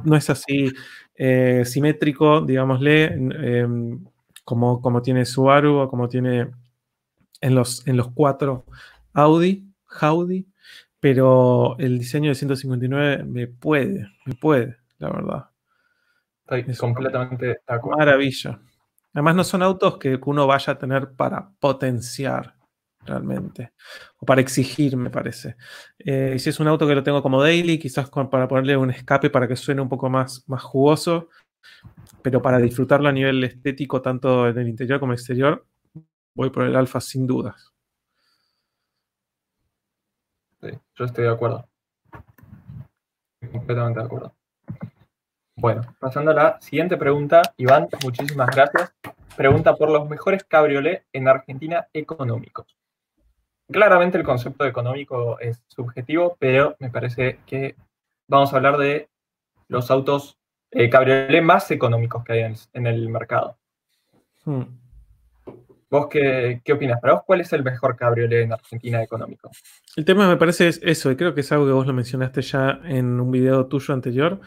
no 0.04 0.16
es 0.16 0.30
así 0.30 0.72
eh, 1.14 1.64
simétrico, 1.64 2.42
digámosle, 2.42 3.04
em, 3.04 4.04
como, 4.44 4.80
como 4.80 5.02
tiene 5.02 5.24
Subaru 5.24 5.80
o 5.80 5.88
como 5.88 6.08
tiene 6.08 6.50
en 7.40 7.54
los, 7.54 7.86
en 7.86 7.96
los 7.96 8.12
cuatro 8.12 8.64
Audi. 9.12 9.67
Audi, 10.00 10.46
pero 11.00 11.76
el 11.78 11.98
diseño 11.98 12.30
de 12.30 12.34
159 12.34 13.24
me 13.24 13.46
puede, 13.46 14.08
me 14.26 14.34
puede, 14.34 14.78
la 14.98 15.10
verdad. 15.10 15.50
Estoy 16.46 16.74
completamente 16.76 17.46
de 17.46 17.58
acuerdo. 17.66 17.98
Maravilla. 17.98 18.60
Además, 19.12 19.34
no 19.36 19.44
son 19.44 19.62
autos 19.62 19.98
que 19.98 20.18
uno 20.24 20.46
vaya 20.46 20.72
a 20.72 20.78
tener 20.78 21.12
para 21.12 21.50
potenciar 21.58 22.54
realmente, 23.04 23.72
o 24.18 24.26
para 24.26 24.40
exigir, 24.40 24.96
me 24.96 25.10
parece. 25.10 25.56
Eh, 25.98 26.34
y 26.36 26.38
si 26.38 26.50
es 26.50 26.60
un 26.60 26.68
auto 26.68 26.86
que 26.86 26.94
lo 26.94 27.02
tengo 27.02 27.22
como 27.22 27.42
daily, 27.42 27.78
quizás 27.78 28.10
para 28.10 28.48
ponerle 28.48 28.76
un 28.76 28.90
escape 28.90 29.30
para 29.30 29.48
que 29.48 29.56
suene 29.56 29.80
un 29.80 29.88
poco 29.88 30.10
más, 30.10 30.44
más 30.46 30.62
jugoso, 30.62 31.28
pero 32.22 32.42
para 32.42 32.58
disfrutarlo 32.58 33.08
a 33.08 33.12
nivel 33.12 33.42
estético, 33.44 34.02
tanto 34.02 34.48
en 34.48 34.58
el 34.58 34.68
interior 34.68 35.00
como 35.00 35.12
exterior, 35.12 35.66
voy 36.34 36.50
por 36.50 36.64
el 36.64 36.76
Alfa 36.76 37.00
sin 37.00 37.26
dudas. 37.26 37.72
Sí, 40.60 40.68
yo 40.94 41.04
estoy 41.04 41.24
de 41.24 41.30
acuerdo. 41.30 41.68
Completamente 43.52 44.00
de 44.00 44.06
acuerdo. 44.06 44.34
Bueno, 45.56 45.82
pasando 45.98 46.30
a 46.30 46.34
la 46.34 46.60
siguiente 46.60 46.96
pregunta, 46.96 47.42
Iván, 47.56 47.88
muchísimas 48.04 48.48
gracias. 48.54 48.94
Pregunta 49.36 49.74
por 49.74 49.90
los 49.90 50.08
mejores 50.08 50.44
cabriolet 50.44 51.04
en 51.12 51.28
Argentina 51.28 51.88
económicos. 51.92 52.76
Claramente 53.70 54.18
el 54.18 54.24
concepto 54.24 54.64
económico 54.64 55.38
es 55.40 55.62
subjetivo, 55.68 56.36
pero 56.38 56.76
me 56.78 56.90
parece 56.90 57.40
que 57.46 57.76
vamos 58.26 58.52
a 58.52 58.56
hablar 58.56 58.78
de 58.78 59.08
los 59.68 59.90
autos 59.90 60.38
eh, 60.70 61.40
más 61.40 61.70
económicos 61.70 62.24
que 62.24 62.32
hay 62.32 62.54
en, 62.72 62.86
el 62.86 63.08
mercado. 63.08 63.58
Hmm. 64.44 64.62
¿Vos 65.90 66.08
qué, 66.10 66.60
qué, 66.64 66.74
opinas? 66.74 67.00
¿Para 67.00 67.14
vos 67.14 67.22
cuál 67.26 67.40
es 67.40 67.52
el 67.52 67.64
mejor 67.64 67.96
cabriolet 67.96 68.44
en 68.44 68.52
Argentina 68.52 69.02
económico? 69.02 69.50
El 69.96 70.04
tema 70.04 70.28
me 70.28 70.36
parece 70.36 70.68
es 70.68 70.80
eso, 70.82 71.10
y 71.10 71.16
creo 71.16 71.34
que 71.34 71.40
es 71.40 71.50
algo 71.50 71.66
que 71.66 71.72
vos 71.72 71.86
lo 71.86 71.94
mencionaste 71.94 72.42
ya 72.42 72.80
en 72.84 73.18
un 73.18 73.30
video 73.30 73.66
tuyo 73.66 73.94
anterior, 73.94 74.40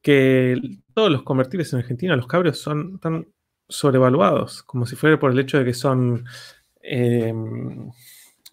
que 0.00 0.60
todos 0.94 1.10
los 1.10 1.22
convertibles 1.22 1.72
en 1.72 1.80
Argentina, 1.80 2.14
los 2.14 2.28
cabrios, 2.28 2.58
son 2.58 3.00
tan 3.00 3.26
sobrevaluados, 3.68 4.62
como 4.62 4.86
si 4.86 4.94
fuera 4.94 5.18
por 5.18 5.32
el 5.32 5.38
hecho 5.38 5.58
de 5.58 5.64
que 5.64 5.74
son 5.74 6.24
eh, 6.82 7.34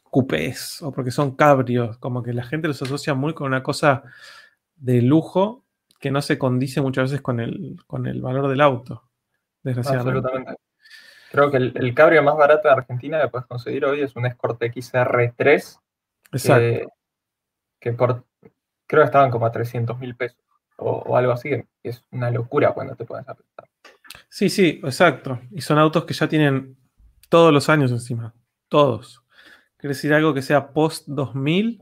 cupés 0.03 0.81
o 0.81 0.91
porque 0.91 1.11
son 1.11 1.35
cabrios, 1.35 1.97
como 1.97 2.23
que 2.23 2.33
la 2.33 2.43
gente 2.43 2.67
los 2.67 2.81
asocia 2.81 3.13
muy 3.13 3.33
con 3.33 3.47
una 3.47 3.61
cosa 3.61 4.03
de 4.75 5.01
lujo 5.01 5.65
que 5.99 6.09
no 6.09 6.21
se 6.21 6.39
condice 6.39 6.81
muchas 6.81 7.11
veces 7.11 7.21
con 7.21 7.39
el, 7.39 7.77
con 7.85 8.07
el 8.07 8.21
valor 8.21 8.47
del 8.47 8.61
auto, 8.61 9.03
desgraciadamente. 9.61 10.17
Absolutamente. 10.17 10.70
Creo 11.31 11.49
que 11.49 11.57
el, 11.57 11.93
cabrio 11.95 12.21
más 12.23 12.35
barato 12.35 12.67
de 12.67 12.73
Argentina 12.73 13.21
que 13.21 13.29
puedes 13.29 13.47
conseguir 13.47 13.85
hoy 13.85 14.01
es 14.01 14.17
un 14.17 14.25
Escort 14.25 14.61
XR3. 14.61 15.79
Exacto. 16.33 16.93
Que, 17.79 17.93
por, 17.93 18.25
creo 18.85 19.03
que 19.03 19.05
estaban 19.05 19.31
como 19.31 19.45
a 19.45 19.51
300 19.51 19.97
mil 19.97 20.13
pesos 20.15 20.43
o, 20.75 21.15
algo 21.15 21.31
así, 21.31 21.49
que 21.49 21.67
es 21.83 22.03
una 22.11 22.29
locura 22.31 22.73
cuando 22.73 22.95
te 22.95 23.05
puedes 23.05 23.27
apretar. 23.29 23.69
Sí, 24.27 24.49
sí, 24.49 24.81
exacto. 24.83 25.39
Y 25.51 25.61
son 25.61 25.77
autos 25.77 26.03
que 26.03 26.13
ya 26.13 26.27
tienen 26.27 26.75
todos 27.29 27.53
los 27.53 27.69
años 27.69 27.91
encima. 27.91 28.33
Todos. 28.67 29.23
Quiere 29.77 29.93
decir 29.93 30.13
algo 30.13 30.33
que 30.33 30.41
sea 30.41 30.73
post 30.73 31.07
2000 31.07 31.81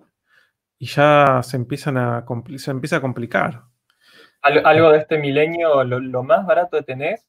y 0.77 0.85
ya 0.85 1.41
se 1.43 1.57
empiezan 1.57 1.97
a 1.97 2.25
se 2.57 2.71
empieza 2.71 2.97
a 2.97 3.01
complicar. 3.01 3.63
Algo, 4.41 4.91
de 4.91 4.99
este 4.99 5.17
milenio, 5.17 5.83
lo, 5.83 6.23
más 6.23 6.45
barato 6.45 6.77
de 6.77 6.83
tener 6.83 7.19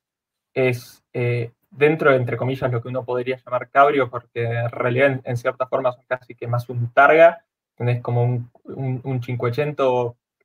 es 0.54 1.02
eh, 1.12 1.52
dentro 1.70 2.10
de, 2.10 2.16
entre 2.16 2.36
comillas, 2.36 2.70
lo 2.70 2.82
que 2.82 2.88
uno 2.88 3.04
podría 3.04 3.36
llamar 3.36 3.70
cabrio, 3.70 4.10
porque 4.10 4.44
en 4.44 4.70
realidad 4.70 5.20
en, 5.24 5.36
cierta 5.36 5.66
forma 5.66 5.92
son 5.92 6.04
casi 6.06 6.34
que 6.34 6.46
más 6.46 6.68
un 6.68 6.92
targa, 6.92 7.44
tenés 7.76 8.02
como 8.02 8.24
un, 8.24 8.50
un, 8.64 9.00
un 9.04 9.20
580 9.20 9.82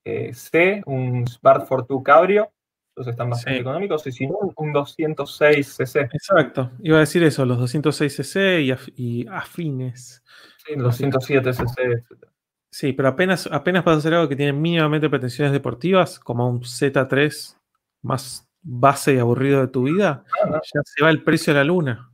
eh, 0.06 0.34
C, 0.34 0.84
un 0.86 1.28
Smart 1.28 1.68
Fortwo 1.68 2.04
cabrio, 2.04 2.52
entonces 2.90 3.12
están 3.12 3.30
bastante 3.30 3.60
económicos, 3.60 4.06
y 4.08 4.12
si 4.12 4.28
no, 4.28 4.38
un 4.56 4.74
206cc. 4.74 6.10
Exacto, 6.14 6.72
iba 6.82 6.98
a 6.98 7.02
decir 7.02 7.24
eso, 7.24 7.44
los 7.46 7.60
206cc 7.60 8.94
y, 8.96 9.28
afines. 9.28 10.24
Sí, 10.66 10.76
207cc, 10.76 11.98
etc. 12.00 12.30
Sí, 12.72 12.94
pero 12.94 13.10
apenas, 13.10 13.50
apenas 13.52 13.84
para 13.84 13.98
hacer 13.98 14.14
algo 14.14 14.30
que 14.30 14.36
tiene 14.36 14.54
mínimamente 14.54 15.10
pretensiones 15.10 15.52
deportivas, 15.52 16.20
como 16.20 16.48
un 16.48 16.62
Z3 16.62 17.58
más 18.02 18.45
base 18.66 19.14
y 19.14 19.20
aburrido 19.20 19.62
de 19.62 19.68
tu 19.68 19.84
vida, 19.84 20.24
ya 20.50 20.82
se 20.84 21.04
va 21.04 21.12
el 21.12 21.24
precio 21.24 21.54
de 21.54 21.60
la 21.60 21.64
luna. 21.64 22.10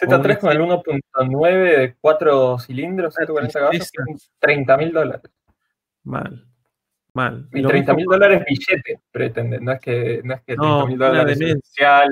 Z3 0.00 0.38
con 0.38 0.50
el 0.50 0.60
1.9 0.60 1.78
de 1.78 1.96
4 2.00 2.58
cilindros, 2.60 3.14
140 3.14 3.58
caballos, 3.58 3.90
30 4.38 4.76
mil 4.76 4.92
dólares. 4.92 5.30
Mal. 6.04 6.46
Mal. 7.14 7.48
Y 7.52 7.62
30 7.62 7.94
mil 7.94 8.06
dólares 8.06 8.42
billete 8.48 9.00
pretende, 9.10 9.60
no 9.60 9.72
es 9.72 9.80
que, 9.80 10.22
no 10.24 10.34
es 10.34 10.40
que 10.42 10.56
30 10.56 10.86
mil 10.86 10.98
dólares 10.98 11.36
una 11.36 11.46
demencia. 11.46 12.02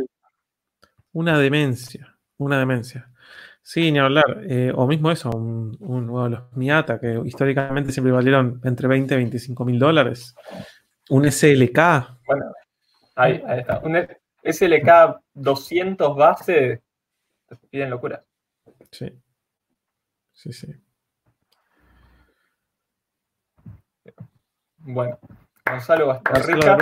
Una 1.13 1.39
demencia, 1.39 2.17
una 2.37 2.59
demencia. 2.59 3.11
Sí, 3.63 3.93
ni 3.93 3.99
hablar. 3.99 4.43
Eh, 4.49 4.73
o 4.75 4.87
mismo 4.87 5.11
eso, 5.11 5.31
un, 5.31 5.77
uno 5.81 6.25
de 6.25 6.31
los 6.31 6.57
Miata, 6.57 6.99
que 6.99 7.21
históricamente 7.25 7.93
siempre 7.93 8.13
valieron 8.13 8.61
entre 8.65 8.89
20 8.89 9.15
y 9.15 9.17
25 9.17 9.65
mil 9.65 9.79
dólares. 9.79 10.35
Un 11.09 11.31
SLK. 11.31 11.79
Bueno, 12.27 12.53
ahí, 13.17 13.43
está. 13.59 13.81
Un 13.81 13.97
SLK 14.43 15.21
200 15.35 16.17
base, 16.17 16.83
te 17.47 17.57
piden 17.69 17.91
locura. 17.91 18.25
Sí. 18.91 19.13
Sí, 20.33 20.53
sí. 20.53 20.75
Bueno, 24.79 25.19
Gonzalo 25.67 26.07
Bastarrica. 26.07 26.79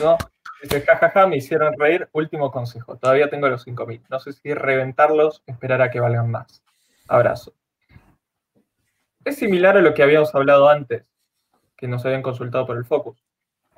¿no? 0.00 0.16
Dice, 0.62 0.80
jajaja, 0.82 1.26
me 1.26 1.36
hicieron 1.36 1.74
reír. 1.76 2.08
Último 2.12 2.52
consejo. 2.52 2.96
Todavía 2.96 3.28
tengo 3.28 3.48
los 3.48 3.66
5.000. 3.66 4.04
No 4.08 4.20
sé 4.20 4.32
si 4.32 4.54
reventarlos, 4.54 5.42
esperar 5.46 5.82
a 5.82 5.90
que 5.90 5.98
valgan 5.98 6.30
más. 6.30 6.62
Abrazo. 7.08 7.54
Es 9.24 9.36
similar 9.36 9.76
a 9.76 9.82
lo 9.82 9.94
que 9.94 10.02
habíamos 10.02 10.34
hablado 10.34 10.68
antes, 10.68 11.04
que 11.76 11.88
nos 11.88 12.04
habían 12.04 12.22
consultado 12.22 12.66
por 12.66 12.76
el 12.76 12.84
Focus. 12.84 13.22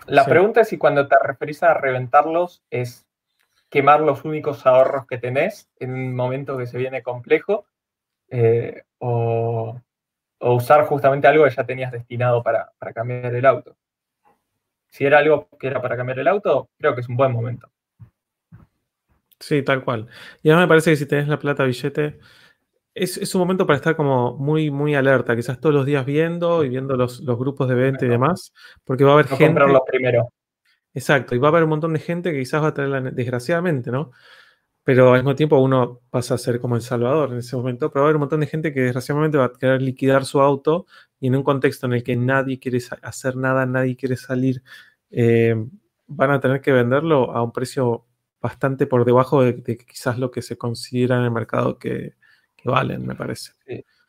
La 0.07 0.25
pregunta 0.25 0.61
es 0.61 0.69
si 0.69 0.79
cuando 0.79 1.09
te 1.09 1.17
referís 1.23 1.63
a 1.63 1.75
reventarlos 1.75 2.63
es 2.71 3.07
quemar 3.71 4.01
los 4.01 4.25
únicos 4.25 4.67
ahorros 4.67 5.07
que 5.07 5.19
tenés 5.19 5.71
en 5.81 5.93
un 5.93 6.15
momento 6.15 6.59
que 6.59 6.67
se 6.67 6.79
viene 6.79 7.03
complejo 7.03 7.67
eh, 8.29 8.83
o, 8.99 9.81
o 10.45 10.55
usar 10.55 10.85
justamente 10.85 11.27
algo 11.27 11.45
que 11.45 11.51
ya 11.51 11.65
tenías 11.65 11.91
destinado 11.91 12.43
para, 12.43 12.71
cambiar 12.95 13.35
el 13.35 13.47
auto. 13.47 13.77
Si 14.89 15.05
era 15.05 15.19
algo 15.19 15.49
que 15.59 15.67
era 15.69 15.81
para 15.81 15.97
cambiar 15.97 16.19
el 16.19 16.29
auto, 16.29 16.69
creo 16.79 16.95
que 16.95 17.01
es 17.01 17.09
un 17.09 17.17
buen 17.17 17.33
momento. 17.33 17.71
Sí, 19.41 19.63
tal 19.63 19.83
cual. 19.83 20.07
Y 20.43 20.51
además 20.51 20.65
me 20.65 20.69
parece 20.69 20.91
que 20.91 20.97
si 20.97 21.07
tenés 21.07 21.29
la 21.29 21.39
plata 21.39 21.65
billete, 21.65 22.21
es, 22.95 23.35
un 23.35 23.41
momento 23.41 23.67
para 23.67 23.77
estar 23.77 23.97
como 23.97 24.37
muy, 24.37 24.71
muy 24.71 24.95
alerta, 24.95 25.35
quizás 25.35 25.61
todos 25.61 25.75
los 25.75 25.87
días 25.87 26.07
viendo 26.07 26.65
y 26.65 26.69
viendo 26.69 26.97
los, 26.97 27.25
grupos 27.25 27.69
de 27.69 27.75
venta 27.75 28.07
y 28.07 28.09
demás, 28.09 28.53
porque 28.85 29.05
va 29.05 29.11
a 29.11 29.15
haber 29.15 29.27
gente... 29.27 29.47
comprarlo 29.47 29.83
primero. 29.87 30.29
Exacto, 30.93 31.35
y 31.35 31.39
va 31.39 31.49
a 31.49 31.51
haber 31.51 31.65
un 31.65 31.71
montón 31.71 31.93
de 31.93 31.99
gente 31.99 32.33
que 32.33 32.39
quizás 32.39 32.63
va 32.63 32.69
a 32.69 32.75
tener, 32.75 33.13
desgraciadamente, 33.13 33.91
¿no? 33.91 34.13
pero 34.85 35.13
al 35.13 35.21
mismo 35.21 35.35
tiempo 35.35 35.59
uno 35.59 36.03
pasa 36.11 36.35
a 36.35 36.39
ser 36.39 36.61
como 36.61 36.77
el 36.77 36.83
salvador 36.83 37.33
en 37.33 37.39
ese 37.39 37.57
momento, 37.57 37.91
pero 37.91 38.03
va 38.03 38.07
a 38.07 38.09
haber 38.09 38.17
un 38.17 38.21
montón 38.21 38.41
de 38.41 38.47
gente 38.47 38.73
que 38.73 38.83
desgraciadamente 38.83 39.39
va 39.39 39.47
a 39.47 39.53
querer 39.53 39.81
liquidar 39.81 40.27
su 40.27 40.41
auto 40.43 40.87
y 41.19 41.29
en 41.29 41.37
un 41.37 41.43
contexto 41.43 41.87
en 41.87 41.95
el 41.95 42.05
que 42.05 42.17
nadie 42.17 42.59
quiere 42.59 42.79
hacer 43.03 43.35
nada, 43.37 43.65
nadie 43.65 43.97
quiere 43.97 44.17
salir, 44.17 44.63
eh, 45.11 45.57
van 46.07 46.31
a 46.33 46.41
tener 46.41 46.61
que 46.61 46.71
venderlo 46.71 47.33
a 47.33 47.43
un 47.43 47.51
precio 47.51 48.07
bastante 48.43 48.87
por 48.87 49.07
debajo 49.07 49.43
de, 49.43 49.63
quizás 49.63 50.19
lo 50.19 50.31
que 50.31 50.43
se 50.43 50.59
considera 50.59 51.17
en 51.17 51.25
el 51.25 51.31
mercado 51.31 51.79
que, 51.79 52.17
valen, 52.65 53.07
me 53.07 53.15
parece. 53.15 53.53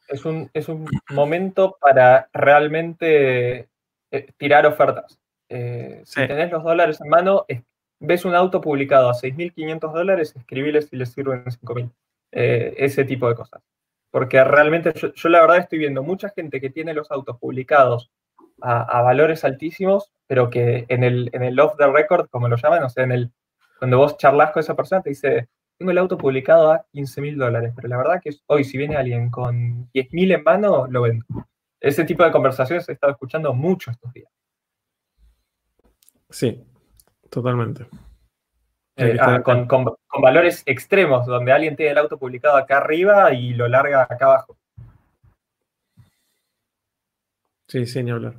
Es, 0.08 0.26
un, 0.26 0.50
es 0.54 0.70
un 0.70 0.88
momento 1.12 1.78
para 1.80 2.30
realmente 2.34 3.70
eh, 4.12 4.32
tirar 4.38 4.66
ofertas. 4.66 5.20
Eh, 5.50 6.02
si 6.06 6.28
tenés 6.28 6.52
los 6.52 6.64
dólares 6.64 7.00
en 7.02 7.10
mano, 7.10 7.46
es 7.48 7.62
ves 8.00 8.26
un 8.26 8.36
auto 8.36 8.62
publicado 8.62 9.10
a 9.10 9.14
6.500 9.14 9.94
dólares, 9.94 10.36
escribiles 10.36 10.88
si 10.90 10.96
les 10.96 11.12
sirven 11.12 11.44
5.000. 11.46 11.92
Eh, 12.32 12.74
ese 12.78 13.06
tipo 13.06 13.30
de 13.30 13.36
cosas. 13.36 13.62
Porque 14.12 14.44
realmente 14.44 14.94
yo, 14.94 15.30
la 15.30 15.42
verdad 15.42 15.58
estoy 15.58 15.80
viendo 15.80 16.04
mucha 16.04 16.30
gente 16.30 16.60
que 16.62 16.70
tiene 16.70 16.94
los 16.94 17.12
autos 17.12 17.38
publicados 17.38 18.12
a, 18.62 19.02
valores 19.02 19.44
altísimos, 19.44 20.12
pero 20.28 20.50
que 20.50 20.86
en 20.88 21.04
el, 21.04 21.30
en 21.34 21.44
el 21.44 21.60
off 21.60 21.76
the 21.78 21.88
record, 21.88 22.30
como 22.30 22.48
lo 22.48 22.56
llaman, 22.56 22.84
o 22.84 22.90
sea, 22.90 23.04
en 23.04 23.12
el, 23.12 23.32
cuando 23.80 23.98
vos 23.98 24.18
charlas 24.18 24.52
con 24.52 24.62
esa 24.62 24.76
persona, 24.76 25.02
te 25.02 25.10
dice, 25.10 25.50
tengo 25.78 25.92
el 25.92 25.98
auto 25.98 26.18
publicado 26.18 26.72
a 26.72 26.86
15.000 26.94 27.38
dólares, 27.38 27.74
pero 27.76 27.88
la 27.88 27.98
verdad 27.98 28.22
que 28.24 28.32
hoy 28.48 28.64
si 28.64 28.78
viene 28.78 28.96
alguien 28.96 29.30
con 29.30 29.90
10.000 29.92 30.36
en 30.36 30.44
mano, 30.44 30.88
lo 30.88 31.02
vendo. 31.02 31.26
Ese 31.80 32.06
tipo 32.06 32.24
de 32.24 32.32
conversaciones 32.32 32.88
he 32.90 32.94
estado 32.94 33.14
escuchando 33.14 33.54
mucho 33.54 33.92
estos 33.92 34.12
días. 34.14 34.32
Sí, 36.30 36.66
Totalmente. 37.36 37.88
Eh, 38.96 39.18
ah, 39.20 39.42
con, 39.44 39.68
valores 40.22 40.64
extremos, 40.66 41.26
donde 41.26 41.52
alguien 41.52 41.76
tiene 41.76 41.92
el 41.92 41.98
auto 41.98 42.18
publicado 42.18 42.56
acá 42.56 42.78
arriba 42.78 43.34
y 43.34 43.54
lo 43.54 43.68
larga 43.68 44.04
acá 44.04 44.26
abajo. 44.26 44.58
Sí, 47.68 47.86
sí, 47.86 48.04
ni 48.04 48.12
hablar. 48.12 48.36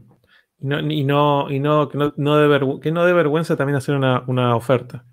Y 0.59 0.67
no, 0.67 0.81
y 0.81 1.05
no, 1.05 1.51
y 1.51 1.61
no, 1.61 1.91
que, 1.91 1.99
no, 1.99 2.37
de 2.39 2.81
que 2.81 2.91
no 2.91 3.05
de 3.05 3.13
vergüenza 3.13 3.55
también 3.55 3.77
hacer 3.77 3.97
una, 3.97 4.57
oferta. 4.57 5.05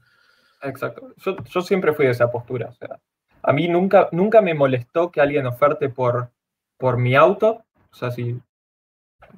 Exacto. 0.64 1.14
Yo, 1.18 1.61
siempre 1.61 1.94
fui 1.94 2.06
de 2.06 2.11
esa 2.11 2.31
postura. 2.31 2.69
O 2.69 2.73
sea, 2.73 2.99
a 3.41 3.53
mí 3.53 3.68
nunca, 3.68 4.10
nunca 4.11 4.41
me 4.41 4.53
molestó 4.53 5.11
que 5.11 5.22
alguien 5.22 5.45
oferte 5.45 5.90
por, 5.90 6.31
por 6.77 6.98
mi 6.98 7.15
auto. 7.15 7.64
O 7.91 7.95
sea, 7.95 8.11
si, 8.11 8.40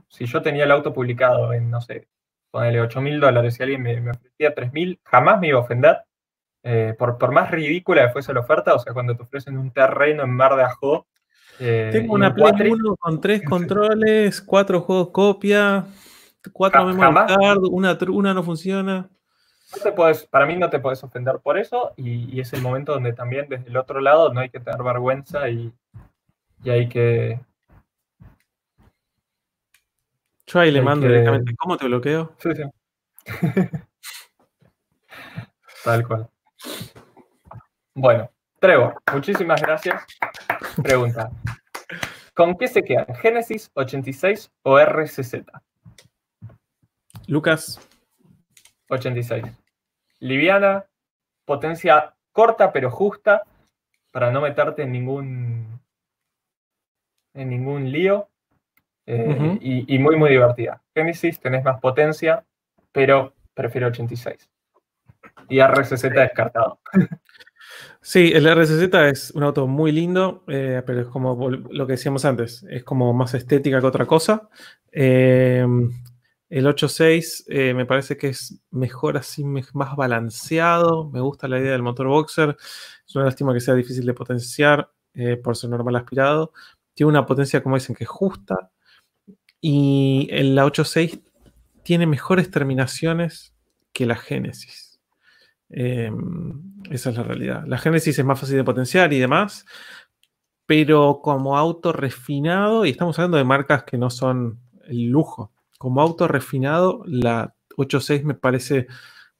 si 0.08 0.26
yo 0.26 0.42
tenía 0.42 0.64
el 0.64 0.72
auto 0.72 0.94
publicado 0.94 1.52
en, 1.54 1.70
no 1.70 1.82
sé, 1.82 2.08
ponele 2.52 2.80
8 2.82 3.02
mil 3.02 3.20
dólares, 3.20 3.56
si 3.56 3.64
alguien 3.64 3.82
me, 3.82 4.00
me 4.00 4.12
ofrecía 4.12 4.54
3 4.54 4.72
mil, 4.72 5.00
jamás 5.04 5.40
me 5.40 5.48
iba 5.50 5.60
a 5.60 5.64
ofender. 5.64 5.98
Eh, 6.64 6.96
por, 6.98 7.18
por, 7.18 7.32
más 7.32 7.52
ridícula 7.52 8.08
que 8.08 8.14
fuese 8.14 8.34
la 8.34 8.40
oferta, 8.40 8.74
o 8.74 8.80
sea, 8.80 8.94
cuando 8.94 9.16
te 9.16 9.22
ofrecen 9.22 9.58
un 9.58 9.72
terreno 9.72 10.24
en 10.24 10.32
Mar 10.32 10.56
de 10.56 10.64
Ajó. 10.64 11.06
Eh, 11.60 11.90
Tengo 11.92 12.14
una 12.16 12.34
Play 12.34 12.72
1 12.72 12.96
con 12.96 13.22
3 13.22 13.44
controles, 13.44 14.42
4 14.42 14.82
juegos 14.82 15.10
copia, 15.12 15.86
4 16.52 16.86
memory 16.86 17.16
card, 17.28 17.64
una, 17.70 17.98
una 18.10 18.34
no 18.34 18.44
funciona. 18.44 19.10
Para 20.30 20.46
mí 20.46 20.56
no 20.56 20.70
te 20.70 20.80
puedes 20.80 21.04
ofender 21.04 21.40
por 21.40 21.58
eso 21.58 21.94
y, 21.98 22.40
es 22.40 22.54
el 22.54 22.62
momento 22.62 22.94
donde 22.94 23.14
también 23.14 23.48
desde 23.50 23.68
el 23.70 23.78
otro 23.78 24.00
lado 24.00 24.34
no 24.34 24.42
hay 24.42 24.50
que 24.50 24.60
tener 24.60 24.84
vergüenza 24.84 25.50
y, 25.50 25.74
y 26.64 26.70
hay 26.70 26.88
que 26.88 27.40
Yo 30.48 30.60
ahí 30.60 30.72
le 30.72 30.82
mando 30.82 31.08
que- 31.08 31.14
directamente. 31.14 31.56
¿Cómo 31.58 31.78
te 31.78 31.88
bloqueo? 31.88 32.34
Sí, 32.38 32.50
sí. 32.56 32.64
Tal 35.84 36.08
cual. 36.08 36.30
Bueno, 37.94 38.30
Trevor, 38.60 39.02
muchísimas 39.14 39.62
gracias. 39.62 40.04
Pregunta. 40.82 41.32
¿Con 42.34 42.58
qué 42.58 42.68
se 42.68 42.84
quedan? 42.84 43.08
¿Genesis 43.16 43.72
86 43.74 44.52
o 44.64 44.78
RCZ? 44.80 45.44
Lucas, 47.28 47.80
86. 48.90 49.46
Liviana, 50.20 50.86
potencia 51.46 52.16
corta 52.32 52.72
pero 52.72 52.92
justa 52.92 53.44
para 54.12 54.32
no 54.32 54.42
meterte 54.42 54.84
en 54.84 54.92
ningún 54.92 55.82
en 57.34 57.50
ningún 57.50 57.92
lío 57.92 58.30
eh, 59.06 59.58
y, 59.62 59.96
y 59.96 60.00
muy 60.00 60.16
muy 60.16 60.30
divertida. 60.30 60.82
Genesis 60.94 61.40
tenés 61.40 61.64
más 61.64 61.80
potencia, 61.80 62.44
pero 62.92 63.34
prefiero 63.54 63.88
86. 63.88 64.50
Y 65.50 65.60
RCZ 65.60 66.04
descartado. 66.10 66.80
Sí, 68.02 68.32
el 68.34 68.46
RCZ 68.46 68.94
es 69.10 69.32
un 69.32 69.44
auto 69.44 69.66
muy 69.68 69.92
lindo, 69.92 70.44
eh, 70.48 70.84
pero 70.86 71.02
es 71.02 71.08
como 71.08 71.50
lo 71.50 71.88
que 71.88 71.94
decíamos 71.94 72.24
antes, 72.24 72.64
es 72.70 72.84
como 72.84 73.12
más 73.14 73.34
estética 73.34 73.80
que 73.82 73.88
otra 73.88 74.06
cosa. 74.06 74.48
Eh, 74.92 75.66
el 76.50 76.66
8.6 76.68 77.44
eh, 77.48 77.74
me 77.74 77.86
parece 77.86 78.18
que 78.18 78.28
es 78.30 78.62
mejor 78.72 79.18
así, 79.18 79.44
más 79.44 79.96
balanceado. 79.96 81.10
Me 81.10 81.20
gusta 81.22 81.48
la 81.48 81.60
idea 81.60 81.72
del 81.72 81.82
motor 81.84 82.08
boxer. 82.08 82.56
Es 83.08 83.16
una 83.16 83.26
lástima 83.26 83.54
que 83.54 83.60
sea 83.62 83.74
difícil 83.74 84.06
de 84.06 84.14
potenciar 84.14 84.92
eh, 85.14 85.38
por 85.38 85.56
ser 85.58 85.70
normal 85.72 85.96
aspirado. 85.96 86.54
Tiene 86.94 87.10
una 87.10 87.26
potencia, 87.26 87.64
como 87.64 87.76
dicen, 87.76 87.96
que 87.96 88.04
es 88.06 88.10
justa. 88.10 88.72
Y 89.62 90.28
el- 90.32 90.56
la 90.56 90.66
8.6 90.66 91.20
tiene 91.84 92.08
mejores 92.08 92.52
terminaciones 92.52 93.54
que 93.94 94.06
la 94.06 94.16
Genesis. 94.16 95.00
Eh, 95.70 96.12
esa 96.92 97.10
es 97.10 97.18
la 97.18 97.24
realidad. 97.24 97.64
La 97.68 97.78
Genesis 97.78 98.20
es 98.20 98.26
más 98.26 98.40
fácil 98.40 98.58
de 98.58 98.64
potenciar 98.64 99.12
y 99.14 99.20
demás, 99.20 99.66
pero 100.66 101.20
como 101.24 101.58
auto 101.58 101.92
refinado, 101.94 102.86
y 102.86 102.90
estamos 102.92 103.18
hablando 103.20 103.38
de 103.38 103.44
marcas 103.44 103.84
que 103.84 103.98
no 103.98 104.10
son 104.10 104.60
el 104.88 105.10
lujo, 105.10 105.52
como 105.78 106.02
auto 106.02 106.28
refinado, 106.28 107.04
la 107.06 107.54
8.6 107.78 108.24
me 108.24 108.34
parece 108.34 108.88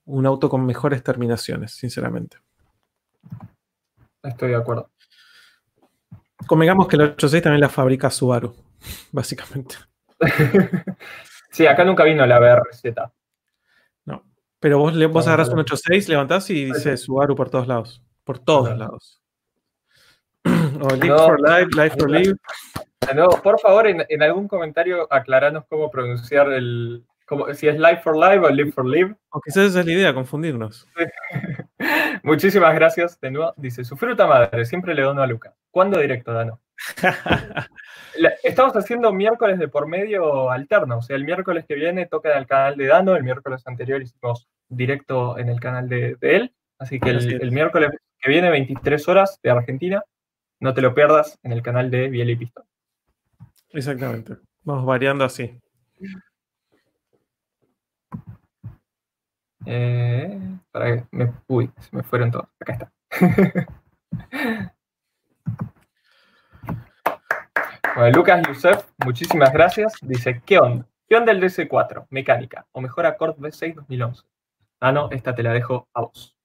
un 0.06 0.26
auto 0.26 0.50
con 0.50 0.66
mejores 0.66 1.04
terminaciones, 1.04 1.74
sinceramente. 1.74 2.38
Estoy 4.24 4.50
de 4.50 4.56
acuerdo. 4.56 4.92
Convengamos 6.48 6.88
que 6.88 6.98
la 6.98 7.16
8.6 7.16 7.42
también 7.42 7.62
la 7.62 7.70
fabrica 7.70 8.10
Subaru, 8.10 8.56
básicamente. 9.12 9.76
sí, 11.52 11.66
acá 11.68 11.84
nunca 11.84 12.04
vino 12.04 12.26
la 12.26 12.40
BRZ. 12.40 12.84
No. 14.06 14.24
Pero 14.60 14.80
vos, 14.80 14.94
le, 14.94 15.06
vos 15.08 15.26
agarrás 15.28 15.50
un 15.50 15.58
ver. 15.58 15.66
8.6, 15.66 16.08
levantás 16.08 16.50
y 16.50 16.66
dice. 16.66 16.98
Subaru 16.98 17.36
por 17.36 17.50
todos 17.50 17.68
lados. 17.68 18.04
Por 18.24 18.40
todos 18.40 18.78
lados. 18.78 19.22
o 20.46 20.90
Live 20.96 21.08
No. 21.08 21.18
for 21.18 21.42
Live, 21.42 21.68
Live 21.76 21.96
for. 21.98 22.10
Live. 22.12 22.36
De 23.08 23.14
nuevo, 23.14 23.42
por 23.42 23.60
favor, 23.60 23.88
en, 23.88 24.04
en 24.10 24.24
algún 24.24 24.48
comentario 24.48 25.08
aclaranos 25.12 25.66
cómo 25.70 25.90
pronunciar 25.92 26.52
el. 26.52 27.04
cómo- 27.26 27.54
si 27.54 27.68
es 27.68 27.76
Live 27.76 28.02
for 28.04 28.16
Live 28.16 28.46
o 28.46 28.50
Live 28.50 28.72
for 28.72 28.86
Live. 28.86 29.16
O 29.30 29.42
quizás 29.42 29.66
esa 29.66 29.80
es 29.82 29.86
la 29.86 29.92
idea, 29.92 30.14
confundirnos. 30.14 30.88
Muchísimas 32.24 32.74
gracias 32.74 33.20
de 33.20 33.32
nuevo. 33.32 33.54
Dice, 33.58 33.84
su 33.84 33.96
fruta 33.98 34.26
madre, 34.26 34.66
siempre 34.66 34.96
le 34.96 35.04
dono 35.04 35.22
a 35.22 35.28
Luca. 35.28 35.54
¿Cuándo 35.70 36.00
directo, 36.00 36.34
Dano? 36.34 36.60
Estamos 38.44 38.76
haciendo 38.76 39.12
miércoles 39.14 39.60
de 39.60 39.68
por 39.68 39.88
medio 39.88 40.50
alterno. 40.50 40.98
O 40.98 41.02
sea, 41.02 41.16
el 41.16 41.26
miércoles 41.26 41.66
que 41.68 41.76
viene 41.76 42.06
toca 42.08 42.32
en 42.32 42.38
el 42.40 42.48
canal 42.48 42.78
de 42.78 42.88
Dano, 42.88 43.16
el 43.16 43.24
miércoles 43.24 43.62
anterior 43.68 44.02
hicimos 44.02 44.48
directo 44.70 45.38
en 45.38 45.50
el 45.50 45.60
canal 45.60 45.88
de, 45.90 46.16
de 46.20 46.36
él. 46.36 46.54
Así 46.80 47.00
que 47.00 47.10
el 47.12 47.52
miércoles 47.52 47.92
que 48.20 48.30
viene, 48.30 48.50
23 48.50 49.08
horas 49.08 49.40
de 49.44 49.52
Argentina, 49.52 50.04
no 50.60 50.74
te 50.74 50.82
lo 50.82 50.94
pierdas 50.96 51.38
en 51.44 51.52
el 51.52 51.62
canal 51.62 51.92
de 51.92 52.10
Biel 52.10 52.30
y 52.32 52.36
Pistón. 52.36 52.66
Exactamente. 53.76 54.38
Vamos 54.64 54.86
variando 54.86 55.24
así. 55.26 55.60
Eh, 59.66 60.40
para 60.72 60.86
que 60.98 61.08
me, 61.12 61.34
uy, 61.48 61.72
se 61.80 61.96
me 61.96 62.04
fueron 62.04 62.32
todos. 62.32 62.48
Acá 62.60 62.74
está. 62.74 62.92
bueno, 67.96 68.18
Lucas 68.18 68.48
Yusef, 68.48 68.86
muchísimas 69.04 69.52
gracias. 69.54 69.94
Dice, 70.02 70.42
¿qué 70.46 70.60
onda? 70.60 70.86
¿Qué 71.08 71.16
onda 71.16 71.32
el 71.32 71.42
DC4? 71.42 72.08
Mecánica. 72.10 72.66
O 72.72 72.82
mejor 72.82 73.06
Accord 73.06 73.38
V6 73.38 73.76
2011. 73.76 74.24
Ah, 74.80 74.92
no, 74.92 75.10
esta 75.12 75.34
te 75.36 75.44
la 75.44 75.54
dejo 75.54 75.88
a 75.94 76.02
vos. 76.02 76.36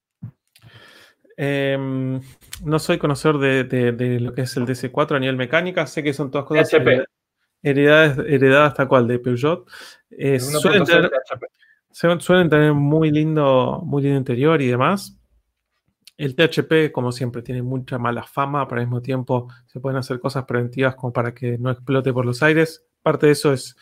Em, 1.37 2.21
no 2.65 2.79
soy 2.79 2.99
conocedor 2.99 3.39
de, 3.39 3.65
de- 3.65 3.93
de 3.93 4.21
lo 4.21 4.35
que 4.35 4.43
es 4.43 4.57
el 4.57 4.67
DC4 4.67 5.17
a 5.17 5.21
nivel 5.21 5.37
mecánica. 5.37 5.87
Sé 5.87 6.03
que 6.03 6.13
son 6.13 6.31
todas 6.31 6.47
cosas 6.47 6.73
HP. 6.75 7.05
Heredadas, 7.63 8.19
heredadas 8.19 8.75
tal 8.75 8.89
cual 8.89 9.07
de 9.07 9.19
Peugeot. 9.19 9.69
Eh, 10.11 10.35
El 10.35 10.41
suelen, 10.41 10.83
1.0 10.83 11.11
tener, 11.91 12.23
suelen 12.23 12.77
muy 12.77 13.11
lindo, 13.11 13.83
muy 13.85 14.03
lindo 14.03 14.19
interior 14.19 14.61
y 14.63 14.69
demás. 14.69 15.17
El 16.17 16.35
THP, 16.37 16.93
como 16.93 17.13
siempre, 17.13 17.41
tiene 17.41 17.63
mucha 17.63 17.99
mala 17.99 18.23
fama, 18.23 18.69
pero 18.69 18.81
al 18.81 18.87
mismo 18.87 19.01
tiempo 19.01 19.49
se 19.67 19.81
pueden 19.81 19.97
hacer 19.97 20.21
cosas 20.21 20.45
preventivas 20.45 20.95
como 20.95 21.13
para 21.13 21.33
que 21.33 21.57
no 21.57 21.71
explote 21.71 22.13
por 22.13 22.27
los 22.27 22.43
aires. 22.43 22.87
Parte 23.03 23.27
de 23.27 23.33
eso 23.33 23.55
es 23.55 23.75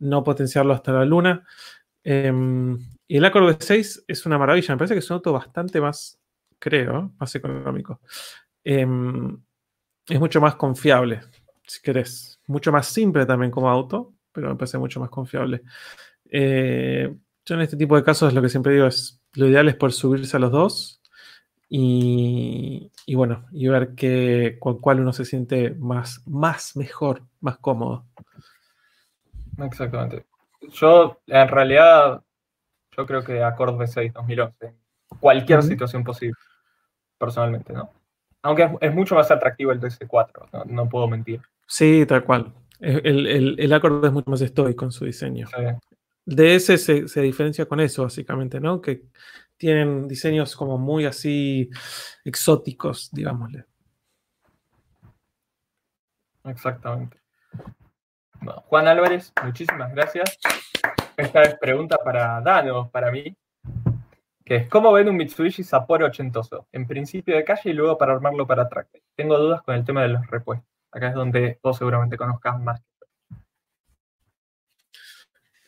no 0.00 0.24
potenciarlo 0.24 0.74
hasta 0.74 0.92
la 0.92 1.04
luna. 1.04 1.44
Em, 2.02 2.76
y 3.06 3.16
el 3.16 3.24
Accord 3.24 3.44
V6 3.44 4.04
es 4.08 4.26
una 4.26 4.36
maravilla. 4.36 4.74
Me 4.74 4.78
parece 4.78 4.94
que 4.94 4.98
es 4.98 5.10
un 5.10 5.14
auto 5.14 5.32
bastante 5.32 5.80
más, 5.80 6.18
creo, 6.58 7.12
más 7.18 7.34
económico. 7.36 8.00
Em, 8.64 9.40
es 10.08 10.18
mucho 10.18 10.40
más 10.40 10.56
confiable, 10.56 11.20
si 11.66 11.82
querés. 11.82 12.40
Mucho 12.46 12.72
más 12.72 12.86
simple 12.86 13.26
también 13.26 13.50
como 13.50 13.68
auto, 13.68 14.14
pero 14.32 14.48
me 14.48 14.56
parece 14.56 14.78
mucho 14.78 15.00
más 15.00 15.10
confiable. 15.10 15.62
Eh, 16.30 17.14
yo 17.44 17.54
en 17.54 17.60
este 17.60 17.76
tipo 17.76 17.96
de 17.96 18.04
casos 18.04 18.32
lo 18.34 18.42
que 18.42 18.48
siempre 18.48 18.72
digo 18.74 18.86
es, 18.86 19.20
lo 19.34 19.46
ideal 19.46 19.68
es 19.68 19.76
por 19.76 19.92
subirse 19.92 20.36
a 20.36 20.40
los 20.40 20.50
dos 20.50 21.00
y, 21.68 22.90
y 23.06 23.14
bueno, 23.14 23.46
y 23.52 23.68
ver 23.68 23.94
que, 23.94 24.56
con 24.60 24.80
cuál 24.80 25.00
uno 25.00 25.12
se 25.12 25.24
siente 25.24 25.70
más, 25.70 26.22
más 26.26 26.76
mejor, 26.76 27.22
más 27.40 27.58
cómodo. 27.58 28.04
Exactamente. 29.58 30.26
Yo, 30.72 31.20
en 31.26 31.48
realidad, 31.48 32.22
yo 32.96 33.06
creo 33.06 33.24
que 33.24 33.42
Accord 33.42 33.76
V6 33.76 34.12
2011. 34.12 34.66
en 34.66 34.76
Cualquier 35.20 35.62
situación 35.62 36.04
posible, 36.04 36.36
personalmente, 37.16 37.72
¿no? 37.72 37.90
Aunque 38.42 38.64
es, 38.64 38.70
es 38.80 38.94
mucho 38.94 39.14
más 39.14 39.30
atractivo 39.30 39.72
el 39.72 39.80
DC4, 39.80 40.50
no, 40.52 40.64
no 40.64 40.88
puedo 40.88 41.08
mentir. 41.08 41.40
Sí, 41.66 42.04
tal 42.06 42.24
cual. 42.24 42.54
El, 42.78 43.26
el, 43.26 43.56
el 43.58 43.72
Accord 43.72 44.04
es 44.04 44.12
mucho 44.12 44.30
más 44.30 44.40
estoico 44.40 44.84
en 44.84 44.92
su 44.92 45.04
diseño. 45.04 45.46
Sí. 45.46 45.62
DS 46.26 46.80
se, 46.82 47.08
se 47.08 47.20
diferencia 47.20 47.66
con 47.66 47.80
eso, 47.80 48.02
básicamente, 48.02 48.60
¿no? 48.60 48.80
Que 48.80 49.04
tienen 49.56 50.06
diseños 50.08 50.54
como 50.56 50.76
muy 50.76 51.06
así 51.06 51.70
exóticos, 52.24 53.10
digámosle. 53.12 53.64
Exactamente. 56.44 57.18
Bueno, 58.40 58.62
Juan 58.66 58.88
Álvarez, 58.88 59.32
muchísimas 59.42 59.92
gracias. 59.94 60.38
Esta 61.16 61.42
es 61.42 61.54
pregunta 61.58 61.96
para 61.98 62.40
Dano, 62.40 62.90
para 62.90 63.10
mí, 63.10 63.34
que 64.44 64.56
es 64.56 64.68
¿cómo 64.68 64.92
ven 64.92 65.08
un 65.08 65.16
Mitsubishi 65.16 65.64
Sapporo 65.64 66.06
ochentoso? 66.06 66.68
En 66.70 66.86
principio 66.86 67.34
de 67.34 67.44
calle 67.44 67.70
y 67.70 67.72
luego 67.72 67.96
para 67.96 68.12
armarlo 68.12 68.46
para 68.46 68.68
tractor. 68.68 69.00
Tengo 69.14 69.38
dudas 69.38 69.62
con 69.62 69.74
el 69.74 69.84
tema 69.84 70.02
de 70.02 70.08
los 70.08 70.26
repuestos. 70.26 70.75
Acá 70.96 71.08
es 71.08 71.14
donde 71.14 71.58
vos 71.62 71.76
seguramente 71.76 72.16
conozcas 72.16 72.58
más. 72.58 72.80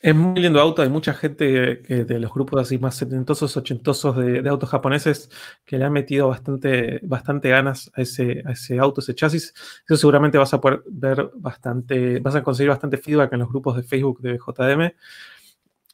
Es 0.00 0.14
muy 0.14 0.40
lindo 0.40 0.58
auto, 0.60 0.80
hay 0.80 0.88
mucha 0.88 1.12
gente 1.12 1.44
de 1.44 2.20
los 2.20 2.32
grupos 2.32 2.62
así 2.62 2.78
más 2.78 2.94
setentosos, 2.94 3.56
ochentosos 3.56 4.16
de, 4.16 4.48
autos 4.48 4.70
japoneses 4.70 5.28
que 5.66 5.76
le 5.76 5.84
han 5.84 5.92
metido 5.92 6.28
bastante, 6.28 7.00
bastante 7.02 7.50
ganas 7.50 7.90
a 7.94 8.02
ese, 8.02 8.42
a 8.46 8.52
ese 8.52 8.78
auto, 8.78 9.00
ese 9.00 9.14
chasis. 9.14 9.52
Eso 9.86 9.96
seguramente 9.96 10.38
vas 10.38 10.54
a 10.54 10.60
poder 10.60 10.82
ver 10.86 11.30
bastante, 11.34 12.20
vas 12.20 12.36
a 12.36 12.42
conseguir 12.42 12.70
bastante 12.70 12.96
feedback 12.96 13.32
en 13.34 13.40
los 13.40 13.48
grupos 13.48 13.76
de 13.76 13.82
Facebook 13.82 14.20
de 14.22 14.38
JDM. 14.38 14.94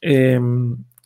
Eh, 0.01 0.39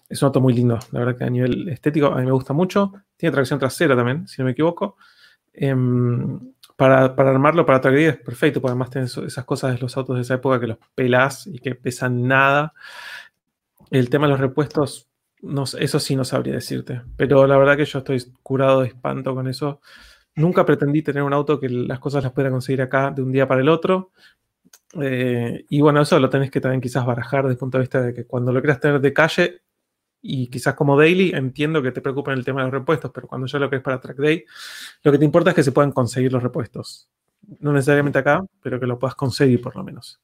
es 0.09 0.21
un 0.21 0.25
auto 0.25 0.41
muy 0.41 0.53
lindo, 0.53 0.77
la 0.91 0.99
verdad 0.99 1.17
que 1.17 1.23
a 1.23 1.29
nivel 1.29 1.69
estético 1.69 2.07
a 2.07 2.17
mí 2.17 2.25
me 2.25 2.31
gusta 2.31 2.53
mucho. 2.53 2.93
Tiene 3.15 3.33
tracción 3.33 3.59
trasera 3.59 3.95
también, 3.95 4.27
si 4.27 4.41
no 4.41 4.45
me 4.45 4.51
equivoco. 4.51 4.97
Em, 5.53 6.39
para, 6.79 7.13
para 7.13 7.31
armarlo 7.31 7.65
para 7.65 7.81
track 7.81 7.95
es 7.95 8.17
perfecto, 8.17 8.61
porque 8.61 8.71
además 8.71 8.89
tenés 8.89 9.17
esas 9.17 9.43
cosas 9.43 9.73
de 9.73 9.79
los 9.79 9.97
autos 9.97 10.15
de 10.15 10.21
esa 10.21 10.35
época 10.35 10.61
que 10.61 10.67
los 10.67 10.77
pelás 10.95 11.45
y 11.45 11.59
que 11.59 11.75
pesan 11.75 12.25
nada. 12.25 12.73
El 13.91 14.09
tema 14.09 14.27
de 14.27 14.31
los 14.31 14.39
repuestos, 14.39 15.09
no, 15.41 15.65
eso 15.77 15.99
sí 15.99 16.15
no 16.15 16.23
sabría 16.23 16.53
decirte. 16.53 17.01
Pero 17.17 17.45
la 17.47 17.57
verdad 17.57 17.75
que 17.75 17.83
yo 17.83 17.99
estoy 17.99 18.23
curado 18.41 18.79
de 18.79 18.87
espanto 18.87 19.35
con 19.35 19.49
eso. 19.49 19.81
Nunca 20.35 20.65
pretendí 20.65 21.01
tener 21.01 21.21
un 21.21 21.33
auto 21.33 21.59
que 21.59 21.67
las 21.67 21.99
cosas 21.99 22.23
las 22.23 22.31
pudiera 22.31 22.49
conseguir 22.49 22.81
acá 22.81 23.11
de 23.11 23.23
un 23.23 23.33
día 23.33 23.45
para 23.45 23.59
el 23.59 23.67
otro. 23.67 24.11
Eh, 25.01 25.65
y 25.67 25.81
bueno, 25.81 25.99
eso 25.99 26.17
lo 26.17 26.29
tenés 26.29 26.49
que 26.49 26.61
también 26.61 26.79
quizás 26.79 27.05
barajar 27.05 27.43
desde 27.43 27.55
el 27.55 27.59
punto 27.59 27.77
de 27.77 27.81
vista 27.81 28.01
de 28.01 28.13
que 28.13 28.25
cuando 28.25 28.53
lo 28.53 28.61
quieras 28.61 28.79
tener 28.79 29.01
de 29.01 29.11
calle 29.11 29.63
y 30.21 30.47
quizás 30.47 30.73
como 30.73 30.97
daily, 30.97 31.31
entiendo 31.33 31.81
que 31.81 31.91
te 31.91 32.01
preocupen 32.01 32.33
el 32.33 32.43
tema 32.43 32.61
de 32.61 32.67
los 32.67 32.73
repuestos, 32.73 33.11
pero 33.13 33.27
cuando 33.27 33.47
ya 33.47 33.59
lo 33.59 33.69
querés 33.69 33.83
para 33.83 33.99
track 33.99 34.17
day, 34.17 34.45
lo 35.03 35.11
que 35.11 35.17
te 35.17 35.25
importa 35.25 35.51
es 35.51 35.55
que 35.55 35.63
se 35.63 35.71
puedan 35.71 35.91
conseguir 35.91 36.31
los 36.31 36.43
repuestos. 36.43 37.09
No 37.59 37.71
necesariamente 37.71 38.19
acá, 38.19 38.43
pero 38.61 38.79
que 38.79 38.85
lo 38.85 38.99
puedas 38.99 39.15
conseguir 39.15 39.61
por 39.61 39.75
lo 39.75 39.83
menos. 39.83 40.21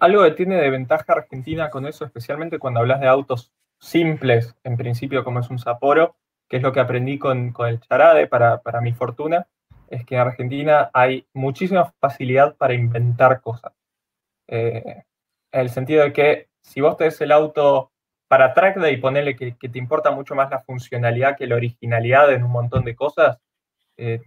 algo, 0.00 0.24
que 0.24 0.30
tiene 0.32 0.56
de 0.56 0.70
ventaja 0.70 1.12
Argentina 1.12 1.68
con 1.68 1.86
eso, 1.86 2.04
especialmente 2.04 2.58
cuando 2.58 2.80
hablas 2.80 3.00
de 3.00 3.08
autos 3.08 3.52
simples, 3.78 4.54
en 4.62 4.76
principio 4.76 5.24
como 5.24 5.40
es 5.40 5.50
un 5.50 5.58
Sapporo, 5.58 6.16
que 6.48 6.58
es 6.58 6.62
lo 6.62 6.72
que 6.72 6.80
aprendí 6.80 7.18
con, 7.18 7.52
el 7.66 7.80
Charade 7.80 8.28
para, 8.28 8.62
para 8.62 8.80
mi 8.80 8.92
fortuna, 8.92 9.46
es 9.88 10.04
que 10.04 10.14
en 10.14 10.20
Argentina 10.20 10.90
hay 10.92 11.26
muchísima 11.32 11.92
facilidad 12.00 12.56
para 12.56 12.74
inventar 12.74 13.40
cosas. 13.40 13.72
Eh, 14.46 15.02
en 15.52 15.60
el 15.60 15.70
sentido 15.70 16.04
de 16.04 16.12
que 16.12 16.48
si 16.60 16.80
vos 16.80 16.96
tenés 16.96 17.20
el 17.20 17.32
auto 17.32 17.90
para 18.28 18.54
track 18.54 18.78
day 18.78 18.96
ponerle 18.96 19.36
que, 19.36 19.52
te 19.52 19.78
importa 19.78 20.10
mucho 20.10 20.34
más 20.34 20.50
la 20.50 20.62
funcionalidad 20.62 21.36
que 21.36 21.46
la 21.46 21.56
originalidad 21.56 22.32
en 22.32 22.44
un 22.44 22.50
montón 22.50 22.84
de 22.84 22.94
cosas, 22.94 23.38
eh, 23.96 24.22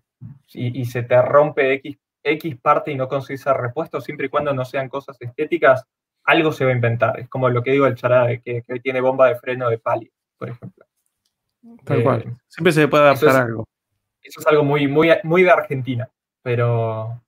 y, 0.54 0.86
se 0.86 1.04
te 1.04 1.22
rompe 1.22 1.74
X, 1.74 1.98
X 2.24 2.58
parte 2.62 2.92
y 2.92 2.96
no 2.96 3.08
consigues 3.08 3.46
el 3.46 3.56
repuesto, 3.56 4.02
siempre 4.02 4.28
y 4.28 4.30
cuando 4.30 4.54
no 4.54 4.66
sean 4.66 4.90
cosas 4.90 5.18
estéticas, 5.22 5.86
algo 6.26 6.52
se 6.52 6.66
va 6.66 6.72
a 6.72 6.76
inventar. 6.76 7.20
Es 7.20 7.30
como 7.30 7.50
lo 7.50 7.64
que 7.64 7.72
digo 7.72 7.86
el 7.86 7.96
charade, 7.96 8.42
que, 8.42 8.64
que 8.64 8.80
tiene 8.80 9.02
bomba 9.02 9.28
de 9.28 9.36
freno 9.36 9.70
de 9.70 9.80
pali, 9.80 10.12
por 10.38 10.50
ejemplo. 10.50 10.86
Tal 11.84 12.04
cual. 12.04 12.22
Eh, 12.22 12.34
siempre 12.48 12.72
se 12.72 12.88
puede 12.88 13.04
adaptar 13.04 13.36
algo. 13.36 13.68
Eso 14.22 14.40
es 14.40 14.48
algo 14.48 14.64
muy, 14.64 14.88
muy, 14.88 15.10
muy 15.24 15.44
de 15.44 15.52
Argentina, 15.52 16.10
pero, 16.42 17.22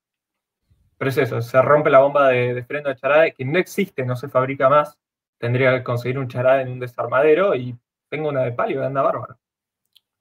pero 0.98 1.10
es 1.10 1.18
eso, 1.18 1.42
se 1.42 1.62
rompe 1.62 1.90
la 1.90 2.00
bomba 2.00 2.30
de, 2.30 2.64
freno 2.64 2.90
de 2.90 2.96
charade, 2.96 3.34
que 3.34 3.46
no 3.46 3.58
existe, 3.58 4.06
no 4.06 4.16
se 4.16 4.30
fabrica 4.30 4.70
más. 4.70 4.98
Tendría 5.42 5.76
que 5.76 5.84
conseguir 5.84 6.20
un 6.20 6.28
charade 6.28 6.62
en 6.62 6.70
un 6.70 6.80
desarmadero 6.80 7.56
y 7.56 7.76
tengo 8.10 8.30
una 8.30 8.44
de 8.44 8.52
palio 8.52 8.86
anda 8.86 9.02
bárbaro. 9.02 9.40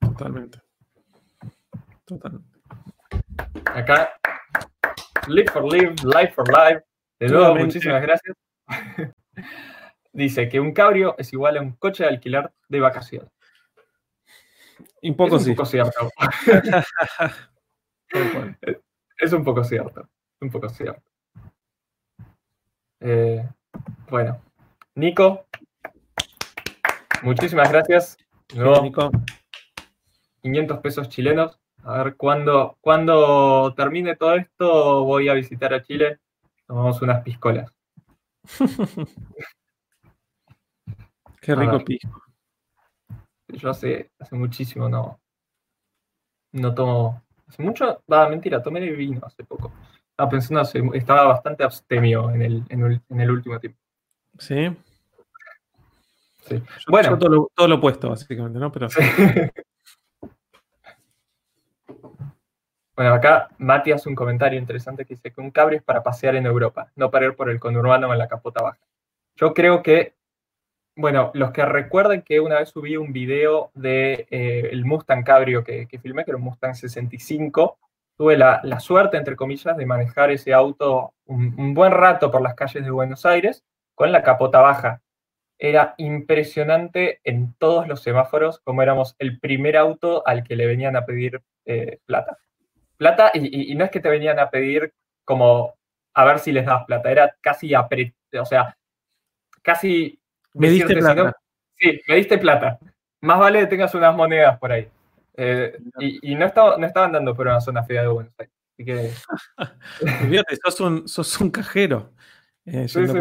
Totalmente. 0.01 0.63
Totalmente. 2.07 2.49
Acá, 3.67 4.19
live 5.29 5.51
for 5.53 5.71
live, 5.71 5.95
life 6.05 6.33
for 6.33 6.49
life. 6.49 6.83
De 7.19 7.29
nuevo, 7.29 7.55
muchísimas 7.55 8.01
gracias. 8.01 8.35
Dice 10.15 10.49
que 10.49 10.59
un 10.59 10.73
cabrio 10.73 11.15
es 11.19 11.31
igual 11.35 11.59
a 11.59 11.61
un 11.61 11.73
coche 11.73 12.05
de 12.05 12.09
alquiler 12.09 12.51
de 12.71 12.81
vacaciones. 12.81 13.31
Un 15.03 15.17
poco 15.17 15.37
es 15.37 15.47
un 15.47 15.55
poco 15.55 15.67
cierto. 15.67 16.11
es 19.19 19.33
un 19.35 19.45
poco 19.45 19.65
cierto. 19.65 20.09
Un 20.41 20.51
poco 20.51 20.71
cierto. 20.71 21.11
Eh, 23.01 23.47
bueno, 24.09 24.41
Nico, 25.01 25.47
muchísimas 27.23 27.73
gracias. 27.73 28.19
Nico. 28.83 29.11
500 30.43 30.79
pesos 30.81 31.09
chilenos. 31.09 31.59
A 31.85 32.03
ver, 32.03 32.17
cuando, 32.17 32.77
cuando 32.83 33.73
termine 33.75 34.15
todo 34.17 34.35
esto, 34.35 35.03
voy 35.05 35.31
a 35.31 35.33
visitar 35.33 35.73
a 35.73 35.83
Chile. 35.83 36.19
Tomamos 36.67 37.01
unas 37.01 37.23
piscolas. 37.23 37.73
Qué 41.41 41.55
rico 41.55 41.83
pisco. 41.83 42.23
Yo 43.49 43.71
hace, 43.71 44.11
hace 44.19 44.37
muchísimo 44.37 44.87
no, 44.91 45.19
no 46.53 46.75
tomo. 46.75 47.23
Hace 47.49 47.63
mucho, 47.63 48.03
va, 48.13 48.29
mentira, 48.29 48.63
tomé 48.63 48.81
vino 48.91 49.23
hace 49.25 49.45
poco. 49.45 49.73
Estaba 50.11 50.29
pensando, 50.29 50.93
estaba 50.93 51.25
bastante 51.29 51.65
abstemio 51.65 52.31
en 52.33 52.43
el, 52.43 52.65
en 52.69 53.21
el, 53.21 53.31
último 53.31 53.59
tiempo. 53.59 53.79
Sí. 54.39 54.77
Sí. 56.43 56.63
bueno. 56.89 57.19
todo, 57.19 57.69
lo, 57.69 57.75
opuesto, 57.75 58.11
básicamente, 58.11 58.59
¿no? 58.59 58.71
Pero. 58.73 58.89
Bueno, 62.97 63.15
acá 63.15 63.49
Mati 63.57 63.93
hace 63.93 64.11
un 64.11 64.15
comentario 64.15 64.59
interesante 64.59 65.07
que 65.07 65.15
dice 65.15 65.33
que 65.33 65.41
un 65.41 65.51
cabrio 65.51 65.79
es 65.79 65.83
para 65.83 66.03
pasear 66.03 66.37
en 66.37 66.45
Europa, 66.45 66.93
no 66.97 67.11
para 67.11 67.25
ir 67.25 67.35
por 67.35 67.49
el 67.49 67.59
conurbano 67.59 68.13
en 68.13 68.19
la 68.19 68.29
capota 68.29 68.63
baja. 68.63 68.79
Yo 69.37 69.55
creo 69.55 69.83
que 69.83 70.17
bueno, 71.01 71.31
los 71.35 71.51
que 71.53 71.65
recuerden 71.65 72.23
que 72.23 72.41
una 72.41 72.59
vez 72.59 72.69
subí 72.71 72.97
un 72.97 73.13
video 73.13 73.71
del 73.75 73.83
de, 73.83 74.27
eh, 74.31 74.69
el 74.71 74.85
Mustang 74.85 75.25
Cabrio 75.25 75.65
que, 75.65 75.87
filmé, 76.03 76.25
que 76.25 76.33
era 76.33 76.39
un 76.39 76.45
Mustang 76.45 76.75
65, 76.75 77.79
tuve 78.17 78.37
la, 78.37 78.81
suerte, 78.81 79.17
entre 79.17 79.37
comillas, 79.37 79.77
de 79.77 79.87
manejar 79.87 80.31
ese 80.31 80.53
auto 80.53 81.15
un, 81.25 81.75
buen 81.75 81.93
rato 81.93 82.31
por 82.31 82.43
las 82.43 82.55
calles 82.55 82.85
de 82.85 82.91
Buenos 82.91 83.25
Aires 83.25 83.65
con 83.95 84.13
la 84.13 84.23
capota 84.23 84.61
baja. 84.61 85.01
Era 85.63 85.95
impresionante 85.99 87.21
en 87.23 87.55
todos 87.59 87.87
los 87.87 88.03
semáforos 88.03 88.61
como 88.61 88.81
éramos 88.81 89.15
el 89.19 89.39
primer 89.39 89.77
auto 89.77 90.27
al 90.27 90.43
que 90.43 90.57
le 90.57 90.67
venían 90.67 90.97
a 90.97 91.05
pedir 91.05 91.43
eh, 91.67 91.99
plata. 92.07 92.39
Plata, 92.97 93.31
y, 93.35 93.75
no 93.75 93.85
es 93.85 93.91
que 93.91 94.01
te 94.01 94.09
venían 94.09 94.39
a 94.39 94.51
pedir 94.51 94.93
como 95.25 95.75
a 96.15 96.25
ver 96.25 96.39
si 96.39 96.51
les 96.51 96.65
das 96.65 96.85
plata, 96.87 97.11
era 97.11 97.37
casi, 97.41 97.73
o 97.75 98.45
sea, 98.45 98.77
casi 99.63 100.19
me 100.55 100.71
diste 100.71 100.97
plata. 100.97 101.37
sí, 101.79 102.01
me 102.09 102.17
diste 102.17 102.39
plata. 102.39 102.79
Más 103.21 103.39
vale 103.39 103.61
que 103.61 103.67
tengas 103.67 103.95
unas 103.95 104.17
monedas 104.17 104.59
por 104.59 104.73
ahí. 104.73 104.89
Eh, 105.37 105.79
y, 105.99 106.35
no, 106.35 106.47
estaba, 106.47 106.77
no 106.79 106.87
estaban 106.87 107.13
dando 107.13 107.35
por 107.35 107.47
una 107.47 107.61
zona 107.61 107.85
fea 107.85 108.03
de 108.03 108.09
Buenos 108.09 108.35
Aires. 108.39 108.55
Así 108.75 108.85
que. 108.85 109.11
Fíjate, 110.29 110.57
sos 110.63 110.81
un, 110.81 111.09
sos 111.09 111.41
un 111.41 111.51
cajero. 111.51 112.13
Eh, 112.67 112.87
sí, 112.89 113.07
sí, 113.07 113.15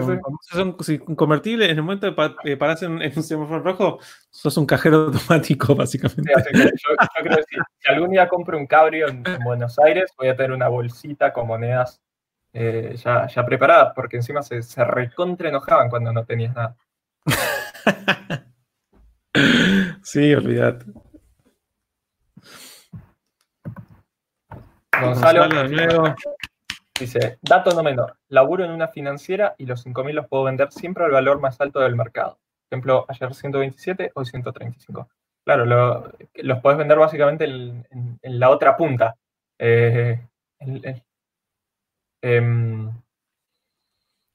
sí. 0.82 1.00
un, 1.08 1.16
convertible, 1.16 1.66
en 1.66 1.78
el 1.78 1.82
momento 1.82 2.14
de 2.44 2.58
paras 2.58 2.84
en, 2.84 3.02
un 3.02 3.24
semáforo 3.24 3.64
rojo, 3.64 4.00
sos 4.30 4.58
un 4.58 4.66
cajero 4.66 4.98
automático, 5.06 5.76
básicamente. 5.76 6.34
yo, 6.34 7.24
creo 7.24 7.38
que 7.38 7.44
si, 7.44 7.90
algún 7.90 8.12
día 8.12 8.28
compro 8.28 8.58
un 8.58 8.68
cabrio 8.68 9.08
en, 9.08 9.24
Buenos 9.44 9.80
Aires, 9.80 10.12
voy 10.18 10.28
a 10.28 10.36
tener 10.36 10.52
una 10.52 10.68
bolsita 10.68 11.32
con 11.32 11.48
monedas 11.48 12.02
eh, 12.54 12.96
ya, 13.04 13.28
ya 13.28 13.46
preparadas, 13.46 13.94
porque 13.96 14.18
encima 14.18 14.44
se, 14.44 14.62
se 14.62 14.84
recontra 14.84 15.50
enojaban 15.50 15.90
cuando 15.90 16.12
no 16.12 16.26
tenías 16.26 16.54
nada. 16.54 16.76
sí, 20.04 20.34
olvídate. 20.34 20.86
Gonzalo, 25.02 25.48
dice, 27.00 27.40
dato 27.42 27.72
no 27.72 27.84
menor, 27.84 28.18
laburo 28.28 28.66
en 28.66 28.72
una 28.72 28.88
financiera 28.88 29.56
y 29.58 29.66
los 29.66 29.86
5.000 29.86 30.14
los 30.14 30.28
puedo 30.28 30.44
vender 30.44 30.72
siempre 30.72 31.06
al 31.06 31.12
valor 31.12 31.40
más 31.40 31.60
alto 31.62 31.80
del 31.80 31.96
mercado. 31.96 32.40
Por 32.70 32.78
ejemplo, 32.78 33.06
ayer 33.08 33.34
127, 33.34 34.12
hoy 34.14 34.26
135. 34.26 35.10
Claro, 35.44 35.66
los 36.36 36.60
puedes 36.62 36.78
vender 36.78 36.98
básicamente 37.00 37.46
en, 37.46 37.88
la 38.22 38.50
otra 38.52 38.78
punta. 38.78 39.16
Eh, 39.58 40.20
em, 42.22 42.92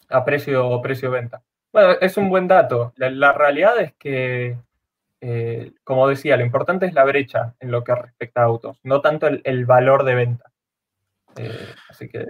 a 0.09 0.25
precio, 0.25 0.81
precio 0.83 1.11
venta. 1.11 1.43
Bueno, 1.73 1.93
es 2.01 2.17
un 2.17 2.29
buen 2.29 2.49
dato. 2.49 2.93
La, 2.97 3.33
realidad 3.33 3.79
es 3.81 3.95
que, 3.95 4.57
eh, 5.21 5.73
como 5.85 6.09
decía, 6.09 6.37
lo 6.37 6.45
importante 6.45 6.87
es 6.87 6.95
la 6.95 7.05
brecha 7.05 7.55
en 7.61 7.71
lo 7.71 7.85
que 7.85 7.95
respecta 7.95 8.43
a 8.43 8.45
autos, 8.45 8.79
no 8.85 9.01
tanto 9.01 9.27
el, 9.27 9.67
valor 9.67 10.05
de 10.05 10.15
venta. 10.15 10.53
Eh, 11.37 11.75
así 11.89 12.09
que, 12.09 12.27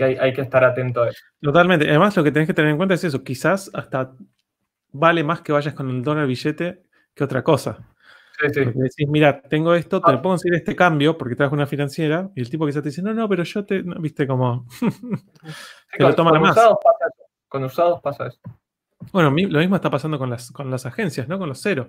hay, 0.00 0.32
que 0.32 0.40
estar 0.40 0.64
atento 0.64 1.02
a 1.02 1.10
eso. 1.10 1.22
Totalmente. 1.40 1.88
Además, 1.88 2.16
lo 2.16 2.24
que 2.24 2.32
tenés 2.32 2.46
que 2.46 2.54
tener 2.54 2.70
en 2.70 2.76
cuenta 2.76 2.94
es 2.94 3.04
eso. 3.04 3.22
Quizás 3.22 3.70
hasta 3.72 4.12
vale 4.92 5.22
más 5.24 5.40
que 5.40 5.52
vayas 5.52 5.74
con 5.74 5.88
el 5.90 6.02
dólar 6.02 6.26
billete 6.26 6.82
que 7.14 7.24
otra 7.24 7.42
cosa. 7.42 7.78
Sí, 8.40 8.46
sí. 8.54 8.64
Porque 8.64 8.78
decís, 8.78 9.08
mira, 9.08 9.42
tengo 9.42 9.74
esto, 9.74 10.00
te 10.00 10.12
lo 10.12 10.22
puedo 10.22 10.34
conseguir 10.34 10.56
este 10.56 10.76
cambio 10.76 11.18
porque 11.18 11.34
traes 11.34 11.52
una 11.52 11.66
financiera 11.66 12.30
y 12.36 12.40
el 12.40 12.48
tipo 12.48 12.66
quizás 12.66 12.82
te 12.82 12.90
dice, 12.90 13.02
no, 13.02 13.12
no, 13.12 13.28
pero 13.28 13.42
yo 13.42 13.64
te, 13.64 13.82
viste 13.82 14.26
como, 14.26 14.66
te 15.98 16.02
lo 16.02 16.14
toman 16.14 16.40
más. 16.40 16.56
Con 17.48 17.64
usados 17.64 18.00
pasa 18.00 18.26
eso. 18.26 18.38
Bueno, 19.12 19.30
lo 19.30 19.58
mismo 19.58 19.76
está 19.76 19.90
pasando 19.90 20.18
con 20.18 20.30
las, 20.30 20.50
con 20.50 20.70
las 20.70 20.86
agencias, 20.86 21.28
¿no? 21.28 21.38
Con 21.38 21.48
los 21.48 21.60
cero. 21.60 21.88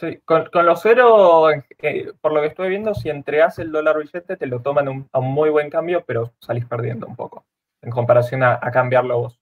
Sí, 0.00 0.18
con, 0.24 0.48
los 0.64 0.80
cero, 0.80 1.50
eh, 1.50 2.12
por 2.22 2.32
lo 2.32 2.40
que 2.40 2.46
estoy 2.46 2.70
viendo, 2.70 2.94
si 2.94 3.10
entregas 3.10 3.58
el 3.58 3.70
dólar 3.70 3.98
billete, 3.98 4.38
te 4.38 4.46
lo 4.46 4.62
toman 4.62 5.08
a 5.12 5.18
un 5.18 5.34
muy 5.34 5.50
buen 5.50 5.68
cambio, 5.68 6.04
pero 6.06 6.32
salís 6.40 6.64
perdiendo 6.64 7.06
un 7.06 7.16
poco 7.16 7.44
en 7.82 7.90
comparación 7.90 8.42
a, 8.42 8.58
cambiarlo 8.72 9.18
vos. 9.18 9.40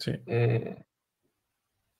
Sí. 0.00 0.20
Eh, 0.26 0.82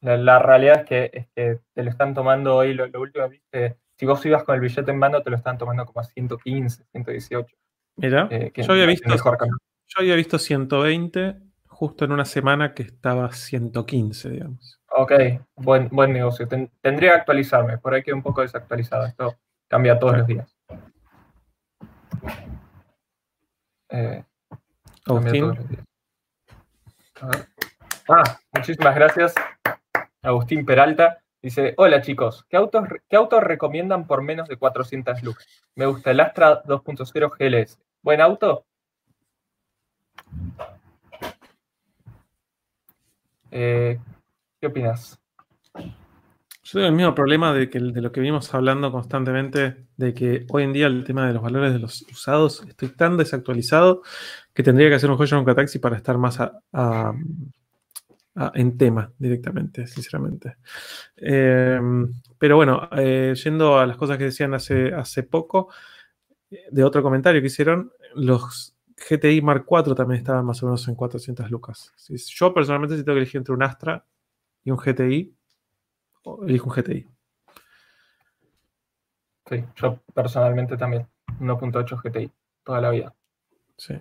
la, 0.01 0.41
realidad 0.41 0.81
es 0.81 0.85
que, 0.85 1.61
te 1.73 1.83
lo 1.85 1.91
están 1.91 2.13
tomando 2.13 2.57
hoy, 2.57 2.75
lo, 2.75 2.87
último 3.01 3.29
viste, 3.29 3.77
si 3.97 4.05
vos 4.05 4.27
ibas 4.27 4.43
con 4.43 4.57
el 4.57 4.61
billete 4.61 4.91
en 4.91 4.99
mano, 4.99 5.23
te 5.23 5.31
lo 5.31 5.37
están 5.37 5.57
tomando 5.57 5.87
como 5.87 6.01
a 6.01 6.05
115, 6.05 6.87
118. 6.91 7.57
Mira, 7.99 8.27
eh, 8.33 8.51
yo, 8.53 8.73
había 8.73 8.87
visto, 8.87 9.15
yo 9.15 9.97
había 9.97 10.17
visto 10.17 10.41
120 10.41 11.37
justo 11.67 12.05
en 12.05 12.11
una 12.11 12.25
semana 12.25 12.75
que 12.75 12.83
estaba 12.83 13.31
115, 13.31 14.29
digamos. 14.29 14.80
Ok, 14.93 15.13
buen, 15.57 15.89
buen 15.89 16.13
negocio. 16.13 16.49
tendría 16.49 17.13
que 17.13 17.19
actualizarme, 17.21 17.79
por 17.79 17.95
ahí 17.95 18.03
queda 18.03 18.17
un 18.17 18.23
poco 18.23 18.43
desactualizado. 18.43 19.07
Esto 19.07 19.37
cambia 19.69 19.99
todos 19.99 20.19
los 20.19 20.27
días. 20.27 20.57
Eh, 23.89 24.25
Agustín. 25.07 25.53
Ah, 28.09 28.41
muchísimas 28.53 28.95
gracias, 28.95 29.35
Agustín 30.23 30.67
Peralta. 30.67 31.19
Dice, 31.41 31.75
hola 31.79 32.03
chicos, 32.03 32.45
¿qué 32.49 32.57
autos, 32.57 32.87
¿qué 33.09 33.17
autos 33.17 33.43
recomiendan 33.43 34.07
por 34.07 34.23
menos 34.23 34.49
de 34.49 34.57
400 34.57 35.23
lucas? 35.23 35.47
Me 35.75 35.87
gusta 35.87 36.11
el 36.11 36.21
Astra 36.21 36.63
2.0 36.65 37.31
GLS. 37.39 37.79
¿Buen 38.03 38.21
auto? 38.21 38.67
Eh, 43.53 43.99
¿Qué 44.61 44.67
opinas? 44.67 45.19
Yo 45.75 46.73
tengo 46.73 46.87
el 46.87 46.93
mismo 46.93 47.15
problema 47.15 47.55
de, 47.55 47.71
que, 47.71 47.81
de 47.81 48.01
lo 48.03 48.13
que 48.13 48.21
venimos 48.21 48.53
hablando 48.53 48.93
constantemente, 48.93 49.87
de 49.97 50.13
que 50.13 50.45
hoy 50.51 50.65
en 50.65 50.75
día 50.75 50.87
el 50.87 51.03
tema 51.05 51.27
de 51.27 51.33
los 51.33 51.43
valores 51.43 51.73
de 51.73 51.79
los 51.79 52.03
usados 52.13 52.63
estoy 52.69 52.91
tan 52.91 53.17
desactualizado 53.17 54.03
que 54.53 54.63
tendría 54.63 54.91
que 54.91 54.97
hacer 54.97 55.11
un 55.11 55.17
joyo 55.17 55.39
en 55.39 55.47
taxi 55.47 55.79
para 55.79 55.97
estar 55.97 56.19
más 56.19 56.39
en 58.55 58.77
tema 58.77 59.11
directamente, 59.19 59.87
sinceramente. 59.87 60.57
Em, 61.17 62.13
pero 62.39 62.57
bueno, 62.57 62.87
eh, 62.99 63.35
yendo 63.43 63.79
a 63.79 63.87
las 63.87 63.97
cosas 63.97 64.19
que 64.19 64.25
decían 64.25 64.53
hace, 64.53 64.93
hace 64.93 65.23
poco, 65.23 65.71
de 66.71 66.85
otro 66.85 67.03
comentario 67.03 67.41
que 67.41 67.47
hicieron, 67.47 67.93
los 68.15 68.75
GTI 69.09 69.41
Mark 69.41 69.65
IV 69.71 69.95
también 69.95 70.19
estaban 70.19 70.45
más 70.45 70.63
o 70.63 70.67
menos 70.67 70.87
en 70.87 70.95
400 70.97 71.51
lucas. 71.51 71.95
Yo 72.27 72.53
personalmente 72.53 72.99
si 72.99 73.05
tengo 73.05 73.17
que 73.17 73.23
elegir 73.23 73.39
entre 73.39 73.55
un 73.55 73.63
Astra 73.63 74.05
y 74.65 74.71
un 74.71 74.77
GTI, 74.77 75.35
elijo 76.47 76.71
un 76.71 76.77
GTI. 76.77 77.09
Sí, 79.49 79.65
yo 79.77 79.99
personalmente 80.15 80.77
también. 80.77 81.09
1.8 81.41 82.01
GTI, 82.03 82.31
toda 82.63 82.81
la 82.81 82.91
vida. 82.91 83.15
Sí. 83.77 83.95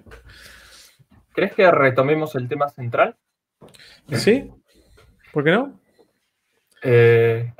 ¿Crees 1.34 1.54
que 1.54 1.72
retomemos 1.72 2.36
el 2.36 2.48
tema 2.48 2.68
central? 2.70 3.16
Sí. 4.12 4.52
¿Por 5.32 5.44
qué 5.44 5.52
no? 5.52 5.80
Eh, 6.84 7.54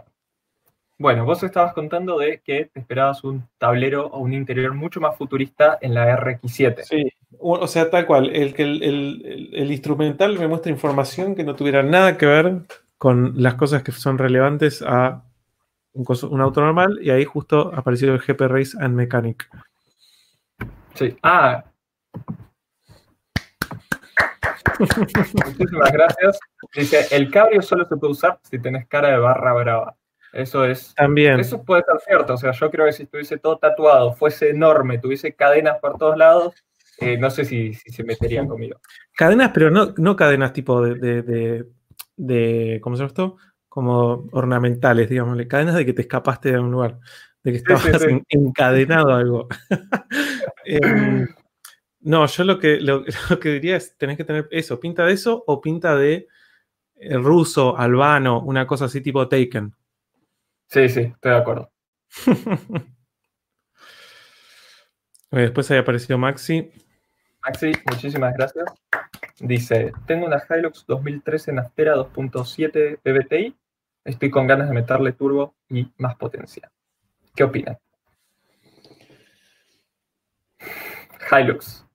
bueno, 0.98 1.24
vos 1.24 1.42
estabas 1.44 1.74
contando 1.74 2.18
de 2.20 2.42
que 2.42 2.66
te 2.66 2.80
esperabas 2.80 3.24
un 3.24 3.48
tablero 3.58 4.08
o 4.08 4.20
un 4.20 4.34
interior 4.34 4.74
mucho 4.74 5.00
más 5.00 5.16
futurista 5.16 5.78
en 5.80 5.94
la 5.94 6.14
RX7. 6.18 6.82
Sí, 6.84 7.10
o 7.40 7.68
sea, 7.68 7.90
tal 7.90 8.06
cual. 8.06 8.36
El 8.36 8.54
que 8.54 8.64
el, 8.64 9.72
instrumental 9.72 10.38
me 10.38 10.48
muestra 10.48 10.72
información 10.72 11.36
que 11.36 11.46
no 11.46 11.56
tuviera 11.56 11.84
nada 11.84 12.18
que 12.18 12.26
ver 12.26 12.64
con 13.00 13.42
las 13.42 13.56
cosas 13.56 13.82
que 13.82 13.92
son 13.94 14.18
relevantes 14.18 14.84
a 14.86 15.24
un, 15.94 16.42
auto 16.42 16.62
normal 16.62 17.00
y 17.02 17.10
ahí 17.10 17.26
justo 17.26 17.72
apareció 17.74 18.14
el 18.14 18.20
GP 18.20 18.42
Race 18.42 18.78
and 18.80 18.94
Mechanic. 18.94 19.50
Sí. 20.94 21.18
Ah. 21.24 21.64
Muchísimas 24.80 25.92
gracias. 25.92 26.40
Dice, 26.76 27.08
el 27.12 27.32
cabrio 27.32 27.62
solo 27.62 27.86
se 27.86 27.96
puede 27.96 28.12
usar 28.12 28.40
si 28.44 28.60
tenés 28.60 28.86
cara 28.88 29.10
de 29.10 29.18
barra 29.18 29.54
brava. 29.54 29.96
Eso 30.34 30.66
es. 30.66 30.94
También. 30.96 31.40
Eso 31.40 31.64
puede 31.64 31.84
ser 31.84 32.00
cierto. 32.06 32.34
O 32.34 32.38
sea, 32.38 32.52
yo 32.52 32.70
creo 32.70 32.86
que 32.86 32.94
si 32.94 33.04
estuviese 33.04 33.38
todo 33.38 33.58
tatuado, 33.58 34.14
fuese 34.14 34.50
enorme, 34.50 35.00
tuviese 35.00 35.34
cadenas 35.34 35.78
por 35.80 35.98
todos 35.98 36.18
lados, 36.18 36.54
eh, 37.00 37.18
no 37.18 37.30
sé 37.30 37.46
si, 37.46 37.74
se 37.74 38.04
meterían 38.04 38.48
conmigo. 38.48 38.80
Cadenas, 39.16 39.52
pero 39.54 39.72
no, 39.72 39.94
no 39.98 40.18
cadenas 40.18 40.52
tipo 40.52 40.82
de, 40.82 41.22
de, 41.22 41.66
¿cómo 42.82 42.96
se 42.96 43.02
llama 43.02 43.08
esto? 43.08 43.38
Como 43.68 44.28
ornamentales, 44.32 45.10
digamos, 45.10 45.38
cadenas 45.48 45.76
de 45.76 45.86
que 45.86 45.94
te 45.94 46.02
escapaste 46.02 46.52
de 46.52 46.60
un 46.60 46.72
lugar, 46.72 47.00
de 47.44 47.52
que 47.52 47.58
estabas 47.58 48.06
encadenado 48.30 49.14
a 49.14 49.20
algo. 49.20 49.48
Em, 50.66 51.26
no, 52.02 52.26
yo 52.28 52.44
lo 52.44 52.60
que, 52.60 52.80
lo, 52.82 53.04
que 53.04 53.50
diría 53.50 53.78
es, 53.78 53.98
tenés 53.98 54.18
que 54.18 54.24
tener 54.24 54.48
eso, 54.52 54.80
pinta 54.80 55.06
de 55.06 55.14
eso 55.14 55.44
o 55.48 55.60
pinta 55.62 55.96
de 55.96 56.28
eh, 56.96 57.18
ruso, 57.18 57.78
albano, 57.78 58.42
una 58.42 58.68
cosa 58.68 58.86
así 58.86 59.02
tipo 59.02 59.28
Taken. 59.28 59.76
Sí, 60.68 60.90
sí, 60.90 61.02
estoy 61.02 61.32
de 61.32 61.38
acuerdo. 61.38 61.72
Después 65.32 65.70
haya 65.72 65.82
aparecido 65.82 66.18
Maxi. 66.18 66.72
Maxi, 67.42 67.72
muchísimas 67.90 68.34
gracias. 68.36 68.66
Dice, 69.40 69.94
tengo 70.06 70.26
una 70.26 70.44
Hilux 70.50 70.86
2013 70.86 71.54
Nastera 71.54 71.96
2.7 71.96 73.00
PBTI. 73.02 73.56
Estoy 74.04 74.30
con 74.30 74.48
ganas 74.48 74.68
de 74.70 74.76
meterle 74.76 75.14
turbo 75.14 75.56
y 75.70 75.92
más 75.98 76.16
potencia. 76.16 76.72
¿Qué 77.36 77.44
opinan? 77.44 77.78
Hilux. 81.32 81.86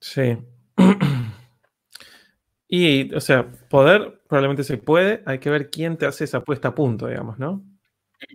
Sí. 0.00 0.38
y, 2.68 3.14
o 3.14 3.20
sea, 3.20 3.46
poder 3.68 4.22
probablemente 4.28 4.64
se 4.64 4.78
puede. 4.78 5.22
Hay 5.26 5.38
que 5.38 5.50
ver 5.50 5.70
quién 5.70 5.96
te 5.96 6.06
hace 6.06 6.24
esa 6.24 6.40
puesta 6.40 6.68
a 6.68 6.74
punto, 6.74 7.06
digamos, 7.06 7.38
¿no? 7.38 7.62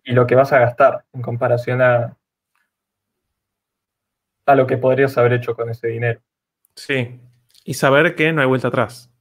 Y, 0.04 0.14
lo 0.14 0.28
que 0.28 0.36
vas 0.36 0.54
a 0.54 0.60
gastar 0.60 1.06
en 1.14 1.22
comparación 1.22 1.82
a, 1.82 2.18
a 4.46 4.56
lo 4.56 4.68
que 4.68 4.78
podrías 4.78 5.18
haber 5.18 5.34
hecho 5.34 5.56
con 5.56 5.70
ese 5.70 5.88
dinero. 5.88 6.22
Sí, 6.76 7.20
y 7.68 7.74
saber 7.74 8.16
que 8.16 8.32
no 8.32 8.40
hay 8.42 8.48
vuelta 8.48 8.70
atrás. 8.70 9.12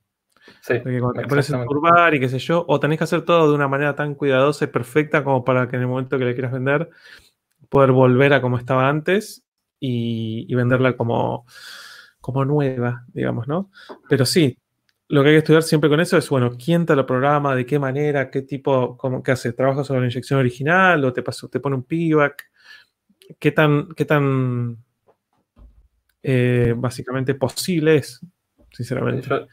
Sí, 0.60 0.74
Porque 0.78 1.00
cuando 1.00 1.20
te 1.20 1.26
pones 1.26 1.52
a 1.52 1.64
turbar 1.64 2.14
y 2.14 2.20
qué 2.20 2.28
sé 2.28 2.38
yo, 2.38 2.64
o 2.68 2.78
tenés 2.78 2.96
que 2.96 3.04
hacer 3.04 3.22
todo 3.22 3.48
de 3.48 3.54
una 3.56 3.66
manera 3.66 3.96
tan 3.96 4.14
cuidadosa 4.14 4.64
y 4.64 4.68
perfecta 4.68 5.24
como 5.24 5.44
para 5.44 5.68
que 5.68 5.74
en 5.74 5.82
el 5.82 5.88
momento 5.88 6.16
que 6.16 6.24
le 6.24 6.34
quieras 6.34 6.52
vender, 6.52 6.88
poder 7.68 7.90
volver 7.90 8.32
a 8.32 8.40
como 8.40 8.56
estaba 8.56 8.88
antes 8.88 9.44
y, 9.80 10.54
venderla 10.54 10.96
como, 10.96 11.44
como 12.20 12.44
nueva, 12.44 13.04
digamos, 13.08 13.48
¿no? 13.48 13.72
Pero 14.08 14.24
sí, 14.24 14.56
lo 15.08 15.24
que 15.24 15.30
hay 15.30 15.34
que 15.34 15.38
estudiar 15.38 15.64
siempre 15.64 15.90
con 15.90 15.98
eso 15.98 16.16
es, 16.16 16.28
bueno, 16.30 16.52
quién 16.56 16.86
te 16.86 16.94
lo 16.94 17.04
programa, 17.04 17.56
de 17.56 17.66
qué 17.66 17.80
manera, 17.80 18.30
qué 18.30 18.42
tipo, 18.42 18.96
cómo, 18.96 19.24
qué 19.24 19.32
hace, 19.32 19.54
trabajas 19.54 19.88
sobre 19.88 20.02
la 20.02 20.06
inyección 20.06 20.38
original 20.38 21.04
o 21.04 21.12
te, 21.12 21.24
te 21.50 21.60
pone 21.60 21.74
un 21.74 21.82
piggyback, 21.82 22.44
qué 23.40 23.50
tan, 23.50 23.88
qué 23.96 24.04
tan 24.04 24.78
eh, 26.28 26.74
básicamente 26.76 27.34
posible 27.34 27.96
es, 27.96 28.20
sinceramente. 28.76 29.28
Yo, 29.28 29.46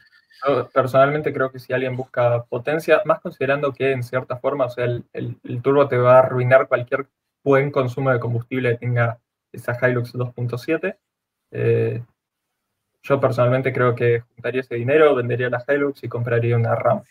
personalmente 0.72 1.32
creo 1.32 1.50
que 1.50 1.58
si 1.58 1.72
alguien 1.72 1.96
busca 1.96 2.44
potencia, 2.44 3.00
más 3.06 3.20
considerando 3.20 3.72
que 3.72 3.92
en 3.92 4.02
cierta 4.02 4.36
forma, 4.36 4.66
o 4.66 4.70
sea, 4.70 4.84
el, 4.84 5.62
turbo 5.62 5.88
te 5.88 5.96
va 5.96 6.16
a 6.16 6.18
arruinar 6.20 6.68
cualquier 6.68 7.06
buen 7.42 7.70
consumo 7.70 8.10
de 8.10 8.20
combustible 8.20 8.72
que 8.72 8.78
tenga 8.78 9.18
esa 9.52 9.76
Hilux 9.80 10.14
2.7. 10.14 10.96
Eh, 11.52 12.02
yo 13.02 13.20
personalmente 13.20 13.72
creo 13.72 13.94
que 13.94 14.20
juntaría 14.20 14.60
ese 14.60 14.74
dinero, 14.74 15.14
vendería 15.14 15.48
la 15.48 15.64
Hilux 15.66 16.04
y 16.04 16.08
compraría 16.08 16.56
una 16.56 16.74
RAM, 16.74 17.02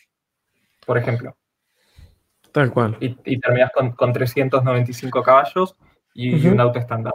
por 0.85 0.97
ejemplo. 0.97 1.35
Tal 2.51 2.71
cual. 2.71 2.97
Y, 2.99 3.17
y 3.25 3.39
terminas 3.39 3.71
con, 3.71 4.13
395 4.13 5.23
caballos 5.23 5.75
y 6.13 6.47
un 6.47 6.59
auto 6.59 6.77
estándar. 6.77 7.13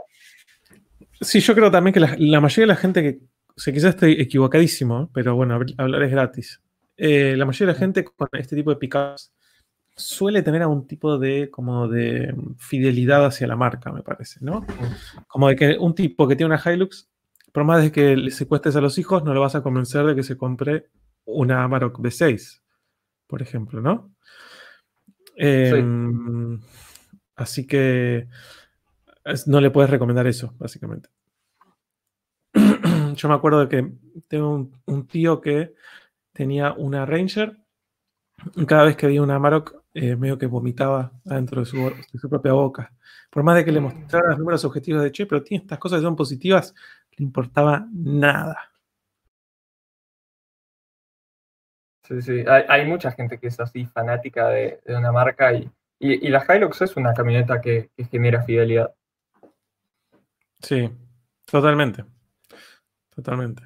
Sí, 1.21 1.41
yo 1.41 1.55
creo 1.55 1.71
también 1.71 1.93
que 1.93 2.01
la, 2.01 2.41
mayoría 2.41 2.63
de 2.63 2.75
la 2.75 2.77
gente 2.77 3.03
que, 3.03 3.19
sea, 3.59 3.73
quizás 3.73 3.91
estoy 3.91 4.13
equivocadísimo, 4.13 5.11
pero 5.13 5.35
bueno, 5.35 5.59
hablar 5.77 6.03
es 6.03 6.11
gratis. 6.11 6.63
Eh, 6.97 7.37
la 7.37 7.47
mayoría 7.47 7.73
de 7.73 7.79
la 7.79 7.79
gente 7.79 8.05
con 8.05 8.29
este 8.33 8.57
tipo 8.57 8.71
de 8.71 8.77
pickups 8.77 9.33
suele 9.97 10.43
tener 10.43 10.63
algún 10.63 10.87
tipo 10.87 11.19
de 11.19 11.51
como 11.51 11.89
de 11.89 12.35
fidelidad 12.57 13.27
hacia 13.27 13.47
la 13.47 13.57
marca, 13.57 13.93
me 13.93 14.03
parece, 14.03 14.39
¿no? 14.43 14.65
Como 15.27 15.49
de 15.49 15.57
que 15.57 15.79
un 15.79 15.95
tipo 15.95 16.27
que 16.29 16.37
tiene 16.37 16.55
una 16.55 16.63
Hilux, 16.65 17.09
por 17.53 17.65
más 17.65 17.83
de 17.83 17.93
que 17.93 18.17
le 18.17 18.31
secuestres 18.31 18.77
a 18.77 18.81
los 18.81 18.99
hijos, 18.99 19.25
no 19.25 19.35
lo 19.35 19.41
vas 19.41 19.55
a 19.55 19.63
convencer 19.63 20.05
de 20.07 20.15
que 20.15 20.23
se 20.23 20.37
compre 20.37 20.89
una 21.25 21.65
Amarok 21.65 21.99
B6, 21.99 22.63
por 23.27 23.43
ejemplo, 23.43 23.81
¿no? 23.81 24.15
Em, 25.37 26.61
así 27.37 27.67
que 27.67 28.29
no 29.47 29.61
le 29.61 29.71
puedes 29.71 29.91
recomendar 29.91 30.27
eso, 30.27 30.55
básicamente. 30.59 31.11
Yo 33.19 33.29
me 33.29 33.35
acuerdo 33.35 33.67
de 33.67 33.69
que 33.69 33.93
tengo 34.29 34.71
un, 34.87 35.07
tío 35.09 35.41
que 35.41 35.75
tenía 36.33 36.73
una 36.73 37.05
Ranger 37.05 37.59
y 38.55 38.65
cada 38.65 38.85
vez 38.85 38.97
que 38.97 39.09
veía 39.09 39.23
una 39.23 39.35
Amarok 39.35 39.83
eh, 39.93 40.15
medio 40.15 40.39
que 40.39 40.47
vomitaba 40.47 41.11
adentro 41.27 41.61
de 41.61 41.67
su, 41.67 42.29
propia 42.31 42.53
boca. 42.53 42.93
Por 43.29 43.43
más 43.43 43.57
de 43.57 43.65
que 43.65 43.73
le 43.73 43.81
mostrara 43.81 44.31
los 44.31 44.39
números 44.39 44.65
objetivos 44.65 45.03
de 45.03 45.11
che, 45.11 45.27
pero 45.27 45.43
tiene 45.43 45.63
estas 45.63 45.81
cosas 45.81 45.99
que 45.99 46.05
son 46.05 46.15
positivas, 46.15 46.73
le 47.17 47.25
importaba 47.25 47.89
nada. 47.93 48.71
Sí, 52.05 52.23
sí, 52.23 52.45
hay, 52.47 52.87
mucha 52.87 53.11
gente 53.11 53.39
que 53.39 53.49
es 53.49 53.59
así 53.59 53.85
fanática 53.85 54.49
de, 54.49 54.81
una 54.87 55.11
marca 55.11 55.53
y, 55.53 55.69
la 55.99 56.47
Hilux 56.49 56.81
es 56.83 56.97
una 56.97 57.13
camioneta 57.13 57.61
que 57.61 57.91
genera 58.11 58.43
fidelidad. 58.45 58.95
Sí, 60.61 60.89
totalmente. 61.45 62.05
Totalmente. 63.19 63.65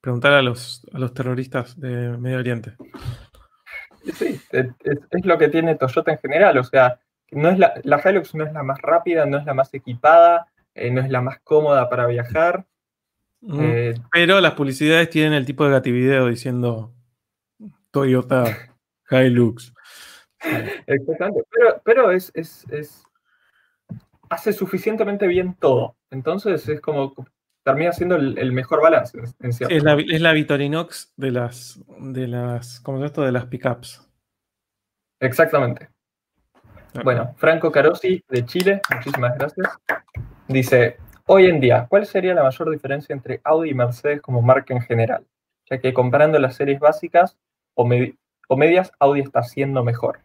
Preguntar 0.00 0.32
a 0.32 0.42
los, 0.42 0.84
a 0.92 0.98
los 0.98 1.14
terroristas 1.14 1.78
de 1.78 2.16
Medio 2.18 2.38
Oriente. 2.38 2.74
Sí, 4.14 4.40
es, 4.50 4.66
lo 5.24 5.38
que 5.38 5.48
tiene 5.48 5.76
Toyota 5.76 6.10
en 6.10 6.18
general. 6.18 6.58
O 6.58 6.64
sea, 6.64 6.98
no 7.30 7.50
es 7.50 7.58
la, 7.58 7.74
la 7.84 8.02
Hilux 8.04 8.34
no 8.34 8.44
es 8.44 8.52
la 8.52 8.64
más 8.64 8.80
rápida, 8.80 9.26
no 9.26 9.38
es 9.38 9.44
la 9.44 9.54
más 9.54 9.72
equipada, 9.74 10.48
eh, 10.74 10.90
no 10.90 11.00
es 11.00 11.10
la 11.10 11.20
más 11.20 11.38
cómoda 11.44 11.88
para 11.88 12.06
viajar, 12.06 12.66
Mm, 13.42 13.60
eh, 13.62 13.94
pero 14.12 14.40
las 14.40 14.52
publicidades 14.52 15.08
tienen 15.08 15.32
el 15.32 15.46
tipo 15.46 15.64
de 15.64 15.70
gativideo 15.70 16.28
diciendo 16.28 16.92
Toyota 17.90 18.44
Hilux. 19.10 19.72
Exactamente. 20.86 21.44
Pero, 21.50 21.82
pero 21.84 22.10
es, 22.10 22.30
es, 22.34 23.04
hace 24.28 24.52
suficientemente 24.52 25.26
bien 25.26 25.54
todo. 25.54 25.96
Entonces 26.10 26.68
es 26.68 26.80
como 26.80 27.14
termina 27.64 27.92
siendo 27.92 28.16
el, 28.16 28.52
mejor 28.52 28.82
balance. 28.82 29.18
es, 29.40 29.82
la, 29.82 29.94
es 29.94 30.20
la 30.20 30.32
Vitorinox 30.32 31.12
de 31.16 31.30
las 31.30 31.80
de 31.98 32.26
las 32.26 32.80
¿cómo 32.80 32.98
es 32.98 33.04
esto? 33.04 33.22
de 33.22 33.32
las 33.32 33.46
pickups. 33.46 34.06
Exactamente. 35.20 35.88
Ah. 36.94 37.02
Bueno, 37.04 37.34
Franco 37.36 37.70
Carosi 37.70 38.24
de 38.28 38.44
Chile, 38.46 38.80
muchísimas 38.94 39.36
gracias. 39.38 39.68
Dice, 40.48 40.96
hoy 41.26 41.46
en 41.46 41.60
día, 41.60 41.86
¿cuál 41.88 42.06
sería 42.06 42.34
la 42.34 42.42
mayor 42.42 42.70
diferencia 42.70 43.12
entre 43.12 43.40
Audi 43.44 43.70
y 43.70 43.74
Mercedes 43.74 44.20
como 44.20 44.42
marca 44.42 44.74
en 44.74 44.80
general? 44.80 45.24
Ya 45.70 45.78
que 45.78 45.94
comparando 45.94 46.38
las 46.38 46.56
series 46.56 46.80
básicas 46.80 47.36
o, 47.74 47.88
o 48.48 48.56
medias, 48.56 48.92
Audi 48.98 49.20
está 49.20 49.42
siendo 49.44 49.84
mejor. 49.84 50.20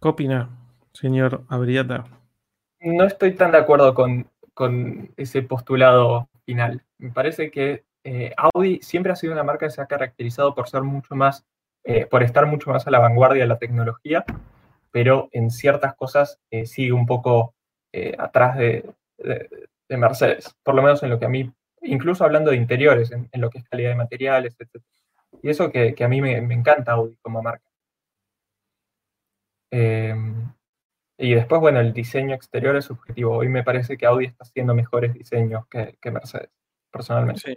¿Qué 0.00 0.08
opina, 0.08 0.50
señor 0.92 1.44
Abriata? 1.48 2.04
No 2.80 3.04
estoy 3.04 3.34
tan 3.34 3.52
de 3.52 3.58
acuerdo 3.58 3.94
con, 3.94 4.26
ese 5.16 5.42
postulado 5.42 6.28
final. 6.44 6.84
Me 6.98 7.10
parece 7.10 7.50
que 7.50 7.84
eh, 8.04 8.32
Audi 8.36 8.80
siempre 8.82 9.12
ha 9.12 9.16
sido 9.16 9.32
una 9.32 9.44
marca 9.44 9.66
que 9.66 9.72
se 9.72 9.80
ha 9.80 9.86
caracterizado 9.86 10.54
por 10.54 10.68
ser 10.68 10.82
mucho 10.82 11.14
más 11.14 11.44
eh, 11.84 12.06
por 12.06 12.22
estar 12.22 12.46
mucho 12.46 12.70
más 12.70 12.86
a 12.86 12.90
la 12.90 13.00
vanguardia 13.00 13.42
de 13.42 13.48
la 13.48 13.58
tecnología, 13.58 14.24
pero 14.92 15.28
en 15.32 15.50
ciertas 15.50 15.94
cosas 15.96 16.38
eh, 16.50 16.66
sigue 16.66 16.92
un 16.92 17.06
poco 17.06 17.54
atrás 18.18 18.56
de, 18.56 18.88
Mercedes, 19.90 20.56
por 20.62 20.74
lo 20.74 20.82
menos 20.82 21.02
en 21.02 21.10
lo 21.10 21.18
que 21.18 21.26
a 21.26 21.28
mí, 21.28 21.52
incluso 21.82 22.24
hablando 22.24 22.50
de 22.50 22.56
interiores, 22.56 23.12
en, 23.12 23.28
lo 23.34 23.50
que 23.50 23.58
es 23.58 23.64
calidad 23.68 23.90
de 23.90 23.96
materiales, 23.96 24.56
etc. 24.58 24.82
Y 25.42 25.50
eso 25.50 25.70
que, 25.70 25.94
a 26.02 26.08
mí 26.08 26.22
me, 26.22 26.38
encanta 26.38 26.92
Audi 26.92 27.16
como 27.20 27.42
marca. 27.42 27.64
Y 31.22 31.34
después, 31.34 31.60
bueno, 31.60 31.78
el 31.78 31.92
diseño 31.92 32.34
exterior 32.34 32.74
es 32.74 32.86
subjetivo. 32.86 33.36
Hoy 33.36 33.48
me 33.48 33.62
parece 33.62 33.96
que 33.96 34.06
Audi 34.06 34.26
está 34.26 34.42
haciendo 34.42 34.74
mejores 34.74 35.14
diseños 35.14 35.68
que, 35.68 35.96
que 36.02 36.10
Mercedes, 36.10 36.50
personalmente. 36.90 37.40
Sí. 37.40 37.54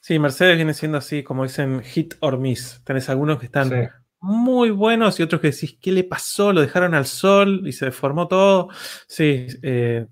Sí, 0.00 0.18
Mercedes 0.18 0.56
viene 0.56 0.74
siendo 0.74 0.98
así, 0.98 1.22
como 1.22 1.44
dicen, 1.44 1.80
hit 1.84 2.14
or 2.18 2.38
miss. 2.38 2.82
Tenés 2.82 3.08
algunos 3.08 3.38
que 3.38 3.46
están 3.46 3.88
muy 4.18 4.70
buenos 4.70 5.20
y 5.20 5.22
otros 5.22 5.40
que 5.40 5.52
decís, 5.52 5.78
¿qué 5.80 5.92
le 5.92 6.02
pasó? 6.02 6.52
Lo 6.52 6.60
dejaron 6.60 6.92
al 6.94 7.06
sol 7.06 7.62
y 7.64 7.72
se 7.72 7.84
deformó 7.84 8.26
todo. 8.26 8.68
Sí, 9.06 9.46
eh, 9.62 10.08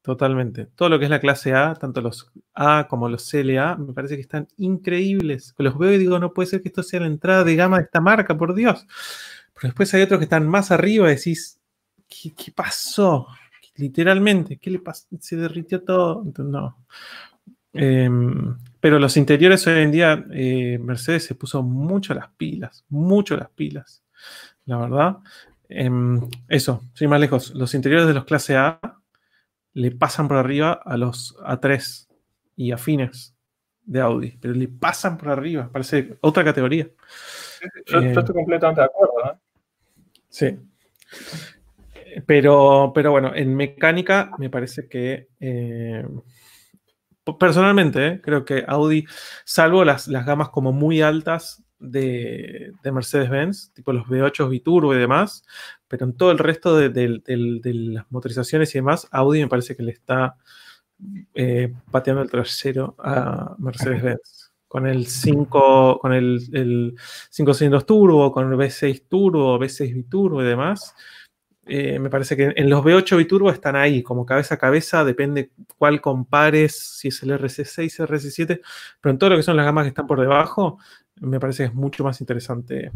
totalmente. 0.00 0.66
Todo 0.76 0.90
lo 0.90 1.00
que 1.00 1.06
es 1.06 1.10
la 1.10 1.18
clase 1.18 1.54
A, 1.54 1.74
tanto 1.74 2.00
los 2.00 2.30
A 2.54 2.86
como 2.88 3.08
los 3.08 3.28
CLA, 3.28 3.76
me 3.78 3.94
parece 3.94 4.14
que 4.14 4.22
están 4.22 4.46
increíbles. 4.58 5.54
Los 5.58 5.76
veo 5.76 5.92
y 5.92 5.98
digo, 5.98 6.20
no 6.20 6.32
puede 6.32 6.46
ser 6.46 6.62
que 6.62 6.68
esto 6.68 6.84
sea 6.84 7.00
la 7.00 7.06
entrada 7.06 7.42
de 7.42 7.56
gama 7.56 7.78
de 7.78 7.84
esta 7.84 8.00
marca, 8.00 8.38
por 8.38 8.54
Dios. 8.54 8.86
Pero 9.54 9.68
después 9.68 9.92
hay 9.92 10.02
otros 10.02 10.18
que 10.18 10.24
están 10.24 10.46
más 10.46 10.70
arriba 10.70 11.10
y 11.10 11.16
decís, 11.16 11.58
¿qué, 12.12 12.32
qué 12.34 12.52
pasó? 12.52 13.26
Literalmente, 13.76 14.58
¿qué 14.58 14.70
le 14.70 14.78
pasó? 14.78 15.06
Se 15.20 15.36
derritió 15.36 15.82
todo. 15.82 16.24
no. 16.38 16.76
Em, 17.74 18.58
pero 18.80 18.98
los 18.98 19.16
interiores 19.16 19.66
hoy 19.66 19.80
en 19.80 19.92
día, 19.92 20.26
eh, 20.32 20.78
Mercedes 20.78 21.24
se 21.24 21.34
puso 21.34 21.62
mucho 21.62 22.12
las 22.12 22.28
pilas, 22.36 22.84
mucho 22.90 23.36
las 23.36 23.48
pilas, 23.50 24.04
la 24.66 24.76
verdad. 24.76 25.16
Em, 25.68 26.20
eso, 26.48 26.82
sin 26.94 27.08
más 27.08 27.20
lejos, 27.20 27.54
los 27.54 27.74
interiores 27.74 28.06
de 28.06 28.14
los 28.14 28.24
clase 28.24 28.56
A 28.56 28.78
le 29.72 29.90
pasan 29.90 30.28
por 30.28 30.36
arriba 30.36 30.72
a 30.84 30.98
los 30.98 31.34
A3 31.38 32.08
y 32.56 32.72
afines 32.72 33.34
de 33.84 34.00
Audi, 34.00 34.36
pero 34.38 34.52
le 34.52 34.68
pasan 34.68 35.16
por 35.16 35.30
arriba, 35.30 35.70
parece 35.72 36.18
otra 36.20 36.44
categoría. 36.44 36.88
Yo, 37.86 38.00
eh, 38.00 38.12
estoy 38.12 38.34
completamente 38.34 38.82
de 38.82 38.84
acuerdo. 38.84 39.40
Sí. 40.28 40.58
Pero, 42.26 42.92
pero 42.94 43.10
bueno, 43.10 43.32
en 43.34 43.54
mecánica 43.54 44.30
me 44.38 44.50
parece 44.50 44.88
que 44.88 45.28
eh, 45.40 46.04
personalmente, 47.38 48.06
¿eh? 48.06 48.20
creo 48.20 48.44
que 48.44 48.64
Audi, 48.66 49.04
salvo 49.44 49.84
las, 49.84 50.08
las, 50.08 50.26
gamas 50.26 50.48
como 50.50 50.72
muy 50.72 51.02
altas 51.02 51.62
de, 51.78 52.72
Mercedes-Benz, 52.84 53.72
tipo 53.72 53.92
los 53.92 54.06
V8 54.06 54.48
Biturbo 54.48 54.94
y 54.94 54.98
demás, 54.98 55.44
pero 55.88 56.06
en 56.06 56.16
todo 56.16 56.30
el 56.30 56.38
resto 56.38 56.76
de, 56.76 57.22
las 57.26 58.10
motorizaciones 58.10 58.74
y 58.74 58.78
demás, 58.78 59.08
Audi 59.10 59.40
me 59.40 59.48
parece 59.48 59.76
que 59.76 59.82
le 59.82 59.92
está 59.92 60.36
eh, 61.34 61.72
pateando 61.90 62.22
el 62.22 62.30
trasero 62.30 62.96
a 62.98 63.54
Mercedes-Benz. 63.58 64.50
Con 64.66 64.86
el 64.86 65.06
5, 65.06 65.98
con 66.00 66.14
el, 66.14 66.96
5 67.28 67.54
cilindros 67.54 67.84
turbo, 67.84 68.32
con 68.32 68.50
el 68.50 68.58
V6 68.58 69.04
turbo, 69.06 69.58
V6 69.58 69.92
biturbo 69.92 70.42
y 70.42 70.46
demás, 70.46 70.94
eh, 71.66 71.98
me 71.98 72.10
parece 72.10 72.36
que 72.36 72.52
en 72.56 72.68
los 72.68 72.84
V8 72.84 73.16
Biturbo 73.16 73.50
están 73.50 73.76
ahí, 73.76 74.02
como 74.02 74.26
cabeza 74.26 74.56
a 74.56 74.58
cabeza, 74.58 75.04
depende 75.04 75.52
cuál 75.78 76.00
compares, 76.00 76.76
si 76.76 77.08
es 77.08 77.22
el 77.22 77.30
RC6, 77.30 78.06
RC7, 78.06 78.60
pero 79.00 79.10
en 79.12 79.18
todo 79.18 79.30
lo 79.30 79.36
que 79.36 79.42
son 79.42 79.56
las 79.56 79.66
gamas 79.66 79.84
que 79.84 79.88
están 79.88 80.06
por 80.06 80.20
debajo, 80.20 80.78
me 81.20 81.38
parece 81.38 81.64
que 81.64 81.68
es 81.68 81.74
mucho 81.74 82.02
más 82.02 82.20
interesante 82.20 82.90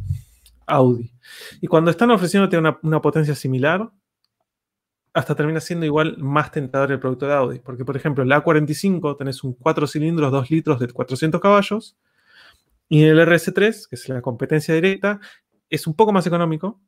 Audi. 0.67 1.13
Y 1.61 1.69
cuando 1.69 1.91
están 1.91 2.11
ofreciéndote 2.11 2.59
una, 2.59 2.79
una 2.83 3.01
potencia 3.01 3.37
similar, 3.37 3.89
hasta 5.17 5.35
termina 5.35 5.61
siendo 5.61 5.87
igual 5.87 6.19
más 6.19 6.51
tentador 6.51 6.93
el 6.93 7.01
producto 7.01 7.27
de 7.27 7.33
Audi. 7.33 7.59
Porque, 7.61 7.87
por 7.87 7.97
ejemplo, 7.97 8.23
en 8.23 8.29
la 8.29 8.45
A45 8.45 9.17
tenés 9.17 9.43
un 9.45 9.55
4 9.55 9.87
cilindros, 9.87 10.31
2 10.31 10.51
litros 10.51 10.79
de 10.79 10.89
400 10.89 11.41
caballos. 11.41 11.97
Y 12.89 13.05
el 13.05 13.19
RS3, 13.19 13.89
que 13.89 13.97
es 13.97 14.09
la 14.11 14.21
competencia 14.21 14.75
directa, 14.75 15.19
es 15.71 15.87
un 15.87 15.95
poco 15.95 16.13
más 16.13 16.27
económico, 16.27 16.81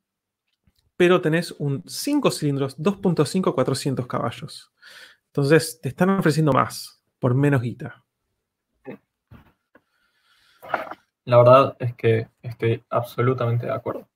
pero 0.98 1.20
tenés 1.20 1.52
un 1.52 1.84
5 1.86 2.32
cilindros, 2.32 2.76
2.5, 2.76 3.54
400 3.54 4.06
caballos. 4.08 4.72
Entonces 5.26 5.80
te 5.80 5.90
están 5.90 6.10
ofreciendo 6.10 6.52
más 6.52 7.00
por 7.20 7.36
menos 7.36 7.62
guita. 7.62 8.04
La 11.24 11.36
verdad 11.36 11.76
es 11.78 11.94
que 11.94 12.28
estoy 12.42 12.84
absolutamente 12.90 13.66
de 13.66 13.72
acuerdo. 13.72 14.08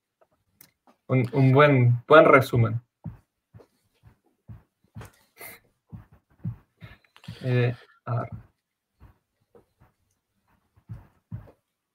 Un, 1.07 1.53
buen, 1.53 2.03
buen 2.05 2.25
resumen. 2.25 2.81
Eh, 7.43 7.73
a 8.05 8.21
ver. 8.21 8.29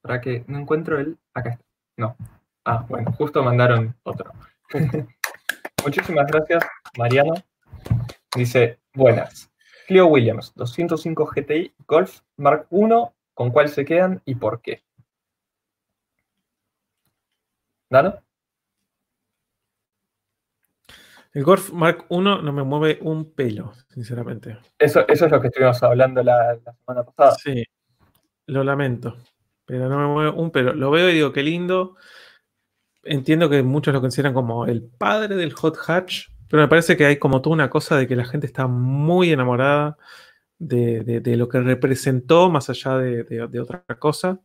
Para 0.01 0.21
que 0.23 0.45
no 0.47 0.59
encuentro 0.59 0.99
el. 0.99 1.19
Acá 1.35 1.51
está. 1.51 1.65
No. 1.99 2.17
Ah, 2.65 2.87
bueno, 2.89 3.13
justo 3.13 3.43
mandaron 3.43 3.95
otro. 4.05 4.33
Muchísimas 5.85 6.27
gracias, 6.27 6.65
Mariano. 6.97 7.35
Dice, 8.35 8.79
buenas. 8.95 9.51
Clio 9.87 10.07
Williams, 10.07 10.53
205 10.55 11.27
GTI 11.35 11.75
Golf 11.87 12.21
Mark 12.37 12.67
I, 12.71 12.89
¿con 13.33 13.51
cuál 13.51 13.69
se 13.71 13.85
quedan 13.85 14.21
y 14.27 14.35
por 14.35 14.61
qué? 14.61 14.83
¿Dano? 17.89 18.23
El 21.33 21.45
Golf 21.45 21.73
Mark 21.73 22.07
I 22.11 22.19
no 22.19 22.53
me 22.53 22.63
mueve 22.65 22.99
un 23.01 23.33
pelo, 23.33 23.73
sinceramente. 23.89 24.59
Eso, 24.79 25.07
eso 25.09 25.27
es 25.27 25.33
lo 25.33 25.41
que 25.41 25.47
estuvimos 25.47 25.83
hablando 25.83 26.23
la, 26.23 26.59
la 26.63 26.73
semana 26.75 27.05
pasada. 27.05 27.35
Sí, 27.43 27.65
lo 28.47 28.63
lamento, 28.63 29.17
pero 29.65 29.89
no 29.89 29.99
me 29.99 30.07
mueve 30.07 30.31
un 30.31 30.51
pelo. 30.51 30.75
Lo 30.75 30.91
veo 30.91 31.09
y 31.09 31.15
digo, 31.15 31.33
qué 31.33 31.43
lindo 31.43 31.97
entiendo 33.09 33.49
que 33.49 33.63
muchos 33.63 33.95
lo 33.95 34.01
consideran 34.01 34.35
como 34.35 34.67
el 34.67 34.83
padre 34.83 35.37
del 35.37 35.53
hot 35.53 35.77
hatch, 35.87 36.29
pero 36.49 36.63
me 36.63 36.69
parece 36.69 36.97
que 36.97 37.07
hay 37.07 37.19
como 37.19 37.43
toda 37.43 37.55
una 37.55 37.71
cosa 37.71 37.97
de 37.97 38.07
que 38.07 38.17
la 38.17 38.25
gente 38.25 38.47
está 38.47 38.67
muy 38.67 39.33
enamorada 39.33 39.99
de, 40.59 41.37
lo 41.37 41.49
que 41.49 41.61
representó 41.61 42.51
más 42.51 42.71
allá 42.71 42.99
de, 42.99 43.61
otra 43.61 43.85
cosa. 43.99 44.41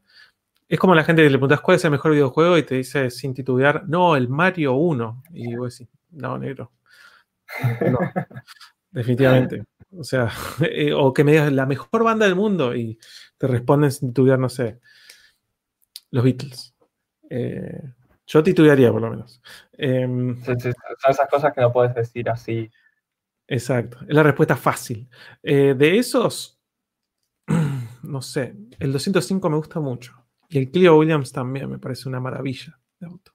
Es 0.67 0.79
como 0.79 0.95
la 0.95 1.03
gente 1.03 1.21
que 1.21 1.29
le 1.29 1.37
preguntas 1.37 1.61
cuál 1.61 1.75
es 1.75 1.85
el 1.85 1.91
mejor 1.91 2.11
videojuego 2.11 2.57
y 2.57 2.63
te 2.63 2.75
dice 2.75 3.09
sin 3.09 3.33
titubear, 3.33 3.87
no, 3.87 4.15
el 4.15 4.27
Mario 4.29 4.73
1. 4.73 5.23
Y 5.33 5.55
vos 5.55 5.77
decís, 5.77 5.93
no, 6.11 6.37
negro. 6.37 6.71
No, 7.91 7.99
definitivamente. 8.91 9.63
O 9.95 10.03
sea, 10.03 10.29
eh, 10.61 10.93
o 10.93 11.13
que 11.13 11.23
me 11.23 11.33
digas 11.33 11.51
la 11.51 11.65
mejor 11.65 12.03
banda 12.03 12.25
del 12.25 12.35
mundo 12.35 12.75
y 12.75 12.97
te 13.37 13.47
responden 13.47 13.91
sin 13.91 14.09
titubear, 14.09 14.39
no 14.39 14.49
sé, 14.49 14.79
los 16.11 16.23
Beatles. 16.23 16.73
Eh, 17.29 17.93
yo 18.25 18.43
titubearía, 18.43 18.91
por 18.91 19.01
lo 19.01 19.09
menos. 19.09 19.41
Em, 19.73 20.41
son 20.43 20.57
esas 21.09 21.29
cosas 21.29 21.53
que 21.53 21.61
no 21.61 21.71
puedes 21.71 21.93
decir 21.93 22.29
así. 22.29 22.69
Exacto, 23.47 23.99
es 24.07 24.13
la 24.13 24.23
respuesta 24.23 24.55
fácil. 24.55 25.09
Eh, 25.41 25.75
de 25.77 25.97
esos, 25.97 26.59
no 28.03 28.21
sé, 28.21 28.55
el 28.79 28.93
205 28.93 29.49
me 29.49 29.57
gusta 29.57 29.79
mucho. 29.79 30.13
Y 30.49 30.59
el 30.59 30.71
Clio 30.71 30.97
Williams 30.97 31.31
también 31.31 31.69
me 31.69 31.79
parece 31.79 32.07
una 32.07 32.19
maravilla 32.19 32.79
de 32.99 33.07
auto. 33.07 33.31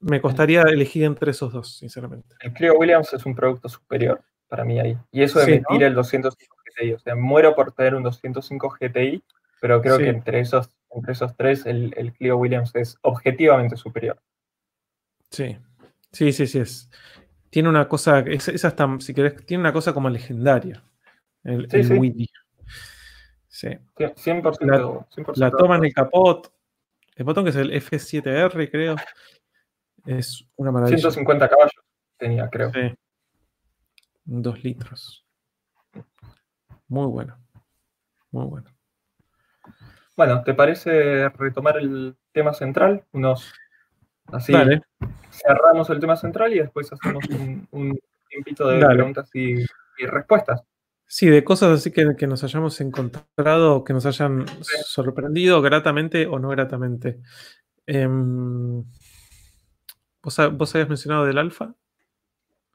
Me 0.00 0.20
costaría 0.20 0.62
elegir 0.62 1.04
entre 1.04 1.30
esos 1.30 1.52
dos, 1.52 1.78
sinceramente. 1.78 2.34
El 2.40 2.52
Clio 2.52 2.74
Williams 2.74 3.12
es 3.12 3.24
un 3.24 3.34
producto 3.34 3.68
superior 3.68 4.20
para 4.48 4.64
mí 4.64 4.78
ahí. 4.78 4.98
Y 5.12 5.22
eso 5.22 5.38
de 5.40 5.46
mentir 5.46 5.84
el 5.84 5.94
205 5.94 6.56
GTI. 6.64 6.92
O 6.92 6.98
sea, 6.98 7.14
muero 7.14 7.54
por 7.54 7.72
tener 7.72 7.94
un 7.94 8.02
205 8.02 8.76
GTI, 8.80 9.22
pero 9.60 9.80
creo 9.80 9.96
que 9.96 10.08
entre 10.08 10.40
esos, 10.40 10.73
entre 10.94 11.12
esos 11.12 11.36
tres 11.36 11.66
el, 11.66 11.92
el 11.96 12.12
Clio 12.12 12.36
Williams 12.36 12.70
es 12.74 12.96
objetivamente 13.02 13.76
superior. 13.76 14.20
Sí, 15.30 15.56
sí, 16.12 16.32
sí, 16.32 16.46
sí. 16.46 16.60
Es. 16.60 16.90
Tiene 17.50 17.68
una 17.68 17.88
cosa, 17.88 18.20
es, 18.20 18.64
hasta, 18.64 18.98
si 18.98 19.14
querés, 19.14 19.46
tiene 19.46 19.60
una 19.60 19.72
cosa 19.72 19.92
como 19.92 20.10
legendaria. 20.10 20.82
El, 21.44 21.70
sí, 21.70 21.84
sí. 21.84 22.28
Sí. 23.46 23.68
100%, 23.96 25.36
la, 25.36 25.50
toma 25.52 25.76
en 25.76 25.84
el 25.84 25.94
capot. 25.94 26.52
El 27.14 27.24
botón 27.24 27.44
que 27.44 27.50
es 27.50 27.56
el 27.56 27.70
F7R, 27.70 28.70
creo. 28.70 28.96
Es 30.04 30.44
una 30.56 30.72
maravilla. 30.72 30.98
150 30.98 31.48
caballos 31.48 31.72
tenía, 32.16 32.48
creo. 32.48 32.72
Sí. 32.72 32.92
Dos 34.24 34.64
litros. 34.64 35.24
Muy 36.88 37.06
bueno. 37.06 37.38
Muy 38.32 38.46
bueno. 38.46 38.73
Bueno, 40.16 40.42
¿te 40.44 40.54
parece 40.54 41.28
retomar 41.30 41.76
el 41.78 42.16
tema 42.32 42.54
central? 42.54 43.04
Unos 43.12 43.52
Así 44.32 44.52
cerramos 45.30 45.90
el 45.90 46.00
tema 46.00 46.16
central 46.16 46.52
y 46.54 46.60
después 46.60 46.90
hacemos 46.92 47.24
un, 47.28 47.68
un 47.70 48.00
tiempito 48.28 48.68
de 48.68 48.84
preguntas 48.84 49.30
y, 49.34 49.64
respuestas. 50.06 50.62
Sí, 51.06 51.28
de 51.28 51.44
cosas 51.44 51.78
así 51.78 51.92
que, 51.92 52.26
nos 52.26 52.42
hayamos 52.42 52.80
encontrado, 52.80 53.84
que 53.84 53.92
nos 53.92 54.06
hayan 54.06 54.46
sorprendido 54.84 55.62
gratamente 55.62 56.26
o 56.26 56.38
no 56.38 56.48
gratamente. 56.48 57.20
Em, 57.86 58.82
¿vos, 60.22 60.38
habías 60.38 60.88
mencionado 60.88 61.26
del 61.26 61.38
alfa? 61.38 61.74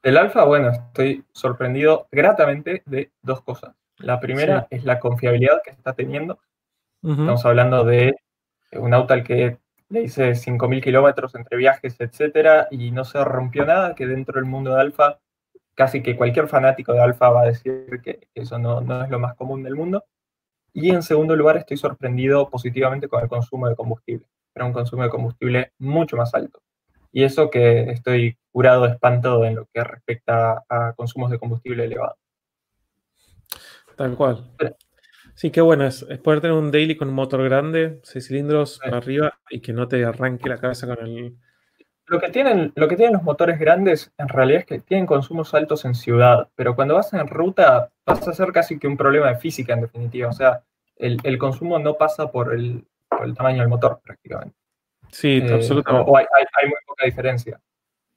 Del 0.02 0.16
alfa, 0.16 0.44
bueno, 0.44 0.70
estoy 0.70 1.24
sorprendido 1.32 2.06
gratamente 2.10 2.82
de 2.86 3.10
dos 3.20 3.42
cosas. 3.42 3.74
La 3.98 4.18
primera 4.18 4.66
es 4.70 4.84
la 4.84 4.98
confiabilidad 4.98 5.60
que 5.62 5.70
está 5.70 5.92
teniendo. 5.92 6.38
Estamos 7.02 7.44
hablando 7.46 7.84
de 7.84 8.14
un 8.72 8.92
auto 8.92 9.14
al 9.14 9.24
que 9.24 9.58
le 9.88 10.02
hice 10.02 10.32
5.000 10.32 10.82
kilómetros 10.82 11.34
entre 11.34 11.56
viajes, 11.56 11.96
etcétera, 11.98 12.68
y 12.70 12.90
no 12.90 13.04
se 13.04 13.24
rompió 13.24 13.64
nada, 13.64 13.94
que 13.94 14.06
dentro 14.06 14.34
del 14.36 14.44
mundo 14.44 14.74
de 14.74 14.80
Alfa, 14.80 15.18
casi 15.74 16.02
que 16.02 16.16
cualquier 16.16 16.46
fanático 16.46 16.92
de 16.92 17.00
Alfa 17.00 17.30
va 17.30 17.42
a 17.42 17.46
decir 17.46 18.00
que 18.02 18.28
eso 18.34 18.58
no, 18.58 18.80
no 18.80 19.02
es 19.02 19.10
lo 19.10 19.18
más 19.18 19.34
común 19.34 19.62
del 19.62 19.76
mundo. 19.76 20.04
Y 20.72 20.90
en 20.90 21.02
segundo 21.02 21.34
lugar, 21.34 21.56
estoy 21.56 21.76
sorprendido 21.76 22.48
positivamente 22.48 23.08
con 23.08 23.22
el 23.22 23.28
consumo 23.28 23.68
de 23.68 23.74
combustible. 23.74 24.26
Era 24.54 24.66
un 24.66 24.72
consumo 24.72 25.02
de 25.02 25.10
combustible 25.10 25.72
mucho 25.78 26.16
más 26.16 26.34
alto. 26.34 26.60
Y 27.12 27.24
eso 27.24 27.50
que 27.50 27.90
estoy 27.90 28.38
curado 28.52 28.86
de 28.86 28.92
espanto 28.92 29.44
en 29.44 29.56
lo 29.56 29.66
que 29.72 29.82
respecta 29.82 30.64
a 30.68 30.92
consumos 30.92 31.30
de 31.30 31.38
combustible 31.38 31.84
elevado. 31.84 32.16
Tal 33.96 34.14
cual. 34.16 34.48
Sí, 35.40 35.50
qué 35.50 35.62
bueno 35.62 35.86
es, 35.86 36.04
poder 36.22 36.42
tener 36.42 36.54
un 36.54 36.70
daily 36.70 36.98
con 36.98 37.08
un 37.08 37.14
motor 37.14 37.42
grande, 37.42 37.98
seis 38.02 38.26
cilindros 38.26 38.78
para 38.78 38.98
arriba 38.98 39.38
y 39.48 39.60
que 39.60 39.72
no 39.72 39.88
te 39.88 40.04
arranque 40.04 40.50
la 40.50 40.58
cabeza 40.58 40.86
con 40.86 40.98
el. 40.98 41.34
Lo 42.04 42.20
que, 42.20 42.28
tienen, 42.28 42.74
lo 42.76 42.86
que 42.86 42.96
tienen 42.96 43.14
los 43.14 43.22
motores 43.22 43.58
grandes 43.58 44.12
en 44.18 44.28
realidad 44.28 44.60
es 44.60 44.66
que 44.66 44.80
tienen 44.80 45.06
consumos 45.06 45.54
altos 45.54 45.86
en 45.86 45.94
ciudad, 45.94 46.50
pero 46.54 46.76
cuando 46.76 46.94
vas 46.94 47.14
en 47.14 47.26
ruta 47.26 47.90
pasa 48.04 48.32
a 48.32 48.34
ser 48.34 48.52
casi 48.52 48.78
que 48.78 48.86
un 48.86 48.98
problema 48.98 49.28
de 49.28 49.36
física 49.36 49.72
en 49.72 49.80
definitiva. 49.80 50.28
O 50.28 50.34
sea, 50.34 50.62
el, 50.96 51.38
consumo 51.38 51.78
no 51.78 51.94
pasa 51.94 52.30
por 52.30 52.52
el, 52.52 52.84
tamaño 53.34 53.60
del 53.60 53.68
motor 53.68 53.98
prácticamente. 54.04 54.54
Sí, 55.10 55.40
eh, 55.42 55.54
absolutamente. 55.54 56.10
O, 56.10 56.18
hay, 56.18 56.26
muy 56.66 56.76
poca 56.86 57.06
diferencia. 57.06 57.58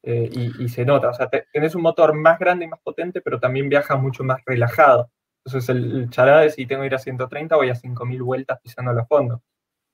Eh, 0.01 0.29
y, 0.59 0.67
se 0.67 0.83
nota. 0.83 1.07
O 1.07 1.13
sea, 1.13 1.29
tenés 1.29 1.73
un 1.73 1.83
motor 1.83 2.13
más 2.13 2.37
grande 2.37 2.65
y 2.65 2.67
más 2.67 2.81
potente, 2.81 3.21
pero 3.21 3.39
también 3.39 3.69
viaja 3.69 3.95
mucho 3.95 4.25
más 4.25 4.41
relajado. 4.45 5.09
Entonces 5.45 5.69
el, 5.69 6.09
charada 6.09 6.45
es 6.45 6.55
si 6.55 6.65
tengo 6.65 6.81
que 6.81 6.87
ir 6.87 6.95
a 6.95 6.99
130 6.99 7.55
voy 7.55 7.69
a 7.69 7.75
5000 7.75 8.23
vueltas 8.23 8.59
pisando 8.61 8.93
los 8.93 9.07
fondos. 9.07 9.41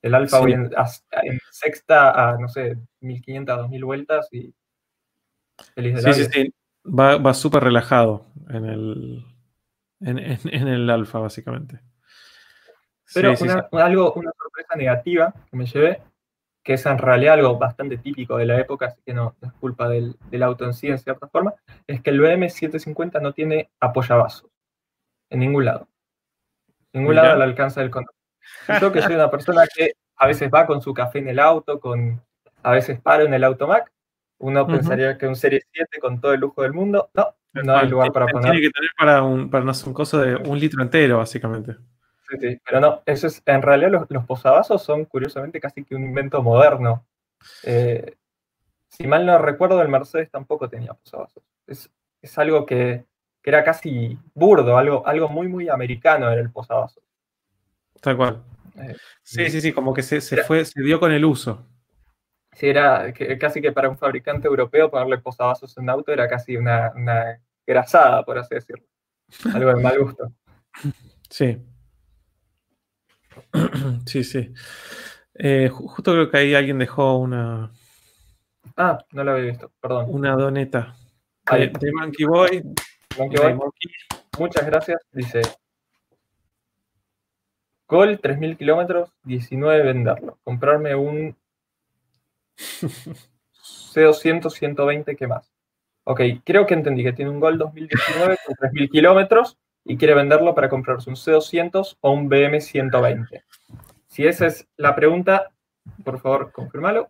El 0.02 0.16
alfa 0.16 0.40
voy 0.40 0.54
en, 0.54 0.70
sexta 1.52 2.12
a, 2.12 2.38
no 2.38 2.48
sé, 2.48 2.78
1500, 3.02 3.58
2000 3.58 3.86
vueltas 3.86 4.28
y 4.32 4.54
feliz 5.76 5.96
de 5.96 6.14
Sí, 6.14 6.24
sí, 6.24 6.30
sí. 6.32 6.54
Va, 6.86 7.18
va 7.18 7.34
súper 7.34 7.64
relajado 7.64 8.28
en 8.50 8.66
el, 8.66 9.26
en, 10.00 10.68
el 10.68 10.90
alfa, 10.90 11.20
básicamente. 11.20 11.82
Pero 13.14 13.34
algo, 13.74 14.14
una 14.14 14.32
sorpresa 14.32 14.76
negativa 14.78 15.34
que 15.50 15.58
me 15.58 15.66
llevé, 15.66 16.02
que 16.64 16.74
es 16.74 16.86
en 16.86 16.98
realidad 16.98 17.34
algo 17.34 17.58
bastante 17.58 17.98
típico 17.98 18.38
de 18.38 18.46
la 18.46 18.60
época, 18.60 18.86
así 18.86 19.02
que 19.06 19.14
no, 19.14 19.36
es 19.42 19.52
culpa 19.54 19.90
del, 19.90 20.16
del, 20.30 20.44
auto 20.44 20.64
en 20.66 20.74
sí 20.74 20.88
en 20.88 21.00
cierta 21.00 21.28
forma, 21.28 21.56
es 21.88 22.02
que 22.02 22.12
el 22.12 22.22
BM750 22.22 23.22
no 23.22 23.34
tiene 23.34 23.72
apoyavasos 23.80 24.50
en 25.30 25.40
ningún 25.40 25.66
lado. 25.66 25.88
En 26.94 27.02
ningún 27.02 27.16
lado 27.16 27.34
al 27.34 27.42
alcance 27.42 27.80
del 27.80 27.90
control. 27.90 28.16
Yo 28.82 28.92
que 28.92 29.02
soy 29.02 29.16
una 29.16 29.30
persona 29.30 29.64
que 29.74 29.94
a 30.16 30.28
veces 30.28 30.50
va 30.54 30.66
con 30.66 30.82
su 30.82 30.94
café 30.94 31.20
en 31.20 31.30
el 31.30 31.40
auto, 31.40 31.80
con, 31.80 32.22
a 32.64 32.72
veces 32.72 33.00
paro 33.00 33.26
en 33.26 33.34
el 33.34 33.44
automac, 33.44 33.92
uno 34.40 34.66
pensaría 34.66 35.18
que 35.18 35.28
un 35.28 35.36
Serie 35.36 35.62
7 35.72 36.00
con 36.00 36.20
todo 36.20 36.34
el 36.34 36.40
lujo 36.40 36.62
del 36.62 36.74
mundo, 36.74 37.10
no, 37.14 37.36
no 37.54 37.76
hay 37.76 37.88
lugar 37.88 38.12
para 38.12 38.28
poner. 38.28 38.52
Tiene 38.52 38.68
que 38.68 38.72
tener 38.72 38.92
para 38.98 39.24
un, 39.24 39.50
para 39.50 39.66
un 39.66 39.94
coso 39.94 40.20
de 40.20 40.36
un 40.36 40.60
litro 40.60 40.82
entero, 40.82 41.18
básicamente. 41.18 41.76
Sí, 42.30 42.38
sí, 42.40 42.62
pero 42.66 42.80
no, 42.80 43.02
eso 43.06 43.28
es, 43.28 43.42
en 43.46 43.62
realidad 43.62 43.92
los, 43.92 44.06
los 44.10 44.26
posavasos 44.26 44.82
son 44.84 45.06
curiosamente 45.06 45.60
casi 45.60 45.84
que 45.84 45.96
un 45.96 46.04
invento 46.04 46.42
moderno. 46.42 47.06
Eh, 47.64 48.16
si 48.88 49.08
mal 49.08 49.26
no 49.26 49.38
recuerdo, 49.38 49.82
el 49.82 49.90
Mercedes 49.90 50.30
tampoco 50.30 50.70
tenía 50.70 50.94
posavasos. 50.94 51.44
Es, 51.66 51.92
es 52.22 52.38
algo 52.38 52.66
que 52.66 52.76
que 52.76 53.06
era 53.50 53.64
casi 53.64 54.18
burdo, 54.34 54.78
algo, 54.78 55.06
algo 55.06 55.28
muy, 55.28 55.48
muy 55.48 55.70
americano 55.70 56.32
en 56.32 56.40
el 56.40 56.52
posavasos. 56.52 57.04
Tal 58.02 58.16
cual. 58.16 58.44
Eh, 58.78 58.96
sí, 59.22 59.50
sí, 59.50 59.62
sí, 59.62 59.74
como 59.74 59.94
que 59.94 60.04
se, 60.04 60.22
fue, 60.44 60.64
se 60.64 60.82
dio 60.82 61.00
con 61.00 61.12
el 61.12 61.26
uso. 61.26 61.66
Sí, 62.54 62.68
era 62.68 63.14
casi 63.40 63.62
que 63.62 63.72
para 63.72 63.90
un 63.90 63.98
fabricante 63.98 64.48
europeo 64.48 64.90
ponerle 64.90 65.18
posavasos 65.18 65.78
en 65.78 65.90
auto 65.90 66.12
era 66.12 66.28
casi 66.28 66.58
una, 66.58 66.92
una 66.96 67.40
grasada, 67.66 68.24
por 68.24 68.38
así 68.38 68.56
decirlo. 68.56 68.86
Algo 69.54 69.74
de 69.74 69.84
mal 69.84 70.00
gusto. 70.00 70.32
Sí. 71.30 71.58
Sí, 74.06 74.24
sí. 74.24 74.52
Eh, 75.36 75.70
justo 75.72 76.12
creo 76.12 76.30
que 76.30 76.38
ahí 76.38 76.56
alguien 76.56 76.80
dejó 76.80 77.18
una. 77.18 77.72
Ah, 78.76 78.98
no 79.12 79.24
lo 79.24 79.32
había 79.32 79.52
visto, 79.52 79.72
perdón. 79.80 80.06
Una 80.10 80.36
doneta. 80.36 80.96
de 81.52 81.92
Monkey 81.94 82.26
Boy. 82.26 82.64
Muchas 84.38 84.66
gracias. 84.66 85.02
Dice, 85.12 85.42
Gol, 87.90 88.22
3.000 88.22 88.56
kilómetros, 88.56 89.12
19 89.24 89.84
venderlo. 89.84 90.38
Comprarme 90.44 90.94
un 90.94 91.36
C200, 92.56 94.52
120, 94.52 95.16
¿qué 95.16 95.28
más? 95.28 95.52
Ok, 96.04 96.22
creo 96.44 96.68
que 96.68 96.76
entendí 96.76 97.04
que 97.04 97.14
tiene 97.14 97.32
un 97.32 97.40
Gol 97.40 97.58
2019 97.58 98.38
con 98.46 98.56
3.000 98.56 98.90
kilómetros 98.92 99.58
y 99.84 99.98
quiere 99.98 100.14
venderlo 100.14 100.54
para 100.54 100.70
comprarse 100.70 101.10
un 101.10 101.16
C200 101.16 101.98
o 102.00 102.12
un 102.12 102.30
BM 102.30 102.62
120. 102.62 103.44
Si 104.06 104.28
esa 104.28 104.46
es 104.46 104.68
la 104.78 104.96
pregunta, 104.96 105.52
por 106.04 106.20
favor, 106.20 106.52
confirmalo. 106.52 107.10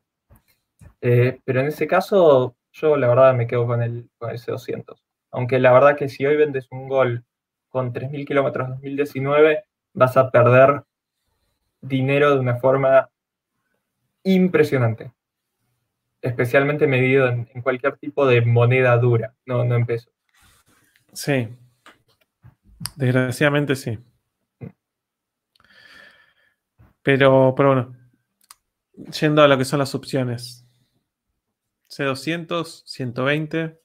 Eh, 1.01 1.39
pero 1.43 1.59
en 1.59 1.67
ese 1.67 1.87
caso, 1.87 2.55
yo 2.71 2.95
la 2.95 3.09
verdad 3.09 3.33
me 3.33 3.47
quedo 3.47 3.67
con 3.67 3.83
el, 3.83 4.09
con 4.17 4.29
el 4.29 4.39
C200. 4.39 4.95
Aunque 5.31 5.59
la 5.59 5.71
verdad 5.71 5.97
que 5.97 6.09
si 6.09 6.25
hoy 6.25 6.35
vendes 6.35 6.67
un 6.71 6.87
gol 6.87 7.23
con 7.69 7.93
3.000 7.93 8.25
kilómetros 8.25 8.69
2019, 8.69 9.63
vas 9.93 10.17
a 10.17 10.31
perder 10.31 10.83
dinero 11.81 12.33
de 12.33 12.39
una 12.39 12.57
forma 12.57 13.09
impresionante. 14.23 15.11
Especialmente 16.21 16.87
medido 16.87 17.27
en, 17.27 17.45
cualquier 17.61 17.97
tipo 17.97 18.25
de 18.25 18.41
moneda 18.41 18.97
dura, 18.97 19.35
no, 19.45 19.63
en 19.63 19.85
pesos. 19.85 20.11
Sí. 21.13 21.47
Desgraciadamente 22.95 23.75
sí. 23.75 23.99
Pero, 27.01 27.53
pero 27.55 27.69
bueno, 27.69 27.95
yendo 29.19 29.41
a 29.41 29.47
lo 29.47 29.57
que 29.57 29.65
son 29.65 29.79
las 29.79 29.95
opciones. 29.95 30.65
C200, 31.89 32.83
120. 32.85 33.79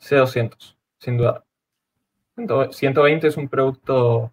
C200, 0.00 0.76
sin 0.98 1.16
duda. 1.16 1.44
120 2.70 3.26
es 3.26 3.36
un 3.36 3.48
producto, 3.48 4.32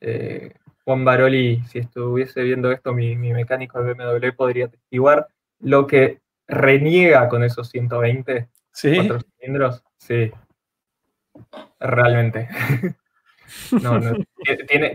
eh, 0.00 0.54
Juan 0.84 1.04
Baroli, 1.04 1.62
si 1.68 1.78
estuviese 1.78 2.42
viendo 2.42 2.72
esto, 2.72 2.92
mi, 2.92 3.14
mecánico 3.16 3.82
de 3.82 3.94
BMW 3.94 4.32
podría 4.36 4.68
testiguar 4.68 5.28
lo 5.60 5.86
que 5.86 6.20
reniega 6.46 7.28
con 7.28 7.44
esos 7.44 7.68
120 7.68 8.48
¿Sí? 8.72 8.96
cilindros. 9.38 9.84
Sí, 9.98 10.32
realmente. 11.78 12.48
no, 13.82 14.00
no, 14.00 14.16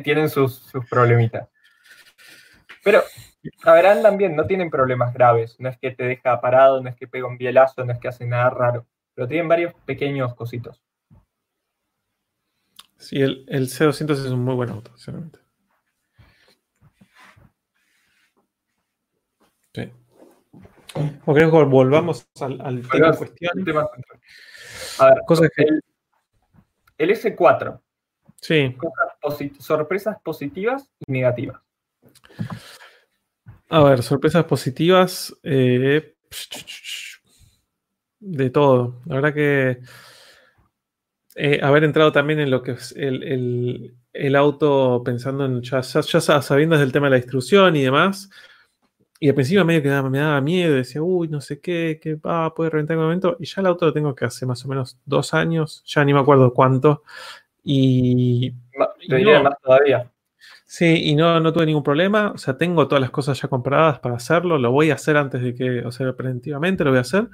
tienen 0.03 0.29
sus, 0.29 0.55
sus 0.55 0.85
problemitas. 0.87 1.47
Pero, 2.83 3.01
a 3.63 3.73
ver, 3.73 3.85
andan 3.85 4.17
bien, 4.17 4.35
no 4.35 4.45
tienen 4.45 4.69
problemas 4.69 5.13
graves. 5.13 5.55
No 5.59 5.69
es 5.69 5.77
que 5.77 5.91
te 5.91 6.03
deja 6.03 6.41
parado, 6.41 6.81
no 6.81 6.89
es 6.89 6.95
que 6.95 7.07
pega 7.07 7.27
un 7.27 7.37
bielazo, 7.37 7.85
no 7.85 7.93
es 7.93 7.99
que 7.99 8.09
hace 8.09 8.25
nada 8.25 8.49
raro 8.49 8.85
pero 9.13 9.27
tienen 9.27 9.47
varios 9.47 9.73
pequeños 9.85 10.33
cositos. 10.35 10.81
Sí, 12.97 13.21
el, 13.21 13.45
el 13.49 13.67
C200 13.67 14.11
es 14.11 14.31
un 14.31 14.43
muy 14.43 14.55
buen 14.55 14.69
auto, 14.69 14.91
sinceramente. 14.91 15.39
Sí. 19.73 19.91
Ok, 21.25 21.39
volvamos 21.67 22.27
al, 22.39 22.61
al 22.61 22.87
tema 22.87 23.07
en 23.07 23.15
cuestión. 23.15 23.51
A 24.99 25.05
ver, 25.07 25.17
Cosas 25.25 25.49
que... 25.55 25.63
el, 25.63 25.81
el 26.97 27.09
S4. 27.09 27.81
Sí. 28.39 28.75
sorpresas 29.59 30.17
positivas 30.21 30.89
y 31.05 31.11
negativas. 31.11 31.61
A 33.69 33.83
ver, 33.83 34.03
sorpresas 34.03 34.45
positivas. 34.45 35.35
Eh, 35.43 36.15
de 38.23 38.49
todo. 38.49 39.01
La 39.05 39.15
verdad 39.15 39.33
que 39.33 39.79
eh, 41.35 41.59
haber 41.61 41.83
entrado 41.83 42.11
también 42.11 42.39
en 42.39 42.51
lo 42.51 42.61
que 42.61 42.71
es 42.71 42.93
el, 42.95 44.35
auto 44.35 45.01
pensando 45.03 45.45
en 45.45 45.61
ya, 45.61 45.81
ya, 45.81 46.41
sabiendo 46.41 46.77
del 46.77 46.91
tema 46.91 47.07
de 47.07 47.11
la 47.11 47.17
distribución 47.17 47.75
y 47.75 47.83
demás. 47.83 48.29
Y 49.19 49.29
al 49.29 49.35
principio 49.35 49.63
medio 49.63 49.81
que 49.81 49.89
me 50.09 50.19
daba 50.19 50.41
miedo, 50.41 50.75
decía, 50.75 51.01
uy, 51.01 51.29
no 51.29 51.39
sé 51.39 51.61
qué, 51.61 51.99
que 52.01 52.15
va, 52.15 52.53
poder 52.53 52.73
reventar 52.73 52.95
en 52.95 52.99
un 52.99 53.05
momento. 53.05 53.37
Y 53.39 53.45
ya 53.45 53.61
el 53.61 53.67
auto 53.67 53.85
lo 53.85 53.93
tengo 53.93 54.13
que 54.13 54.25
hace 54.25 54.45
más 54.45 54.63
o 54.65 54.67
menos 54.67 54.99
dos 55.05 55.33
años, 55.33 55.81
ya 55.85 56.03
ni 56.03 56.13
me 56.13 56.19
acuerdo 56.19 56.53
cuánto. 56.53 57.03
Y. 57.63 58.53
diría 59.07 59.41
más 59.41 59.55
todavía. 59.61 60.11
Sí, 60.75 60.85
y 61.11 61.15
no, 61.15 61.39
no 61.39 61.53
tuve 61.53 61.67
ningún 61.67 61.83
problema. 61.83 62.31
O 62.31 62.37
sea, 62.39 62.57
tengo 62.57 62.87
todas 62.87 62.99
las 62.99 63.11
cosas 63.11 63.39
ya 63.39 63.47
compradas 63.47 63.99
para 63.99 64.15
hacerlo. 64.15 64.57
Lo 64.57 64.71
voy 64.71 64.89
a 64.89 64.95
hacer 64.95 65.17
antes 65.17 65.39
de 65.43 65.53
que, 65.53 65.85
o 65.85 65.91
sea, 65.91 66.13
preventivamente 66.15 66.83
lo 66.83 66.89
voy 66.89 66.97
a 66.97 67.01
hacer. 67.01 67.29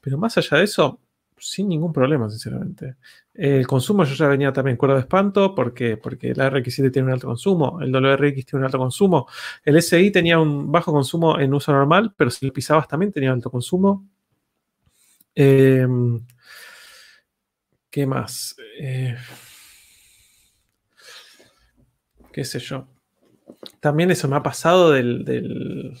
Pero 0.00 0.18
más 0.18 0.36
allá 0.38 0.58
de 0.58 0.64
eso, 0.64 1.00
sin 1.38 1.68
ningún 1.68 1.92
problema, 1.92 2.28
sinceramente. 2.28 2.96
El 3.32 3.64
consumo 3.68 4.02
yo 4.02 4.14
ya 4.16 4.26
venía 4.26 4.52
también 4.52 4.76
cuerdo 4.76 4.96
de 4.96 5.02
espanto 5.02 5.54
porque, 5.54 5.98
porque 5.98 6.34
la 6.34 6.50
RX7 6.50 6.90
tiene 6.90 7.06
un 7.06 7.14
alto 7.14 7.28
consumo, 7.28 7.80
el 7.80 7.92
WRX 7.92 8.44
tiene 8.46 8.58
un 8.58 8.64
alto 8.64 8.78
consumo, 8.78 9.28
el 9.64 9.76
SI 9.80 10.10
tenía 10.10 10.40
un 10.40 10.72
bajo 10.72 10.92
consumo 10.92 11.38
en 11.38 11.54
uso 11.54 11.70
normal, 11.72 12.12
pero 12.16 12.28
si 12.30 12.44
lo 12.44 12.52
pisabas 12.52 12.88
también 12.88 13.12
tenía 13.12 13.30
alto 13.30 13.52
consumo. 13.52 14.04
Em, 15.36 16.26
¿Qué 17.88 18.04
más? 18.04 18.56
Eh, 18.80 19.16
¿Qué 22.32 22.44
sé 22.44 22.58
yo? 22.58 22.86
También 23.80 24.10
eso 24.10 24.28
me 24.28 24.36
ha 24.36 24.42
pasado 24.42 24.92
del 24.92 25.94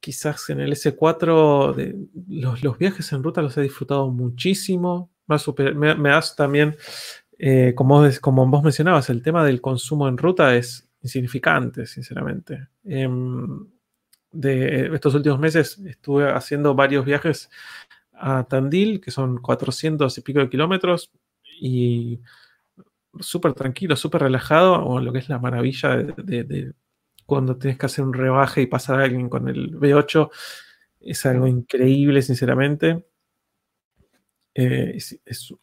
quizás 0.00 0.50
en 0.50 0.60
el 0.60 0.72
S4 0.72 1.74
de, 1.74 1.96
los, 2.28 2.78
viajes 2.78 3.12
en 3.12 3.22
ruta 3.22 3.42
los 3.42 3.56
he 3.56 3.62
disfrutado 3.62 4.10
muchísimo. 4.10 5.10
Me, 5.74 5.94
me, 5.94 6.08
das 6.08 6.36
también, 6.36 6.76
eh, 7.38 7.74
como, 7.74 8.08
como 8.20 8.46
vos 8.46 8.62
mencionabas, 8.62 9.10
el 9.10 9.22
tema 9.22 9.44
del 9.44 9.60
consumo 9.60 10.08
en 10.08 10.16
ruta 10.16 10.54
es 10.54 10.88
insignificante, 11.02 11.86
sinceramente. 11.86 12.68
Em, 12.84 13.66
de 14.30 14.94
estos 14.94 15.14
últimos 15.14 15.38
meses 15.38 15.78
estuve 15.86 16.30
haciendo 16.30 16.74
varios 16.74 17.04
viajes 17.04 17.50
a 18.12 18.44
Tandil, 18.44 19.00
que 19.00 19.10
son 19.10 19.38
400 19.38 20.16
y 20.16 20.20
pico 20.22 20.40
de 20.40 20.50
kilómetros, 20.50 21.10
y 21.60 22.20
súper 23.20 23.54
tranquilo, 23.54 23.96
súper 23.96 24.22
relajado, 24.22 24.84
o 24.84 25.00
lo 25.00 25.12
que 25.12 25.18
es 25.18 25.28
la 25.28 25.38
maravilla 25.38 25.96
de 25.96 26.72
cuando 27.28 27.58
tienes 27.58 27.78
que 27.78 27.84
hacer 27.84 28.06
un 28.06 28.14
rebaje 28.14 28.62
y 28.62 28.66
pasar 28.66 29.00
a 29.00 29.04
alguien 29.04 29.28
con 29.28 29.50
el 29.50 29.78
V8, 29.78 30.30
es 31.00 31.26
algo 31.26 31.46
increíble, 31.46 32.22
sinceramente. 32.22 33.04
Eh, 34.54 34.96
es, 34.96 35.54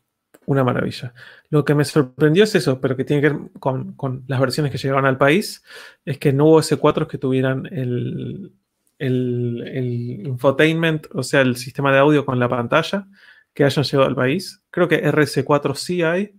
una 0.46 0.64
maravilla. 0.64 1.16
Lo 1.50 1.66
que 1.66 1.74
me 1.74 1.84
sorprendió 1.84 2.44
es 2.44 2.54
eso, 2.54 2.80
pero 2.80 2.96
que 2.96 3.04
tiene 3.04 3.24
que 3.24 3.30
ver 3.30 3.40
con, 3.60 4.24
las 4.28 4.40
versiones 4.40 4.72
que 4.72 4.78
llegaban 4.78 5.08
al 5.08 5.18
país, 5.18 5.64
es 6.06 6.20
que 6.20 6.32
no 6.34 6.46
hubo 6.46 6.62
S4 6.62 7.08
que 7.08 7.18
tuvieran 7.18 7.66
el, 7.72 8.54
el, 9.00 10.22
infotainment, 10.24 11.08
o 11.16 11.24
sea, 11.24 11.42
el 11.42 11.56
sistema 11.56 11.92
de 11.92 11.98
audio 11.98 12.28
con 12.28 12.38
la 12.40 12.48
pantalla, 12.48 13.08
que 13.56 13.64
hayan 13.64 13.86
llegado 13.86 14.08
al 14.08 14.16
país. 14.16 14.62
Creo 14.70 14.88
que 14.88 15.04
RS4 15.04 15.74
sí 15.74 16.04
hay. 16.04 16.36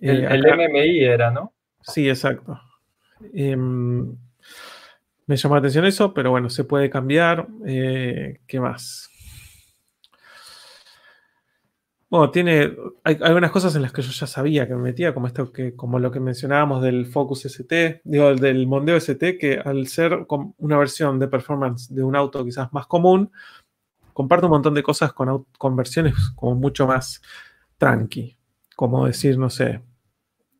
El, 0.00 0.24
eh, 0.24 0.68
MMI 0.68 1.04
era, 1.04 1.30
¿no? 1.30 1.52
Sí, 1.82 2.08
exacto. 2.08 2.58
Em, 3.32 4.16
me 5.26 5.36
llama 5.36 5.56
la 5.56 5.58
atención 5.60 5.84
eso, 5.84 6.12
pero 6.14 6.30
bueno, 6.30 6.50
se 6.50 6.64
puede 6.64 6.90
cambiar. 6.90 7.46
Eh, 7.66 8.40
¿Qué 8.46 8.60
más? 8.60 9.10
Bueno, 12.12 12.30
tiene. 12.30 12.76
Hay, 13.04 13.16
algunas 13.22 13.50
cosas 13.50 13.74
en 13.74 13.82
las 13.82 13.92
que 13.92 14.02
yo 14.02 14.10
ya 14.10 14.26
sabía 14.26 14.68
que 14.68 14.74
me 14.74 14.82
metía, 14.82 15.14
como 15.14 15.26
esto 15.26 15.50
que, 15.50 15.74
como 15.74 15.98
lo 15.98 16.10
que 16.10 16.20
mencionábamos 16.20 16.82
del 16.82 17.06
Focus 17.06 17.46
ST, 17.46 18.02
digo, 18.04 18.34
del 18.34 18.66
Mondeo 18.66 18.96
ST, 18.96 19.38
que 19.38 19.58
al 19.58 19.86
ser 19.86 20.26
una 20.58 20.76
versión 20.76 21.18
de 21.18 21.28
performance 21.28 21.88
de 21.88 22.02
un 22.02 22.14
auto 22.14 22.44
quizás 22.44 22.70
más 22.72 22.86
común, 22.86 23.30
comparte 24.12 24.46
un 24.46 24.52
montón 24.52 24.74
de 24.74 24.82
cosas 24.82 25.12
con, 25.14 25.46
con 25.56 25.74
versiones 25.74 26.14
como 26.36 26.54
mucho 26.54 26.86
más 26.86 27.22
tranqui. 27.78 28.36
Como 28.76 29.06
decir, 29.06 29.38
no 29.38 29.50
sé, 29.50 29.80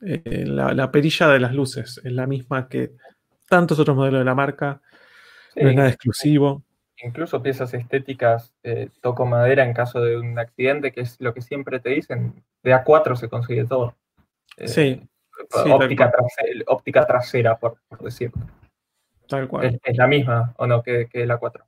eh, 0.04 0.44
la 0.46 0.90
perilla 0.90 1.28
de 1.28 1.40
las 1.40 1.54
luces 1.54 2.00
es 2.04 2.12
la 2.12 2.26
misma 2.26 2.68
que 2.68 2.92
tantos 3.52 3.78
otros 3.78 3.94
modelos 3.94 4.20
de 4.20 4.24
la 4.24 4.34
marca, 4.34 4.80
no 5.56 5.68
es 5.68 5.76
nada 5.76 5.88
exclusivo. 5.90 6.62
Incluso 7.04 7.42
piezas 7.42 7.74
estéticas, 7.74 8.54
eh, 8.62 8.88
toco 9.02 9.26
madera 9.26 9.62
en 9.62 9.74
caso 9.74 10.00
de 10.00 10.16
un 10.16 10.38
accidente, 10.38 10.90
que 10.90 11.02
es 11.02 11.20
lo 11.20 11.34
que 11.34 11.42
siempre 11.42 11.78
te 11.78 11.90
dicen, 11.90 12.42
de 12.62 12.74
A4 12.74 13.14
se 13.14 13.28
consigue 13.28 13.66
todo. 13.66 13.94
Eh, 14.56 14.68
sí. 14.68 15.02
óptica, 16.66 17.06
trasera, 17.06 17.58
por, 17.58 17.76
decirlo. 18.00 18.42
Tal 19.28 19.46
cual. 19.48 19.78
Es, 19.82 19.96
la 19.98 20.06
misma, 20.06 20.54
¿o 20.56 20.66
no? 20.66 20.82
Que, 20.82 21.08
que 21.12 21.26
la 21.26 21.38
A4. 21.38 21.64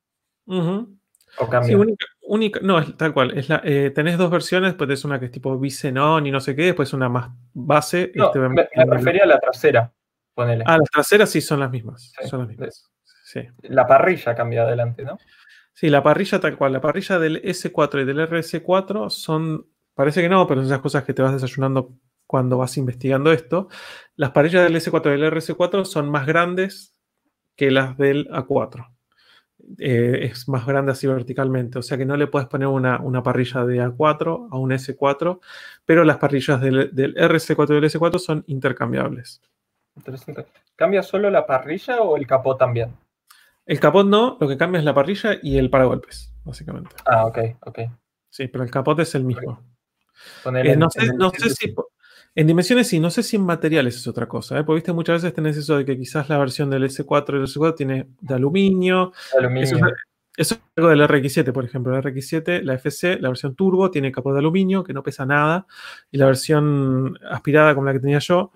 ¿O 1.39 1.48
cambia? 1.48 1.77
Sí, 1.77 1.97
única, 2.23 2.61
no, 2.62 2.78
es 2.78 2.97
tal 2.97 3.12
cual. 3.12 3.36
Es 3.36 3.48
la, 3.48 3.61
eh, 3.65 3.90
tenés 3.90 4.19
dos 4.19 4.31
versiones, 4.31 4.74
pues 4.74 4.90
es 4.90 5.05
una 5.05 5.19
que 5.19 5.27
es 5.27 5.31
tipo 5.31 5.59
Vicenon 5.59 6.27
y 6.27 6.31
no 6.31 6.40
sé 6.40 6.55
qué, 6.55 6.66
después 6.66 6.93
una 6.93 7.09
más 7.09 7.31
base. 7.52 8.12
No, 8.15 8.27
este, 8.27 8.39
me, 8.40 8.66
refería 8.86 9.24
a 9.24 9.27
la 9.27 9.40
trasera. 9.40 9.93
Ah, 10.36 10.78
las 10.78 10.90
traseras 10.93 11.31
sí 11.31 11.40
son 11.40 11.61
las 11.61 11.70
mismas. 11.70 12.12
Son 12.28 12.40
las 12.40 12.48
mismas. 12.48 12.90
La 13.62 13.86
parrilla 13.86 14.35
cambia 14.35 14.62
adelante, 14.62 15.05
¿no? 15.05 15.19
Sí, 15.73 15.90
la 15.90 16.02
parrilla 16.02 16.40
tal 16.40 16.56
cual. 16.56 16.73
La 16.73 16.81
parrilla 16.81 17.19
del 17.19 17.43
S4 17.43 18.02
y 18.02 18.05
del 18.05 18.28
RS4 18.28 19.11
son, 19.11 19.66
parece 19.94 20.23
que 20.23 20.28
no, 20.28 20.47
pero 20.47 20.61
son 20.61 20.66
esas 20.66 20.81
cosas 20.81 21.05
que 21.05 21.15
te 21.15 21.23
vas 21.23 21.32
desayunando 21.32 21.97
cuando 22.27 22.59
vas 22.59 22.77
investigando 22.77 23.32
esto. 23.32 23.69
Las 24.16 24.31
parrillas 24.31 24.65
del 24.65 24.77
S4 24.77 25.06
y 25.09 25.20
del 25.20 25.32
RS4 25.32 25.85
son 25.85 26.11
más 26.11 26.27
grandes 26.27 26.97
que 27.56 27.70
las 27.70 27.97
del 27.97 28.28
A4. 28.31 28.94
Eh, 29.78 30.31
es 30.31 30.49
más 30.49 30.66
grande 30.66 30.93
así 30.93 31.07
verticalmente, 31.07 31.78
o 31.78 31.82
sea 31.82 31.97
que 31.97 32.05
no 32.05 32.16
le 32.16 32.27
puedes 32.27 32.49
poner 32.49 32.69
una, 32.69 33.23
parrilla 33.23 33.65
de 33.65 33.82
A4 33.82 34.49
a 34.51 34.59
un 34.59 34.70
S4, 34.70 35.41
pero 35.85 36.05
las 36.05 36.19
parrillas 36.19 36.61
del, 36.61 36.95
del 36.95 37.15
RS4 37.15 37.70
y 37.70 37.74
del 37.74 37.85
S4 37.85 38.19
son 38.19 38.45
intercambiables. 38.47 39.41
Interesante. 39.97 40.47
¿Cambia 40.77 41.03
solo 41.03 41.31
la 41.31 41.47
parrilla 41.47 42.01
o 42.01 42.16
el 42.16 42.27
capó 42.27 42.57
también? 42.57 42.97
El 43.66 43.81
capot 43.81 44.07
no, 44.07 44.36
lo 44.41 44.49
que 44.49 44.59
cambia 44.59 44.78
es 44.78 44.85
la 44.85 44.95
parrilla 44.95 45.39
y 45.43 45.57
el 45.57 45.70
paragolpes, 45.70 46.32
básicamente. 46.45 46.95
Ah, 47.07 47.24
ok, 47.27 47.39
ok. 47.62 47.78
Sí, 48.28 48.49
pero 48.49 48.65
el 48.65 48.70
capot 48.70 48.99
es 49.01 49.15
el 49.15 49.24
mismo. 49.24 49.62
Eh, 50.47 50.77
no, 50.77 50.91
sé, 50.91 51.51
si 51.51 51.74
en 52.35 52.47
dimensiones 52.47 52.89
sí, 52.89 52.98
no 52.98 53.11
sé 53.11 53.23
si 53.23 53.36
en 53.36 53.44
materiales 53.44 53.97
es 53.97 54.06
otra 54.09 54.27
cosa, 54.27 54.59
¿eh? 54.59 54.65
porque 54.65 54.77
viste 54.77 54.93
muchas 54.93 55.23
veces 55.23 55.35
tenés 55.35 55.56
eso 55.56 55.77
de 55.77 55.85
que 55.85 55.97
quizás 55.97 56.28
la 56.28 56.39
versión 56.39 56.69
del 56.69 56.85
S4 56.85 57.35
y 57.35 57.36
el 57.36 57.44
S4 57.44 57.77
tiene 57.77 58.09
de 58.20 58.35
aluminio. 58.35 59.12
aluminio. 59.39 59.78
Eso, 60.36 60.56
es 60.56 60.61
algo 60.74 60.90
del 60.90 61.02
RX7, 61.02 61.52
por 61.52 61.65
ejemplo. 61.65 61.97
El 61.97 62.02
RX7, 62.02 62.62
la 62.62 62.74
FC, 62.74 63.20
la 63.20 63.28
versión 63.28 63.55
turbo, 63.55 63.89
tiene 63.90 64.11
capot 64.11 64.32
de 64.32 64.40
aluminio, 64.40 64.82
que 64.82 64.93
no 64.93 65.05
pesa 65.05 65.24
nada. 65.24 65.66
Y 66.11 66.19
la 66.19 66.27
versión 66.27 67.16
aspirada, 67.31 67.73
como 67.74 67.86
la 67.86 67.93
que 67.93 68.01
tenía 68.01 68.19
yo, 68.19 68.51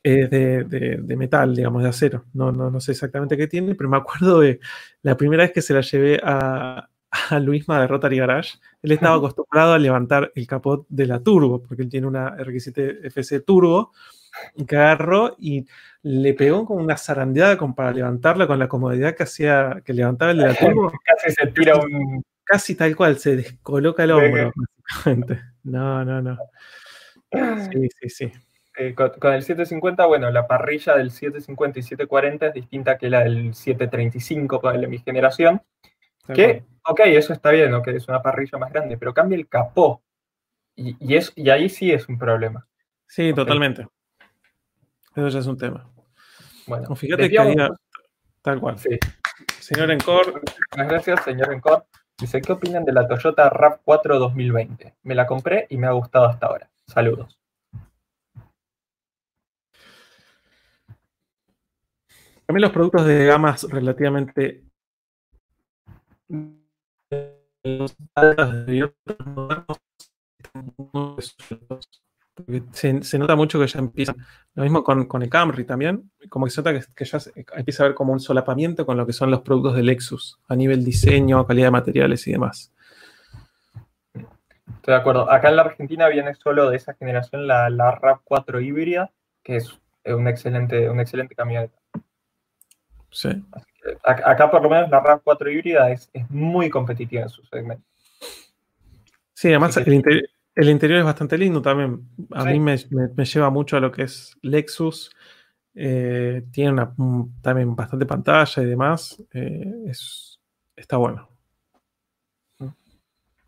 es 0.00 0.30
de, 0.30 1.16
metal, 1.16 1.56
digamos, 1.56 1.82
de 1.82 1.88
acero. 1.88 2.26
No, 2.34 2.52
no, 2.52 2.70
no 2.70 2.80
sé 2.80 2.92
exactamente 2.92 3.36
qué 3.36 3.48
tiene, 3.48 3.74
pero 3.74 3.90
me 3.90 3.96
acuerdo 3.96 4.40
de 4.40 4.60
la 5.02 5.16
primera 5.16 5.42
vez 5.42 5.52
que 5.52 5.62
se 5.62 5.74
la 5.74 5.80
llevé 5.80 6.20
a, 6.22 6.88
a 7.10 7.40
Luisma 7.40 7.80
de 7.80 7.86
Rotary 7.88 8.18
Garage. 8.18 8.58
Él 8.82 8.92
estaba 8.92 9.16
acostumbrado 9.16 9.74
a 9.74 9.78
levantar 9.78 10.32
el 10.34 10.46
capot 10.46 10.86
de 10.88 11.06
la 11.06 11.20
turbo, 11.20 11.62
porque 11.62 11.82
él 11.82 11.88
tiene 11.88 12.06
una 12.06 12.36
RX7 12.36 13.06
FC 13.06 13.40
turbo, 13.40 13.92
y 14.56 14.64
que 14.64 14.76
agarró 14.76 15.36
y 15.38 15.66
le 16.02 16.34
pegó 16.34 16.66
como 16.66 16.82
una 16.82 16.96
zarandeada 16.96 17.56
para 17.74 17.92
levantarla 17.92 18.46
con 18.46 18.58
la 18.58 18.68
comodidad 18.68 19.14
que 19.14 19.22
hacía, 19.22 19.82
que 19.84 19.92
levantaba 19.92 20.32
el 20.32 20.38
de 20.38 20.48
la 20.48 20.54
turbo. 20.54 20.92
Casi 21.04 21.32
se 21.32 21.46
tira 21.48 21.76
un... 21.76 22.22
Casi 22.44 22.74
tal 22.74 22.96
cual, 22.96 23.18
se 23.18 23.36
descoloca 23.36 24.02
el 24.04 24.10
hombro, 24.10 24.52
No, 25.62 26.04
no, 26.04 26.20
no. 26.20 26.38
Sí, 27.70 27.88
sí, 28.00 28.08
sí. 28.08 28.32
Eh, 28.76 28.94
con, 28.94 29.34
el 29.34 29.42
750, 29.42 30.06
bueno, 30.06 30.30
la 30.30 30.46
parrilla 30.46 30.96
del 30.96 31.10
750 31.10 31.78
y 31.78 31.82
740 31.82 32.46
es 32.46 32.54
distinta 32.54 32.96
que 32.96 33.10
la 33.10 33.20
del 33.20 33.54
735 33.54 34.60
para 34.60 34.78
de 34.78 34.86
mi 34.86 34.98
generación. 34.98 35.62
Que, 36.26 36.64
ok, 36.84 37.00
eso 37.06 37.32
está 37.32 37.50
bien, 37.50 37.82
que 37.82 37.96
es 37.96 38.08
una 38.08 38.22
parrilla 38.22 38.58
más 38.58 38.72
grande, 38.72 38.96
pero 38.96 39.12
cambia 39.12 39.36
el 39.36 39.48
capó. 39.48 40.02
Y, 40.74 41.14
es, 41.14 41.32
y 41.36 41.50
ahí 41.50 41.68
sí 41.68 41.92
es 41.92 42.08
un 42.08 42.18
problema. 42.18 42.66
Sí, 43.06 43.32
totalmente. 43.34 43.86
Eso 45.14 45.28
ya 45.28 45.38
es 45.40 45.46
un 45.46 45.58
tema. 45.58 45.90
Bueno, 46.66 46.94
fíjate 46.94 47.28
que 47.28 47.38
ahí, 47.38 47.54
tal 48.40 48.60
cual. 48.60 48.78
Sí. 48.78 48.98
Señor 49.60 49.90
Encore. 49.90 50.32
Muchas 50.32 50.88
gracias, 50.88 51.24
señor 51.24 51.52
Encore. 51.52 51.82
Dice, 52.18 52.40
¿qué 52.40 52.52
opinan 52.52 52.84
de 52.84 52.92
la 52.92 53.06
Toyota 53.06 53.50
RAV4 53.50 54.18
2020? 54.18 54.94
Me 55.02 55.14
la 55.14 55.26
compré 55.26 55.66
y 55.70 55.76
me 55.76 55.86
ha 55.86 55.92
gustado 55.92 56.26
hasta 56.26 56.46
ahora. 56.46 56.70
Saludos. 56.86 57.38
A 62.48 62.52
mí 62.52 62.60
los 62.60 62.70
productos 62.70 63.06
de 63.06 63.24
gamas 63.26 63.64
relativamente 63.64 64.64
de 68.66 68.90
se, 72.72 73.18
nota 73.18 73.36
mucho 73.36 73.60
que 73.60 73.66
ya 73.66 73.78
empiezan. 73.78 74.16
Lo 74.54 74.62
mismo 74.62 74.82
con, 74.82 75.22
el 75.22 75.30
Camry 75.30 75.64
también. 75.64 76.10
Como 76.28 76.46
que 76.46 76.50
se 76.50 76.62
nota 76.62 76.72
que, 76.94 77.04
ya 77.04 77.18
empieza 77.54 77.82
a 77.82 77.86
haber 77.86 77.94
como 77.94 78.12
un 78.12 78.20
solapamiento 78.20 78.86
con 78.86 78.96
lo 78.96 79.06
que 79.06 79.12
son 79.12 79.30
los 79.30 79.42
productos 79.42 79.76
de 79.76 79.82
Lexus 79.82 80.38
a 80.48 80.56
nivel 80.56 80.84
diseño, 80.84 81.46
calidad 81.46 81.68
de 81.68 81.72
materiales 81.72 82.26
y 82.26 82.32
demás. 82.32 82.72
Estoy 84.14 84.94
de 84.94 85.00
acuerdo. 85.00 85.30
Acá 85.30 85.50
en 85.50 85.56
la 85.56 85.62
Argentina 85.62 86.08
viene 86.08 86.34
solo 86.34 86.70
de 86.70 86.76
esa 86.76 86.94
generación 86.94 87.46
la, 87.46 87.70
la 87.70 88.00
RAV4 88.00 88.64
híbrida, 88.64 89.12
que 89.42 89.56
es 89.56 89.78
un 90.04 90.26
excelente, 90.26 90.90
un 90.90 91.00
excelente 91.00 91.34
camioneta. 91.34 91.78
Sí. 93.10 93.30
Acá 94.02 94.50
por 94.50 94.62
lo 94.62 94.70
menos 94.70 94.90
la 94.90 95.02
RAV4 95.02 95.52
híbrida 95.52 95.90
es, 95.90 96.10
muy 96.28 96.70
competitiva 96.70 97.22
en 97.22 97.28
su 97.28 97.44
segmento. 97.44 97.84
Sí, 99.34 99.48
además 99.48 99.76
el, 99.76 100.68
interior 100.68 100.98
es 101.00 101.04
bastante 101.04 101.36
lindo 101.36 101.62
también. 101.62 102.06
A 102.30 102.44
mí 102.44 102.60
me, 102.60 102.76
lleva 102.76 103.50
mucho 103.50 103.76
a 103.76 103.80
lo 103.80 103.90
que 103.90 104.02
es 104.02 104.36
Lexus. 104.42 105.10
Eh, 105.74 106.44
tiene 106.52 106.72
una, 106.72 106.94
también 107.40 107.74
bastante 107.74 108.06
pantalla 108.06 108.62
y 108.62 108.66
demás. 108.66 109.22
Eh, 109.32 109.84
es, 109.86 110.38
está 110.76 110.96
bueno. 110.96 111.28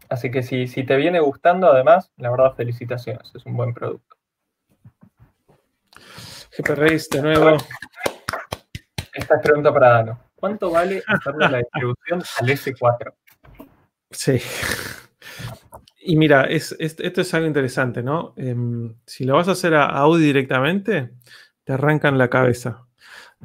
Así 0.08 0.30
que 0.30 0.42
si, 0.42 0.66
si 0.66 0.84
te 0.84 0.96
viene 0.96 1.20
gustando, 1.20 1.70
además, 1.70 2.12
la 2.16 2.30
verdad, 2.30 2.54
felicitaciones. 2.54 3.30
Es 3.34 3.46
un 3.46 3.56
buen 3.56 3.72
producto. 3.72 4.16
GP 6.56 6.68
Race 6.76 7.08
de 7.10 7.22
nuevo. 7.22 7.56
Esta 9.12 9.36
es 9.36 9.42
pregunta 9.42 9.72
para 9.72 9.88
Dano. 9.90 10.23
¿Cuánto 10.44 10.70
vale 10.70 11.02
hacerle 11.06 11.48
la 11.48 11.56
distribución 11.56 12.22
al 12.38 12.48
S4? 12.50 13.14
Sí. 14.10 14.38
Y 16.00 16.16
mira, 16.16 16.44
es, 16.44 16.76
esto 16.78 17.22
es 17.22 17.32
algo 17.32 17.46
interesante, 17.46 18.02
¿no? 18.02 18.34
Em, 18.36 18.94
si 19.06 19.24
lo 19.24 19.36
vas 19.36 19.48
a 19.48 19.52
hacer 19.52 19.72
a 19.72 19.86
Audi 19.86 20.22
directamente, 20.22 21.14
te 21.64 21.72
arrancan 21.72 22.18
la 22.18 22.28
cabeza. 22.28 22.86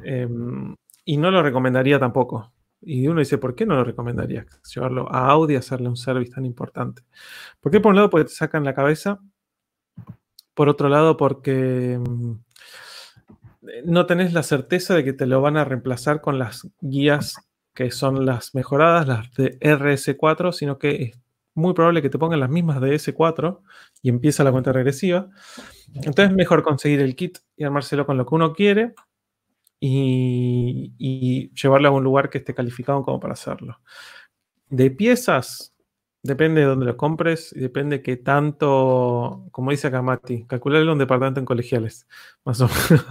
Em, 0.03 0.75
y 1.05 1.15
no 1.15 1.31
lo 1.31 1.41
recomendaría 1.41 1.99
tampoco. 1.99 2.51
Y 2.81 3.07
uno 3.07 3.21
dice, 3.21 3.37
¿por 3.37 3.55
qué 3.55 3.65
no 3.65 3.75
lo 3.75 3.85
recomendaría? 3.85 4.45
Llevarlo 4.75 5.09
a 5.09 5.29
Audi 5.29 5.55
hacerle 5.55 5.87
un 5.87 5.95
service 5.95 6.33
tan 6.33 6.45
importante. 6.45 7.03
¿Por 7.61 7.71
qué? 7.71 7.79
Por 7.79 7.91
un 7.91 7.95
lado, 7.95 8.09
porque 8.09 8.25
te 8.25 8.35
sacan 8.35 8.65
la 8.65 8.75
cabeza. 8.75 9.21
Por 10.53 10.67
otro 10.67 10.89
lado, 10.89 11.15
porque 11.15 11.93
em, 11.93 12.41
no 13.85 14.05
tenés 14.05 14.33
la 14.33 14.43
certeza 14.43 14.95
de 14.95 15.03
que 15.03 15.13
te 15.13 15.25
lo 15.25 15.41
van 15.41 15.57
a 15.57 15.65
reemplazar 15.65 16.21
con 16.21 16.39
las 16.39 16.67
guías 16.81 17.35
que 17.73 17.91
son 17.91 18.25
las 18.25 18.55
mejoradas, 18.55 19.07
las 19.07 19.33
de 19.35 19.59
RS4, 19.59 20.51
sino 20.51 20.77
que 20.77 21.03
es 21.03 21.19
muy 21.53 21.73
probable 21.73 22.01
que 22.01 22.09
te 22.09 22.17
pongan 22.17 22.39
las 22.39 22.49
mismas 22.49 22.81
de 22.81 22.93
S4 22.95 23.61
y 24.01 24.09
empieza 24.09 24.43
la 24.43 24.51
cuenta 24.51 24.71
regresiva. 24.71 25.29
Entonces 25.93 26.29
es 26.29 26.35
mejor 26.35 26.63
conseguir 26.63 26.99
el 27.01 27.15
kit 27.15 27.37
y 27.55 27.63
armárselo 27.63 28.05
con 28.05 28.17
lo 28.17 28.25
que 28.25 28.35
uno 28.35 28.53
quiere 28.53 28.93
y 29.79 31.51
llevarlo 31.53 31.87
a 31.87 31.91
un 31.91 32.03
lugar 32.03 32.29
que 32.29 32.39
esté 32.39 32.53
calificado 32.53 33.01
como 33.03 33.19
para 33.19 33.33
hacerlo. 33.33 33.79
De 34.69 34.91
piezas, 34.91 35.73
Depende 36.21 36.59
de 36.59 36.67
dónde 36.67 36.85
lo 36.85 36.97
compres 36.97 37.53
y 37.55 37.61
depende 37.61 38.01
que 38.01 38.17
tanto, 38.17 39.45
como 39.51 39.71
dice 39.71 39.87
acá 39.87 40.01
Mati, 40.01 40.43
calcularle 40.43 40.91
un 40.91 40.97
departamento 40.97 41.39
en 41.39 41.45
colegiales, 41.45 42.07
más 42.43 42.59
o 42.59 42.67
menos. 42.67 43.05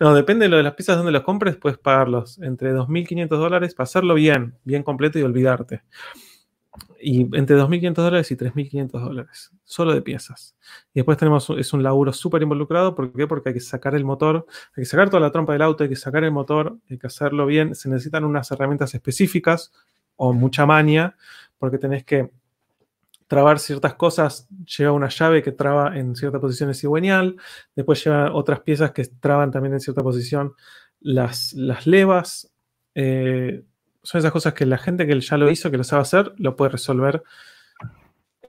no, 0.00 0.14
depende 0.14 0.46
de 0.46 0.48
lo 0.48 0.56
de 0.56 0.62
las 0.62 0.72
piezas 0.74 0.96
donde 0.96 1.12
los 1.12 1.22
compres, 1.22 1.56
puedes 1.56 1.78
pagarlos 1.78 2.38
entre 2.38 2.72
2.500 2.72 3.28
dólares 3.28 3.74
para 3.74 3.84
hacerlo 3.84 4.14
bien, 4.14 4.56
bien 4.64 4.82
completo 4.82 5.18
y 5.18 5.22
olvidarte. 5.22 5.82
Y 6.98 7.22
entre 7.36 7.56
2.500 7.56 7.94
dólares 7.94 8.30
y 8.30 8.36
3.500 8.36 9.00
dólares, 9.00 9.50
solo 9.64 9.92
de 9.92 10.00
piezas. 10.00 10.56
Y 10.94 11.00
después 11.00 11.18
tenemos, 11.18 11.50
es 11.50 11.72
un 11.74 11.82
laburo 11.82 12.14
súper 12.14 12.40
involucrado, 12.40 12.94
¿por 12.94 13.12
qué? 13.12 13.26
Porque 13.26 13.50
hay 13.50 13.54
que 13.54 13.60
sacar 13.60 13.94
el 13.94 14.04
motor, 14.06 14.46
hay 14.74 14.82
que 14.82 14.86
sacar 14.86 15.10
toda 15.10 15.20
la 15.20 15.30
trompa 15.30 15.52
del 15.52 15.60
auto, 15.60 15.84
hay 15.84 15.90
que 15.90 15.96
sacar 15.96 16.24
el 16.24 16.32
motor, 16.32 16.78
hay 16.88 16.96
que 16.96 17.06
hacerlo 17.06 17.44
bien, 17.44 17.74
se 17.74 17.90
necesitan 17.90 18.24
unas 18.24 18.50
herramientas 18.50 18.94
específicas 18.94 19.72
o 20.16 20.32
mucha 20.32 20.64
maña, 20.64 21.16
porque 21.58 21.76
tenés 21.76 22.04
que 22.04 22.30
trabar 23.26 23.58
ciertas 23.58 23.94
cosas, 23.94 24.48
lleva 24.78 24.92
una 24.92 25.08
llave 25.08 25.42
que 25.42 25.52
traba 25.52 25.96
en 25.98 26.14
cierta 26.14 26.40
posición 26.40 26.68
el 26.68 26.74
cigüeñal, 26.74 27.36
después 27.74 28.04
lleva 28.04 28.32
otras 28.32 28.60
piezas 28.60 28.92
que 28.92 29.04
traban 29.04 29.50
también 29.50 29.74
en 29.74 29.80
cierta 29.80 30.02
posición 30.02 30.54
las, 31.00 31.52
las 31.52 31.86
levas. 31.86 32.52
Eh, 32.94 33.64
son 34.02 34.18
esas 34.20 34.32
cosas 34.32 34.54
que 34.54 34.66
la 34.66 34.78
gente 34.78 35.06
que 35.06 35.20
ya 35.20 35.36
lo 35.36 35.50
hizo, 35.50 35.70
que 35.70 35.76
lo 35.76 35.84
sabe 35.84 36.02
hacer, 36.02 36.32
lo 36.36 36.54
puede 36.54 36.72
resolver 36.72 37.22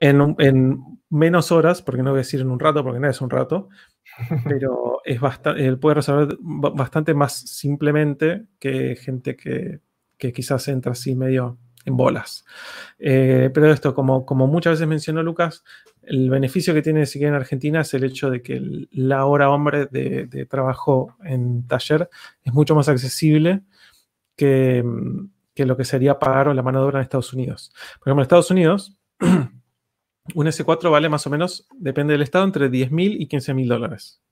en, 0.00 0.36
en 0.38 1.00
menos 1.10 1.50
horas, 1.50 1.82
porque 1.82 2.02
no 2.02 2.10
voy 2.10 2.18
a 2.18 2.22
decir 2.22 2.40
en 2.40 2.50
un 2.50 2.60
rato, 2.60 2.84
porque 2.84 3.00
no 3.00 3.08
es 3.08 3.20
un 3.20 3.30
rato, 3.30 3.68
pero 4.44 5.00
es 5.04 5.20
bastante, 5.20 5.76
puede 5.76 5.96
resolver 5.96 6.36
bastante 6.40 7.14
más 7.14 7.34
simplemente 7.34 8.46
que 8.60 8.94
gente 8.96 9.36
que, 9.36 9.80
que 10.16 10.32
quizás 10.32 10.68
entra 10.68 10.92
así 10.92 11.16
medio 11.16 11.58
en 11.84 11.96
bolas. 11.96 12.44
Eh, 12.98 13.50
pero 13.52 13.72
esto, 13.72 13.94
como, 13.94 14.24
como 14.24 14.46
muchas 14.46 14.72
veces 14.74 14.88
mencionó 14.88 15.22
Lucas, 15.22 15.64
el 16.02 16.30
beneficio 16.30 16.74
que 16.74 16.82
tiene 16.82 17.06
siquiera 17.06 17.34
en 17.34 17.40
Argentina 17.40 17.80
es 17.80 17.92
el 17.94 18.04
hecho 18.04 18.30
de 18.30 18.42
que 18.42 18.60
la 18.90 19.26
hora 19.26 19.50
hombre 19.50 19.86
de, 19.86 20.46
trabajo 20.46 21.16
en 21.24 21.66
taller 21.66 22.08
es 22.42 22.52
mucho 22.52 22.74
más 22.74 22.88
accesible 22.88 23.62
que, 24.36 24.84
lo 25.56 25.76
que 25.76 25.84
sería 25.84 26.18
pagar 26.18 26.54
la 26.54 26.62
mano 26.62 26.80
de 26.80 26.86
obra 26.86 26.98
en 26.98 27.02
Estados 27.02 27.32
Unidos. 27.32 27.72
Por 27.98 28.08
ejemplo, 28.08 28.22
en 28.22 28.26
Estados 28.26 28.50
Unidos, 28.50 28.96
un 29.20 30.46
S4 30.46 30.90
vale 30.90 31.08
más 31.08 31.26
o 31.26 31.30
menos, 31.30 31.66
depende 31.74 32.12
del 32.12 32.22
estado, 32.22 32.44
entre 32.44 32.68
10 32.68 32.90
mil 32.90 33.20
y 33.20 33.26
15 33.26 33.54
mil 33.54 33.68
dólares. 33.68 34.22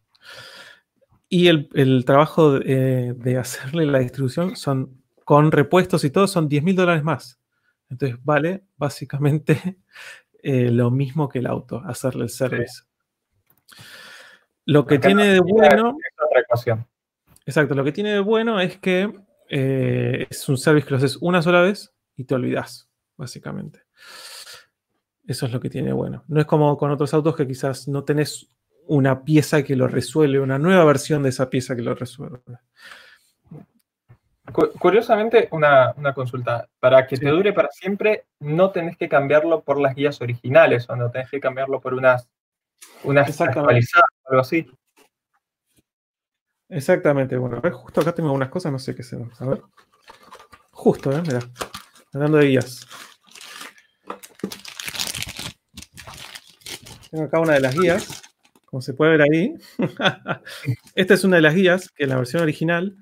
Y 1.28 1.48
el, 1.48 2.04
trabajo 2.04 2.60
de, 2.60 3.12
de 3.14 3.36
hacerle 3.36 3.84
la 3.86 3.98
distribución 3.98 4.54
son 4.54 5.02
con 5.26 5.50
repuestos 5.50 6.04
y 6.04 6.10
todo 6.10 6.28
son 6.28 6.48
10 6.48 6.62
mil 6.62 6.76
dólares 6.76 7.02
más. 7.02 7.40
Entonces 7.90 8.16
vale 8.22 8.62
básicamente 8.76 9.78
eh, 10.42 10.70
lo 10.70 10.92
mismo 10.92 11.28
que 11.28 11.40
el 11.40 11.48
auto, 11.48 11.82
hacerle 11.84 12.22
el 12.22 12.30
service. 12.30 12.84
Lo 14.66 14.86
que 14.86 15.00
tiene 15.00 15.26
de 15.26 15.40
bueno. 15.40 15.98
Exacto, 17.44 17.74
lo 17.74 17.82
que 17.82 17.90
tiene 17.90 18.12
de 18.12 18.20
bueno 18.20 18.60
es 18.60 18.78
que 18.78 19.12
eh, 19.48 20.28
es 20.30 20.48
un 20.48 20.56
service 20.56 20.86
que 20.86 20.92
lo 20.92 20.98
haces 20.98 21.16
una 21.20 21.42
sola 21.42 21.60
vez 21.60 21.92
y 22.14 22.22
te 22.22 22.36
olvidas, 22.36 22.88
básicamente. 23.16 23.82
Eso 25.26 25.46
es 25.46 25.52
lo 25.52 25.58
que 25.58 25.70
tiene 25.70 25.88
de 25.88 25.94
bueno. 25.94 26.22
No 26.28 26.38
es 26.38 26.46
como 26.46 26.78
con 26.78 26.92
otros 26.92 27.12
autos 27.14 27.34
que 27.34 27.48
quizás 27.48 27.88
no 27.88 28.04
tenés 28.04 28.48
una 28.86 29.24
pieza 29.24 29.64
que 29.64 29.74
lo 29.74 29.88
resuelve, 29.88 30.38
una 30.38 30.60
nueva 30.60 30.84
versión 30.84 31.24
de 31.24 31.30
esa 31.30 31.50
pieza 31.50 31.74
que 31.74 31.82
lo 31.82 31.96
resuelve. 31.96 32.38
Curiosamente, 34.52 35.48
una, 35.50 35.94
consulta. 36.14 36.68
Para 36.78 37.06
que 37.06 37.16
te 37.16 37.28
dure 37.28 37.52
para 37.52 37.68
siempre, 37.70 38.26
no 38.40 38.70
tenés 38.70 38.96
que 38.96 39.08
cambiarlo 39.08 39.62
por 39.62 39.80
las 39.80 39.94
guías 39.94 40.20
originales 40.20 40.88
o 40.88 40.96
no 40.96 41.10
tenés 41.10 41.30
que 41.30 41.40
cambiarlo 41.40 41.80
por 41.80 41.94
unas, 41.94 42.28
unas 43.04 43.40
actualizadas 43.40 44.08
o 44.24 44.30
algo 44.30 44.40
así. 44.42 44.70
Exactamente. 46.68 47.36
Bueno, 47.36 47.56
a 47.56 47.60
ver, 47.60 47.72
justo 47.72 48.00
acá 48.00 48.12
tengo 48.12 48.28
algunas 48.28 48.48
cosas, 48.48 48.72
no 48.72 48.78
sé 48.78 48.94
qué 48.94 49.02
se 49.02 49.16
A 49.16 49.46
ver. 49.46 49.62
Justo, 50.70 51.10
¿eh? 51.12 51.22
Mira. 51.22 51.40
Hablando 52.12 52.38
de 52.38 52.46
guías. 52.46 52.86
Tengo 57.10 57.24
acá 57.24 57.40
una 57.40 57.54
de 57.54 57.60
las 57.60 57.74
guías, 57.74 58.22
como 58.64 58.80
se 58.80 58.94
puede 58.94 59.16
ver 59.16 59.22
ahí. 59.22 59.54
Esta 60.94 61.14
es 61.14 61.24
una 61.24 61.36
de 61.36 61.42
las 61.42 61.54
guías, 61.54 61.90
que 61.90 62.04
es 62.04 62.08
la 62.08 62.16
versión 62.16 62.42
original 62.42 62.96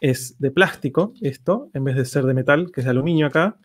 es 0.00 0.38
de 0.38 0.50
plástico, 0.50 1.14
esto, 1.20 1.70
en 1.74 1.84
vez 1.84 1.96
de 1.96 2.04
ser 2.04 2.24
de 2.24 2.34
metal, 2.34 2.70
que 2.72 2.80
es 2.80 2.84
de 2.84 2.90
aluminio 2.90 3.26
acá. 3.26 3.56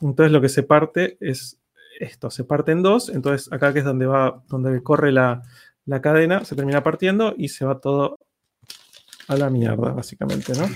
Entonces 0.00 0.32
lo 0.32 0.40
que 0.40 0.48
se 0.48 0.62
parte 0.62 1.16
es 1.20 1.60
esto, 1.98 2.30
se 2.30 2.44
parte 2.44 2.72
en 2.72 2.82
dos, 2.82 3.08
entonces 3.08 3.52
acá 3.52 3.72
que 3.72 3.80
es 3.80 3.84
donde 3.84 4.06
va, 4.06 4.42
donde 4.48 4.82
corre 4.82 5.12
la, 5.12 5.42
cadena, 6.02 6.44
se 6.44 6.54
termina 6.54 6.82
partiendo 6.82 7.34
y 7.36 7.48
se 7.48 7.64
va 7.64 7.80
todo 7.80 8.18
a 9.26 9.36
la 9.36 9.50
mierda, 9.50 9.92
básicamente, 9.92 10.52
¿no? 10.54 10.68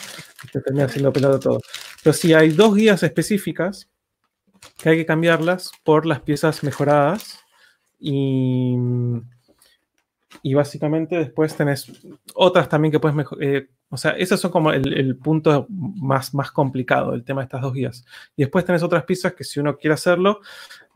Se 0.53 0.61
termina 0.61 0.89
siendo 0.89 1.13
pelado 1.13 1.39
todo. 1.39 1.61
Pero 2.03 2.13
si 2.13 2.35
hay 2.35 2.51
dos 2.51 2.75
guías 2.75 3.03
específicas 3.03 3.89
que 4.77 4.89
hay 4.89 4.97
que 4.97 5.07
cambiarlas 5.07 5.71
por 5.85 6.07
las 6.07 6.21
piezas 6.21 6.63
mejoradas 6.63 7.39
Y, 7.99 8.77
y 10.43 10.55
básicamente 10.55 11.17
después 11.17 11.57
tenés 11.57 11.91
otras 12.35 12.69
también 12.69 12.93
que 12.93 13.01
puedes. 13.01 13.27
Eh, 13.41 13.69
o 13.95 13.97
sea, 13.97 14.13
esos 14.13 14.41
son 14.41 14.51
como 14.51 14.73
el, 14.73 15.17
punto 15.17 15.67
más, 15.69 16.35
más 16.35 16.51
complicado, 16.51 17.15
el 17.15 17.25
tema 17.25 17.41
de 17.41 17.45
estas 17.45 17.63
dos 17.63 17.73
guías. 17.73 18.05
Y 18.37 18.43
después 18.43 18.65
tenés 18.65 18.83
otras 18.83 19.05
piezas 19.05 19.35
que 19.35 19.45
si 19.45 19.61
uno 19.61 19.77
quiere 19.77 19.95
hacerlo, 19.95 20.41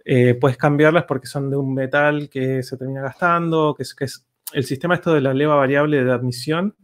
eh, 0.04 0.34
puedes 0.34 0.56
cambiarlas 0.56 1.04
porque 1.04 1.26
son 1.26 1.50
de 1.50 1.56
un 1.56 1.74
metal 1.74 2.28
que 2.28 2.62
se 2.62 2.76
termina 2.76 3.02
gastando, 3.02 3.74
que 3.76 3.84
es, 3.84 3.94
que 3.94 4.04
es 4.04 4.26
el 4.52 4.64
sistema 4.64 4.94
esto 4.94 5.14
de 5.14 5.20
la 5.20 5.34
leva 5.34 5.54
variable 5.54 6.02
de 6.02 6.12
admisión 6.12 6.74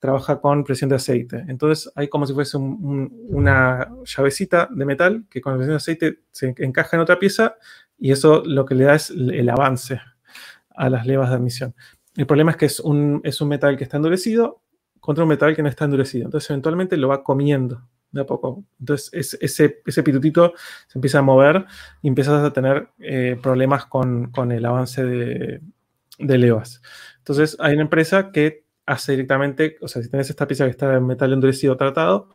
trabaja 0.00 0.38
con 0.40 0.64
presión 0.64 0.90
de 0.90 0.96
aceite. 0.96 1.44
Entonces 1.48 1.90
hay 1.94 2.08
como 2.08 2.26
si 2.26 2.34
fuese 2.34 2.58
una 2.58 3.88
llavecita 4.04 4.68
de 4.70 4.84
metal 4.84 5.24
que 5.30 5.40
con 5.40 5.52
la 5.52 5.56
presión 5.56 5.72
de 5.72 5.76
aceite 5.76 6.18
se 6.30 6.54
encaja 6.58 6.96
en 6.96 7.00
otra 7.00 7.18
pieza 7.18 7.56
y 7.96 8.12
eso 8.12 8.42
lo 8.44 8.66
que 8.66 8.74
le 8.74 8.84
da 8.84 8.96
es 8.96 9.08
el 9.08 9.48
avance 9.48 10.00
a 10.68 10.90
las 10.90 11.06
levas 11.06 11.30
de 11.30 11.36
admisión. 11.36 11.74
El 12.16 12.26
problema 12.26 12.50
es 12.50 12.56
que 12.56 12.66
es 12.66 12.80
un, 12.80 13.20
es 13.24 13.40
un 13.40 13.48
metal 13.48 13.76
que 13.76 13.84
está 13.84 13.96
endurecido 13.96 14.63
contra 15.04 15.22
un 15.22 15.28
metal 15.28 15.54
que 15.54 15.62
no 15.62 15.68
está 15.68 15.84
endurecido. 15.84 16.24
Entonces 16.24 16.48
eventualmente 16.48 16.96
lo 16.96 17.08
va 17.08 17.22
comiendo 17.22 17.86
de 18.10 18.22
a 18.22 18.24
poco. 18.24 18.64
Entonces 18.80 19.36
ese, 19.38 19.82
ese 19.84 20.02
pitutito 20.02 20.54
se 20.86 20.96
empieza 20.96 21.18
a 21.18 21.22
mover 21.22 21.66
y 22.00 22.08
empiezas 22.08 22.42
a 22.42 22.50
tener 22.54 22.88
eh, 23.00 23.38
problemas 23.42 23.84
con, 23.84 24.32
el 24.50 24.64
avance 24.64 25.04
de, 25.04 25.60
de 26.18 26.38
levas. 26.38 26.80
Entonces 27.18 27.54
hay 27.60 27.74
una 27.74 27.82
empresa 27.82 28.32
que 28.32 28.63
hace 28.86 29.12
directamente, 29.12 29.76
o 29.80 29.88
sea, 29.88 30.02
si 30.02 30.10
tenés 30.10 30.28
esta 30.28 30.46
pieza 30.46 30.64
que 30.64 30.70
está 30.70 30.94
en 30.94 31.06
metal 31.06 31.32
endurecido 31.32 31.76
tratado, 31.76 32.34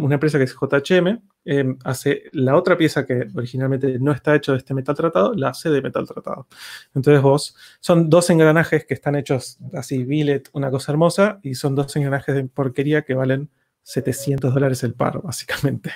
una 0.00 0.14
empresa 0.14 0.38
que 0.38 0.44
es 0.44 0.54
JHM 0.54 1.20
em, 1.44 1.76
hace 1.84 2.24
la 2.32 2.56
otra 2.56 2.76
pieza 2.76 3.04
que 3.04 3.26
originalmente 3.34 3.98
no 3.98 4.12
está 4.12 4.34
hecho 4.34 4.52
de 4.52 4.58
este 4.58 4.74
metal 4.74 4.94
tratado, 4.94 5.34
la 5.34 5.50
hace 5.50 5.70
de 5.70 5.82
metal 5.82 6.06
tratado. 6.06 6.46
Entonces 6.94 7.22
vos, 7.22 7.56
son 7.80 8.08
dos 8.08 8.30
engranajes 8.30 8.86
que 8.86 8.94
están 8.94 9.16
hechos 9.16 9.58
así, 9.74 10.04
billet, 10.04 10.48
una 10.52 10.70
cosa 10.70 10.92
hermosa, 10.92 11.40
y 11.42 11.54
son 11.54 11.74
dos 11.74 11.94
engranajes 11.96 12.34
de 12.34 12.44
porquería 12.44 13.02
que 13.02 13.14
valen 13.14 13.50
700 13.82 14.54
dólares 14.54 14.82
el 14.82 14.94
par, 14.94 15.20
básicamente. 15.22 15.92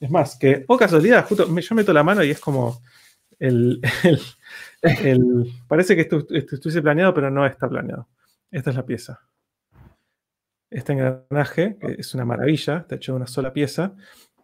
Es 0.00 0.10
más, 0.10 0.36
que, 0.36 0.64
o 0.66 0.76
casualidad, 0.76 1.26
justo 1.26 1.46
yo 1.58 1.74
meto 1.74 1.92
la 1.92 2.02
mano 2.02 2.22
y 2.24 2.30
es 2.30 2.40
como 2.40 2.82
el, 3.38 3.80
parece 5.68 5.94
que 5.94 6.02
esto 6.02 6.26
estuviese 6.30 6.82
planeado, 6.82 7.14
pero 7.14 7.30
no 7.30 7.46
está 7.46 7.68
planeado. 7.68 8.08
Esta 8.54 8.70
es 8.70 8.76
la 8.76 8.86
pieza. 8.86 9.20
Este 10.70 10.92
engranaje, 10.92 11.76
que 11.76 11.96
es 11.98 12.14
una 12.14 12.24
maravilla, 12.24 12.78
está 12.78 12.94
hecho 12.94 13.10
de 13.10 13.16
una 13.16 13.26
sola 13.26 13.52
pieza. 13.52 13.96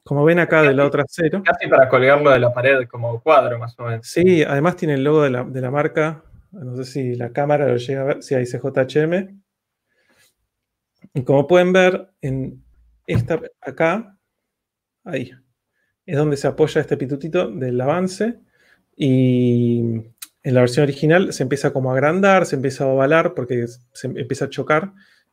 Como 0.03 0.25
ven 0.25 0.41
acá 0.41 0.63
del 0.63 0.79
lado 0.79 0.91
trasero. 0.91 1.45
Casi 1.45 1.69
para 1.69 1.89
colgarlo 1.89 2.31
de 2.31 2.41
la 2.41 2.53
pared 2.53 2.89
como 2.89 3.23
cuadro, 3.23 3.57
más 3.61 3.79
o 3.79 3.85
menos. 3.85 4.05
Sí, 4.05 4.43
además 4.43 4.75
tiene 4.75 4.95
el 4.95 5.05
logo 5.05 5.23
de 5.23 5.31
la, 5.31 5.71
marca. 5.71 6.25
No 6.51 6.77
sé 6.79 6.85
si 6.87 7.15
la 7.15 7.33
cámara 7.33 7.69
lo 7.69 7.77
llega 7.77 8.01
a 8.01 8.05
ver, 8.05 8.23
si 8.25 8.35
hay 8.35 8.47
JHM. 8.47 9.41
Y 11.15 11.23
como 11.23 11.47
pueden 11.47 11.73
ver, 11.73 12.11
en 12.21 12.65
esta 13.07 13.41
acá, 13.61 14.19
ahí, 15.05 15.31
es 16.05 16.17
donde 16.17 16.37
se 16.37 16.49
apoya 16.49 16.81
este 16.81 16.97
pitutito 16.97 17.49
del 17.49 17.81
avance. 17.81 18.41
Y 18.97 20.03
en 20.43 20.55
la 20.55 20.61
versión 20.61 20.85
original 20.85 21.33
se 21.33 21.43
empieza 21.43 21.73
como 21.73 21.91
a 21.91 21.95
agrandar, 21.95 22.47
se 22.47 22.57
empieza 22.57 22.85
a 22.85 22.89
ovalar 22.89 23.35
porque 23.35 23.67
se 23.93 24.07
empieza 24.07 24.47
a 24.47 24.51
chocar. 24.51 24.93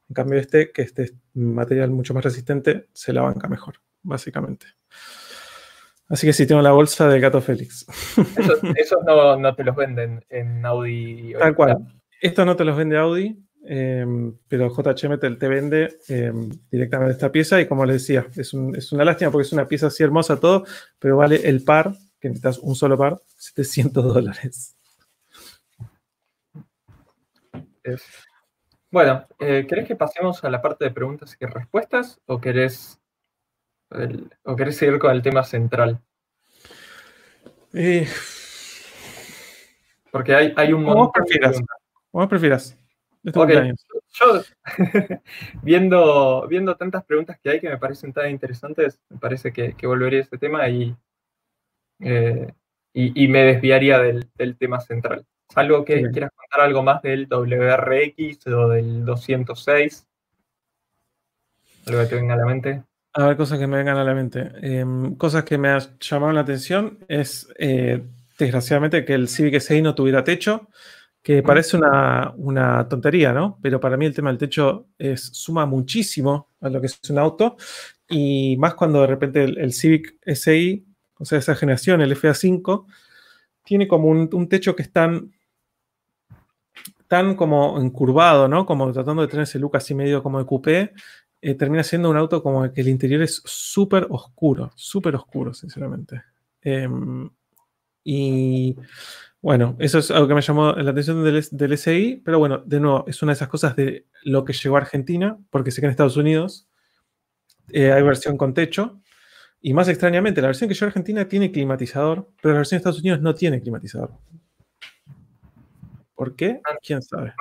En 0.09 0.13
cambio 0.13 0.39
este, 0.39 0.71
que 0.71 0.81
este 0.81 1.13
material 1.33 1.91
mucho 1.91 2.13
más 2.13 2.23
resistente, 2.23 2.87
se 2.93 3.13
la 3.13 3.21
banca 3.21 3.47
mejor, 3.47 3.75
básicamente. 4.03 4.67
Así 6.09 6.25
que 6.25 6.33
sí, 6.33 6.47
tengo 6.47 6.61
la 6.61 6.71
bolsa 6.71 7.09
de 7.09 7.19
Gato 7.19 7.41
Félix. 7.41 7.85
Esos, 8.75 8.99
no, 9.05 9.55
te 9.55 9.63
los 9.63 9.75
venden 9.75 10.23
en 10.29 10.65
Audi. 10.65 11.33
Tal 11.37 11.55
cual. 11.55 11.77
Estos 12.21 12.45
no 12.45 12.55
te 12.55 12.63
los 12.63 12.77
vende 12.77 12.97
Audi, 12.97 13.37
em, 13.65 14.33
pero 14.47 14.69
JHM 14.69 15.19
te, 15.19 15.47
vende 15.47 15.97
em, 16.07 16.49
directamente 16.71 17.13
esta 17.13 17.31
pieza. 17.31 17.59
Y 17.59 17.67
como 17.67 17.85
les 17.85 18.01
decía, 18.01 18.25
es, 18.37 18.53
es, 18.75 18.91
una 18.93 19.03
lástima 19.03 19.31
porque 19.31 19.45
es 19.45 19.53
una 19.53 19.67
pieza 19.67 19.87
así 19.87 20.01
hermosa 20.01 20.39
todo, 20.39 20.65
pero 20.97 21.17
vale 21.17 21.41
el 21.43 21.63
par, 21.65 21.93
que 22.21 22.29
necesitas 22.29 22.59
un 22.59 22.75
solo 22.75 22.97
par, 22.97 23.19
700 23.35 24.13
dólares. 24.13 24.76
Bueno, 28.89 29.27
eh, 29.39 29.65
¿querés 29.67 29.87
que 29.87 29.95
pasemos 29.95 30.43
a 30.43 30.49
la 30.49 30.61
parte 30.61 30.85
de 30.85 30.91
preguntas 30.91 31.35
y 31.39 31.45
respuestas 31.45 32.21
o 32.25 32.39
querés, 32.39 32.99
o 34.43 34.55
querés 34.55 34.77
seguir 34.77 34.97
con 34.99 35.11
el 35.11 35.21
tema 35.21 35.43
central? 35.43 36.01
Eh, 37.73 38.07
Porque 40.11 40.33
hay, 40.33 40.53
hay 40.55 40.73
un 40.73 40.83
montón 40.83 41.11
prefieras? 41.11 41.61
¿Cómo 42.11 42.27
prefieras? 42.29 42.77
Yo, 43.23 44.41
viendo, 45.61 46.47
viendo 46.47 46.75
tantas 46.77 47.03
preguntas 47.03 47.37
que 47.39 47.49
hay 47.49 47.59
que 47.59 47.69
me 47.69 47.77
parecen 47.77 48.13
tan 48.13 48.29
interesantes, 48.31 49.01
me 49.09 49.17
parece 49.17 49.51
que, 49.51 49.75
volvería 49.85 50.19
a 50.19 50.23
este 50.23 50.37
tema 50.37 50.67
y, 50.69 50.95
eh, 51.99 52.53
y, 52.93 53.27
me 53.27 53.43
desviaría 53.43 53.99
del, 53.99 54.29
del 54.35 54.57
tema 54.57 54.79
central. 54.79 55.25
Salvo 55.49 55.85
que 55.85 56.09
quieras 56.11 56.31
contar 56.35 56.61
algo 56.61 56.83
más 56.83 57.01
del 57.01 57.27
WRX 57.27 58.47
o 58.47 58.69
del 58.69 59.05
206. 59.05 60.07
Algo 61.87 62.01
que 62.01 62.07
te 62.07 62.15
venga 62.15 62.33
a 62.33 62.37
la 62.37 62.45
mente. 62.45 62.83
A 63.13 63.25
ver, 63.25 63.37
cosas 63.37 63.57
que 63.57 63.65
me 63.65 63.77
vengan 63.77 63.97
a 63.97 64.03
la 64.03 64.13
mente. 64.13 64.51
Em, 64.61 65.15
cosas 65.15 65.43
que 65.43 65.57
me 65.57 65.69
han 65.69 65.81
llamado 65.99 66.33
la 66.33 66.41
atención 66.41 66.99
es, 67.07 67.47
eh, 67.57 68.03
desgraciadamente, 68.37 69.05
que 69.05 69.13
el 69.15 69.27
Civic 69.27 69.55
SI 69.55 69.81
no 69.81 69.95
tuviera 69.95 70.23
techo, 70.23 70.69
que 71.23 71.41
parece 71.41 71.77
una, 71.77 72.87
tontería, 72.87 73.33
¿no? 73.33 73.57
Pero 73.61 73.79
para 73.79 73.97
mí 73.97 74.05
el 74.05 74.13
tema 74.13 74.29
del 74.29 74.37
techo 74.37 74.89
es, 74.99 75.21
suma 75.33 75.65
muchísimo 75.65 76.51
a 76.61 76.69
lo 76.69 76.79
que 76.79 76.87
es 76.87 76.99
un 77.09 77.17
auto, 77.17 77.57
y 78.07 78.55
más 78.57 78.75
cuando 78.75 79.01
de 79.01 79.07
repente 79.07 79.43
el, 79.43 79.73
Civic 79.73 80.15
SI, 80.25 80.85
o 81.17 81.25
sea, 81.25 81.39
esa 81.39 81.55
generación, 81.55 82.01
el 82.01 82.15
FA5, 82.15 82.85
tiene 83.63 83.87
como 83.87 84.09
un, 84.09 84.29
un 84.31 84.47
techo 84.47 84.75
que 84.75 84.83
es 84.83 84.91
tan 84.91 85.31
tan 87.07 87.35
como 87.35 87.79
encurvado, 87.81 88.47
¿no? 88.47 88.65
Como 88.65 88.91
tratando 88.91 89.21
de 89.21 89.27
tener 89.27 89.43
ese 89.43 89.59
look 89.59 89.77
así 89.77 89.95
medio 89.95 90.21
como 90.23 90.39
de 90.39 90.45
coupé, 90.45 90.93
eh, 91.41 91.55
termina 91.55 91.83
siendo 91.83 92.09
un 92.09 92.17
auto 92.17 92.41
como 92.43 92.71
que 92.71 92.81
el 92.81 92.87
interior 92.87 93.21
es 93.21 93.41
súper 93.45 94.07
oscuro, 94.09 94.71
súper 94.75 95.15
oscuro, 95.15 95.53
sinceramente. 95.53 96.23
Em, 96.61 97.29
y 98.03 98.75
bueno, 99.41 99.75
eso 99.79 99.99
es 99.99 100.11
algo 100.11 100.27
que 100.27 100.33
me 100.33 100.41
llamó 100.41 100.73
la 100.73 100.91
atención 100.91 101.23
del, 101.23 101.45
del, 101.51 101.77
SI, 101.77 102.21
pero 102.25 102.39
bueno, 102.39 102.59
de 102.65 102.79
nuevo, 102.79 103.05
es 103.07 103.21
una 103.21 103.31
de 103.31 103.35
esas 103.35 103.47
cosas 103.49 103.75
de 103.75 104.07
lo 104.23 104.43
que 104.43 104.53
llegó 104.53 104.75
a 104.77 104.79
Argentina, 104.79 105.37
porque 105.49 105.71
sé 105.71 105.81
que 105.81 105.87
en 105.87 105.91
Estados 105.91 106.17
Unidos 106.17 106.67
eh, 107.69 107.91
hay 107.91 108.01
versión 108.03 108.37
con 108.37 108.53
techo, 108.53 108.99
y 109.61 109.73
más 109.73 109.87
extrañamente, 109.89 110.41
la 110.41 110.47
versión 110.47 110.67
que 110.67 110.73
llegó 110.73 110.85
a 110.85 110.87
Argentina 110.87 111.27
tiene 111.27 111.51
climatizador, 111.51 112.29
pero 112.41 112.53
la 112.53 112.59
versión 112.59 112.77
de 112.77 112.79
Estados 112.79 112.99
Unidos 112.99 113.21
no 113.21 113.35
tiene 113.35 113.61
climatizador. 113.61 114.11
¿Por 116.17 116.35
qué? 116.35 116.59
Ah, 116.67 116.77
¿Quién 116.81 117.01
sabe? 117.03 117.33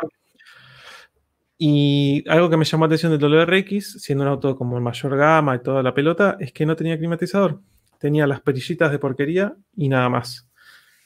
Y 1.56 2.22
algo 2.28 2.50
que 2.50 2.58
me 2.58 2.66
llamó 2.66 2.84
la 2.84 2.94
atención 2.94 3.18
del 3.18 3.20
WRX, 3.20 4.02
siendo 4.02 4.22
un 4.24 4.28
auto 4.28 4.54
como 4.54 4.76
el 4.76 4.82
mayor 4.82 5.16
gama 5.16 5.56
y 5.56 5.62
toda 5.62 5.82
la 5.82 5.94
pelota, 5.94 6.36
es 6.38 6.52
que 6.52 6.66
no 6.66 6.76
tenía 6.76 6.98
climatizador. 6.98 7.62
Tenía 7.98 8.26
las 8.26 8.42
perillitas 8.42 8.92
de 8.92 8.98
porquería 8.98 9.56
y 9.74 9.88
nada 9.88 10.10
más. 10.10 10.46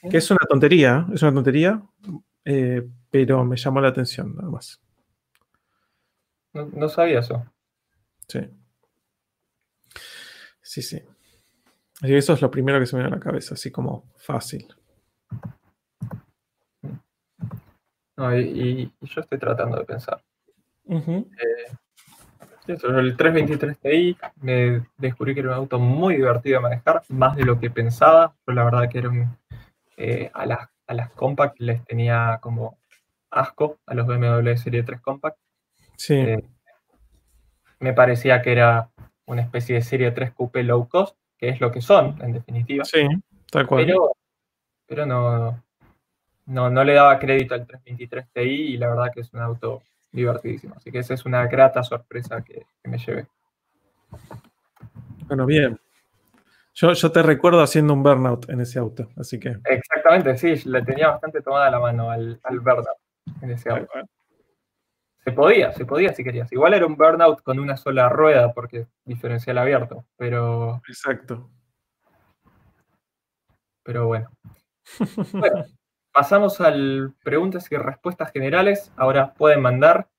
Que 0.09 0.17
es 0.17 0.29
una 0.29 0.45
tontería, 0.49 1.07
es 1.13 1.21
una 1.21 1.33
tontería, 1.33 1.81
eh, 2.43 2.85
pero 3.09 3.45
me 3.45 3.55
llamó 3.55 3.79
la 3.79 3.87
atención 3.87 4.35
nada 4.35 4.49
más. 4.49 4.81
No, 6.51 6.89
sabía 6.89 7.19
eso. 7.19 7.45
Sí. 8.27 8.41
Sí, 10.61 10.81
sí. 10.81 11.01
Y 12.01 12.13
eso 12.13 12.33
es 12.33 12.41
lo 12.41 12.51
primero 12.51 12.79
que 12.79 12.85
se 12.85 12.97
me 12.97 13.03
viene 13.03 13.15
a 13.15 13.19
la 13.19 13.23
cabeza, 13.23 13.53
así 13.53 13.71
como 13.71 14.11
fácil. 14.17 14.67
Y, 18.17 18.91
yo 19.01 19.21
estoy 19.21 19.37
tratando 19.37 19.77
de 19.77 19.85
pensar. 19.85 20.21
Eh, 20.87 21.25
el 22.67 23.17
323 23.17 23.77
Ti 23.79 24.17
me 24.41 24.83
descubrí 24.97 25.33
que 25.33 25.39
era 25.39 25.49
un 25.49 25.55
auto 25.55 25.79
muy 25.79 26.15
divertido 26.15 26.57
de 26.57 26.63
manejar, 26.63 27.01
más 27.09 27.35
de 27.35 27.45
lo 27.45 27.59
que 27.59 27.69
pensaba. 27.69 28.33
Pero 28.45 28.55
la 28.55 28.63
verdad 28.63 28.89
que 28.89 28.97
era 28.99 29.11
eh, 29.97 30.31
a, 30.33 30.45
las, 30.45 30.69
a 30.87 30.93
las 30.93 31.09
Compact 31.11 31.59
les 31.59 31.83
tenía 31.85 32.39
como 32.41 32.77
asco 33.29 33.79
a 33.85 33.93
los 33.93 34.05
BMW 34.05 34.55
Serie 34.57 34.83
3 34.83 35.01
Compact. 35.01 35.37
Sí. 35.95 36.15
Eh, 36.15 36.43
me 37.79 37.93
parecía 37.93 38.41
que 38.41 38.51
era 38.51 38.89
una 39.25 39.41
especie 39.41 39.75
de 39.75 39.81
Serie 39.81 40.11
3 40.11 40.31
Coupe 40.31 40.63
low 40.63 40.87
cost, 40.87 41.17
que 41.37 41.49
es 41.49 41.59
lo 41.61 41.71
que 41.71 41.81
son, 41.81 42.21
en 42.21 42.33
definitiva. 42.33 42.85
Sí, 42.85 43.07
tal 43.49 43.65
cual. 43.65 43.85
Pero, 43.85 44.15
pero 44.85 45.05
no, 45.05 45.63
no, 46.51 46.69
no 46.69 46.83
le 46.83 46.93
daba 46.93 47.17
crédito 47.17 47.55
al 47.55 47.65
323 47.65 48.27
Ti 48.33 48.41
y 48.41 48.77
la 48.77 48.89
verdad 48.89 49.11
que 49.13 49.21
es 49.21 49.33
un 49.33 49.39
auto 49.39 49.83
divertidísimo. 50.11 50.75
Así 50.75 50.91
que 50.91 50.99
esa 50.99 51.13
es 51.13 51.25
una 51.25 51.47
grata 51.47 51.81
sorpresa 51.81 52.43
que, 52.43 52.65
me 52.83 52.97
llevé. 52.97 53.25
Bueno, 55.27 55.45
bien. 55.45 55.79
Yo, 56.73 56.91
yo 56.91 57.11
te 57.11 57.23
recuerdo 57.23 57.61
haciendo 57.61 57.93
un 57.93 58.03
burnout 58.03 58.49
en 58.49 58.59
ese 58.59 58.79
auto, 58.79 59.09
así 59.17 59.39
que. 59.39 59.55
Exactamente, 59.63 60.37
sí, 60.37 60.69
le 60.69 60.81
tenía 60.83 61.09
bastante 61.09 61.41
tomada 61.41 61.69
la 61.69 61.79
mano 61.79 62.11
al, 62.11 62.39
al 62.43 62.59
burnout 62.59 62.97
en 63.41 63.51
ese 63.51 63.69
auto. 63.69 63.89
Se 65.23 65.31
podía, 65.31 65.71
se 65.71 65.85
podía 65.85 66.13
si 66.13 66.23
querías. 66.23 66.51
Igual 66.51 66.73
era 66.73 66.85
un 66.85 66.97
burnout 66.97 67.41
con 67.43 67.59
una 67.59 67.77
sola 67.77 68.09
rueda 68.09 68.53
porque 68.53 68.87
diferencial 69.05 69.57
abierto, 69.57 70.05
pero. 70.17 70.81
Exacto. 70.87 71.49
Pero 73.83 74.07
bueno. 74.07 74.29
bueno 75.31 75.65
pasamos 76.11 76.59
a 76.61 76.73
preguntas 77.23 77.71
y 77.71 77.77
respuestas 77.77 78.31
generales. 78.31 78.91
Ahora 78.95 79.33
pueden 79.33 79.61
mandar. 79.61 80.09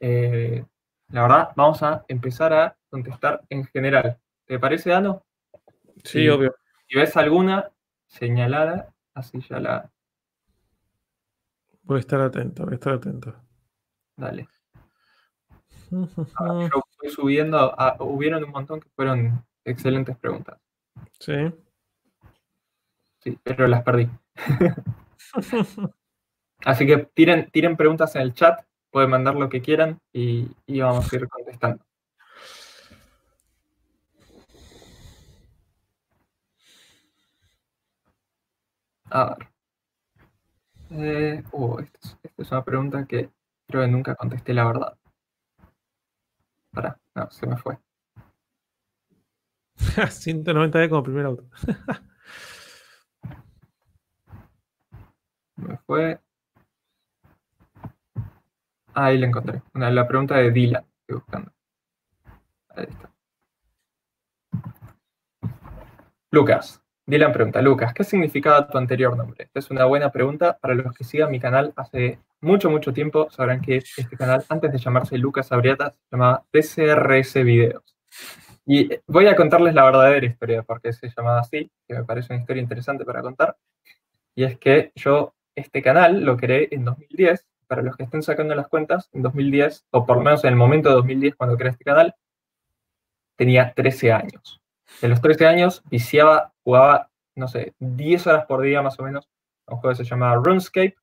Eh, 0.00 0.64
la 1.10 1.22
verdad, 1.22 1.48
vamos 1.56 1.82
a 1.82 2.04
empezar 2.08 2.52
a 2.52 2.76
contestar 2.90 3.42
en 3.48 3.64
general. 3.64 4.18
¿Te 4.46 4.58
parece, 4.58 4.90
Dano? 4.90 5.24
Sí, 6.04 6.28
obvio. 6.28 6.54
Si 6.86 6.96
ves 6.96 7.16
alguna 7.16 7.70
señalada, 8.06 8.94
así 9.14 9.40
ya 9.40 9.58
la. 9.60 9.90
Voy 11.82 11.96
a 11.96 12.00
estar 12.00 12.20
atento, 12.20 12.64
voy 12.64 12.72
a 12.72 12.74
estar 12.74 12.92
atento. 12.94 13.34
Dale. 14.16 14.48
Ahora, 16.34 16.68
yo 16.72 16.82
estoy 16.90 17.10
subiendo, 17.10 17.74
hubieron 18.00 18.44
un 18.44 18.50
montón 18.50 18.80
que 18.80 18.88
fueron 18.90 19.44
excelentes 19.64 20.16
preguntas. 20.16 20.58
Sí. 21.18 21.52
Sí, 23.20 23.38
pero 23.42 23.66
las 23.66 23.82
perdí. 23.82 24.08
Así 26.64 26.86
que 26.86 26.98
tiren, 27.14 27.50
tiren 27.50 27.76
preguntas 27.76 28.14
en 28.16 28.22
el 28.22 28.34
chat, 28.34 28.64
pueden 28.90 29.10
mandar 29.10 29.34
lo 29.34 29.48
que 29.48 29.62
quieran 29.62 30.00
y, 30.12 30.48
vamos 30.80 31.12
a 31.12 31.16
ir 31.16 31.28
contestando. 31.28 31.84
A 39.10 39.24
ver. 39.36 39.48
Eh, 40.90 41.42
uh, 41.52 41.78
esta 41.80 41.98
es, 42.36 42.50
una 42.50 42.64
pregunta 42.64 43.06
que 43.06 43.30
creo 43.66 43.82
que 43.82 43.88
nunca 43.88 44.14
contesté 44.14 44.54
la 44.54 44.64
verdad. 44.64 44.98
Para, 46.72 46.98
no, 47.14 47.30
se 47.30 47.46
me 47.46 47.56
fue. 47.56 47.78
190 50.10 50.88
como 50.88 51.02
primer 51.02 51.26
auto. 51.26 51.44
Me 55.58 55.76
fue. 55.86 56.20
ahí 58.94 59.18
la 59.18 59.26
encontré. 59.26 59.62
Una, 59.74 59.90
la 59.90 60.06
pregunta 60.06 60.36
de 60.36 60.50
Dylan. 60.50 60.84
Estoy 61.00 61.16
buscando. 61.16 61.52
Ahí 62.70 62.86
está. 62.88 63.10
Lucas. 66.30 66.82
Dylan 67.06 67.32
pregunta, 67.32 67.62
Lucas, 67.62 67.94
¿qué 67.94 68.04
significaba 68.04 68.68
tu 68.68 68.76
anterior 68.76 69.16
nombre? 69.16 69.48
Es 69.54 69.70
una 69.70 69.86
buena 69.86 70.12
pregunta. 70.12 70.58
Para 70.60 70.74
los 70.74 70.92
que 70.94 71.04
sigan 71.04 71.30
mi 71.30 71.40
canal 71.40 71.72
hace 71.74 72.18
mucho, 72.40 72.68
mucho 72.70 72.92
tiempo, 72.92 73.30
sabrán 73.30 73.62
que 73.62 73.76
este 73.76 74.16
canal, 74.16 74.44
antes 74.48 74.70
de 74.70 74.78
llamarse 74.78 75.16
Lucas 75.16 75.50
Abriata, 75.50 75.90
se 75.90 76.16
llamaba 76.16 76.44
TCRS 76.50 77.44
Videos. 77.44 77.96
Y 78.66 78.90
voy 79.06 79.26
a 79.26 79.34
contarles 79.34 79.74
la 79.74 79.84
verdadera 79.84 80.26
historia, 80.26 80.62
porque 80.62 80.92
se 80.92 81.08
llamaba 81.08 81.40
así, 81.40 81.70
que 81.86 81.94
me 81.94 82.04
parece 82.04 82.34
una 82.34 82.42
historia 82.42 82.62
interesante 82.62 83.06
para 83.06 83.22
contar. 83.22 83.56
Y 84.34 84.44
es 84.44 84.58
que 84.58 84.92
yo 84.94 85.34
este 85.58 85.82
canal 85.82 86.24
lo 86.24 86.36
creé 86.36 86.68
en 86.70 86.84
2010. 86.84 87.46
Para 87.66 87.82
los 87.82 87.96
que 87.96 88.04
estén 88.04 88.22
sacando 88.22 88.54
las 88.54 88.68
cuentas, 88.68 89.10
en 89.12 89.20
2010, 89.22 89.86
o 89.90 90.06
por 90.06 90.16
lo 90.16 90.22
menos 90.22 90.42
en 90.44 90.50
el 90.50 90.56
momento 90.56 90.88
de 90.88 90.94
2010 90.94 91.36
cuando 91.36 91.56
creé 91.58 91.72
este 91.72 91.84
canal, 91.84 92.14
tenía 93.36 93.74
13 93.74 94.12
años. 94.12 94.60
En 95.02 95.10
los 95.10 95.20
13 95.20 95.46
años 95.46 95.82
viciaba, 95.90 96.52
jugaba, 96.64 97.10
no 97.34 97.46
sé, 97.46 97.74
10 97.78 98.26
horas 98.26 98.46
por 98.46 98.62
día 98.62 98.80
más 98.80 98.98
o 98.98 99.02
menos, 99.02 99.28
un 99.66 99.76
juego 99.78 99.96
que 99.96 100.04
se 100.04 100.10
llamaba 100.10 100.40
RuneScape, 100.42 100.96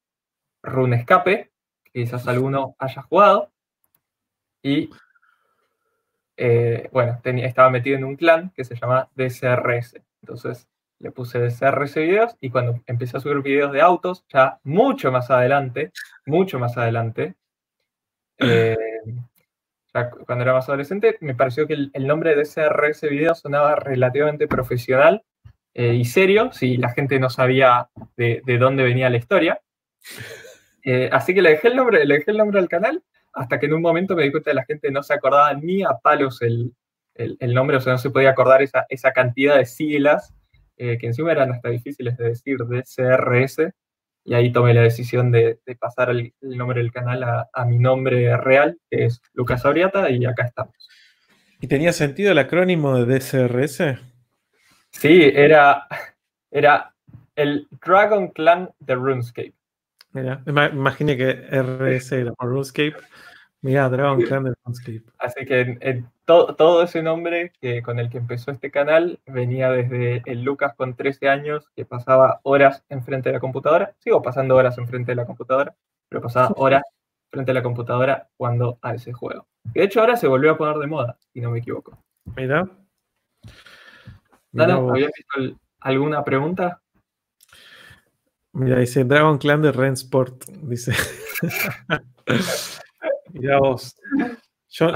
RuneScape, 0.63 1.51
que 1.83 1.91
quizás 1.91 2.27
alguno 2.27 2.75
haya 2.79 3.03
jugado. 3.03 3.51
Y 4.63 4.89
eh, 6.37 6.89
bueno, 6.91 7.19
tenía, 7.23 7.45
estaba 7.45 7.69
metido 7.69 7.97
en 7.97 8.03
un 8.03 8.15
clan 8.15 8.51
que 8.55 8.65
se 8.65 8.75
llama 8.75 9.09
DCRS. 9.15 10.01
Entonces, 10.21 10.67
le 10.99 11.11
puse 11.11 11.49
CRS 11.49 11.95
videos 11.95 12.35
y 12.39 12.49
cuando 12.49 12.81
empecé 12.85 13.17
a 13.17 13.19
subir 13.19 13.41
videos 13.41 13.71
de 13.71 13.81
autos, 13.81 14.25
ya 14.31 14.59
mucho 14.63 15.11
más 15.11 15.29
adelante, 15.29 15.91
mucho 16.25 16.59
más 16.59 16.77
adelante, 16.77 17.35
eh, 18.39 18.75
cuando 20.25 20.43
era 20.43 20.53
más 20.53 20.67
adolescente, 20.67 21.17
me 21.21 21.35
pareció 21.35 21.67
que 21.67 21.73
el, 21.73 22.07
nombre 22.07 22.35
de 22.35 22.43
CRS 22.43 23.09
videos 23.09 23.39
sonaba 23.39 23.75
relativamente 23.75 24.47
profesional 24.47 25.23
eh, 25.73 25.93
y 25.93 26.05
serio, 26.05 26.51
si 26.51 26.77
la 26.77 26.89
gente 26.89 27.19
no 27.19 27.29
sabía 27.29 27.89
de, 28.17 28.41
dónde 28.59 28.83
venía 28.83 29.09
la 29.09 29.17
historia. 29.17 29.59
Eh, 30.87 31.09
así 31.11 31.33
que 31.33 31.41
le 31.41 31.49
dejé 31.49 31.69
el 31.69 31.77
nombre, 31.77 32.05
le 32.05 32.19
dejé 32.19 32.29
el 32.29 32.37
nombre 32.37 32.59
al 32.59 32.69
canal, 32.69 33.01
hasta 33.33 33.59
que 33.59 33.65
en 33.65 33.73
un 33.73 33.81
momento 33.81 34.15
me 34.15 34.21
di 34.21 34.29
cuenta 34.29 34.51
que 34.51 34.55
la 34.55 34.65
gente 34.65 34.91
no 34.91 35.01
se 35.01 35.15
acordaba 35.15 35.51
ni 35.55 35.81
a 35.81 35.93
palos 35.99 36.43
el, 36.43 36.75
nombre, 37.41 37.77
o 37.77 37.81
sea, 37.81 37.93
no 37.93 37.97
se 37.97 38.11
podía 38.11 38.29
acordar 38.29 38.61
esa, 38.61 38.85
esa 38.87 39.11
cantidad 39.11 39.57
de 39.57 39.65
siglas 39.65 40.34
eh, 40.77 40.97
que 40.97 41.07
encima 41.07 41.31
eran 41.31 41.51
hasta 41.51 41.69
difíciles 41.69 42.17
de 42.17 42.29
decir, 42.29 42.57
de 42.57 42.83
CRS, 42.83 43.71
y 44.23 44.33
ahí 44.33 44.51
tomé 44.51 44.73
la 44.73 44.81
decisión 44.81 45.31
de, 45.31 45.59
pasar 45.79 46.09
el, 46.09 46.33
nombre 46.41 46.81
del 46.81 46.91
canal 46.91 47.23
a, 47.23 47.65
mi 47.65 47.77
nombre 47.77 48.35
real, 48.37 48.77
que 48.89 49.05
es 49.05 49.21
Lucas 49.33 49.65
Auriata, 49.65 50.09
y 50.09 50.25
acá 50.25 50.45
estamos. 50.45 50.75
¿Y 51.61 51.67
tenía 51.67 51.93
sentido 51.93 52.31
el 52.31 52.39
acrónimo 52.39 52.97
de 52.97 53.19
DCRS? 53.19 53.99
Sí, 54.91 55.31
era, 55.33 55.87
era 56.49 56.93
el 57.35 57.67
Dragon 57.85 58.29
Clan 58.29 58.71
de 58.79 58.95
RuneScape. 58.95 59.53
Mira, 60.11 60.41
imaginé 60.45 61.17
que 61.17 61.31
RS 61.51 62.13
era 62.13 62.33
por 62.33 62.49
RuneScape 62.49 62.95
Mira, 63.65 63.89
Dragon 63.89 64.21
Clan 64.21 64.43
de 64.43 64.53
RuneScape. 64.63 65.03
Así 65.17 65.43
que 65.45 66.03
todo 66.25 66.81
ese 66.81 67.03
nombre 67.03 67.51
que, 67.61 67.81
con 67.81 67.99
el 67.99 68.09
que 68.09 68.17
empezó 68.17 68.51
este 68.51 68.71
canal 68.71 69.19
venía 69.25 69.69
desde 69.69 70.23
el 70.25 70.43
Lucas 70.43 70.73
con 70.75 70.95
13 70.95 71.29
años, 71.29 71.69
que 71.75 71.85
pasaba 71.85 72.39
horas 72.43 72.83
enfrente 72.89 73.29
de 73.29 73.33
la 73.33 73.39
computadora. 73.39 73.95
Sigo 73.99 74.21
pasando 74.21 74.55
horas 74.55 74.77
enfrente 74.77 75.11
de 75.11 75.15
la 75.15 75.25
computadora, 75.25 75.75
pero 76.09 76.21
pasaba 76.21 76.49
horas 76.57 76.83
frente 77.31 77.51
a 77.51 77.53
la 77.53 77.63
computadora 77.63 78.29
jugando 78.37 78.79
a 78.81 78.95
ese 78.95 79.11
juego. 79.13 79.47
de 79.63 79.83
hecho 79.83 79.99
ahora 79.99 80.15
se 80.15 80.27
volvió 80.27 80.51
a 80.51 80.57
poner 80.57 80.77
de 80.77 80.87
moda, 80.87 81.17
si 81.33 81.41
no 81.41 81.51
me 81.51 81.59
equivoco. 81.59 81.97
Mira. 82.35 82.67
Dano, 84.51 84.89
¿habías 84.89 85.11
visto 85.15 85.59
alguna 85.81 86.23
pregunta? 86.23 86.81
Mira, 88.53 88.79
dice 88.79 89.03
Dragon 89.03 89.37
Clan 89.37 89.61
de 89.61 89.73
Rensport, 89.73 90.45
dice. 90.45 90.93
Mira 93.33 93.59
vos. 93.59 93.97
Yo, 94.77 94.91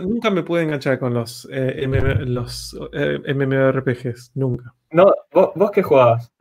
nunca, 0.00 0.30
me 0.30 0.42
pude, 0.42 0.62
enganchar 0.62 0.98
con 0.98 1.12
los, 1.12 1.46
eh, 1.52 1.86
los 2.24 2.74
eh, 2.94 3.34
MMORPGs, 3.34 4.32
nunca. 4.34 4.74
No, 4.92 5.12
¿vos, 5.30 5.70
qué 5.70 5.82
jugabas? 5.82 6.32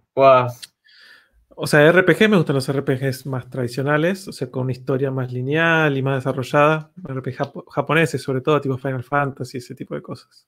O 1.49 1.67
sea, 1.67 1.91
RPG 1.91 2.29
me 2.29 2.37
gustan 2.37 2.55
los 2.55 2.71
RPGs 2.71 3.25
más 3.25 3.49
tradicionales, 3.49 4.29
o 4.29 4.31
sea, 4.31 4.49
con 4.49 4.63
una 4.63 4.71
historia 4.71 5.11
más 5.11 5.33
lineal 5.33 5.97
y 5.97 6.01
más 6.01 6.23
desarrollada. 6.23 6.89
RPG 7.03 7.35
japoneses, 7.67 8.21
sobre 8.21 8.39
todo, 8.39 8.61
tipo 8.61 8.77
Final 8.77 9.03
Fantasy, 9.03 9.57
ese 9.57 9.75
tipo 9.75 9.95
de 9.95 10.01
cosas. 10.01 10.47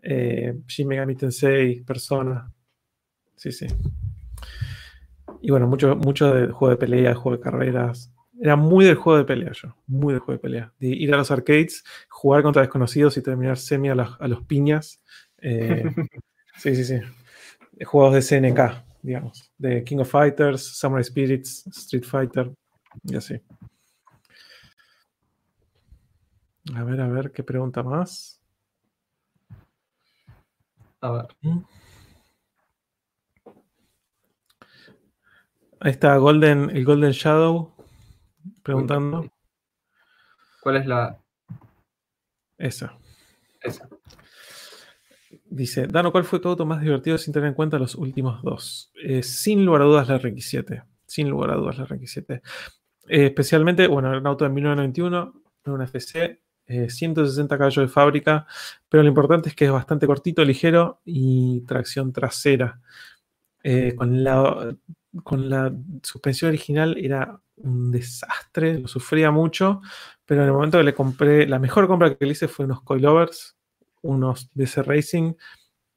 Eh, 0.00 0.60
Shin 0.68 0.86
Megami 0.86 1.16
Tensei, 1.16 1.80
Persona. 1.80 2.52
Sí, 3.34 3.50
sí. 3.50 3.66
Y 5.40 5.50
bueno, 5.50 5.66
mucho, 5.66 5.96
mucho 5.96 6.32
de 6.32 6.52
juego 6.52 6.70
de 6.70 6.76
pelea, 6.76 7.16
juego 7.16 7.36
de 7.36 7.42
carreras. 7.42 8.12
Era 8.42 8.56
muy 8.56 8.84
del 8.84 8.96
juego 8.96 9.18
de 9.18 9.24
pelea 9.24 9.52
yo, 9.52 9.76
muy 9.86 10.14
del 10.14 10.20
juego 10.20 10.36
de 10.36 10.42
pelea. 10.42 10.72
De 10.80 10.88
ir 10.88 11.14
a 11.14 11.16
los 11.16 11.30
arcades, 11.30 11.84
jugar 12.08 12.42
contra 12.42 12.62
desconocidos 12.62 13.16
y 13.16 13.22
terminar 13.22 13.56
semi 13.56 13.88
a, 13.88 13.94
los 13.94 14.42
piñas. 14.48 15.00
Eh, 15.38 15.84
sí, 16.56 16.74
sí, 16.74 16.84
sí. 16.84 17.00
Juegos 17.84 18.14
de 18.14 18.22
CNK, 18.22 18.84
digamos. 19.00 19.52
De 19.56 19.84
King 19.84 19.98
of 19.98 20.10
Fighters, 20.10 20.76
Samurai 20.76 21.04
Spirits, 21.04 21.68
Street 21.68 22.02
Fighter 22.02 22.50
y 23.04 23.14
así. 23.14 23.40
A 26.74 26.82
ver, 26.82 27.00
a 27.00 27.06
ver, 27.06 27.30
¿qué 27.30 27.44
pregunta 27.44 27.84
más? 27.84 28.42
A 31.00 31.12
ver. 31.12 31.26
Ahí 35.78 35.92
está 35.92 36.16
Golden, 36.16 36.70
el 36.70 36.84
Golden 36.84 37.12
Shadow 37.12 37.72
preguntando. 38.62 39.30
¿Cuál 40.60 40.76
es 40.76 40.86
la? 40.86 41.18
Esa. 42.56 42.96
Esa. 43.60 43.88
Dice, 45.44 45.86
Dano, 45.86 46.12
¿cuál 46.12 46.24
fue 46.24 46.40
tu 46.40 46.48
auto 46.48 46.64
más 46.64 46.80
divertido 46.80 47.18
sin 47.18 47.32
tener 47.34 47.48
en 47.48 47.54
cuenta 47.54 47.78
los 47.78 47.94
últimos 47.94 48.42
dos? 48.42 48.92
Eh, 49.04 49.22
sin 49.22 49.64
lugar 49.64 49.82
a 49.82 49.84
dudas 49.84 50.08
la 50.08 50.18
RX7. 50.20 50.84
Sin 51.04 51.28
lugar 51.28 51.50
a 51.50 51.56
dudas 51.56 51.78
la 51.78 51.86
RX7. 51.86 52.40
Eh, 53.08 53.26
especialmente, 53.26 53.86
bueno, 53.86 54.08
era 54.08 54.18
un 54.18 54.26
auto 54.26 54.44
de 54.44 54.50
1991, 54.50 55.34
era 55.64 55.74
una 55.74 55.84
FC, 55.84 56.40
160 56.88 57.58
caballos 57.58 57.84
de 57.84 57.92
fábrica, 57.92 58.46
pero 58.88 59.02
lo 59.02 59.08
importante 59.08 59.50
es 59.50 59.54
que 59.54 59.66
es 59.66 59.70
bastante 59.72 60.06
cortito, 60.06 60.44
ligero 60.44 61.00
y 61.04 61.60
tracción 61.62 62.12
trasera. 62.12 62.80
con, 63.96 64.24
la, 64.24 64.74
con 65.24 65.48
la 65.48 65.72
suspensión 66.02 66.48
original 66.48 66.96
era 66.98 67.38
un 67.56 67.90
desastre, 67.90 68.78
lo 68.78 68.88
sufría 68.88 69.30
mucho, 69.30 69.80
pero 70.24 70.42
en 70.42 70.48
el 70.48 70.54
momento 70.54 70.78
que 70.78 70.84
le 70.84 70.94
compré, 70.94 71.46
la 71.46 71.58
mejor 71.58 71.86
compra 71.86 72.14
que 72.14 72.26
le 72.26 72.32
hice 72.32 72.48
fue 72.48 72.64
unos 72.64 72.82
coilovers, 72.82 73.56
unos 74.02 74.50
DC 74.54 74.82
Racing, 74.82 75.34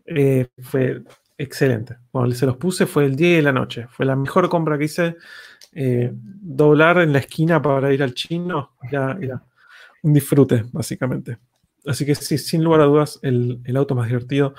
eh, 0.05 0.47
fue 0.61 1.03
excelente. 1.37 1.97
Cuando 2.11 2.35
se 2.35 2.45
los 2.45 2.57
puse 2.57 2.85
fue 2.85 3.05
el 3.05 3.15
día 3.15 3.39
y 3.39 3.41
la 3.41 3.51
noche, 3.51 3.87
fue 3.89 4.05
la 4.05 4.15
mejor 4.15 4.49
compra 4.49 4.77
que 4.77 4.85
hice. 4.85 5.15
Eh, 5.77 6.09
doblar 6.13 6.99
en 6.99 7.11
la 7.11 7.19
esquina 7.19 7.61
para 7.61 7.93
ir 7.93 8.01
al 8.01 8.13
chino 8.13 8.77
era, 8.89 9.43
un 10.03 10.13
disfrute, 10.13 10.63
básicamente. 10.71 11.37
Así 11.85 12.05
que 12.05 12.15
sí, 12.15 12.37
sin 12.37 12.63
lugar 12.63 12.79
a 12.81 12.85
dudas, 12.85 13.19
el, 13.23 13.61
auto 13.75 13.93
más 13.93 14.07
divertido 14.07 14.53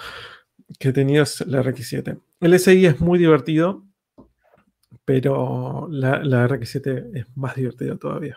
que 0.79 0.89
he 0.89 0.93
tenido 0.93 1.23
es 1.23 1.41
el 1.41 1.55
RX7. 1.55 2.21
El 2.41 2.59
SI 2.59 2.87
es 2.87 3.01
muy 3.01 3.19
divertido, 3.19 3.86
pero 5.07 5.87
la, 5.89 6.23
la 6.23 6.47
RX7 6.49 7.11
es 7.15 7.37
más 7.37 7.55
divertida 7.55 7.97
todavía. 7.97 8.37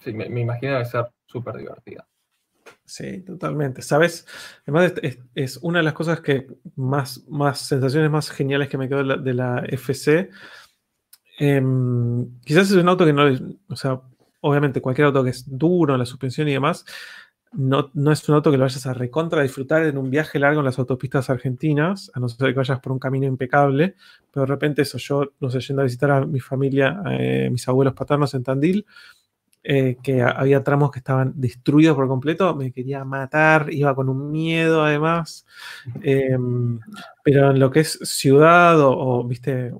Sí, 0.00 0.12
me, 0.12 0.26
imagino 0.26 0.78
que 0.78 0.84
ser 0.86 1.06
súper 1.26 1.56
divertida. 1.56 2.06
Sí, 2.84 3.22
totalmente. 3.22 3.80
¿Sabes? 3.80 4.26
Además, 4.62 4.94
es, 5.34 5.58
una 5.58 5.78
de 5.78 5.84
las 5.84 5.92
cosas 5.94 6.20
que 6.20 6.48
más, 6.74 7.24
más 7.28 7.60
sensaciones 7.60 8.10
más 8.10 8.30
geniales 8.30 8.68
que 8.68 8.76
me 8.76 8.88
quedó 8.88 9.04
de 9.04 9.34
la, 9.34 9.64
FC. 9.68 10.30
Em, 11.38 12.40
quizás 12.40 12.70
es 12.70 12.76
un 12.76 12.88
auto 12.88 13.06
que 13.06 13.12
no, 13.12 13.24
o 13.68 13.76
sea, 13.76 14.00
obviamente 14.40 14.80
cualquier 14.80 15.06
auto 15.06 15.22
que 15.22 15.30
es 15.30 15.44
duro, 15.46 15.96
la 15.96 16.06
suspensión 16.06 16.48
y 16.48 16.52
demás, 16.54 16.84
no, 17.52 17.90
no, 17.94 18.12
es 18.12 18.28
un 18.28 18.36
auto 18.36 18.50
que 18.50 18.56
lo 18.56 18.64
vayas 18.64 18.86
a 18.86 18.94
recontra 18.94 19.42
disfrutar 19.42 19.84
en 19.84 19.98
un 19.98 20.08
viaje 20.10 20.38
largo 20.38 20.60
en 20.60 20.66
las 20.66 20.78
autopistas 20.78 21.30
argentinas, 21.30 22.10
a 22.14 22.20
no 22.20 22.28
ser 22.28 22.52
que 22.52 22.58
vayas 22.58 22.80
por 22.80 22.92
un 22.92 22.98
camino 22.98 23.26
impecable, 23.26 23.96
pero 24.32 24.46
de 24.46 24.52
repente 24.52 24.82
eso, 24.82 24.98
yo, 24.98 25.32
no 25.40 25.50
sé, 25.50 25.60
yendo 25.60 25.82
a 25.82 25.84
visitar 25.84 26.10
a 26.10 26.24
mi 26.24 26.40
familia, 26.40 27.02
eh, 27.10 27.48
mis 27.50 27.66
abuelos 27.66 27.94
paternos 27.94 28.34
en 28.34 28.44
Tandil, 28.44 28.86
eh, 29.62 29.98
que 30.02 30.22
había 30.22 30.64
tramos 30.64 30.90
que 30.90 31.00
estaban 31.00 31.34
destruidos 31.36 31.94
por 31.94 32.08
completo, 32.08 32.54
me 32.54 32.72
quería 32.72 33.04
matar, 33.04 33.66
iba 33.70 33.94
con 33.94 34.08
un 34.08 34.30
miedo 34.30 34.82
además, 34.82 35.44
em, 36.02 36.80
pero 37.22 37.50
en 37.50 37.58
lo 37.58 37.70
que 37.70 37.80
es 37.80 37.98
ciudad 38.04 38.80
o, 38.80 39.22
viste, 39.24 39.72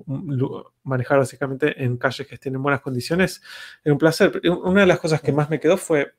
manejar 0.83 1.17
básicamente 1.19 1.83
en 1.83 1.97
calles 1.97 2.27
que 2.27 2.35
estén 2.35 2.55
en 2.55 2.61
buenas 2.61 2.81
condiciones, 2.81 3.41
era 3.83 3.93
un 3.93 3.99
placer. 3.99 4.39
Una 4.63 4.81
de 4.81 4.87
las 4.87 4.99
cosas 4.99 5.21
que 5.21 5.31
más 5.31 5.49
me 5.49 5.59
quedó 5.59 5.77
fue 5.77 6.13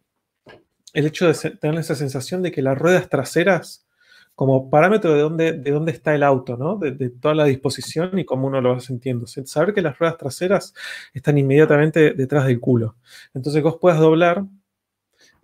el 0.92 1.06
hecho 1.06 1.26
de 1.26 1.50
tener 1.52 1.78
esa 1.80 1.94
sensación 1.94 2.42
de 2.42 2.52
que 2.52 2.62
las 2.62 2.78
ruedas 2.78 3.08
traseras 3.08 3.86
como 4.34 4.70
parámetro 4.70 5.14
de 5.14 5.20
dónde, 5.20 5.52
de 5.52 5.70
dónde 5.70 5.92
está 5.92 6.14
el 6.14 6.22
auto, 6.22 6.56
¿no? 6.56 6.76
De, 6.76 7.10
toda 7.10 7.34
la 7.34 7.44
disposición 7.44 8.18
y 8.18 8.24
cómo 8.24 8.46
uno 8.46 8.60
lo 8.60 8.70
va 8.70 8.80
sintiendo. 8.80 9.26
Saber 9.26 9.74
que 9.74 9.82
las 9.82 9.98
ruedas 9.98 10.16
traseras 10.16 10.74
están 11.12 11.38
inmediatamente 11.38 12.12
detrás 12.12 12.46
del 12.46 12.60
culo. 12.60 12.96
Entonces 13.34 13.62
vos 13.62 13.76
puedas 13.80 14.00
doblar 14.00 14.44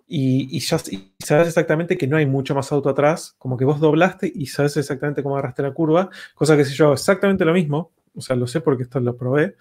y, 0.07 0.59
ya 0.61 0.79
sabes 0.79 1.49
exactamente 1.49 1.99
que 1.99 2.07
no 2.07 2.17
hay 2.17 2.25
mucho 2.25 2.55
más 2.55 2.73
auto 2.73 2.89
atrás, 2.89 3.35
como 3.39 3.59
que 3.59 3.67
vos 3.67 3.79
doblaste 3.79 4.33
y 4.35 4.47
sabes 4.47 4.77
exactamente 4.79 5.23
cómo 5.23 5.37
agarraste 5.37 5.63
la 5.63 5.73
curva, 5.73 6.09
cosa 6.35 6.57
que 6.57 6.65
si 6.65 6.75
yo 6.75 6.87
hago 6.87 6.95
exactamente 6.95 7.45
lo 7.45 7.53
mismo, 7.53 7.93
o 8.15 8.23
sea, 8.23 8.35
lo 8.35 8.47
sé 8.47 8.63
porque 8.63 8.85
esto 8.85 9.01
lo 9.01 9.17
probé, 9.19 9.57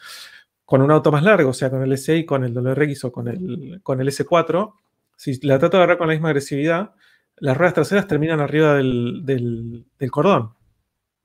con 0.63 0.81
un 0.81 0.91
auto 0.91 1.11
más 1.11 1.21
largo, 1.23 1.49
o 1.49 1.53
sea, 1.53 1.69
con 1.69 1.83
el 1.83 1.97
SI, 1.97 2.25
con 2.25 2.45
el 2.45 2.53
WRX 2.53 3.03
o 3.05 3.11
con 3.11 3.27
el, 3.27 3.81
con 3.83 3.99
el 3.99 4.07
S4, 4.07 4.73
si 5.17 5.39
la 5.45 5.59
trato 5.59 5.77
de 5.77 5.83
agarrar 5.83 5.97
con 5.97 6.07
la 6.07 6.13
misma 6.13 6.29
agresividad, 6.29 6.93
las 7.37 7.57
ruedas 7.57 7.73
traseras 7.73 8.07
terminan 8.07 8.39
arriba 8.39 8.75
del, 8.75 9.85
cordón, 10.11 10.55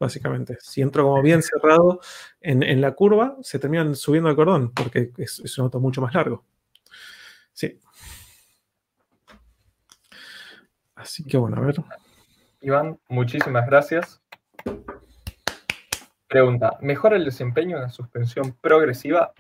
básicamente. 0.01 0.57
Si 0.61 0.81
entro 0.81 1.05
como 1.05 1.23
bien 1.23 1.43
cerrado 1.43 2.01
en, 2.41 2.81
la 2.81 2.93
curva, 2.93 3.37
se 3.43 3.59
terminan 3.59 3.95
subiendo 3.95 4.31
el 4.31 4.37
cordón, 4.37 4.73
porque 4.73 5.13
es, 5.19 5.59
un 5.59 5.65
auto 5.65 5.79
mucho 5.79 6.01
más 6.01 6.15
largo. 6.15 6.45
Sí. 7.53 7.79
Así 10.95 11.25
que 11.25 11.37
bueno, 11.37 11.59
a 11.59 11.61
ver. 11.61 11.77
Iván, 12.61 12.99
muchísimas 13.09 13.67
gracias. 13.67 14.23
Pregunta, 16.29 16.79
¿mejora 16.81 17.17
el 17.17 17.27
desempeño 17.27 17.77
en 17.77 17.83
la 17.83 17.91
suspensión 17.91 18.57
progresiva? 18.59 19.35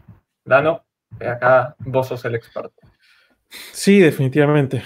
Dano, 0.45 0.85
acá 1.21 1.75
vos 1.79 2.09
sos 2.09 2.25
el 2.27 2.35
experto. 2.35 2.92
Sí, 3.73 3.99
definitivamente 4.01 4.83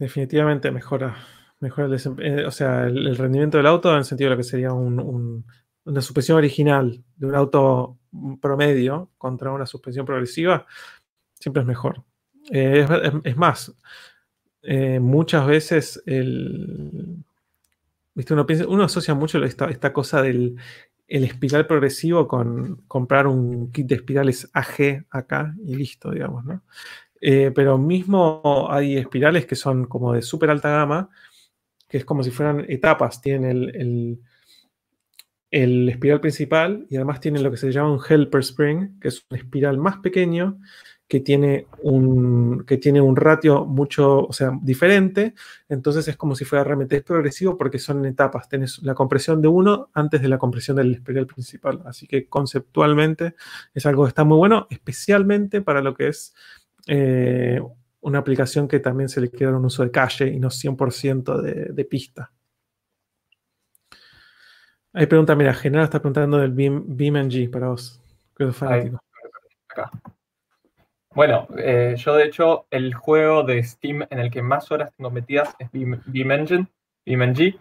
definitivamente 0.00 0.70
mejora, 0.70 1.16
mejora 1.60 1.94
eh, 1.94 2.46
el, 2.48 3.16
rendimiento 3.16 3.58
del 3.58 3.66
auto 3.66 3.92
en 3.92 3.98
el 3.98 4.04
sentido 4.04 4.30
de 4.30 4.36
lo 4.36 4.38
que 4.38 4.48
sería 4.48 4.72
una 4.72 6.00
suspensión 6.00 6.38
original 6.38 7.04
de 7.16 7.26
un 7.26 7.34
auto 7.34 7.98
promedio 8.40 9.10
contra 9.18 9.52
una 9.52 9.66
suspensión 9.66 10.06
progresiva, 10.06 10.66
siempre 11.34 11.60
es 11.60 11.68
mejor. 11.68 12.02
Eh, 12.50 12.86
es, 13.24 13.36
más, 13.36 13.76
eh, 14.62 14.98
muchas 14.98 15.46
veces 15.46 16.02
el, 16.06 17.22
¿viste? 18.14 18.32
Uno, 18.32 18.46
piensa, 18.46 18.66
uno 18.66 18.84
asocia 18.84 19.14
mucho 19.14 19.44
esta, 19.44 19.66
esta 19.66 19.92
cosa 19.92 20.22
del 20.22 20.56
el 21.06 21.24
espiral 21.24 21.66
progresivo 21.66 22.28
con 22.28 22.82
comprar 22.86 23.26
un 23.26 23.72
kit 23.72 23.88
de 23.88 23.96
espirales 23.96 24.48
AG 24.52 25.06
acá 25.10 25.56
y 25.66 25.74
listo, 25.74 26.12
digamos, 26.12 26.44
¿no? 26.44 26.62
Eh, 27.20 27.52
pero 27.54 27.78
mismo 27.78 28.68
hay 28.70 28.96
espirales 28.96 29.46
que 29.46 29.56
son 29.56 29.86
como 29.86 30.12
de 30.12 30.22
súper 30.22 30.50
alta 30.50 30.70
gama, 30.70 31.10
que 31.88 31.98
es 31.98 32.04
como 32.04 32.22
si 32.22 32.30
fueran 32.30 32.64
etapas. 32.68 33.20
Tienen 33.20 33.44
el, 33.74 34.20
el, 35.50 35.88
espiral 35.88 36.20
principal 36.20 36.86
y 36.88 36.96
además 36.96 37.20
tienen 37.20 37.42
lo 37.42 37.50
que 37.50 37.56
se 37.56 37.72
llama 37.72 37.92
un 37.92 38.00
helper 38.08 38.40
spring, 38.40 38.98
que 39.00 39.08
es 39.08 39.24
un 39.30 39.36
espiral 39.36 39.78
más 39.78 39.98
pequeño 39.98 40.58
que 41.10 41.18
tiene 41.18 41.66
un, 41.82 42.64
que 42.64 42.76
tiene 42.78 43.00
un 43.00 43.16
ratio 43.16 43.66
mucho, 43.66 44.26
o 44.26 44.32
sea, 44.32 44.52
diferente. 44.62 45.34
Entonces 45.68 46.06
es 46.06 46.16
como 46.16 46.36
si 46.36 46.44
fuera 46.44 46.62
realmente 46.62 47.02
progresivo 47.02 47.58
porque 47.58 47.80
son 47.80 48.06
etapas. 48.06 48.48
Tienes 48.48 48.80
la 48.84 48.94
compresión 48.94 49.42
de 49.42 49.48
uno 49.48 49.90
antes 49.92 50.22
de 50.22 50.28
la 50.28 50.38
compresión 50.38 50.76
del 50.76 50.94
espiral 50.94 51.26
principal. 51.26 51.82
Así 51.84 52.06
que 52.06 52.28
conceptualmente 52.28 53.34
es 53.74 53.86
algo 53.86 54.04
que 54.04 54.10
está 54.10 54.22
muy 54.22 54.38
bueno, 54.38 54.68
especialmente 54.70 55.62
para 55.62 55.82
lo 55.82 55.94
que 55.94 56.06
es 56.06 56.32
eh, 56.86 57.60
una 58.00 58.18
aplicación 58.18 58.68
que 58.68 58.80
también 58.80 59.08
se 59.08 59.20
le 59.20 59.30
queda 59.30 59.56
un 59.56 59.64
uso 59.64 59.82
de 59.82 59.90
calle 59.90 60.28
y 60.28 60.38
no 60.38 60.48
100% 60.48 61.40
de, 61.72 61.84
pista. 61.84 62.32
Hay 64.92 65.06
pregunta, 65.06 65.36
mira, 65.36 65.54
General 65.54 65.84
está 65.84 66.00
preguntando 66.00 66.38
del 66.38 66.52
Beam, 66.52 66.84
BeamNG 66.88 67.50
para 67.50 67.68
vos. 67.68 68.00
Bueno, 71.14 71.46
eh, 71.58 71.94
yo 71.96 72.14
de 72.14 72.24
hecho 72.24 72.66
el 72.70 72.94
juego 72.94 73.42
de 73.42 73.62
Steam 73.62 74.06
en 74.10 74.18
el 74.18 74.30
que 74.30 74.42
más 74.42 74.70
horas 74.70 74.92
tengo 74.96 75.10
metidas 75.10 75.54
es 75.58 75.70
Beam, 75.70 76.00
BeamNG 76.06 77.58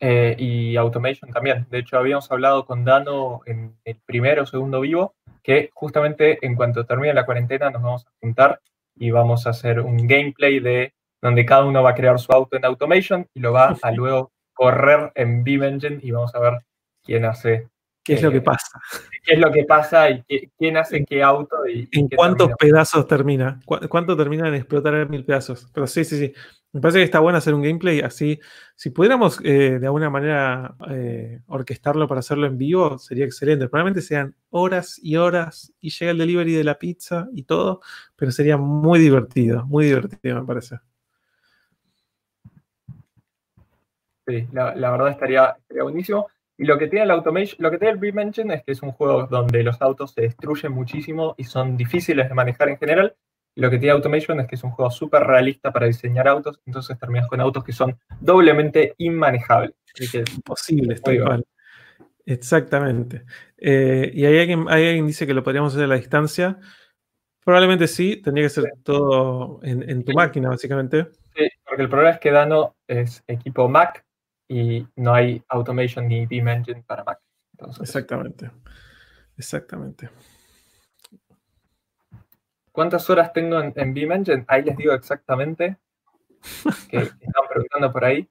eh, 0.00 0.36
y 0.38 0.76
Automation 0.76 1.30
también. 1.30 1.66
De 1.70 1.78
hecho, 1.78 1.98
habíamos 1.98 2.30
hablado 2.30 2.66
con 2.66 2.84
Dano 2.84 3.40
en 3.46 3.76
el 3.84 3.96
primero 4.06 4.42
o 4.42 4.46
segundo 4.46 4.80
vivo 4.80 5.14
que 5.44 5.70
justamente 5.74 6.38
en 6.44 6.56
cuanto 6.56 6.86
termine 6.86 7.12
la 7.14 7.26
cuarentena 7.26 7.70
nos 7.70 7.82
vamos 7.82 8.06
a 8.06 8.10
juntar 8.18 8.60
y 8.96 9.10
vamos 9.10 9.46
a 9.46 9.50
hacer 9.50 9.78
un 9.80 10.06
gameplay 10.08 10.58
de 10.58 10.94
donde 11.20 11.44
cada 11.44 11.64
uno 11.64 11.82
va 11.82 11.90
a 11.90 11.94
crear 11.94 12.18
su 12.18 12.32
auto 12.32 12.56
en 12.56 12.64
Automation 12.64 13.28
y 13.34 13.40
lo 13.40 13.52
va 13.52 13.76
a 13.82 13.90
luego 13.92 14.32
correr 14.54 15.12
en 15.14 15.44
Beam 15.44 15.62
Engine 15.62 15.98
y 16.02 16.10
vamos 16.10 16.34
a 16.34 16.40
ver 16.40 16.54
quién 17.04 17.26
hace. 17.26 17.68
¿Qué 18.02 18.14
es 18.14 18.22
lo 18.22 18.30
que 18.30 18.38
eh, 18.38 18.42
pasa? 18.42 18.80
¿Qué 19.22 19.34
es 19.34 19.38
lo 19.38 19.50
que 19.50 19.64
pasa 19.64 20.10
y 20.10 20.22
quién 20.58 20.76
hace 20.76 21.04
qué 21.04 21.22
auto? 21.22 21.66
Y, 21.66 21.88
¿En 21.92 22.08
cuántos 22.08 22.50
pedazos 22.58 23.06
termina? 23.06 23.60
¿Cuánto 23.64 24.16
termina 24.16 24.48
en 24.48 24.54
explotar 24.54 24.94
en 24.94 25.10
mil 25.10 25.24
pedazos? 25.24 25.70
Pero 25.72 25.86
sí, 25.86 26.04
sí, 26.04 26.18
sí. 26.18 26.34
Me 26.74 26.80
parece 26.80 26.98
que 26.98 27.04
está 27.04 27.20
bueno 27.20 27.38
hacer 27.38 27.54
un 27.54 27.62
gameplay 27.62 28.00
así. 28.00 28.40
Si 28.74 28.90
pudiéramos 28.90 29.40
eh, 29.44 29.78
de 29.78 29.86
alguna 29.86 30.10
manera 30.10 30.74
eh, 30.90 31.40
orquestarlo 31.46 32.08
para 32.08 32.18
hacerlo 32.18 32.48
en 32.48 32.58
vivo, 32.58 32.98
sería 32.98 33.24
excelente. 33.24 33.68
Probablemente 33.68 34.02
sean 34.02 34.34
horas 34.50 34.98
y 35.00 35.14
horas 35.14 35.72
y 35.80 35.90
llega 35.90 36.10
el 36.10 36.18
delivery 36.18 36.52
de 36.52 36.64
la 36.64 36.76
pizza 36.76 37.28
y 37.32 37.44
todo, 37.44 37.80
pero 38.16 38.32
sería 38.32 38.56
muy 38.56 38.98
divertido, 38.98 39.64
muy 39.66 39.84
divertido, 39.84 40.40
me 40.40 40.46
parece. 40.48 40.80
Sí, 44.26 44.48
la, 44.50 44.72
verdad 44.74 45.10
estaría, 45.10 45.56
buenísimo. 45.80 46.26
Y 46.58 46.64
lo 46.64 46.76
que 46.76 46.88
tiene 46.88 47.04
el 47.04 47.12
Automation, 47.12 47.56
lo 47.60 47.70
que 47.70 47.78
tiene 47.78 47.92
el 47.92 48.00
Beam 48.00 48.18
Engine 48.18 48.52
es 48.52 48.64
que 48.64 48.72
es 48.72 48.82
un 48.82 48.90
juego 48.90 49.28
donde 49.28 49.62
los 49.62 49.80
autos 49.80 50.10
se 50.10 50.22
destruyen 50.22 50.72
muchísimo 50.72 51.36
y 51.38 51.44
son 51.44 51.76
difíciles 51.76 52.28
de 52.28 52.34
manejar 52.34 52.68
en 52.68 52.78
general, 52.78 53.14
lo 53.56 53.70
que 53.70 53.78
tiene 53.78 53.92
Automation 53.92 54.40
es 54.40 54.46
que 54.46 54.56
es 54.56 54.64
un 54.64 54.70
juego 54.70 54.90
súper 54.90 55.22
realista 55.22 55.72
para 55.72 55.86
diseñar 55.86 56.26
autos, 56.28 56.60
entonces 56.66 56.98
terminas 56.98 57.28
con 57.28 57.40
autos 57.40 57.64
que 57.64 57.72
son 57.72 57.98
doblemente 58.20 58.94
inmanejables. 58.98 59.72
Imposible, 60.34 60.94
estoy 60.94 61.16
igual. 61.16 61.44
Exactamente. 62.26 63.24
Eh, 63.58 64.10
y 64.12 64.24
hay 64.24 64.38
alguien, 64.38 64.66
hay 64.68 64.86
alguien 64.86 65.06
dice 65.06 65.26
que 65.26 65.34
lo 65.34 65.42
podríamos 65.42 65.72
hacer 65.72 65.84
a 65.84 65.88
la 65.88 65.96
distancia, 65.96 66.58
Probablemente 67.44 67.86
sí, 67.88 68.16
tendría 68.16 68.46
que 68.46 68.50
ser 68.50 68.72
todo 68.82 69.60
en, 69.62 70.02
tu 70.02 70.14
máquina, 70.14 70.48
básicamente. 70.48 71.08
Sí, 71.36 71.46
porque 71.62 71.82
el 71.82 71.90
problema 71.90 72.14
es 72.14 72.18
que 72.18 72.30
Dano 72.30 72.74
es 72.88 73.22
equipo 73.26 73.68
Mac 73.68 74.02
y 74.48 74.86
no 74.96 75.12
hay 75.12 75.42
automation 75.48 76.08
ni 76.08 76.24
Beam 76.24 76.48
Engine 76.48 76.82
para 76.86 77.04
Mac. 77.04 77.20
Exactamente. 77.80 78.50
Exactamente. 79.36 80.08
¿Cuántas 82.74 83.08
horas 83.08 83.32
tengo 83.32 83.60
en, 83.60 83.72
en 83.76 83.94
Beam 83.94 84.10
Engine? 84.10 84.44
Ahí 84.48 84.62
les 84.62 84.76
digo 84.76 84.92
exactamente. 84.94 85.78
Que, 86.88 86.96
están 87.20 87.48
preguntando 87.48 87.92
por 87.92 88.04
ahí. 88.04 88.28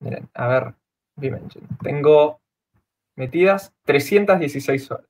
Miren, 0.00 0.28
a 0.34 0.48
ver, 0.48 0.74
Beam 1.14 1.36
Engine. 1.36 1.68
Tengo 1.80 2.40
metidas 3.14 3.72
316 3.84 4.90
horas. 4.90 5.06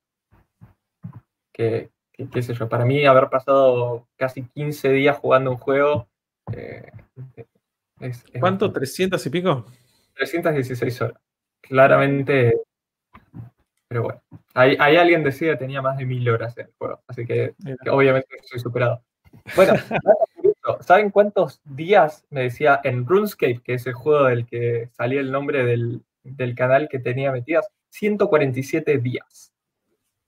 Que, 1.55 1.89
qué 2.31 2.43
sé 2.43 2.53
yo, 2.53 2.69
para 2.69 2.85
mí 2.85 3.07
haber 3.07 3.31
pasado 3.31 4.07
casi 4.17 4.43
15 4.43 4.91
días 4.91 5.17
jugando 5.17 5.53
un 5.53 5.57
juego. 5.57 6.07
Eh, 6.53 6.93
¿Cuánto? 8.39 8.75
¿300 8.75 9.27
y 9.27 9.31
pico? 9.31 9.65
316 10.17 11.01
horas. 11.01 11.23
Claramente. 11.63 12.61
Pero 13.89 14.03
bueno, 14.03 14.21
ahí, 14.55 14.77
alguien 14.79 15.23
decía 15.23 15.53
que 15.53 15.59
tenía 15.59 15.81
más 15.81 15.97
de 15.97 16.07
1000 16.07 16.29
horas 16.31 16.59
en 16.59 16.67
el 16.67 16.73
juego, 16.77 17.03
así 17.07 17.25
que, 17.25 17.55
obviamente 17.91 18.29
soy 18.43 18.59
superado. 18.59 19.03
Bueno, 19.55 19.75
¿saben 20.81 21.11
cuántos 21.11 21.61
días 21.65 22.27
me 22.31 22.43
decía 22.43 22.81
en 22.83 23.07
RuneScape, 23.07 23.61
que 23.63 23.75
es 23.75 23.87
el 23.87 23.95
juego 23.95 24.25
del 24.25 24.47
que 24.47 24.89
salía 24.97 25.21
el 25.21 25.31
nombre 25.31 25.65
del, 25.65 26.03
del 26.25 26.55
canal 26.55 26.89
que 26.89 26.99
tenía 26.99 27.31
metidas? 27.31 27.69
147 27.91 28.99
días. 28.99 29.53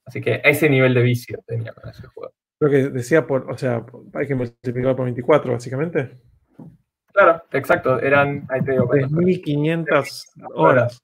Así 0.05 0.21
que 0.21 0.41
ese 0.45 0.71
nivel 0.71 0.95
de 0.95 1.03
vicio 1.03 1.39
tenía 1.47 1.73
con 1.73 1.91
ese 1.91 2.07
juego. 2.07 2.33
Creo 2.59 2.71
que 2.71 2.91
decía 2.91 3.27
por, 3.27 3.51
o 3.51 3.59
sea, 3.59 3.85
hay 4.15 4.27
que 4.27 4.35
multiplicar 4.35 4.97
por 4.97 5.05
24, 5.05 5.53
básicamente. 5.53 6.19
Claro, 7.13 7.43
exacto. 7.53 8.01
Eran, 8.01 8.47
ahí 8.49 8.63
te 8.63 8.73
digo, 8.73 8.89
3.500 8.89 10.25
horas. 10.55 11.03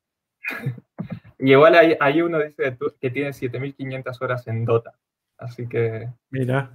Y 1.38 1.52
igual 1.52 1.74
hay, 1.74 1.96
hay 2.00 2.22
uno 2.22 2.38
dice 2.38 2.76
que 3.00 3.10
tiene 3.10 3.30
7.500 3.30 4.22
horas 4.22 4.46
en 4.46 4.64
Dota. 4.64 4.94
Así 5.38 5.68
que. 5.68 6.08
Mira. 6.30 6.70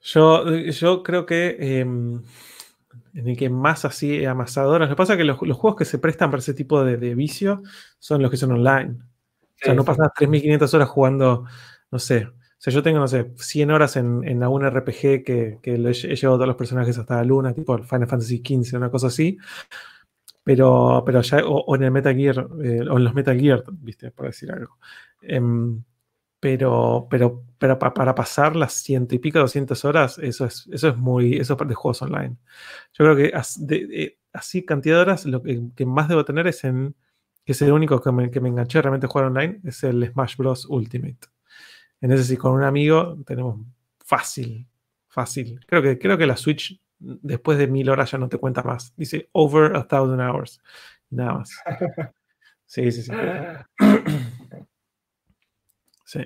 Yo, 0.00 0.48
yo 0.48 1.02
creo 1.02 1.26
que 1.26 1.80
em, 1.80 2.22
en 3.14 3.28
el 3.28 3.36
que 3.36 3.50
más 3.50 3.84
así 3.84 4.24
amasadoras. 4.24 4.88
Lo 4.88 4.94
que 4.94 4.98
pasa 4.98 5.14
es 5.14 5.18
que 5.18 5.24
los, 5.24 5.36
juegos 5.36 5.76
que 5.76 5.84
se 5.84 5.98
prestan 5.98 6.30
para 6.30 6.40
ese 6.40 6.54
tipo 6.54 6.84
de, 6.84 6.96
de 6.96 7.14
vicio 7.14 7.62
son 7.98 8.22
los 8.22 8.30
que 8.30 8.36
son 8.36 8.52
online. 8.52 8.96
O 9.60 9.64
sea, 9.64 9.74
no 9.74 9.84
pasas 9.84 10.08
3.500 10.18 10.74
horas 10.74 10.88
jugando, 10.88 11.44
no 11.90 11.98
sé. 11.98 12.28
O 12.58 12.60
sea, 12.60 12.72
yo 12.72 12.82
tengo, 12.82 12.98
no 12.98 13.08
sé, 13.08 13.32
100 13.36 13.70
horas 13.70 13.96
en, 13.96 14.26
en 14.26 14.42
algún 14.42 14.68
RPG 14.68 15.24
que, 15.24 15.58
que 15.62 15.74
he, 15.74 15.76
llevado 15.76 16.34
a 16.34 16.38
todos 16.38 16.46
los 16.48 16.56
personajes 16.56 16.98
hasta 16.98 17.16
la 17.16 17.24
luna, 17.24 17.54
tipo 17.54 17.76
Final 17.78 18.08
Fantasy 18.08 18.38
XV, 18.38 18.76
una 18.76 18.90
cosa 18.90 19.08
así. 19.08 19.38
Pero, 20.48 21.02
pero 21.04 21.20
ya, 21.20 21.42
o, 21.44 21.76
en 21.76 21.82
el 21.82 21.90
Metal 21.90 22.16
Gear, 22.16 22.48
eh, 22.64 22.80
o 22.88 22.96
en 22.96 23.04
los 23.04 23.12
Metal 23.12 23.38
Gear, 23.38 23.64
viste, 23.70 24.10
por 24.10 24.24
decir 24.24 24.50
algo. 24.50 24.78
Em, 25.20 25.84
pero, 26.40 27.06
pero, 27.10 27.44
pero 27.58 27.78
para 27.78 28.14
pasar 28.14 28.56
las 28.56 28.72
ciento 28.72 29.14
y 29.14 29.18
pico, 29.18 29.38
200 29.40 29.84
horas, 29.84 30.16
eso 30.16 30.46
es, 30.46 30.66
eso 30.72 30.88
es 30.88 30.96
muy, 30.96 31.36
eso 31.36 31.54
es 31.60 31.68
de 31.68 31.74
juegos 31.74 32.00
online. 32.00 32.38
Yo 32.94 33.04
creo 33.04 33.16
que 33.16 33.32
así 34.32 34.64
cantidad 34.64 34.96
de 34.96 35.02
horas, 35.02 35.26
lo 35.26 35.42
que, 35.42 35.60
que 35.76 35.84
más 35.84 36.08
debo 36.08 36.24
tener 36.24 36.46
es 36.46 36.64
en 36.64 36.94
que 37.44 37.52
es 37.52 37.60
el 37.60 37.70
único 37.72 38.00
que 38.00 38.10
me, 38.10 38.30
que 38.30 38.40
me 38.40 38.48
enganché 38.48 38.80
realmente 38.80 39.04
a 39.04 39.10
jugar 39.10 39.26
online, 39.26 39.60
es 39.64 39.84
el 39.84 40.10
Smash 40.10 40.36
Bros. 40.38 40.64
Ultimate. 40.64 41.28
En 42.00 42.10
ese 42.10 42.24
sí, 42.24 42.38
con 42.38 42.52
un 42.52 42.62
amigo 42.62 43.18
tenemos 43.26 43.60
fácil, 44.02 44.66
fácil. 45.08 45.60
Creo 45.66 45.82
que, 45.82 45.98
creo 45.98 46.16
que 46.16 46.26
la 46.26 46.38
Switch 46.38 46.80
después 46.98 47.58
de 47.58 47.66
mil 47.66 47.88
horas 47.90 48.10
ya 48.10 48.18
no 48.18 48.28
te 48.28 48.38
cuenta 48.38 48.62
más. 48.62 48.94
Dice 48.96 49.28
over 49.32 49.76
a 49.76 49.86
thousand 49.86 50.20
hours. 50.20 50.60
Nada 51.10 51.34
más. 51.34 51.50
Sí, 52.66 52.92
sí, 52.92 53.02
sí. 53.02 53.12
Sí. 56.04 56.20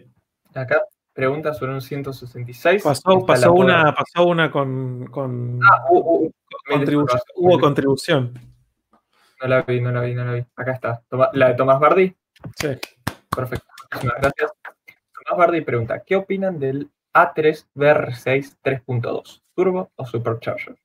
Acá 0.54 0.80
pregunta 1.12 1.52
sobre 1.54 1.72
un 1.72 1.80
166. 1.80 2.84
Pasó, 2.84 3.26
pasó 3.26 3.52
una, 3.52 3.92
pasó 3.92 4.26
una 4.26 4.48
con, 4.48 5.06
con, 5.06 5.58
ah, 5.68 5.84
contribución. 6.68 7.20
hubo 7.34 7.58
contribución. 7.58 8.38
No 9.40 9.48
la 9.48 9.62
vi, 9.62 9.80
no 9.80 9.90
la 9.90 10.02
vi, 10.02 10.14
no 10.14 10.24
la 10.24 10.34
vi. 10.34 10.46
Acá 10.54 10.72
está. 10.72 11.02
¿La 11.32 11.48
de 11.48 11.54
Tomás 11.54 11.80
Bardi? 11.80 12.14
Sí. 12.54 12.68
Perfecto. 13.34 13.66
Muchísimas 13.90 14.20
gracias. 14.20 14.52
Tomás 14.62 15.38
Bardi 15.38 15.60
pregunta, 15.62 16.04
¿qué 16.04 16.14
opinan 16.14 16.60
del 16.60 16.88
A3 17.12 17.66
VR6 17.74 18.56
3.2? 18.62 19.41
¿Turbo 19.54 19.92
o 19.96 20.06
Supercharger? 20.06 20.76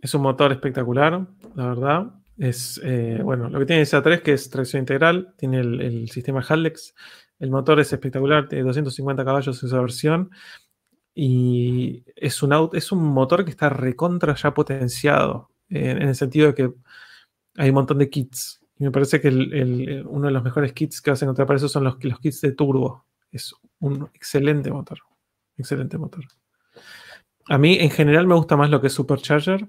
Es 0.00 0.14
un 0.14 0.22
motor 0.22 0.52
espectacular, 0.52 1.26
la 1.54 1.66
verdad. 1.66 2.14
Es, 2.36 2.80
eh, 2.84 3.20
bueno, 3.22 3.48
lo 3.48 3.58
que 3.58 3.66
tiene 3.66 3.82
ese 3.82 3.96
A3 3.96 4.22
que 4.22 4.32
es 4.32 4.48
tracción 4.48 4.80
integral, 4.80 5.34
tiene 5.36 5.58
el, 5.60 6.08
sistema 6.08 6.40
Haldex. 6.40 6.94
El 7.40 7.50
motor 7.50 7.80
es 7.80 7.92
espectacular, 7.92 8.48
tiene 8.48 8.64
250 8.64 9.24
caballos 9.24 9.62
esa 9.62 9.80
versión. 9.80 10.30
Y 11.14 12.04
es 12.14 12.42
un, 12.44 12.70
es 12.72 12.92
un 12.92 13.04
motor 13.04 13.44
que 13.44 13.50
está 13.50 13.68
recontra 13.68 14.36
ya 14.36 14.54
potenciado 14.54 15.50
en, 15.68 16.00
el 16.02 16.14
sentido 16.14 16.48
de 16.48 16.54
que 16.54 16.72
hay 17.56 17.70
un 17.70 17.74
montón 17.74 17.98
de 17.98 18.08
kits. 18.08 18.60
Y 18.78 18.84
me 18.84 18.92
parece 18.92 19.20
que 19.20 19.28
uno 20.06 20.28
de 20.28 20.32
los 20.32 20.44
mejores 20.44 20.72
kits 20.72 21.02
que 21.02 21.10
vas 21.10 21.20
a 21.20 21.24
encontrar 21.24 21.48
para 21.48 21.56
eso 21.56 21.68
son 21.68 21.82
los, 21.82 22.02
los 22.04 22.20
kits 22.20 22.40
de 22.40 22.52
turbo. 22.52 23.04
Es 23.32 23.52
un 23.80 24.08
excelente 24.14 24.70
motor. 24.70 25.00
Excelente 25.56 25.98
motor. 25.98 26.24
A 27.48 27.58
mí 27.58 27.78
en 27.80 27.90
general 27.90 28.26
me 28.26 28.34
gusta 28.34 28.56
más 28.56 28.70
lo 28.70 28.80
que 28.80 28.88
es 28.88 28.92
Supercharger. 28.92 29.66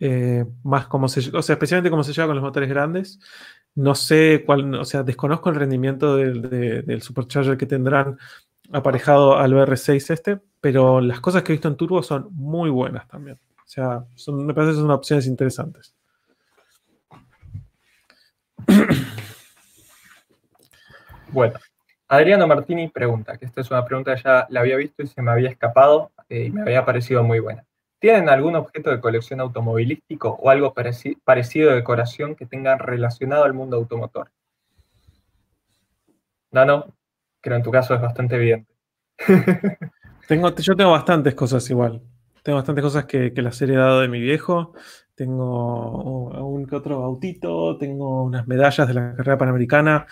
Eh, 0.00 0.44
más 0.64 0.86
como 0.86 1.08
se, 1.08 1.30
o 1.36 1.42
sea, 1.42 1.54
especialmente 1.54 1.90
como 1.90 2.02
se 2.02 2.12
lleva 2.12 2.26
con 2.26 2.36
los 2.36 2.44
motores 2.44 2.68
grandes. 2.68 3.20
No 3.74 3.94
sé 3.94 4.42
cuál, 4.46 4.74
o 4.74 4.84
sea, 4.84 5.02
desconozco 5.02 5.50
el 5.50 5.56
rendimiento 5.56 6.16
del, 6.16 7.02
Supercharger 7.02 7.56
que 7.56 7.66
tendrán 7.66 8.18
aparejado 8.72 9.36
al 9.36 9.52
VR6 9.52 10.10
este, 10.10 10.40
pero 10.60 11.00
las 11.00 11.20
cosas 11.20 11.42
que 11.42 11.52
he 11.52 11.56
visto 11.56 11.68
en 11.68 11.76
turbo 11.76 12.02
son 12.02 12.28
muy 12.32 12.70
buenas 12.70 13.06
también. 13.08 13.38
O 13.58 13.66
sea, 13.68 14.04
me 14.28 14.54
parece 14.54 14.72
que 14.74 14.80
son 14.80 14.90
opciones 14.90 15.26
interesantes. 15.26 15.94
Bueno, 21.34 21.58
Adriano 22.14 22.46
Martini 22.46 22.88
pregunta, 22.88 23.36
que 23.36 23.46
esta 23.46 23.60
es 23.60 23.70
una 23.70 23.84
pregunta 23.84 24.14
que 24.14 24.22
ya 24.22 24.46
la 24.48 24.60
había 24.60 24.76
visto 24.76 25.02
y 25.02 25.06
se 25.06 25.20
me 25.20 25.30
había 25.30 25.50
escapado 25.50 26.12
eh, 26.28 26.44
y 26.44 26.50
me 26.50 26.62
había 26.62 26.84
parecido 26.84 27.22
muy 27.24 27.40
buena. 27.40 27.64
¿Tienen 27.98 28.28
algún 28.28 28.54
objeto 28.54 28.90
de 28.90 29.00
colección 29.00 29.40
automovilístico 29.40 30.28
o 30.30 30.50
algo 30.50 30.74
parecido 30.74 31.70
de 31.70 31.76
decoración 31.76 32.36
que 32.36 32.46
tengan 32.46 32.78
relacionado 32.78 33.44
al 33.44 33.54
mundo 33.54 33.76
automotor? 33.76 34.30
No, 36.52 36.86
creo 37.40 37.56
en 37.56 37.62
tu 37.62 37.70
caso 37.70 37.94
es 37.94 38.00
bastante 38.00 38.36
evidente. 38.36 38.72
tengo, 40.28 40.54
yo 40.54 40.76
tengo 40.76 40.92
bastantes 40.92 41.34
cosas 41.34 41.68
igual. 41.70 42.00
Tengo 42.44 42.58
bastantes 42.58 42.84
cosas 42.84 43.06
que, 43.06 43.32
que 43.32 43.42
las 43.42 43.60
he 43.60 43.64
heredado 43.64 44.00
de 44.00 44.08
mi 44.08 44.20
viejo. 44.20 44.74
Tengo 45.14 46.28
un 46.46 46.66
que 46.66 46.76
otro 46.76 47.02
autito, 47.02 47.76
tengo 47.76 48.24
unas 48.24 48.46
medallas 48.46 48.86
de 48.86 48.94
la 48.94 49.16
carrera 49.16 49.38
panamericana, 49.38 50.06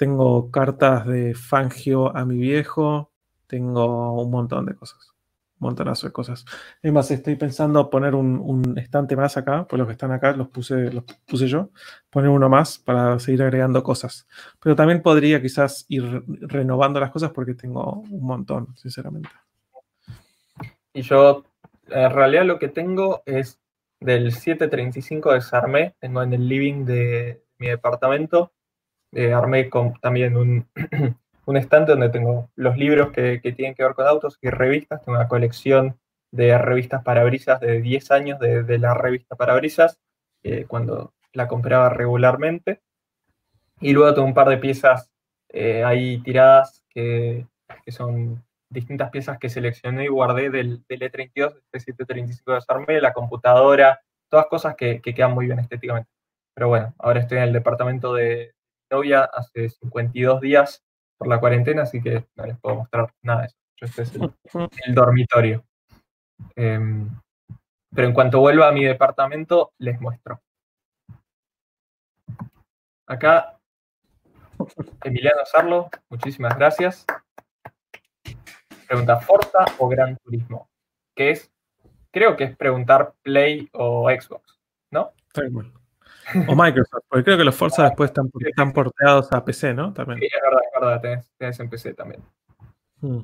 tengo 0.00 0.50
cartas 0.50 1.06
de 1.06 1.34
Fangio 1.34 2.16
a 2.16 2.24
mi 2.24 2.38
viejo, 2.38 3.12
tengo 3.46 4.22
un 4.22 4.30
montón 4.30 4.64
de 4.64 4.74
cosas. 4.74 5.12
Un 5.58 5.66
montonazo 5.66 6.06
de 6.06 6.12
cosas. 6.14 6.46
Es 6.80 6.90
más, 6.90 7.10
estoy 7.10 7.36
pensando 7.36 7.90
poner 7.90 8.14
un, 8.14 8.78
estante 8.78 9.14
más 9.14 9.36
acá, 9.36 9.66
pues 9.68 9.76
los 9.76 9.86
que 9.86 9.92
están 9.92 10.10
acá 10.10 10.32
los 10.32 10.48
puse, 10.48 10.90
los 10.90 11.04
puse 11.26 11.48
yo, 11.48 11.68
poner 12.08 12.30
uno 12.30 12.48
más 12.48 12.78
para 12.78 13.18
seguir 13.18 13.42
agregando 13.42 13.82
cosas. 13.82 14.26
Pero 14.58 14.74
también 14.74 15.02
podría 15.02 15.42
quizás 15.42 15.84
ir 15.90 16.24
renovando 16.48 16.98
las 16.98 17.10
cosas 17.10 17.30
porque 17.32 17.52
tengo 17.52 18.02
un 18.10 18.24
montón, 18.24 18.74
sinceramente. 18.78 19.28
Y 20.94 21.02
yo 21.02 21.44
en 21.88 22.10
realidad 22.10 22.46
lo 22.46 22.58
que 22.58 22.68
tengo 22.68 23.22
es 23.26 23.60
del 24.00 24.32
735 24.32 25.34
desarmé, 25.34 25.94
tengo 26.00 26.22
en 26.22 26.32
el 26.32 26.48
living 26.48 26.86
de 26.86 27.42
mi 27.58 27.68
departamento, 27.68 28.54
eh, 29.12 29.32
armé 29.32 29.68
con 29.68 29.94
también 30.00 30.36
un, 30.36 30.66
un, 31.46 31.56
estante 31.56 31.92
donde 31.92 32.10
tengo 32.10 32.50
los 32.56 32.76
libros 32.76 33.10
que, 33.10 33.38
tienen 33.56 33.74
que 33.74 33.82
ver 33.82 33.94
con 33.94 34.06
autos 34.06 34.38
y 34.40 34.50
revistas, 34.50 35.02
tengo 35.04 35.18
una 35.18 35.28
colección 35.28 35.98
de 36.32 36.56
revistas 36.58 37.02
parabrisas 37.02 37.60
de 37.60 37.80
10 37.80 38.10
años 38.12 38.38
de, 38.38 38.78
la 38.78 38.94
revista 38.94 39.36
parabrisas, 39.36 40.00
eh, 40.42 40.64
cuando 40.68 41.12
la 41.32 41.48
compraba 41.48 41.88
regularmente, 41.88 42.80
y 43.80 43.92
luego 43.92 44.14
tengo 44.14 44.26
un 44.26 44.34
par 44.34 44.48
de 44.48 44.58
piezas 44.58 45.10
eh, 45.48 45.82
ahí 45.84 46.22
tiradas 46.22 46.84
que, 46.90 47.46
que 47.84 47.92
son 47.92 48.44
distintas 48.70 49.10
piezas 49.10 49.38
que 49.38 49.48
seleccioné 49.48 50.04
y 50.04 50.08
guardé 50.08 50.50
del, 50.50 50.84
del 50.88 51.00
E32, 51.00 51.54
del 51.72 51.80
735 51.80 52.52
desarmé, 52.52 53.00
la 53.00 53.12
computadora, 53.12 54.00
todas 54.28 54.46
cosas 54.46 54.76
que, 54.76 55.00
quedan 55.02 55.32
muy 55.32 55.46
bien 55.46 55.58
estéticamente. 55.58 56.10
Pero 56.54 56.68
bueno, 56.68 56.94
ahora 56.98 57.20
estoy 57.20 57.38
en 57.38 57.44
el 57.44 57.52
departamento 57.52 58.14
de 58.14 58.54
novia 58.90 59.24
hace 59.24 59.68
52 59.68 60.40
días 60.40 60.84
por 61.16 61.28
la 61.28 61.38
cuarentena, 61.38 61.82
así 61.82 62.02
que 62.02 62.26
no 62.36 62.46
les 62.46 62.58
puedo 62.58 62.76
mostrar 62.76 63.12
nada 63.22 63.42
de 63.42 63.46
eso. 63.46 63.56
Este 63.80 64.02
es 64.02 64.14
el, 64.14 64.32
el 64.86 64.94
dormitorio. 64.94 65.64
Em, 66.56 67.08
pero 67.94 68.08
en 68.08 68.14
cuanto 68.14 68.40
vuelva 68.40 68.68
a 68.68 68.72
mi 68.72 68.84
departamento, 68.84 69.72
les 69.78 70.00
muestro. 70.00 70.40
Acá, 73.06 73.58
Emiliano 75.04 75.44
Sarlo, 75.44 75.90
muchísimas 76.08 76.56
gracias. 76.56 77.04
Pregunta 78.86 79.20
Forza 79.20 79.64
o 79.78 79.88
Gran 79.88 80.16
Turismo, 80.18 80.68
que 81.14 81.30
es, 81.30 81.52
creo 82.10 82.36
que 82.36 82.44
es 82.44 82.56
preguntar 82.56 83.14
Play 83.22 83.68
o 83.72 84.08
Xbox, 84.10 84.60
¿no? 84.90 85.12
O 86.48 86.54
Microsoft, 86.54 87.04
porque 87.08 87.24
creo 87.24 87.38
que 87.38 87.44
los 87.44 87.54
Forza 87.54 87.84
después 87.84 88.10
están, 88.10 88.30
están 88.40 88.72
porteados 88.72 89.32
a 89.32 89.44
PC, 89.44 89.74
¿no? 89.74 89.92
También. 89.92 90.20
Sí, 90.20 90.26
es 90.26 90.42
verdad, 90.42 90.60
es 90.64 90.80
verdad, 90.80 91.26
tenés, 91.38 91.60
en 91.60 91.70
PC 91.70 91.94
también. 91.94 92.22
Hmm. 93.00 93.20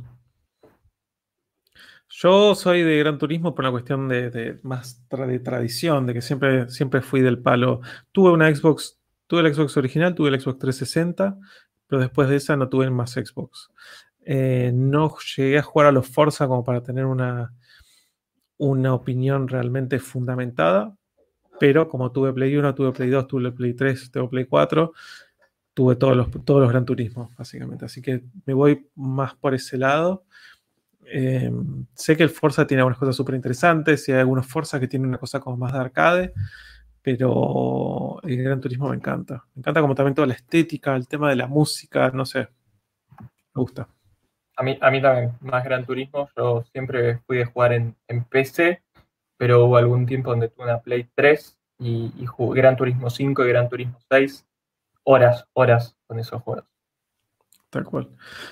Yo 2.08 2.54
soy 2.54 2.82
de 2.82 2.98
Gran 2.98 3.18
Turismo 3.18 3.54
por 3.54 3.64
una 3.64 3.72
cuestión 3.72 4.08
de, 4.08 4.58
más 4.62 5.06
de 5.10 5.38
tradición, 5.38 6.06
de 6.06 6.14
que 6.14 6.22
siempre, 6.22 6.68
siempre 6.70 7.02
fui 7.02 7.20
del 7.20 7.40
palo. 7.40 7.80
Tuve 8.12 8.30
una 8.30 8.54
Xbox, 8.54 8.98
tuve 9.26 9.40
el 9.40 9.54
Xbox 9.54 9.76
original, 9.76 10.14
tuve 10.14 10.30
el 10.30 10.40
Xbox 10.40 10.58
360, 10.58 11.36
pero 11.86 12.00
después 12.00 12.28
de 12.28 12.36
esa 12.36 12.56
no 12.56 12.68
tuve 12.68 12.88
más 12.90 13.12
Xbox. 13.12 13.70
Eh, 14.24 14.72
no 14.74 15.14
llegué 15.36 15.58
a 15.58 15.62
jugar 15.62 15.88
a 15.88 15.92
los 15.92 16.08
Forza 16.08 16.46
como 16.48 16.64
para 16.64 16.82
tener 16.82 17.04
una, 17.04 17.52
una 18.58 18.94
opinión 18.94 19.48
realmente 19.48 19.98
fundamentada, 19.98 20.96
pero 21.58 21.88
como 21.88 22.12
tuve 22.12 22.32
Play 22.32 22.56
1, 22.56 22.74
tuve 22.74 22.92
Play 22.92 23.10
2, 23.10 23.26
tuve 23.26 23.52
Play 23.52 23.74
3, 23.74 24.10
tuve 24.10 24.28
Play 24.28 24.44
4, 24.46 24.92
tuve 25.74 25.96
todos 25.96 26.16
los, 26.16 26.30
todos 26.44 26.60
los 26.60 26.70
Gran 26.70 26.84
Turismos, 26.84 27.34
básicamente. 27.36 27.84
Así 27.84 28.00
que 28.00 28.22
me 28.44 28.54
voy 28.54 28.88
más 28.94 29.34
por 29.34 29.54
ese 29.54 29.76
lado. 29.76 30.24
Eh, 31.08 31.52
sé 31.94 32.16
que 32.16 32.24
el 32.24 32.30
Forza 32.30 32.66
tiene 32.66 32.80
algunas 32.80 32.98
cosas 32.98 33.14
súper 33.14 33.36
interesantes 33.36 34.08
y 34.08 34.12
hay 34.12 34.18
algunos 34.18 34.46
Forza 34.46 34.80
que 34.80 34.88
tienen 34.88 35.08
una 35.08 35.18
cosa 35.18 35.38
como 35.38 35.56
más 35.56 35.72
de 35.72 35.78
arcade, 35.78 36.32
pero 37.02 38.20
el 38.24 38.42
Gran 38.42 38.60
Turismo 38.60 38.88
me 38.88 38.96
encanta. 38.96 39.44
Me 39.54 39.60
encanta 39.60 39.80
como 39.80 39.94
también 39.94 40.14
toda 40.14 40.26
la 40.26 40.34
estética, 40.34 40.96
el 40.96 41.06
tema 41.06 41.30
de 41.30 41.36
la 41.36 41.46
música, 41.46 42.10
no 42.10 42.26
sé. 42.26 42.48
Me 43.20 43.62
gusta. 43.62 43.88
A 44.56 44.62
mí, 44.62 44.78
a 44.80 44.90
mí 44.90 45.02
también, 45.02 45.32
más 45.40 45.62
Gran 45.62 45.84
Turismo. 45.84 46.28
Yo 46.36 46.64
siempre 46.72 47.18
fui 47.26 47.36
de 47.38 47.44
jugar 47.44 47.72
en, 47.74 47.94
PC, 48.30 48.82
pero 49.36 49.64
hubo 49.64 49.76
algún 49.76 50.06
tiempo 50.06 50.30
donde 50.30 50.48
tuve 50.48 50.64
una 50.64 50.80
Play 50.80 51.08
3 51.14 51.58
y, 51.78 52.26
jugué 52.26 52.60
Gran 52.60 52.76
Turismo 52.76 53.10
5 53.10 53.44
y 53.44 53.48
Gran 53.48 53.68
Turismo 53.68 53.98
6. 54.10 54.46
Horas, 55.04 55.46
horas 55.52 55.96
con 56.06 56.18
esos 56.18 56.42
juegos. 56.42 56.64
Tal 57.70 57.84
cual. 57.84 58.08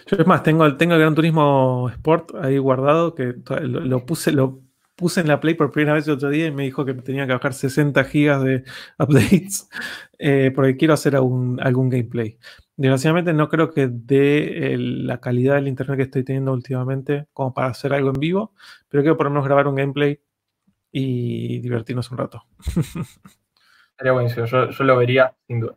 Yo 0.06 0.16
es 0.16 0.27
más, 0.27 0.43
tengo, 0.43 0.77
tengo 0.77 0.94
el 0.94 1.01
Gran 1.01 1.15
Turismo 1.15 1.89
Sport 1.90 2.35
ahí 2.36 2.59
guardado, 2.59 3.15
que 3.15 3.35
lo, 3.62 4.05
puse, 4.05 4.32
lo 4.32 4.61
puse 4.94 5.20
en 5.20 5.28
la 5.28 5.40
Play 5.40 5.55
por 5.55 5.73
primera 5.73 5.94
vez 5.94 6.06
el 6.06 6.15
otro 6.15 6.28
día 6.31 6.47
y 6.47 6.52
me 6.52 6.65
dijo 6.65 6.85
que 6.85 6.94
tenía 6.94 7.27
que 7.27 7.32
bajar 7.32 7.55
60 7.55 8.05
gigas 8.05 8.43
de 8.43 8.65
updates 8.98 9.69
eh, 10.19 10.52
porque 10.55 10.77
quiero 10.77 10.94
hacer 10.94 11.16
algún, 11.16 11.61
algún 11.61 11.89
gameplay. 11.89 12.39
Desgraciadamente 12.77 13.32
no 13.32 13.48
creo 13.48 13.70
que 13.73 13.89
dé 13.89 14.77
la 14.77 15.20
calidad 15.20 15.55
del 15.55 15.69
internet 15.69 15.97
que 15.97 16.02
estoy 16.05 16.24
teniendo 16.24 16.52
últimamente 16.52 17.27
como 17.32 17.55
para 17.55 17.69
hacer 17.69 17.93
algo 17.93 18.09
en 18.09 18.20
vivo, 18.20 18.52
pero 18.89 19.02
quiero 19.02 19.16
por 19.16 19.27
lo 19.27 19.31
menos 19.31 19.44
grabar 19.44 19.69
un 19.69 19.77
gameplay 19.77 20.20
y 20.97 21.59
divertirnos 21.59 22.09
un 22.12 22.19
rato. 22.19 22.47
Sería 23.99 24.12
buenísimo, 24.12 24.47
yo, 24.47 24.71
yo 24.71 24.85
lo 24.85 24.97
vería 24.97 25.35
sin 25.49 25.59
duda. 25.59 25.75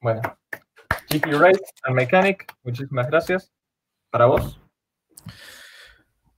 Bueno, 0.00 0.22
GP 1.10 1.26
Race 1.32 1.64
and 1.82 1.96
Mechanic, 1.96 2.46
muchísimas 2.62 3.08
gracias. 3.08 3.52
Para 4.10 4.26
vos. 4.26 4.60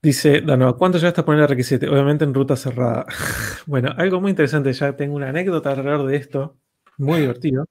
Dice, 0.01 0.41
no, 0.41 0.79
¿cuánto 0.79 0.97
ya 0.97 1.09
está 1.09 1.27
poniendo 1.27 1.55
R7? 1.55 1.87
Obviamente 1.91 2.25
en 2.25 2.33
ruta 2.33 2.57
cerrada. 2.57 3.05
bueno, 3.67 3.93
algo 3.99 4.19
muy 4.23 4.31
interesante, 4.31 4.73
ya 4.73 4.97
tengo 4.97 5.15
una 5.15 5.29
anécdota 5.29 5.73
alrededor 5.73 6.07
de 6.07 6.17
esto, 6.17 6.57
muy 6.97 7.21
divertido. 7.21 7.67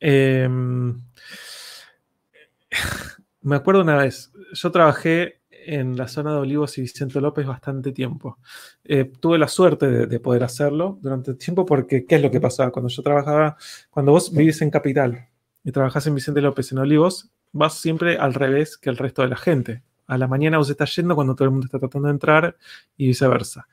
Em, 0.00 0.96
me 3.42 3.56
acuerdo 3.56 3.82
una 3.82 3.96
vez, 3.96 4.32
yo 4.54 4.72
trabajé 4.72 5.41
en 5.66 5.96
la 5.96 6.08
zona 6.08 6.32
de 6.32 6.38
Olivos 6.38 6.76
y 6.78 6.82
Vicente 6.82 7.20
López 7.20 7.46
bastante 7.46 7.92
tiempo. 7.92 8.38
Eh, 8.84 9.10
tuve 9.20 9.38
la 9.38 9.48
suerte 9.48 10.06
de, 10.06 10.20
poder 10.20 10.44
hacerlo 10.44 10.98
durante 11.00 11.32
el 11.32 11.38
tiempo 11.38 11.66
porque, 11.66 12.06
¿qué 12.06 12.16
es 12.16 12.22
lo 12.22 12.30
que 12.30 12.40
pasaba? 12.40 12.70
Cuando 12.70 12.88
yo 12.88 13.02
trabajaba, 13.02 13.56
cuando 13.90 14.12
vos 14.12 14.32
vivís 14.32 14.60
en 14.62 14.70
Capital 14.70 15.28
y 15.64 15.72
trabajás 15.72 16.06
en 16.06 16.14
Vicente 16.14 16.40
López 16.40 16.72
en 16.72 16.78
Olivos, 16.78 17.30
vas 17.52 17.74
siempre 17.74 18.16
al 18.16 18.34
revés 18.34 18.76
que 18.76 18.90
el 18.90 18.96
resto 18.96 19.22
de 19.22 19.28
la 19.28 19.36
gente. 19.36 19.82
A 20.06 20.18
la 20.18 20.26
mañana 20.26 20.58
vos 20.58 20.68
estás 20.70 20.94
yendo 20.96 21.14
cuando 21.14 21.34
todo 21.34 21.44
el 21.46 21.52
mundo 21.52 21.66
está 21.66 21.78
tratando 21.78 22.08
de 22.08 22.12
entrar 22.12 22.56
y 22.96 23.06
viceversa. 23.06 23.66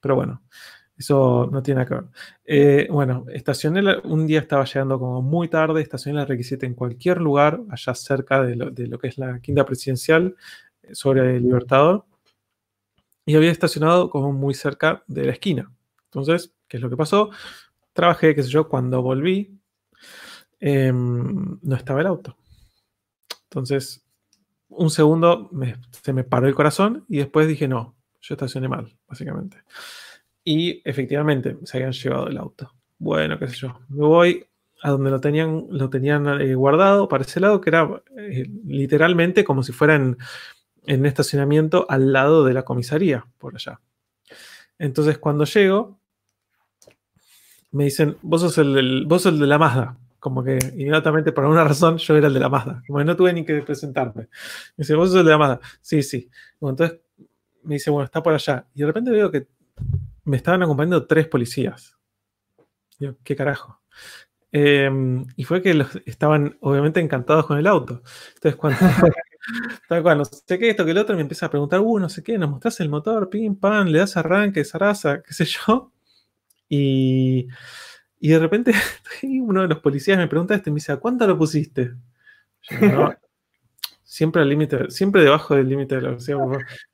Pero 0.00 0.16
bueno, 0.16 0.42
eso 0.98 1.48
no 1.52 1.62
tiene 1.62 1.86
que 1.86 1.94
ver. 1.94 2.04
Eh, 2.44 2.88
bueno, 2.90 3.24
estacioné, 3.32 3.98
un 4.02 4.26
día 4.26 4.40
estaba 4.40 4.64
llegando 4.64 4.98
como 4.98 5.22
muy 5.22 5.48
tarde, 5.48 5.80
estacioné 5.80 6.18
la 6.18 6.24
requisita 6.24 6.66
en 6.66 6.74
cualquier 6.74 7.20
lugar, 7.20 7.60
allá 7.70 7.94
cerca 7.94 8.42
de 8.42 8.56
lo, 8.56 8.70
de 8.70 8.88
lo 8.88 8.98
que 8.98 9.06
es 9.06 9.16
la 9.16 9.38
quinta 9.38 9.64
presidencial, 9.64 10.34
sobre 10.92 11.36
el 11.36 11.42
Libertador 11.42 12.04
y 13.24 13.36
había 13.36 13.50
estacionado 13.50 14.08
como 14.08 14.32
muy 14.32 14.54
cerca 14.54 15.04
de 15.06 15.26
la 15.26 15.32
esquina. 15.32 15.70
Entonces, 16.04 16.54
¿qué 16.66 16.78
es 16.78 16.82
lo 16.82 16.88
que 16.88 16.96
pasó? 16.96 17.30
Trabajé, 17.92 18.34
qué 18.34 18.42
sé 18.42 18.48
yo, 18.48 18.68
cuando 18.68 19.02
volví, 19.02 19.58
em, 20.60 21.58
no 21.60 21.76
estaba 21.76 22.00
el 22.00 22.06
auto. 22.06 22.36
Entonces, 23.44 24.04
un 24.68 24.90
segundo 24.90 25.50
se 25.90 26.12
me 26.12 26.24
paró 26.24 26.48
el 26.48 26.54
corazón 26.54 27.04
y 27.08 27.18
después 27.18 27.48
dije, 27.48 27.68
no, 27.68 27.96
yo 28.20 28.34
estacioné 28.34 28.68
mal, 28.68 28.96
básicamente. 29.06 29.58
Y 30.44 30.80
efectivamente 30.88 31.58
se 31.64 31.78
habían 31.78 31.92
llevado 31.92 32.28
el 32.28 32.38
auto. 32.38 32.72
Bueno, 32.98 33.38
qué 33.38 33.48
sé 33.48 33.56
yo, 33.56 33.78
me 33.88 34.06
voy 34.06 34.46
a 34.82 34.90
donde 34.90 35.10
lo 35.10 35.20
tenían, 35.20 35.66
lo 35.70 35.90
tenían 35.90 36.40
eh, 36.40 36.54
guardado 36.54 37.08
para 37.08 37.24
ese 37.24 37.40
lado, 37.40 37.60
que 37.60 37.70
era 37.70 38.02
eh, 38.16 38.46
literalmente 38.64 39.44
como 39.44 39.62
si 39.62 39.72
fueran 39.72 40.16
en 40.88 41.00
un 41.00 41.06
estacionamiento 41.06 41.86
al 41.88 42.12
lado 42.12 42.44
de 42.44 42.54
la 42.54 42.64
comisaría, 42.64 43.26
por 43.38 43.54
allá. 43.54 43.80
Entonces 44.78 45.18
cuando 45.18 45.44
llego, 45.44 46.00
me 47.70 47.84
dicen, 47.84 48.16
vos 48.22 48.40
sos 48.40 48.58
el, 48.58 49.06
de 49.38 49.46
la 49.46 49.58
Mazda. 49.58 49.98
Como 50.18 50.42
que 50.42 50.58
inmediatamente 50.72 51.30
por 51.30 51.44
alguna 51.44 51.62
razón 51.62 51.98
yo 51.98 52.16
era 52.16 52.28
el 52.28 52.34
de 52.34 52.40
la 52.40 52.48
Mazda. 52.48 52.82
Como 52.86 52.98
que 52.98 53.04
no 53.04 53.16
tuve 53.16 53.32
ni 53.34 53.44
que 53.44 53.60
presentarme. 53.60 54.22
Me 54.22 54.28
dice, 54.78 54.94
vos 54.94 55.10
sos 55.10 55.20
el 55.20 55.26
de 55.26 55.30
la 55.30 55.38
Mazda. 55.38 55.60
Sí, 55.82 56.02
sí. 56.02 56.30
entonces 56.60 57.00
me 57.62 57.74
dice, 57.74 57.90
bueno, 57.90 58.06
está 58.06 58.22
por 58.22 58.32
allá. 58.32 58.66
Y 58.74 58.80
de 58.80 58.86
repente 58.86 59.10
veo 59.10 59.30
que 59.30 59.46
me 60.24 60.38
estaban 60.38 60.62
acompañando 60.62 61.06
tres 61.06 61.28
policías. 61.28 61.98
Yo, 62.98 63.14
¿qué 63.22 63.36
carajo? 63.36 63.80
Em, 64.50 65.26
y 65.36 65.44
fue 65.44 65.60
que 65.60 65.74
los, 65.74 66.00
estaban 66.06 66.56
obviamente 66.60 67.00
encantados 67.00 67.46
con 67.46 67.58
el 67.58 67.66
auto. 67.66 68.02
Entonces 68.36 68.56
cuando, 68.56 68.78
Tal 69.88 70.02
cual, 70.02 70.18
no 70.18 70.24
sé 70.24 70.58
qué, 70.58 70.70
esto 70.70 70.84
que 70.84 70.90
el 70.90 70.98
otro 70.98 71.16
me 71.16 71.22
empieza 71.22 71.46
a 71.46 71.50
preguntar, 71.50 71.80
uh, 71.80 71.98
no 71.98 72.08
sé 72.08 72.22
qué, 72.22 72.38
nos 72.38 72.50
mostrás 72.50 72.80
el 72.80 72.88
motor, 72.88 73.30
pim, 73.30 73.56
pam, 73.56 73.88
le 73.88 73.98
das 73.98 74.16
arranque, 74.16 74.64
zaraza, 74.64 75.22
qué 75.22 75.32
sé 75.32 75.44
yo. 75.44 75.92
Y, 76.68 77.48
y 78.20 78.28
de 78.28 78.38
repente 78.38 78.72
uno 79.22 79.62
de 79.62 79.68
los 79.68 79.78
policías 79.80 80.18
me 80.18 80.28
pregunta 80.28 80.54
este 80.54 80.70
y 80.70 80.72
me 80.72 80.76
dice, 80.76 80.92
¿a 80.92 80.96
cuánto 80.96 81.26
lo 81.26 81.38
pusiste? 81.38 81.94
siempre 84.08 84.42
al 84.42 84.48
límite, 84.48 84.90
siempre 84.90 85.22
debajo 85.22 85.54
del 85.54 85.68
límite 85.68 85.94
de 85.94 86.00
la 86.02 86.08
velocidad. 86.08 86.38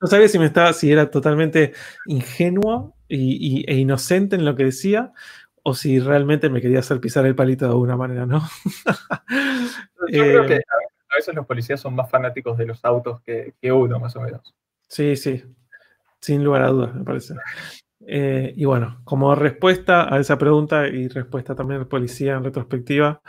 No 0.01 0.07
sabía 0.07 0.29
si 0.29 0.39
me 0.39 0.47
estaba, 0.47 0.73
si 0.73 0.93
era 0.93 1.11
totalmente 1.11 1.73
ingenuo 2.07 2.97
y, 3.09 3.65
e 3.71 3.77
inocente 3.77 4.37
en 4.37 4.45
lo 4.45 4.57
que 4.57 4.65
decía, 4.65 5.13
o 5.63 5.75
si 5.75 6.01
realmente 6.01 6.51
me 6.51 6.61
quería 6.61 6.81
hacer 6.81 7.01
pisar 7.01 7.25
el 7.25 7.35
palito 7.35 7.65
de 7.65 7.71
alguna 7.71 7.97
manera, 7.97 8.27
¿no? 8.27 8.43
Yo 10.11 10.23
creo 10.23 10.47
que 10.47 10.55
eh, 10.57 10.65
a 10.69 10.77
veces 11.25 11.35
los 11.35 11.47
policías 11.47 11.81
son 11.81 11.95
más 11.95 12.11
fanáticos 12.11 12.59
de 12.59 12.67
los 12.67 12.85
autos 12.85 13.21
que, 13.23 13.55
uno, 13.73 13.99
más 13.99 14.15
o 14.17 14.21
menos. 14.21 14.55
Sí, 14.89 15.17
sí, 15.17 15.43
sin 16.21 16.45
lugar 16.45 16.63
a 16.63 16.69
dudas, 16.69 16.95
me 16.95 17.05
parece. 17.05 17.35
Eh, 18.07 18.53
y 18.57 18.65
bueno, 18.65 19.01
como 19.05 19.35
respuesta 19.35 20.15
a 20.15 20.21
esa 20.21 20.37
pregunta 20.37 20.87
y 20.87 21.09
respuesta 21.09 21.55
también 21.55 21.81
al 21.81 21.89
policía 21.89 22.35
en 22.35 22.45
retrospectiva, 22.45 23.23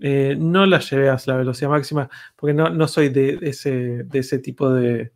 eh, 0.00 0.36
no 0.38 0.66
la 0.66 0.78
llevé 0.80 1.08
a 1.08 1.18
la 1.26 1.36
velocidad 1.36 1.70
máxima 1.70 2.08
porque 2.36 2.54
no, 2.54 2.88
soy 2.88 3.08
de 3.08 3.38
ese, 3.42 4.04
de 4.04 4.18
ese 4.18 4.38
tipo 4.38 4.70
de... 4.70 5.12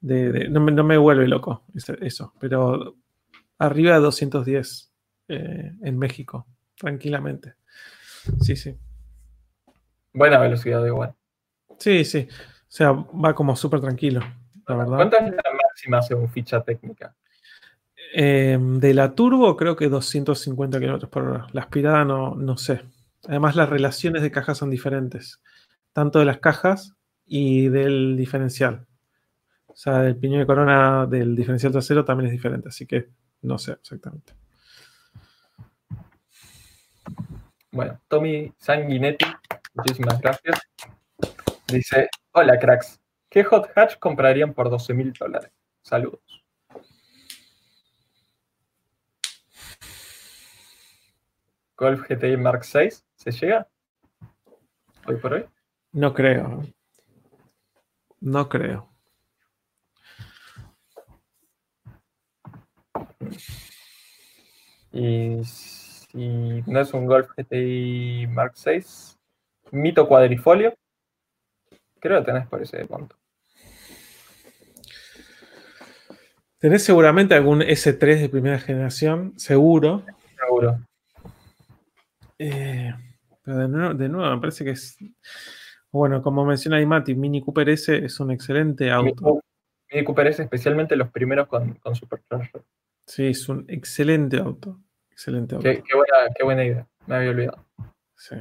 no, 0.00 0.84
me, 0.84 0.96
vuelve 0.96 1.28
loco 1.28 1.64
eso, 2.00 2.32
pero 2.40 2.96
arriba 3.58 3.94
de 3.94 4.00
210 4.00 4.92
eh, 5.28 5.72
en 5.82 5.98
México, 5.98 6.46
tranquilamente. 6.76 7.54
Sí, 8.40 8.56
sí. 8.56 8.76
Buena 10.12 10.38
velocidad 10.38 10.84
igual. 10.84 11.14
Sí, 11.78 12.04
sí. 12.04 12.28
O 12.30 12.64
sea, 12.68 12.92
va 12.92 13.34
como 13.34 13.56
súper 13.56 13.80
tranquilo, 13.80 14.20
la 14.66 14.76
verdad. 14.76 14.96
¿Cuánta 14.96 15.18
es 15.18 15.30
la 15.30 15.52
máxima 15.62 16.02
según 16.02 16.28
ficha 16.28 16.62
técnica? 16.62 17.14
Em, 18.14 18.78
de 18.80 18.94
la 18.94 19.14
turbo 19.14 19.56
creo 19.56 19.76
que 19.76 19.88
250 19.88 20.80
km 20.80 21.08
por 21.08 21.22
hora. 21.24 21.46
La 21.52 21.62
aspirada 21.62 22.04
no, 22.04 22.34
no 22.34 22.56
sé. 22.56 22.82
Además 23.28 23.56
las 23.56 23.68
relaciones 23.68 24.22
de 24.22 24.30
cajas 24.30 24.58
son 24.58 24.70
diferentes. 24.70 25.40
Tanto 25.92 26.18
de 26.18 26.24
las 26.24 26.38
cajas 26.38 26.94
y 27.26 27.68
del 27.68 28.16
diferencial. 28.16 28.86
O 29.66 29.76
sea, 29.76 30.04
el 30.06 30.16
piñón 30.16 30.40
de 30.40 30.46
corona 30.46 31.06
del 31.06 31.36
diferencial 31.36 31.72
trasero 31.72 32.04
también 32.04 32.28
es 32.28 32.32
diferente, 32.32 32.68
así 32.68 32.86
que 32.86 33.10
no 33.42 33.58
sé 33.58 33.72
exactamente. 33.72 34.32
Bueno, 37.70 38.00
Tommy 38.08 38.50
Sanguinetti, 38.56 39.26
muchísimas 39.74 40.18
gracias. 40.18 40.60
Dice, 41.68 42.08
hola 42.30 42.60
cracks, 42.60 43.00
¿qué 43.28 43.42
hot 43.42 43.70
hatch 43.74 43.98
comprarían 43.98 44.54
por 44.54 44.70
12 44.70 44.94
mil 44.94 45.12
dólares? 45.12 45.50
Saludos. 45.82 46.44
Golf 51.76 52.08
GTI 52.08 52.36
Mark 52.36 52.64
6, 52.64 53.04
¿se 53.16 53.32
llega? 53.32 53.68
Hoy 55.06 55.16
por 55.16 55.34
hoy. 55.34 55.46
No 55.90 56.14
creo. 56.14 56.62
No 58.20 58.48
creo. 58.48 58.88
Y 64.92 65.44
si 65.44 66.62
no 66.66 66.80
es 66.80 66.94
un 66.94 67.06
Golf 67.06 67.28
GTI 67.36 68.28
Mark 68.28 68.52
6, 68.54 69.18
mito 69.72 70.06
cuadrifolio, 70.06 70.72
creo 72.00 72.20
que 72.20 72.26
tenés 72.26 72.46
por 72.46 72.62
ese 72.62 72.84
punto. 72.86 73.16
Tenés 76.58 76.84
seguramente 76.84 77.34
algún 77.34 77.60
S3 77.60 78.20
de 78.20 78.28
primera 78.28 78.58
generación, 78.58 79.38
seguro. 79.38 80.02
Seguro. 80.38 80.80
Eh, 82.38 82.92
pero 83.42 83.58
de 83.58 83.68
nuevo, 83.68 83.94
de 83.94 84.08
nuevo, 84.08 84.34
me 84.34 84.40
parece 84.40 84.64
que 84.64 84.70
es. 84.70 84.96
Bueno, 85.92 86.22
como 86.22 86.44
menciona 86.44 86.78
ahí 86.78 86.86
Mati, 86.86 87.14
Mini 87.14 87.40
Cooper 87.42 87.68
S 87.68 87.96
es 87.96 88.18
un 88.20 88.30
excelente 88.30 88.90
auto. 88.90 89.40
Mini 89.90 90.04
Cooper 90.04 90.26
S, 90.28 90.42
especialmente 90.42 90.96
los 90.96 91.10
primeros 91.10 91.46
con, 91.46 91.74
con 91.74 91.94
Supercharger. 91.94 92.62
Sí, 93.06 93.26
es 93.26 93.48
un 93.48 93.64
excelente 93.68 94.38
auto. 94.38 94.80
Excelente 95.10 95.54
auto. 95.54 95.62
Qué, 95.62 95.82
qué 95.86 95.94
buena, 95.94 96.34
qué 96.34 96.44
buena 96.44 96.64
idea. 96.64 96.86
Me 97.06 97.16
había 97.16 97.30
olvidado. 97.30 97.64
Sí. 98.16 98.36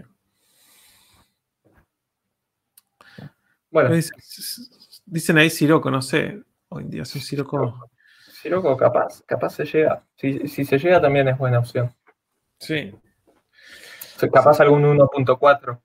Bueno, 3.76 3.90
Dicen, 5.06 5.38
ahí 5.38 5.50
Siroco, 5.50 5.92
no 5.92 6.02
sé. 6.02 6.42
Hoy 6.70 6.84
en 6.84 6.90
día 6.92 7.02
es 7.02 7.14
un 7.14 7.20
Siroco. 7.20 7.90
Siroco 8.42 8.78
capaz, 8.78 9.22
capaz 9.28 9.50
se 9.50 9.66
llega. 9.66 10.08
Si, 10.16 10.48
si 10.48 10.64
se 10.64 10.80
llega 10.80 11.02
también 11.02 11.28
es 11.28 11.38
buena 11.38 11.60
opción. 11.60 11.94
Sí. 12.58 12.96
Capaz 14.32 14.62
algún 14.62 14.84
1.4. 14.86 15.82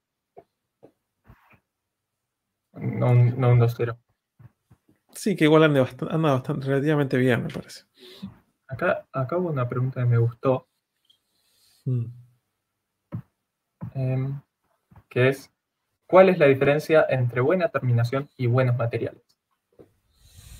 No 2.74 3.10
un, 3.10 3.40
no 3.40 3.48
un 3.50 3.58
2.0. 3.58 3.98
Sí, 5.12 5.34
que 5.34 5.44
igual 5.44 5.64
anda 5.64 5.80
bastante, 5.80 6.14
anda 6.14 6.30
bastante 6.34 6.66
relativamente 6.68 7.16
bien, 7.16 7.42
me 7.42 7.48
parece. 7.52 7.86
Acá, 8.68 9.04
acá 9.12 9.36
hubo 9.36 9.48
una 9.50 9.68
pregunta 9.68 10.00
que 10.00 10.06
me 10.06 10.18
gustó, 10.18 10.68
Mm. 11.86 12.04
em, 13.94 14.40
que 15.08 15.30
es, 15.30 15.50
¿cuál 16.10 16.28
es 16.28 16.38
la 16.38 16.46
diferencia 16.46 17.06
entre 17.08 17.40
buena 17.40 17.68
terminación 17.68 18.28
y 18.36 18.46
buenos 18.46 18.76
materiales? 18.76 19.22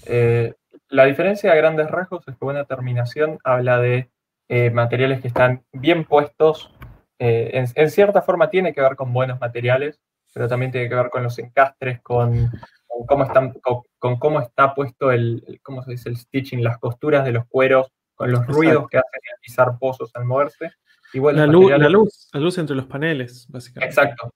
Eh, 0.07 0.55
la 0.89 1.05
diferencia 1.05 1.53
a 1.53 1.57
grandes 1.57 1.91
rasgos 1.91 2.27
es 2.27 2.35
que 2.37 2.45
buena 2.45 2.65
terminación 2.65 3.39
habla 3.45 3.79
de 3.79 4.11
eh, 4.49 4.71
materiales 4.71 5.21
que 5.21 5.29
están 5.29 5.63
bien 5.73 6.05
puestos. 6.05 6.73
eh, 7.19 7.51
en, 7.55 7.67
en 7.75 7.91
cierta 7.91 8.23
forma 8.23 8.49
tiene 8.51 8.73
que 8.73 8.81
ver 8.81 8.97
con 8.97 9.13
buenos 9.13 9.39
materiales, 9.41 10.01
pero 10.33 10.49
también 10.49 10.73
tiene 10.73 10.89
que 10.89 10.95
ver 10.95 11.11
con 11.11 11.23
los 11.23 11.39
encastres, 11.39 12.01
con, 12.01 12.49
con 12.87 13.07
cómo, 13.07 13.25
están, 13.25 13.53
con, 13.61 13.83
con 13.99 14.19
cómo 14.19 14.41
está 14.41 14.75
puesto 14.75 15.11
el, 15.13 15.45
el- 15.47 15.61
¿cómo 15.61 15.83
se 15.83 15.91
dice? 15.93 16.09
el 16.09 16.17
stitching, 16.17 16.63
las 16.65 16.79
costuras 16.79 17.25
de 17.25 17.33
los 17.33 17.47
cueros, 17.47 17.93
con 18.15 18.31
los 18.33 18.47
ruidos 18.47 18.85
Exacto. 18.85 18.89
que 18.89 18.99
hacen 18.99 19.21
al 19.35 19.41
pisar 19.41 19.79
pozos 19.79 20.11
al 20.15 20.25
moverse. 20.25 20.71
Y 21.13 21.19
buenos 21.19 21.41
La 21.41 21.47
luz, 21.53 21.71
la 21.71 21.89
luz, 21.89 22.29
la 22.33 22.41
luz 22.41 22.59
entre 22.59 22.77
los 22.77 22.87
paneles, 22.87 23.47
básicamente. 23.49 23.89
Exacto. 23.93 24.33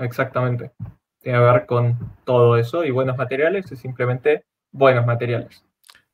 Exactamente. 0.00 0.72
Tiene 1.20 1.38
que 1.38 1.44
ver 1.44 1.66
con 1.66 1.96
todo 2.24 2.56
eso. 2.56 2.84
Y 2.84 2.90
buenos 2.90 3.16
materiales 3.16 3.70
es 3.70 3.78
simplemente 3.78 4.44
buenos 4.72 5.06
materiales. 5.06 5.64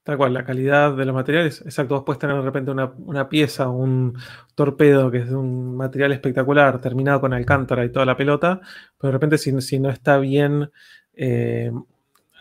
Tal 0.03 0.17
cual, 0.17 0.35
la 0.35 0.45
calidad 0.45 0.93
de 0.97 1.05
los 1.05 1.15
materiales. 1.15 1.63
Exacto, 1.63 1.95
vos 1.97 2.05
puedes 2.05 2.21
tener 2.21 2.37
de 2.37 2.43
repente 2.43 2.71
una, 2.71 2.93
una 2.99 3.29
pieza, 3.29 3.69
un 3.69 4.17
torpedo 4.55 5.11
que 5.11 5.19
es 5.19 5.29
de 5.29 5.35
un 5.35 5.77
material 5.77 6.13
espectacular, 6.13 6.81
terminado 6.81 7.21
con 7.21 7.33
alcántara 7.33 7.85
y 7.85 7.91
toda 7.91 8.07
la 8.07 8.17
pelota, 8.17 8.61
pero 8.99 9.09
de 9.09 9.13
repente 9.13 9.37
si, 9.39 9.61
si 9.61 9.81
no 9.81 9.91
está 9.91 10.19
bien 10.19 10.71
eh, 11.15 11.73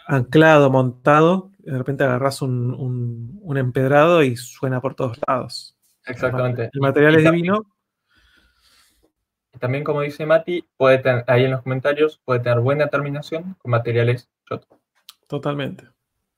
anclado, 0.08 0.70
montado, 0.70 1.50
de 1.58 1.76
repente 1.78 2.04
agarras 2.04 2.44
un, 2.44 2.72
un- 2.74 3.40
un 3.42 3.58
empedrado 3.58 4.22
y 4.22 4.36
suena 4.36 4.80
por 4.80 4.94
todos 4.94 5.20
lados. 5.28 5.76
Exactamente. 6.06 6.70
El 6.72 6.82
material 6.82 7.16
es 7.16 7.24
divino. 7.24 7.66
También, 9.60 9.84
como 9.84 10.02
dice 10.02 10.26
Mati, 10.26 10.66
puede 10.78 11.00
tener, 11.00 11.24
ahí 11.28 11.46
en 11.46 11.52
los 11.52 11.62
comentarios, 11.62 12.22
puede 12.26 12.40
tener 12.42 12.60
buena 12.60 12.88
terminación 12.88 13.56
con 13.60 13.72
materiales 13.72 14.30
chotos. 14.48 14.80
Totalmente. 15.28 15.88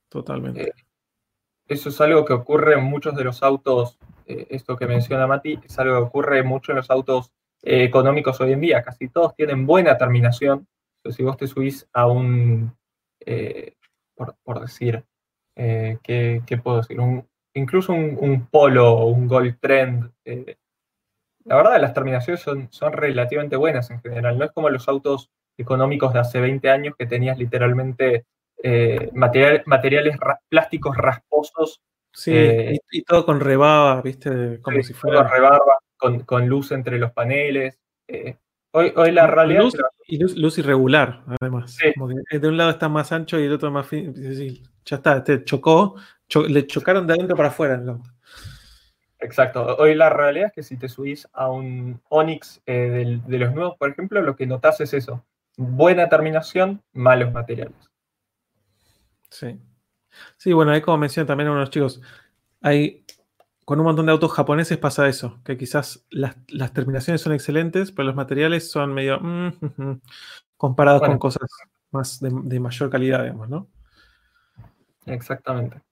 Totalmente. 0.08 0.68
Eh, 0.68 0.72
Eso 1.66 1.88
es 1.90 2.00
algo 2.00 2.24
que 2.24 2.32
ocurre 2.32 2.74
en 2.74 2.84
muchos 2.84 3.14
de 3.14 3.24
los 3.24 3.42
autos, 3.42 3.98
eh, 4.26 4.46
esto 4.50 4.76
que 4.76 4.86
menciona 4.86 5.26
Mati, 5.26 5.58
es 5.62 5.78
algo 5.78 5.96
que 5.96 6.02
ocurre 6.06 6.42
mucho 6.42 6.72
en 6.72 6.76
los 6.76 6.90
autos 6.90 7.30
eh, 7.62 7.84
económicos 7.84 8.40
hoy 8.40 8.52
en 8.52 8.60
día. 8.60 8.82
Casi 8.82 9.08
todos 9.08 9.34
tienen 9.34 9.66
buena 9.66 9.98
terminación. 9.98 10.66
Entonces, 10.98 11.16
si 11.16 11.22
vos 11.24 11.36
te 11.36 11.46
subís 11.46 11.88
a 11.92 12.06
un, 12.06 12.72
por, 14.14 14.36
por 14.42 14.60
decir, 14.60 15.04
¿qué, 15.54 16.42
qué 16.46 16.56
puedo 16.62 16.78
decir? 16.78 16.98
Un- 17.00 17.26
incluso 17.54 17.92
un, 17.92 18.16
un 18.20 18.46
Polo 18.46 18.92
o 18.92 19.06
un 19.06 19.26
Gold 19.28 19.58
Trend. 19.60 20.10
La 21.48 21.56
verdad, 21.56 21.80
las 21.80 21.94
terminaciones 21.94 22.40
son, 22.42 22.68
son 22.70 22.92
relativamente 22.92 23.56
buenas 23.56 23.90
en 23.90 24.00
general. 24.00 24.38
No 24.38 24.44
es 24.44 24.52
como 24.52 24.68
los 24.70 24.88
autos 24.88 25.30
económicos 25.56 26.12
de 26.12 26.20
hace 26.20 26.40
20 26.40 26.70
años 26.70 26.94
que 26.98 27.06
tenías 27.06 27.38
literalmente 27.38 28.26
eh, 28.62 29.10
material- 29.14 29.62
materiales 29.66 30.16
ra- 30.18 30.40
plásticos 30.48 30.96
rasposos, 30.96 31.80
Sí, 32.12 32.32
eh, 32.34 32.78
y, 32.90 32.98
y 32.98 33.02
todo 33.02 33.24
con 33.24 33.38
rebaba, 33.38 34.00
¿viste? 34.02 34.60
Como 34.62 34.78
sí, 34.78 34.82
si 34.84 34.92
fuera. 34.94 35.22
rebarba, 35.28 35.78
con, 35.96 36.20
con 36.20 36.46
luz 36.48 36.72
entre 36.72 36.98
los 36.98 37.12
paneles. 37.12 37.78
eh. 38.08 38.36
Hoy, 38.72 38.92
hoy 38.96 39.12
la 39.12 39.26
realidad 39.26 39.62
Luz, 39.62 39.76
y 40.06 40.18
luz, 40.18 40.36
luz 40.36 40.58
irregular, 40.58 41.22
además. 41.40 41.74
Sí. 41.74 41.92
Como 41.96 42.12
que 42.28 42.38
de 42.38 42.48
un 42.48 42.56
lado 42.56 42.70
está 42.70 42.88
más 42.88 43.12
ancho 43.12 43.38
y 43.38 43.44
el 43.44 43.52
otro 43.52 43.70
más 43.70 43.86
fino. 43.86 44.12
Ya 44.84 44.96
está, 44.96 45.22
te 45.24 45.42
chocó, 45.44 45.94
cho- 46.28 46.46
le 46.46 46.66
chocaron 46.66 47.06
de 47.06 47.14
adentro 47.14 47.36
para 47.36 47.48
afuera. 47.50 47.80
Exacto. 49.20 49.76
Hoy 49.78 49.94
la 49.94 50.10
realidad 50.10 50.46
es 50.48 50.52
que 50.52 50.62
si 50.62 50.76
te 50.76 50.88
subís 50.88 51.28
a 51.32 51.50
un 51.50 52.00
Onix 52.08 52.60
eh, 52.66 52.72
del- 52.88 53.24
de 53.26 53.38
los 53.38 53.52
nuevos, 53.54 53.76
por 53.76 53.90
ejemplo, 53.90 54.20
lo 54.22 54.36
que 54.36 54.46
notas 54.46 54.80
es 54.80 54.94
eso. 54.94 55.24
Buena 55.56 56.08
terminación, 56.08 56.82
malos 56.92 57.32
materiales. 57.32 57.90
Sí. 59.30 59.58
Sí, 60.36 60.52
bueno, 60.52 60.70
ahí 60.72 60.80
como 60.80 60.98
mencionan 60.98 61.26
también 61.26 61.50
unos 61.50 61.70
chicos, 61.70 62.00
hay 62.60 63.04
con 63.64 63.78
un 63.78 63.84
montón 63.86 64.06
de 64.06 64.12
autos 64.12 64.32
japoneses 64.32 64.78
pasa 64.78 65.08
eso, 65.08 65.40
que 65.44 65.58
quizás 65.58 66.06
las, 66.10 66.36
las 66.48 66.72
terminaciones 66.72 67.20
son 67.20 67.34
excelentes, 67.34 67.92
pero 67.92 68.06
los 68.06 68.14
materiales 68.16 68.70
son 68.70 68.94
medio 68.94 69.20
mm, 69.20 69.48
mm, 69.76 70.00
comparados 70.56 71.00
Bueno. 71.00 71.12
con 71.14 71.18
cosas 71.18 71.48
más 71.90 72.20
de, 72.20 72.30
de 72.32 72.60
mayor 72.60 72.88
calidad, 72.88 73.22
digamos, 73.24 73.48
¿no? 73.48 73.68
Exactamente. 75.06 75.82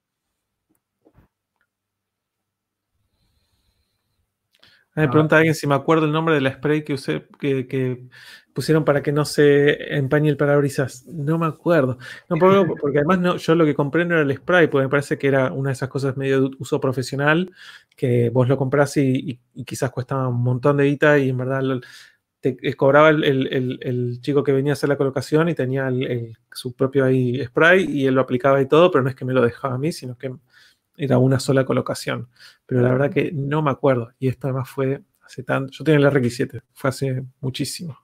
Me 4.97 5.03
Ah. 5.03 5.09
pregunta 5.11 5.37
alguien 5.37 5.55
si 5.55 5.67
me 5.67 5.75
acuerdo 5.75 6.05
el 6.07 6.11
nombre 6.11 6.35
de 6.35 6.41
la 6.41 6.51
spray 6.53 6.83
que 6.83 6.93
usé, 6.93 7.27
que, 7.39 7.67
que 7.67 8.03
pusieron 8.53 8.83
para 8.83 9.03
que 9.03 9.11
no 9.11 9.25
se 9.25 9.95
empañe 9.95 10.29
el 10.29 10.37
parabrisas. 10.37 11.05
No 11.07 11.37
me 11.37 11.45
acuerdo. 11.45 11.99
No, 12.29 12.37
porque, 12.39 12.73
porque 12.81 12.97
además 12.97 13.19
no, 13.19 13.37
yo 13.37 13.55
lo 13.55 13.63
que 13.65 13.75
compré 13.75 14.05
no 14.05 14.15
era 14.15 14.23
el 14.23 14.35
spray, 14.35 14.67
porque 14.67 14.85
me 14.85 14.89
parece 14.89 15.17
que 15.19 15.27
era 15.27 15.53
una 15.53 15.69
de 15.69 15.73
esas 15.73 15.89
cosas 15.89 16.17
medio 16.17 16.41
de 16.41 16.55
uso 16.59 16.79
profesional, 16.81 17.51
que 17.95 18.29
vos 18.31 18.47
lo 18.49 18.57
comprás 18.57 18.97
y, 18.97 19.01
y- 19.31 19.39
y 19.53 19.63
quizás 19.65 19.91
cuestaba 19.91 20.27
un 20.27 20.41
montón 20.43 20.77
de 20.77 20.85
guita 20.85 21.19
y 21.19 21.29
en 21.29 21.37
verdad 21.37 21.61
lo- 21.61 21.81
te 22.41 22.57
eh, 22.61 22.73
cobraba 22.75 23.09
el, 23.09 23.23
el- 23.23 23.47
el- 23.53 23.79
el 23.81 24.21
chico 24.21 24.43
que 24.43 24.51
venía 24.51 24.73
a 24.73 24.75
hacer 24.75 24.89
la 24.89 24.97
colocación 24.97 25.49
y 25.49 25.55
tenía 25.55 25.89
su 26.51 26.73
propio 26.75 27.05
ahí 27.05 27.43
spray 27.45 27.85
y 27.89 28.05
él 28.07 28.15
lo 28.15 28.21
aplicaba 28.21 28.61
y 28.61 28.67
todo, 28.67 28.91
pero 28.91 29.03
no 29.03 29.09
es 29.09 29.15
que 29.15 29.25
me 29.25 29.33
lo 29.33 29.41
dejaba 29.43 29.75
a 29.75 29.77
mí, 29.79 29.91
sino 29.91 30.17
que 30.17 30.31
era 30.97 31.17
una 31.19 31.39
sola 31.39 31.63
colocación. 31.63 32.29
Pero 32.65 32.81
la 32.81 32.89
verdad 32.91 33.11
que 33.11 33.31
no 33.31 33.61
me 33.61 33.71
acuerdo. 33.71 34.11
Y 34.19 34.27
esto 34.27 34.47
además 34.47 34.69
fue 34.69 35.01
hace 35.21 35.43
tanto. 35.43 35.71
Yo 35.71 35.83
tenía 35.83 36.07
el 36.07 36.13
RX7, 36.13 36.61
fue 36.73 36.89
hace 36.89 37.23
muchísimo. 37.39 37.97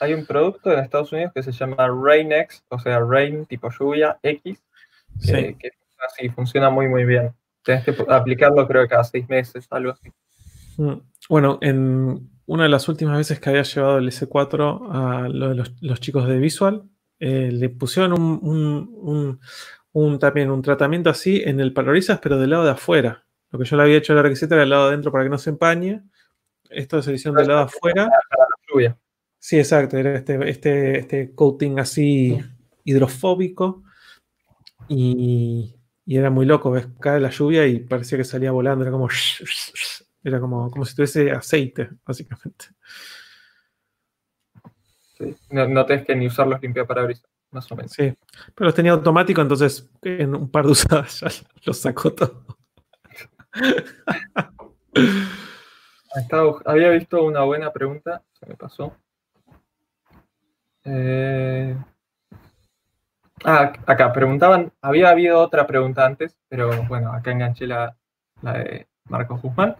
Hay 0.00 0.14
un 0.14 0.26
producto 0.26 0.70
en 0.72 0.78
Estados 0.78 1.12
Unidos 1.12 1.32
que 1.34 1.42
se 1.42 1.50
llama 1.50 1.88
Rain-X, 1.88 2.62
o 2.68 2.78
sea, 2.78 3.00
Rain 3.00 3.46
tipo 3.46 3.68
lluvia 3.70 4.18
X, 4.22 4.62
Sí. 5.18 5.32
que, 5.32 5.56
que 5.58 5.70
así 6.06 6.28
funciona 6.28 6.70
muy, 6.70 6.86
muy 6.86 7.04
bien. 7.04 7.32
Tenés 7.64 7.84
que 7.84 7.96
aplicarlo 8.08 8.68
creo 8.68 8.82
que 8.82 8.88
cada 8.88 9.02
seis 9.02 9.28
meses, 9.28 9.66
algo 9.70 9.92
así. 9.92 10.10
Mm. 10.76 11.00
Bueno, 11.28 11.58
en 11.60 12.30
una 12.46 12.62
de 12.62 12.68
las 12.68 12.88
últimas 12.88 13.18
veces 13.18 13.40
que 13.40 13.50
había 13.50 13.62
llevado 13.62 13.98
el 13.98 14.08
S4 14.08 14.88
a 14.90 15.28
lo 15.28 15.48
de 15.48 15.54
los, 15.56 15.74
los 15.82 16.00
chicos 16.00 16.26
de 16.28 16.38
Visual, 16.38 16.84
eh, 17.20 17.50
le 17.52 17.68
pusieron 17.68 18.12
un, 18.12 19.40
también 20.18 20.50
un 20.50 20.62
tratamiento 20.62 21.10
así 21.10 21.42
en 21.44 21.60
el 21.60 21.72
parabrisas, 21.72 22.20
pero 22.20 22.38
del 22.38 22.50
lado 22.50 22.64
de 22.64 22.70
afuera. 22.70 23.24
Lo 23.50 23.58
que 23.58 23.64
yo 23.64 23.76
le 23.76 23.82
había 23.82 23.96
hecho 23.96 24.12
en 24.12 24.16
la 24.16 24.22
requisita 24.22 24.54
era 24.54 24.62
del 24.62 24.70
lado 24.70 24.84
de 24.84 24.88
adentro 24.90 25.10
para 25.10 25.24
que 25.24 25.30
no 25.30 25.38
se 25.38 25.50
empañe. 25.50 26.02
Esto 26.68 27.00
se 27.00 27.14
hizo 27.14 27.32
del 27.32 27.48
lado 27.48 27.60
de 27.60 27.66
afuera. 27.66 28.10
Sí, 29.38 29.58
exacto. 29.58 29.96
Era 29.96 30.16
este, 30.16 30.48
este, 30.48 30.98
este 30.98 31.34
coating 31.34 31.78
así 31.78 32.38
hidrofóbico. 32.84 33.84
Y, 34.88 35.74
era 36.06 36.30
muy 36.30 36.46
loco. 36.46 36.70
Ves, 36.70 36.88
cae 37.00 37.20
la 37.20 37.30
lluvia 37.30 37.66
y 37.66 37.80
parecía 37.80 38.18
que 38.18 38.24
salía 38.24 38.52
volando. 38.52 38.84
Era 38.84 38.92
como. 38.92 39.08
Era 40.22 40.40
como, 40.40 40.70
como 40.70 40.84
si 40.84 40.94
tuviese 40.94 41.30
aceite, 41.30 41.90
básicamente. 42.04 42.66
Sí. 45.16 45.34
No, 45.50 45.66
no 45.68 45.86
tenés 45.86 46.04
que 46.04 46.14
ni 46.14 46.26
usar 46.26 46.46
los 46.46 46.60
limpiaparabrisas, 46.60 47.28
más 47.50 47.70
o 47.70 47.76
menos. 47.76 47.92
Sí, 47.92 48.14
pero 48.54 48.66
los 48.66 48.74
tenía 48.74 48.92
automático, 48.92 49.40
entonces 49.40 49.88
en 50.02 50.34
un 50.34 50.50
par 50.50 50.66
de 50.66 50.72
usadas 50.72 51.20
ya 51.20 51.28
los 51.64 51.78
sacó 51.78 52.12
todo. 52.12 52.44
había 56.64 56.90
visto 56.90 57.22
una 57.22 57.42
buena 57.42 57.72
pregunta, 57.72 58.22
se 58.32 58.46
me 58.46 58.56
pasó. 58.56 58.96
Eh, 60.84 61.76
ah, 63.44 63.72
acá 63.86 64.12
preguntaban, 64.12 64.72
había 64.80 65.10
habido 65.10 65.40
otra 65.40 65.66
pregunta 65.66 66.06
antes, 66.06 66.36
pero 66.48 66.84
bueno, 66.84 67.12
acá 67.12 67.32
enganché 67.32 67.66
la, 67.66 67.96
de 68.42 68.86
Marcos 69.04 69.42
Guzmán, 69.42 69.76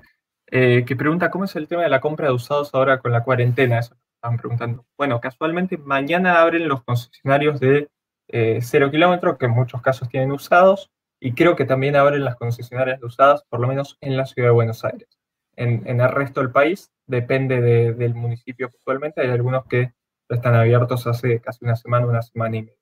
eh, 0.47 0.85
que 0.86 0.97
pregunta 0.97 1.31
cómo 1.31 1.45
es 1.45 1.57
el 1.57 1.69
tema 1.69 1.82
de 1.82 1.89
la 1.89 2.01
compra 2.01 2.28
de 2.28 2.35
usados 2.35 2.74
ahora 2.74 2.99
con 2.99 3.12
la 3.12 3.23
cuarentena. 3.23 3.78
Eso 3.78 3.97
estaban 4.19 4.36
preguntando. 4.36 4.85
Bueno, 4.97 5.20
casualmente 5.20 5.78
mañana 5.78 6.40
abren 6.40 6.69
los 6.69 6.82
concesionarios 6.82 7.61
de 7.61 7.89
eh, 8.28 8.59
cero 8.62 8.90
kilómetros, 8.90 9.39
que 9.39 9.47
en 9.47 9.53
muchos 9.53 9.81
casos 9.81 10.09
tienen 10.09 10.32
usados, 10.32 10.90
y 11.20 11.32
creo 11.32 11.57
que 11.57 11.65
también 11.65 11.97
abren 11.97 12.24
las 12.24 12.36
concesionarias 12.36 13.03
usadas, 13.03 13.45
por 13.49 13.61
lo 13.61 13.69
menos 13.69 13.97
en 14.01 14.16
la 14.16 14.27
ciudad 14.27 14.49
de 14.49 14.53
Buenos 14.53 14.85
Aires. 14.85 15.09
En, 15.57 16.01
el 16.01 16.09
resto 16.11 16.40
del 16.40 16.53
país, 16.53 16.93
depende 17.07 17.61
del 17.95 18.15
municipio 18.15 18.66
actualmente, 18.66 19.20
hay 19.20 19.31
algunos 19.31 19.65
que 19.66 19.93
están 20.28 20.55
abiertos 20.55 21.07
hace 21.07 21.40
casi 21.40 21.65
una 21.65 21.74
semana, 21.74 22.07
una 22.07 22.23
semana 22.23 22.57
y 22.57 22.62
media. 22.62 22.78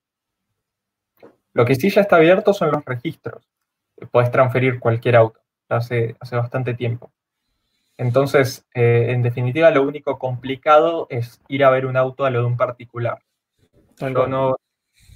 Lo 1.53 1.65
que 1.65 1.75
sí 1.75 1.89
ya 1.89 2.03
está 2.03 2.17
abierto 2.17 2.53
son 2.53 2.71
los 2.71 2.85
registros. 2.85 3.49
Puedes 4.11 4.31
transferir 4.31 4.79
cualquier 4.79 5.17
auto, 5.17 5.41
hace, 5.71 6.17
hace 6.21 6.37
bastante 6.37 6.75
tiempo. 6.75 7.13
Entonces, 7.98 8.66
eh, 8.74 9.06
en 9.10 9.23
definitiva, 9.23 9.70
lo 9.70 9.82
único 9.82 10.18
complicado 10.18 11.06
es 11.09 11.40
ir 11.48 11.64
a 11.64 11.70
ver 11.70 11.86
un 11.86 11.97
auto 11.97 12.24
a 12.24 12.31
lo 12.31 12.40
de 12.40 12.47
un 12.47 12.56
particular. 12.56 13.23
No, 14.01 14.56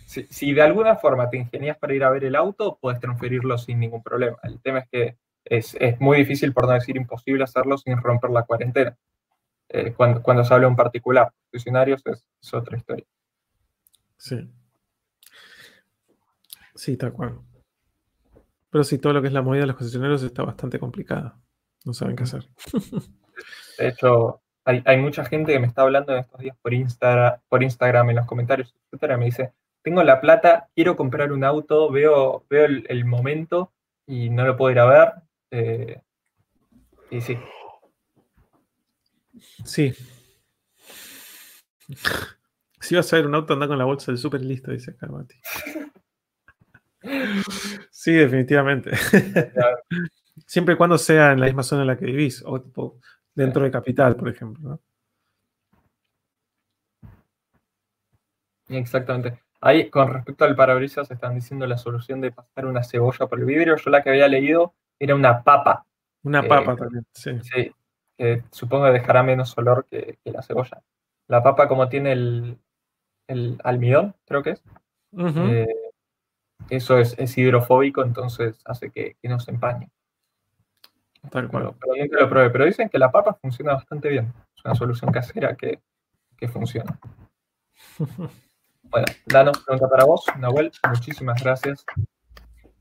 si, 0.06 0.52
de 0.52 0.62
alguna 0.62 0.96
forma 0.96 1.28
te 1.28 1.36
ingenias 1.36 1.76
para 1.78 1.94
ir 1.94 2.02
a 2.02 2.10
ver 2.10 2.24
el 2.24 2.34
auto, 2.34 2.78
puedes 2.80 3.00
transferirlo 3.00 3.58
sin 3.58 3.78
ningún 3.78 4.02
problema. 4.02 4.38
El 4.42 4.60
tema 4.60 4.80
es 4.80 4.88
que 4.88 5.16
es, 5.44 5.76
muy 6.00 6.18
difícil, 6.18 6.52
por 6.52 6.66
no 6.66 6.72
decir 6.72 6.96
imposible, 6.96 7.44
hacerlo 7.44 7.76
sin 7.76 7.96
romper 7.98 8.30
la 8.30 8.44
cuarentena. 8.44 8.96
Eh, 9.68 9.92
cuando, 9.92 10.22
cuando, 10.22 10.42
se 10.42 10.52
habla 10.52 10.66
de 10.66 10.70
un 10.70 10.76
particular, 10.76 11.32
funcionarios 11.50 12.02
es, 12.06 12.26
es 12.42 12.54
otra 12.54 12.76
historia. 12.76 13.04
Sí. 14.16 14.50
Sí, 16.74 16.96
tal 16.96 17.12
cual. 17.12 17.40
Pero 18.70 18.84
sí, 18.84 18.98
todo 18.98 19.12
lo 19.12 19.20
que 19.20 19.28
es 19.28 19.34
la 19.34 19.42
movida 19.42 19.62
de 19.62 19.66
los 19.66 19.76
concesionarios 19.76 20.22
está 20.22 20.42
bastante 20.42 20.78
complicada. 20.78 21.38
No 21.84 21.94
saben 21.94 22.16
qué 22.16 22.24
hacer. 22.24 22.48
De 23.78 23.88
hecho, 23.88 24.42
hay, 24.64 24.98
mucha 24.98 25.24
gente 25.24 25.52
que 25.52 25.58
me 25.58 25.66
está 25.66 25.82
hablando 25.82 26.12
en 26.12 26.20
estos 26.20 26.40
días 26.40 26.56
por, 26.60 26.72
por 27.48 27.62
Instagram, 27.62 28.10
en 28.10 28.16
los 28.16 28.26
comentarios, 28.26 28.74
etcétera. 28.86 29.16
Me 29.16 29.26
dice: 29.26 29.52
Tengo 29.82 30.02
la 30.02 30.20
plata, 30.20 30.68
quiero 30.74 30.96
comprar 30.96 31.32
un 31.32 31.44
auto, 31.44 31.90
veo, 31.90 32.44
veo 32.50 32.66
el, 32.66 33.04
momento 33.04 33.72
y 34.06 34.30
no 34.30 34.44
lo 34.44 34.56
puedo 34.56 34.72
ir 34.72 34.78
a 34.78 34.86
ver. 34.86 35.12
Eh, 35.50 36.00
y 37.10 37.20
sí. 37.20 37.38
Sí. 39.64 39.94
Si 42.82 42.96
vas 42.96 43.12
a 43.12 43.16
ver 43.16 43.26
un 43.26 43.34
auto, 43.34 43.52
anda 43.52 43.68
con 43.68 43.76
la 43.76 43.84
bolsa 43.84 44.10
del 44.10 44.16
súper 44.16 44.40
listo, 44.40 44.70
dice 44.70 44.96
Carmati. 44.96 45.36
Sí, 47.90 48.12
definitivamente. 48.12 48.90
Siempre 50.46 50.74
y 50.74 50.76
cuando 50.76 50.98
sea 50.98 51.32
en 51.32 51.40
la 51.40 51.46
misma 51.46 51.62
zona 51.62 51.82
en 51.82 51.88
la 51.88 51.96
que 51.96 52.06
vivís, 52.06 52.42
o 52.46 52.62
dentro 53.34 53.64
de 53.64 53.70
capital, 53.70 54.16
por 54.16 54.28
ejemplo. 54.28 54.80
Exactamente. 58.68 59.40
Ahí, 59.60 59.90
con 59.90 60.12
respecto 60.12 60.44
al 60.44 60.56
parabrisas, 60.56 61.10
están 61.10 61.34
diciendo 61.34 61.66
la 61.66 61.76
solución 61.76 62.20
de 62.20 62.32
pasar 62.32 62.66
una 62.66 62.82
cebolla 62.82 63.26
por 63.26 63.38
el 63.38 63.44
vidrio. 63.44 63.76
Yo 63.76 63.90
la 63.90 64.02
que 64.02 64.10
había 64.10 64.28
leído 64.28 64.74
era 64.98 65.14
una 65.14 65.42
papa. 65.42 65.84
Una 66.22 66.46
papa 66.46 66.76
también, 66.76 67.04
sí. 67.12 67.38
Sí, 67.42 67.72
que 68.16 68.42
supongo 68.50 68.86
que 68.86 68.92
dejará 68.92 69.22
menos 69.22 69.56
olor 69.58 69.86
que, 69.90 70.18
la 70.24 70.42
cebolla. 70.42 70.82
La 71.28 71.42
papa, 71.42 71.68
como 71.68 71.88
tiene 71.88 72.12
el, 72.12 72.58
almidón, 73.62 74.14
creo 74.26 74.42
que 74.42 74.50
es, 74.50 74.62
eh, 75.16 75.66
eso 76.68 76.98
es, 76.98 77.38
hidrofóbico, 77.38 78.02
entonces 78.02 78.60
hace 78.64 78.90
que 78.90 79.16
no 79.22 79.38
se 79.40 79.52
empañe. 79.52 79.90
Tal 81.28 81.48
cual. 81.48 81.74
Pero, 81.80 82.20
lo 82.22 82.28
probé. 82.28 82.50
Pero 82.50 82.64
dicen 82.64 82.88
que 82.88 82.98
la 82.98 83.10
papa 83.10 83.36
funciona 83.40 83.74
bastante 83.74 84.08
bien. 84.08 84.32
Es 84.56 84.64
una 84.64 84.74
solución 84.74 85.12
casera 85.12 85.56
que, 85.56 85.80
funciona. 86.48 86.98
Bueno, 88.82 89.06
Dano, 89.26 89.52
pregunta 89.52 89.88
para 89.88 90.04
vos. 90.04 90.24
Nahuel, 90.38 90.72
muchísimas 90.88 91.42
gracias. 91.42 91.84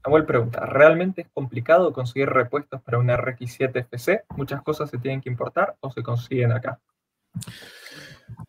Nahuel 0.05 0.25
pregunta, 0.25 0.65
¿realmente 0.65 1.21
es 1.21 1.27
complicado 1.33 1.91
conseguir 1.93 2.29
repuestos 2.29 2.81
para 2.81 2.97
una 2.97 3.17
RX7 3.17 3.75
FC? 3.75 4.23
¿Muchas 4.35 4.61
cosas 4.63 4.89
se 4.89 4.97
tienen 4.97 5.21
que 5.21 5.29
importar 5.29 5.75
o 5.81 5.91
se 5.91 6.01
consiguen 6.01 6.53
acá? 6.53 6.79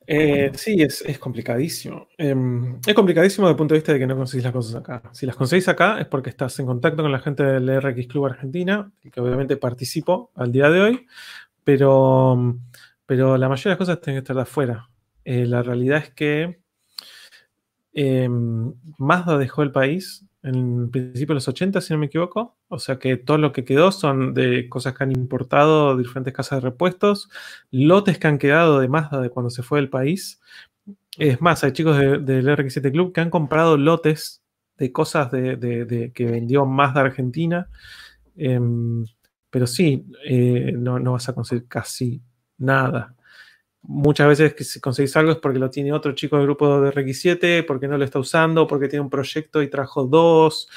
Eh, 0.06 0.50
sí, 0.54 0.82
es, 0.82 1.04
complicadísimo. 1.18 2.08
Em, 2.18 2.80
es 2.84 2.94
complicadísimo 2.94 3.46
desde 3.46 3.52
el 3.52 3.58
punto 3.58 3.74
de 3.74 3.80
vista 3.80 3.92
de 3.92 3.98
que 4.00 4.06
no 4.06 4.16
conseguís 4.16 4.44
las 4.44 4.52
cosas 4.52 4.74
acá. 4.74 5.02
Si 5.12 5.24
las 5.24 5.36
conseguís 5.36 5.68
acá 5.68 6.00
es 6.00 6.06
porque 6.06 6.30
estás 6.30 6.58
en 6.58 6.66
contacto 6.66 7.02
con 7.02 7.12
la 7.12 7.20
gente 7.20 7.44
del 7.44 7.80
RX 7.80 8.08
Club 8.08 8.26
Argentina, 8.26 8.90
que 9.12 9.20
obviamente 9.20 9.56
participo 9.56 10.32
al 10.34 10.50
día 10.50 10.68
de 10.68 10.80
hoy, 10.80 11.06
pero, 11.62 12.56
pero 13.06 13.36
la 13.36 13.48
mayoría 13.48 13.70
de 13.70 13.78
las 13.78 13.78
cosas 13.78 14.00
tienen 14.00 14.16
que 14.16 14.24
estar 14.24 14.34
de 14.34 14.42
afuera. 14.42 14.88
Eh, 15.24 15.46
la 15.46 15.62
realidad 15.62 15.98
es 15.98 16.10
que 16.10 16.60
em, 17.92 18.74
Mazda 18.98 19.38
dejó 19.38 19.62
el 19.62 19.70
país 19.70 20.24
en 20.42 20.90
principio 20.90 21.28
de 21.28 21.34
los 21.34 21.48
80, 21.48 21.80
si 21.80 21.92
no 21.92 21.98
me 21.98 22.06
equivoco. 22.06 22.56
O 22.68 22.78
sea 22.78 22.98
que 22.98 23.16
todo 23.16 23.38
lo 23.38 23.52
que 23.52 23.64
quedó 23.64 23.92
son 23.92 24.34
de 24.34 24.68
cosas 24.68 24.94
que 24.94 25.04
han 25.04 25.12
importado 25.12 25.96
diferentes 25.96 26.34
casas 26.34 26.62
de 26.62 26.70
repuestos, 26.70 27.28
lotes 27.70 28.18
que 28.18 28.26
han 28.26 28.38
quedado 28.38 28.80
de 28.80 28.88
Mazda 28.88 29.20
de 29.20 29.30
cuando 29.30 29.50
se 29.50 29.62
fue 29.62 29.80
del 29.80 29.90
país. 29.90 30.40
Es 31.18 31.40
más, 31.40 31.64
hay 31.64 31.72
chicos 31.72 31.98
del 31.98 32.46
RX7 32.48 32.92
Club 32.92 33.12
que 33.12 33.20
han 33.20 33.30
comprado 33.30 33.76
lotes 33.76 34.42
de 34.78 34.92
cosas 34.92 35.30
de, 35.30 36.12
que 36.14 36.24
vendió 36.26 36.64
Mazda 36.64 37.02
Argentina. 37.02 37.68
Em, 38.36 39.04
pero 39.50 39.66
sí, 39.66 40.06
eh, 40.24 40.72
no 40.72 41.12
vas 41.12 41.28
a 41.28 41.34
conseguir 41.34 41.66
casi 41.68 42.22
nada 42.58 43.14
muchas 43.82 44.28
veces 44.28 44.54
que 44.54 44.64
si 44.64 44.80
conseguís 44.80 45.16
algo 45.16 45.32
es 45.32 45.38
porque 45.38 45.58
lo 45.58 45.70
tiene 45.70 45.92
otro 45.92 46.12
chico 46.12 46.36
del 46.36 46.46
grupo 46.46 46.80
de 46.80 46.90
RX7, 46.92 47.64
porque 47.66 47.88
no 47.88 47.98
lo 47.98 48.04
está 48.04 48.18
usando, 48.18 48.66
porque 48.66 48.88
tiene 48.88 49.02
un 49.02 49.10
proyecto 49.10 49.62
y 49.62 49.70
trajo 49.70 50.06
dos, 50.06 50.68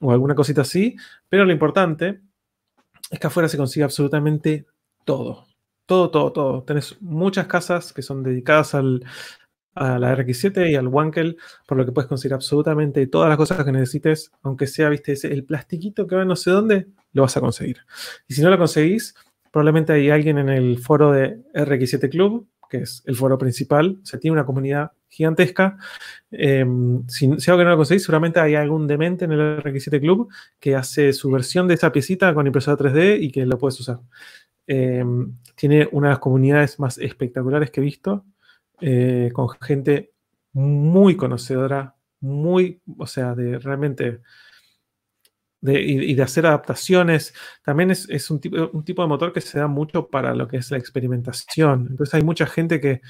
o 0.00 0.12
alguna 0.12 0.34
cosita 0.34 0.62
así. 0.62 0.96
Pero 1.28 1.44
lo 1.44 1.52
importante 1.52 2.20
es 3.10 3.18
que 3.18 3.26
afuera 3.26 3.48
se 3.48 3.56
consigue 3.56 3.84
absolutamente 3.84 4.66
todo. 5.04 5.46
Todo, 5.86 6.10
todo, 6.10 6.32
todo. 6.32 6.62
Tenés 6.62 7.00
muchas 7.00 7.46
casas 7.46 7.92
que 7.92 8.02
son 8.02 8.22
dedicadas 8.22 8.74
al, 8.74 9.04
a 9.74 9.98
la 9.98 10.16
RX7 10.16 10.70
y 10.70 10.76
al 10.76 10.88
Wankel, 10.88 11.36
por 11.66 11.78
lo 11.78 11.84
que 11.84 11.92
puedes 11.92 12.08
conseguir 12.08 12.34
absolutamente 12.34 13.06
todas 13.06 13.28
las 13.28 13.36
cosas 13.36 13.64
que 13.64 13.72
necesites, 13.72 14.30
aunque 14.42 14.66
sea, 14.66 14.88
viste, 14.88 15.14
el 15.24 15.44
plastiquito 15.44 16.06
que 16.06 16.16
va 16.16 16.24
no 16.24 16.36
sé 16.36 16.50
dónde, 16.50 16.86
lo 17.12 17.22
vas 17.22 17.36
a 17.36 17.40
conseguir. 17.40 17.78
Y 18.28 18.34
si 18.34 18.42
no 18.42 18.50
lo 18.50 18.58
conseguís, 18.58 19.14
Probablemente 19.50 19.92
hay 19.92 20.10
alguien 20.10 20.38
en 20.38 20.48
el 20.48 20.78
foro 20.78 21.12
de 21.12 21.38
RX7 21.54 22.08
Club, 22.10 22.48
que 22.68 22.78
es 22.78 23.02
el 23.06 23.16
foro 23.16 23.36
principal. 23.36 23.98
O 24.02 24.06
sea, 24.06 24.20
tiene 24.20 24.32
una 24.32 24.46
comunidad 24.46 24.92
gigantesca. 25.08 25.76
Em, 26.30 27.06
si, 27.08 27.26
algo 27.26 27.58
que 27.58 27.64
no 27.64 27.70
lo 27.70 27.76
conseguís, 27.76 28.04
seguramente 28.04 28.40
hay 28.40 28.54
algún 28.54 28.86
demente 28.86 29.24
en 29.24 29.32
el 29.32 29.62
RX7 29.62 30.00
Club 30.00 30.28
que 30.58 30.76
hace 30.76 31.12
su 31.12 31.30
versión 31.30 31.66
de 31.66 31.74
esa 31.74 31.92
piecita 31.92 32.32
con 32.32 32.46
impresora 32.46 32.76
3D 32.76 33.18
y 33.20 33.30
que 33.32 33.44
lo 33.44 33.58
puedes 33.58 33.78
usar. 33.80 34.00
Em, 34.66 35.36
tiene 35.56 35.88
una 35.90 36.08
de 36.08 36.12
las 36.12 36.20
comunidades 36.20 36.78
más 36.78 36.96
espectaculares 36.98 37.70
que 37.70 37.80
he 37.80 37.84
visto, 37.84 38.24
eh, 38.80 39.30
con 39.32 39.48
gente 39.60 40.12
muy 40.52 41.16
conocedora, 41.16 41.96
muy, 42.20 42.80
o 42.98 43.06
sea, 43.06 43.34
de 43.34 43.58
realmente 43.58 44.20
y, 45.62 46.14
de 46.14 46.22
hacer 46.22 46.46
adaptaciones. 46.46 47.34
También 47.64 47.90
es, 47.90 48.30
un, 48.30 48.40
tipo, 48.40 48.70
un, 48.72 48.84
tipo, 48.84 49.02
de 49.02 49.08
motor 49.08 49.32
que 49.32 49.40
se 49.40 49.58
da 49.58 49.66
mucho 49.66 50.08
para 50.08 50.34
lo 50.34 50.48
que 50.48 50.58
es 50.58 50.70
la 50.70 50.78
experimentación. 50.78 51.88
Entonces 51.90 52.14
hay 52.14 52.22
mucha 52.22 52.46
gente 52.46 52.80
que 52.80 53.00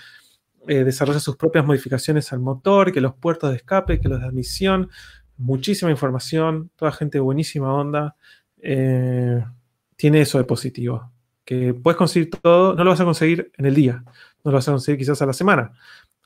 eh, 0.68 0.84
desarrolla 0.84 1.20
sus 1.20 1.36
propias 1.36 1.64
modificaciones 1.64 2.32
al 2.32 2.40
motor, 2.40 2.92
que 2.92 3.00
los 3.00 3.14
puertos 3.14 3.50
de 3.50 3.56
escape, 3.56 4.00
que 4.00 4.08
los 4.08 4.20
de 4.20 4.26
admisión, 4.26 4.90
muchísima 5.36 5.90
información, 5.90 6.70
toda 6.76 6.92
gente 6.92 7.18
buenísima 7.18 7.72
onda. 7.72 8.16
Eh, 8.58 9.42
tiene 9.96 10.20
eso 10.20 10.38
de 10.38 10.44
positivo, 10.44 11.12
que 11.44 11.74
puedes 11.74 11.96
conseguir 11.96 12.30
todo, 12.30 12.74
no 12.74 12.84
lo 12.84 12.90
vas 12.90 13.00
a 13.00 13.04
conseguir 13.04 13.52
en 13.56 13.66
el 13.66 13.74
día, 13.74 14.02
no 14.44 14.50
lo 14.50 14.52
vas 14.52 14.68
a 14.68 14.72
conseguir 14.72 14.98
quizás 14.98 15.20
a 15.20 15.26
la 15.26 15.32
semana, 15.32 15.72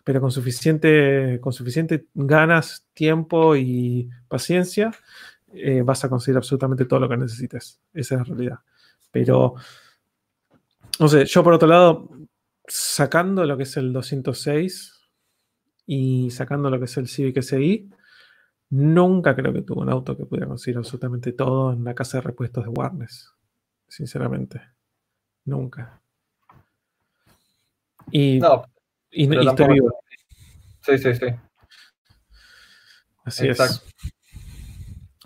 pero 0.04 0.20
con 0.20 0.30
suficiente, 0.30 1.38
con 1.40 1.52
suficiente 1.52 2.06
ganas, 2.14 2.86
tiempo 2.94 3.56
y 3.56 4.10
paciencia, 4.28 4.92
eh, 5.54 5.82
vas 5.82 6.04
a 6.04 6.08
conseguir 6.08 6.36
absolutamente 6.36 6.84
todo 6.84 7.00
lo 7.00 7.08
que 7.08 7.16
necesites. 7.16 7.80
Esa 7.92 8.14
es 8.14 8.18
la 8.20 8.24
realidad. 8.24 8.58
Pero, 9.10 9.54
no 10.98 11.08
sé, 11.08 11.24
yo 11.24 11.44
por 11.44 11.52
otro 11.52 11.68
lado, 11.68 12.08
sacando 12.66 13.44
lo 13.44 13.56
que 13.56 13.62
es 13.64 13.76
el 13.76 13.92
206 13.92 14.92
y 15.86 16.30
sacando 16.30 16.70
lo 16.70 16.78
que 16.78 16.86
es 16.86 16.96
el 16.96 17.08
Civic 17.08 17.38
SI, 17.42 17.90
nunca 18.70 19.36
creo 19.36 19.52
que 19.52 19.62
tuve 19.62 19.82
un 19.82 19.90
auto 19.90 20.16
que 20.16 20.26
pudiera 20.26 20.48
conseguir 20.48 20.78
absolutamente 20.78 21.32
todo 21.32 21.72
en 21.72 21.84
la 21.84 21.94
casa 21.94 22.18
de 22.18 22.22
repuestos 22.22 22.64
de 22.64 22.70
Warnes. 22.70 23.30
Sinceramente. 23.86 24.60
Nunca. 25.44 26.00
Y, 28.10 28.38
No, 28.38 28.64
y, 29.10 29.32
y 29.32 29.46
estoy 29.46 29.74
vivo. 29.74 30.00
Sí, 30.80 30.98
sí, 30.98 31.14
sí. 31.14 31.26
Así 33.24 33.46
Exacto. 33.46 33.86
es. 33.86 33.93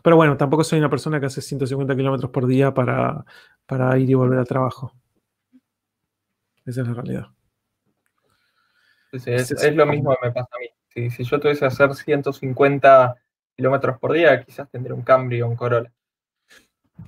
Pero 0.08 0.16
bueno, 0.16 0.38
tampoco 0.38 0.64
soy 0.64 0.78
una 0.78 0.88
persona 0.88 1.20
que 1.20 1.26
hace 1.26 1.42
150 1.42 1.94
kilómetros 1.94 2.30
por 2.30 2.46
día 2.46 2.72
para, 2.72 3.26
para 3.66 3.98
ir 3.98 4.08
y 4.08 4.14
volver 4.14 4.38
al 4.38 4.48
trabajo. 4.48 4.94
Esa 6.64 6.80
es 6.80 6.88
la 6.88 6.94
realidad. 6.94 7.26
Sí, 9.12 9.30
es, 9.30 9.76
lo 9.76 9.84
mismo 9.84 10.16
que 10.16 10.28
me 10.28 10.32
pasa 10.32 10.48
a 10.50 10.58
mí. 10.60 10.70
Si, 10.88 11.10
si 11.10 11.24
yo 11.24 11.38
tuviese 11.38 11.60
que 11.60 11.66
hacer 11.66 11.94
150 11.94 13.16
kilómetros 13.54 13.98
por 13.98 14.14
día, 14.14 14.42
quizás 14.42 14.70
tendría 14.70 14.94
un 14.94 15.02
Camry 15.02 15.42
o 15.42 15.48
un 15.48 15.56
Corolla. 15.56 15.92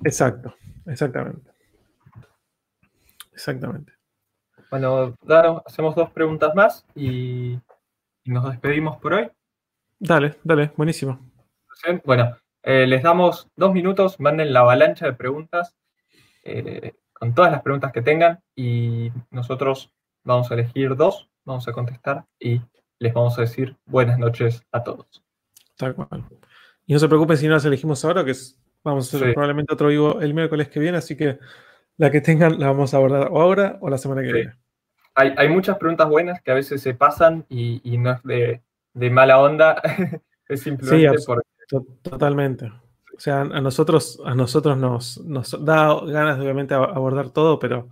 Exacto, 0.03 0.53
exactamente. 0.85 1.49
Exactamente. 3.33 3.93
Bueno, 4.69 5.15
Dano, 5.23 5.63
hacemos 5.65 5.95
dos 5.95 6.11
preguntas 6.11 6.53
más 6.53 6.85
y, 6.93 7.53
y 8.23 8.31
nos 8.31 8.47
despedimos 8.47 8.97
por 8.97 9.13
hoy. 9.13 9.31
Dale, 9.97 10.35
dale, 10.43 10.71
buenísimo. 10.77 11.19
Bueno, 12.05 12.37
eh, 12.63 12.85
les 12.87 13.01
damos 13.03 13.47
dos 13.55 13.73
minutos, 13.73 14.19
manden 14.19 14.53
la 14.53 14.61
avalancha 14.61 15.05
de 15.05 15.13
preguntas 15.13 15.75
eh, 16.43 16.93
con 17.13 17.33
todas 17.33 17.51
las 17.51 17.61
preguntas 17.61 17.91
que 17.91 18.01
tengan 18.01 18.39
y 18.55 19.11
nosotros 19.29 19.91
vamos 20.23 20.49
a 20.51 20.53
elegir 20.55 20.95
dos, 20.95 21.29
vamos 21.45 21.67
a 21.67 21.71
contestar 21.71 22.25
y 22.39 22.61
les 22.99 23.13
vamos 23.13 23.37
a 23.37 23.41
decir 23.41 23.75
buenas 23.85 24.17
noches 24.19 24.63
a 24.71 24.83
todos. 24.83 25.23
Tal 25.77 25.95
cual. 25.95 26.23
Y 26.85 26.93
no 26.93 26.99
se 26.99 27.07
preocupen 27.07 27.37
si 27.37 27.47
no 27.47 27.53
las 27.53 27.65
elegimos 27.65 28.03
ahora, 28.05 28.23
que 28.25 28.31
es- 28.31 28.57
vamos 28.83 29.05
a 29.13 29.17
hacer 29.17 29.27
Sí. 29.29 29.33
probablemente 29.33 29.73
otro 29.73 29.87
vivo 29.89 30.19
el 30.21 30.33
miércoles 30.33 30.69
que 30.69 30.79
viene, 30.79 30.97
así 30.97 31.15
que 31.15 31.37
la 31.97 32.09
que 32.11 32.21
tengan 32.21 32.59
la 32.59 32.67
vamos 32.67 32.93
a 32.93 32.97
abordar 32.97 33.27
o 33.31 33.41
ahora 33.41 33.77
o 33.81 33.89
la 33.89 33.97
semana 33.97 34.21
que 34.21 34.27
Sí. 34.27 34.33
viene. 34.33 34.53
Hay, 35.13 35.33
hay 35.37 35.49
muchas 35.49 35.77
preguntas 35.77 36.07
buenas 36.09 36.41
que 36.41 36.51
a 36.51 36.55
veces 36.55 36.81
se 36.81 36.93
pasan 36.93 37.45
y, 37.49 37.81
y 37.83 37.97
no 37.97 38.11
es 38.13 38.23
de, 38.23 38.61
de 38.93 39.09
mala 39.09 39.39
onda, 39.39 39.81
es 40.47 40.61
simplemente 40.61 41.09
abs- 41.09 41.25
por... 41.25 41.43
To- 41.71 41.85
Totalmente. 42.03 42.65
O 43.17 43.19
sea, 43.19 43.41
a 43.41 43.61
nosotros, 43.61 44.19
a 44.25 44.33
nosotros 44.35 44.77
nos, 44.77 45.17
nos 45.25 45.51
da 45.63 45.99
ganas 46.05 46.39
obviamente 46.39 46.73
ab- 46.75 46.91
abordar 46.95 47.29
todo, 47.31 47.59
pero, 47.59 47.89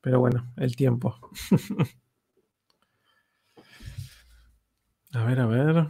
pero 0.00 0.20
bueno, 0.20 0.52
el 0.56 0.74
tiempo. 0.76 1.18
a 5.14 5.24
ver, 5.24 5.40
a 5.40 5.46
ver. 5.46 5.86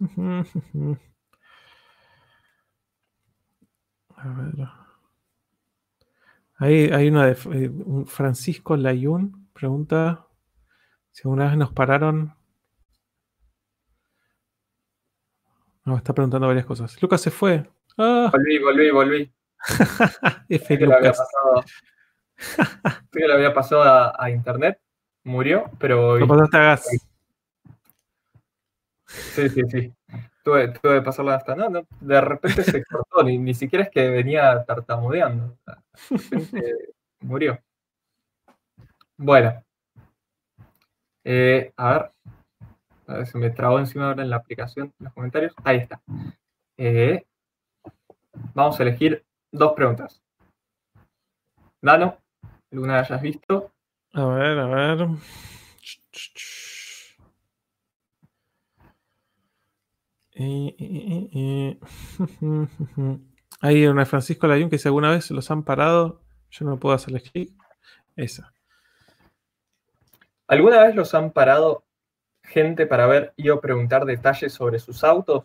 A 4.16 4.28
ver. 4.28 4.68
Ahí 6.56 6.90
hay 6.92 7.08
una 7.08 7.26
de 7.26 7.32
eh, 7.32 7.70
Francisco 8.06 8.76
Layún, 8.76 9.48
pregunta 9.52 10.26
si 11.12 11.22
alguna 11.24 11.46
vez 11.48 11.56
nos 11.56 11.72
pararon. 11.72 12.34
No, 15.84 15.96
está 15.96 16.12
preguntando 16.12 16.46
varias 16.46 16.66
cosas. 16.66 17.00
Lucas 17.02 17.20
se 17.20 17.30
fue. 17.30 17.68
Ah, 17.98 18.30
Volví, 18.32 18.58
volví, 18.58 18.90
volví. 18.90 19.32
F. 20.48 20.78
Que 20.78 20.86
le 20.86 20.94
había 20.94 21.10
Lucas. 21.10 21.18
pasado, 21.18 21.64
que 23.12 23.18
le 23.26 23.32
había 23.32 23.52
pasado 23.54 23.82
a, 23.82 24.14
a 24.18 24.30
internet, 24.30 24.80
murió, 25.24 25.70
pero 25.78 26.18
Lo 26.18 26.26
pasaste 26.26 26.56
a 26.56 26.60
gas. 26.60 26.88
Sí, 29.06 29.48
sí, 29.48 29.62
sí. 29.68 29.94
Tuve, 30.44 30.68
tuve 30.68 30.94
que 30.96 31.02
pasarla 31.02 31.34
hasta. 31.34 31.54
No, 31.56 31.68
no, 31.68 31.86
de 32.00 32.20
repente 32.20 32.62
se 32.62 32.84
cortó, 32.84 33.22
ni, 33.24 33.38
ni 33.38 33.54
siquiera 33.54 33.84
es 33.84 33.90
que 33.90 34.08
venía 34.08 34.64
tartamudeando. 34.64 35.58
de 35.66 36.16
repente 36.16 36.74
murió. 37.20 37.58
Bueno. 39.16 39.62
Eh, 41.24 41.72
a 41.76 41.92
ver. 41.92 42.10
A 43.06 43.14
ver, 43.14 43.26
se 43.26 43.38
me 43.38 43.50
trabó 43.50 43.78
encima 43.78 44.08
ahora 44.08 44.22
en 44.22 44.30
la 44.30 44.36
aplicación, 44.36 44.92
en 44.98 45.04
los 45.04 45.12
comentarios. 45.12 45.54
Ahí 45.64 45.78
está. 45.78 46.00
Eh, 46.76 47.24
vamos 48.54 48.78
a 48.78 48.82
elegir 48.82 49.24
dos 49.52 49.72
preguntas. 49.72 50.22
Nano, 51.82 52.18
¿alguna 52.70 53.00
hayas 53.00 53.22
visto? 53.22 53.72
A 54.12 54.24
ver, 54.26 54.58
a 54.58 54.66
ver. 54.66 55.08
Hay 63.60 63.86
una 63.86 64.06
Francisco 64.06 64.46
Layún 64.46 64.70
que 64.70 64.78
si 64.78 64.88
alguna 64.88 65.10
vez 65.10 65.30
los 65.30 65.50
han 65.50 65.64
parado, 65.64 66.22
yo 66.50 66.64
no 66.64 66.78
puedo 66.78 66.94
hacerles 66.94 67.30
clic. 67.30 67.52
Esa. 68.16 68.52
¿Alguna 70.50 70.82
vez 70.82 70.96
los 70.96 71.14
han 71.14 71.30
parado 71.30 71.84
gente 72.42 72.84
para 72.84 73.06
ver 73.06 73.32
y 73.36 73.50
o 73.50 73.60
preguntar 73.60 74.04
detalles 74.04 74.52
sobre 74.52 74.80
sus 74.80 75.04
autos? 75.04 75.44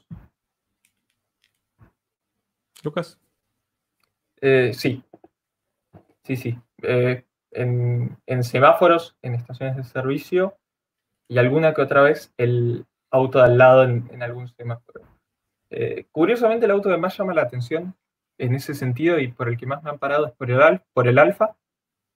Lucas. 2.84 3.20
Eh, 4.42 4.72
sí. 4.74 5.04
Sí, 6.24 6.36
sí. 6.36 6.60
Eh, 6.82 7.24
en, 7.52 8.18
en 8.26 8.44
semáforos, 8.44 9.16
en 9.22 9.36
estaciones 9.36 9.76
de 9.78 9.84
servicio 9.84 10.58
y 11.28 11.38
alguna 11.38 11.76
que 11.76 11.84
otra 11.84 12.02
vez 12.02 12.34
el 12.38 12.86
auto 13.12 13.38
de 13.38 13.46
al 13.46 13.58
lado 13.60 13.84
en, 13.84 14.10
en 14.12 14.24
algún 14.24 14.48
semáforo. 14.48 15.02
Eh, 15.70 16.08
curiosamente, 16.12 16.66
el 16.66 16.72
auto 16.72 16.90
que 16.90 16.98
más 16.98 17.16
llama 17.16 17.36
la 17.36 17.44
atención 17.44 17.96
en 18.40 18.56
ese 18.56 18.74
sentido 18.74 19.20
y 19.20 19.28
por 19.28 19.50
el 19.50 19.58
que 19.58 19.68
más 19.68 19.84
me 19.84 19.92
han 19.92 20.00
parado 20.00 20.26
es 20.26 20.32
por 20.34 20.50
el, 20.50 20.62
al- 20.62 20.84
por 20.94 21.08
el 21.08 21.20
Alfa, 21.20 21.56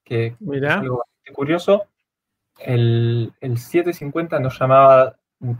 que 0.04 0.26
es 0.26 0.70
algo 0.72 0.98
bastante 0.98 1.32
curioso. 1.32 1.86
El, 2.58 3.32
el 3.40 3.58
750 3.58 4.38
no 4.40 4.50
llamaba 4.50 5.16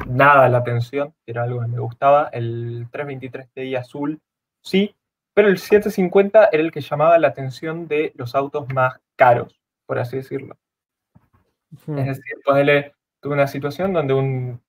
nada 0.06 0.48
la 0.48 0.58
atención, 0.58 1.14
era 1.26 1.44
algo 1.44 1.60
que 1.60 1.68
me 1.68 1.78
gustaba. 1.78 2.28
El 2.32 2.88
323 2.90 3.48
Ti 3.52 3.76
azul, 3.76 4.20
sí, 4.60 4.94
pero 5.32 5.48
el 5.48 5.58
750 5.58 6.50
era 6.52 6.62
el 6.62 6.70
que 6.70 6.80
llamaba 6.80 7.18
la 7.18 7.28
atención 7.28 7.88
de 7.88 8.12
los 8.16 8.34
autos 8.34 8.68
más 8.72 9.00
caros, 9.16 9.58
por 9.86 9.98
así 9.98 10.16
decirlo. 10.16 10.56
Es 11.72 12.06
decir, 12.06 12.36
ponele, 12.44 12.94
tuve 13.20 13.34
una 13.34 13.46
situación 13.46 13.92
donde 13.92 14.14
un 14.14 14.60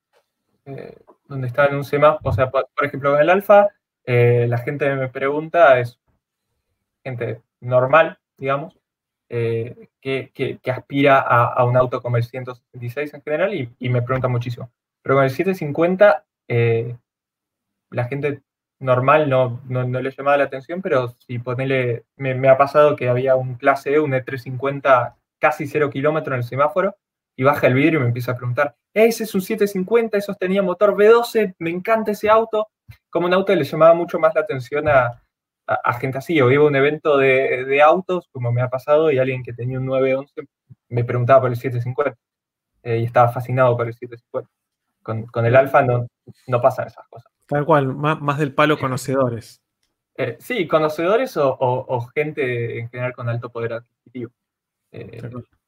eh, 0.66 0.96
donde 1.26 1.48
estaba 1.48 1.70
en 1.70 1.76
un 1.76 1.84
semáforo, 1.84 2.30
o 2.30 2.34
sea, 2.34 2.52
por, 2.52 2.68
por 2.76 2.86
ejemplo, 2.86 3.18
el 3.18 3.30
Alfa, 3.30 3.70
eh, 4.06 4.46
la 4.48 4.58
gente 4.58 4.94
me 4.96 5.08
pregunta 5.08 5.80
es 5.80 6.00
gente 7.04 7.42
normal, 7.62 8.20
digamos, 8.38 8.78
eh, 9.34 9.88
que, 10.02 10.60
aspira 10.70 11.22
a, 11.22 11.64
un 11.64 11.78
auto 11.78 12.02
como 12.02 12.18
el 12.18 12.24
166 12.26 13.14
en 13.14 13.22
general 13.22 13.54
y, 13.54 13.90
me 13.90 14.02
pregunta 14.02 14.28
muchísimo. 14.28 14.70
Pero 15.02 15.16
con 15.16 15.24
el 15.24 15.30
750, 15.30 16.26
eh, 16.50 16.98
la 17.92 18.06
gente 18.06 18.42
normal 18.80 19.30
no, 19.30 19.62
no, 19.70 19.86
le 19.86 20.12
llamaba 20.12 20.36
la 20.36 20.44
atención, 20.44 20.82
pero 20.82 21.16
si 21.20 21.42
me, 22.18 22.50
ha 22.50 22.58
pasado 22.58 22.98
que 22.98 23.08
había 23.08 23.38
un 23.38 23.56
clase 23.56 23.94
E, 23.94 24.00
un 24.00 24.12
E350 24.12 25.16
casi 25.40 25.66
cero 25.66 25.90
kilómetros 25.90 26.34
en 26.34 26.40
el 26.40 26.44
semáforo, 26.44 26.98
y 27.38 27.44
baja 27.44 27.68
el 27.68 27.74
vidrio 27.74 28.00
y 28.00 28.02
me 28.02 28.08
empieza 28.08 28.34
a 28.34 28.36
preguntar, 28.36 28.76
"Eh, 28.94 29.06
ese 29.06 29.24
es 29.24 29.34
un 29.34 29.42
750, 29.42 30.18
esos 30.18 30.38
tenía 30.38 30.62
motor 30.62 30.94
V12, 30.94 31.56
me 31.60 31.70
encanta 31.70 32.12
ese 32.12 32.30
auto. 32.30 32.68
Como 33.10 33.28
un 33.28 33.34
auto 33.34 33.56
le 33.56 33.64
llamaba 33.64 33.94
mucho 33.94 34.20
más 34.20 34.36
la 34.36 34.42
atención 34.42 34.90
a, 34.90 35.24
a- 35.68 35.80
a 35.84 35.94
gente 35.94 36.18
así. 36.18 36.40
O 36.42 36.52
iba 36.52 36.64
a 36.64 36.68
un 36.68 36.76
evento 36.76 37.18
de, 37.18 37.66
de 37.66 37.82
autos, 37.82 38.28
como 38.32 38.52
me 38.52 38.62
ha 38.62 38.70
pasado, 38.70 39.12
y 39.12 39.20
alguien 39.20 39.44
que 39.44 39.54
tenía 39.54 39.80
un 39.80 39.86
911 39.86 40.42
me 40.90 41.04
preguntaba 41.04 41.42
por 41.42 41.50
el 41.52 41.56
750 41.58 42.18
eh, 42.84 42.98
y 43.00 43.04
estaba 43.06 43.30
fascinado 43.32 43.76
por 43.78 43.88
el 43.88 43.94
750. 43.94 44.50
Con, 45.04 45.26
con 45.28 45.46
el 45.46 45.56
Alfa 45.56 45.82
no, 45.82 46.08
no 46.48 46.62
pasan 46.62 46.88
esas 46.88 47.08
cosas. 47.08 47.32
Tal 47.48 47.66
cual, 47.66 47.88
más, 47.96 48.22
más 48.22 48.38
del 48.40 48.54
palo 48.54 48.78
conocedores. 48.78 49.62
Eh, 50.16 50.38
sí, 50.40 50.68
conocedores 50.68 51.36
o, 51.38 51.54
o- 51.54 51.86
o 51.96 52.02
gente 52.14 52.78
en 52.80 52.90
general 52.90 53.14
con 53.14 53.28
alto 53.30 53.50
poder 53.50 53.74
adquisitivo. 53.74 54.32
Eh, 54.92 55.22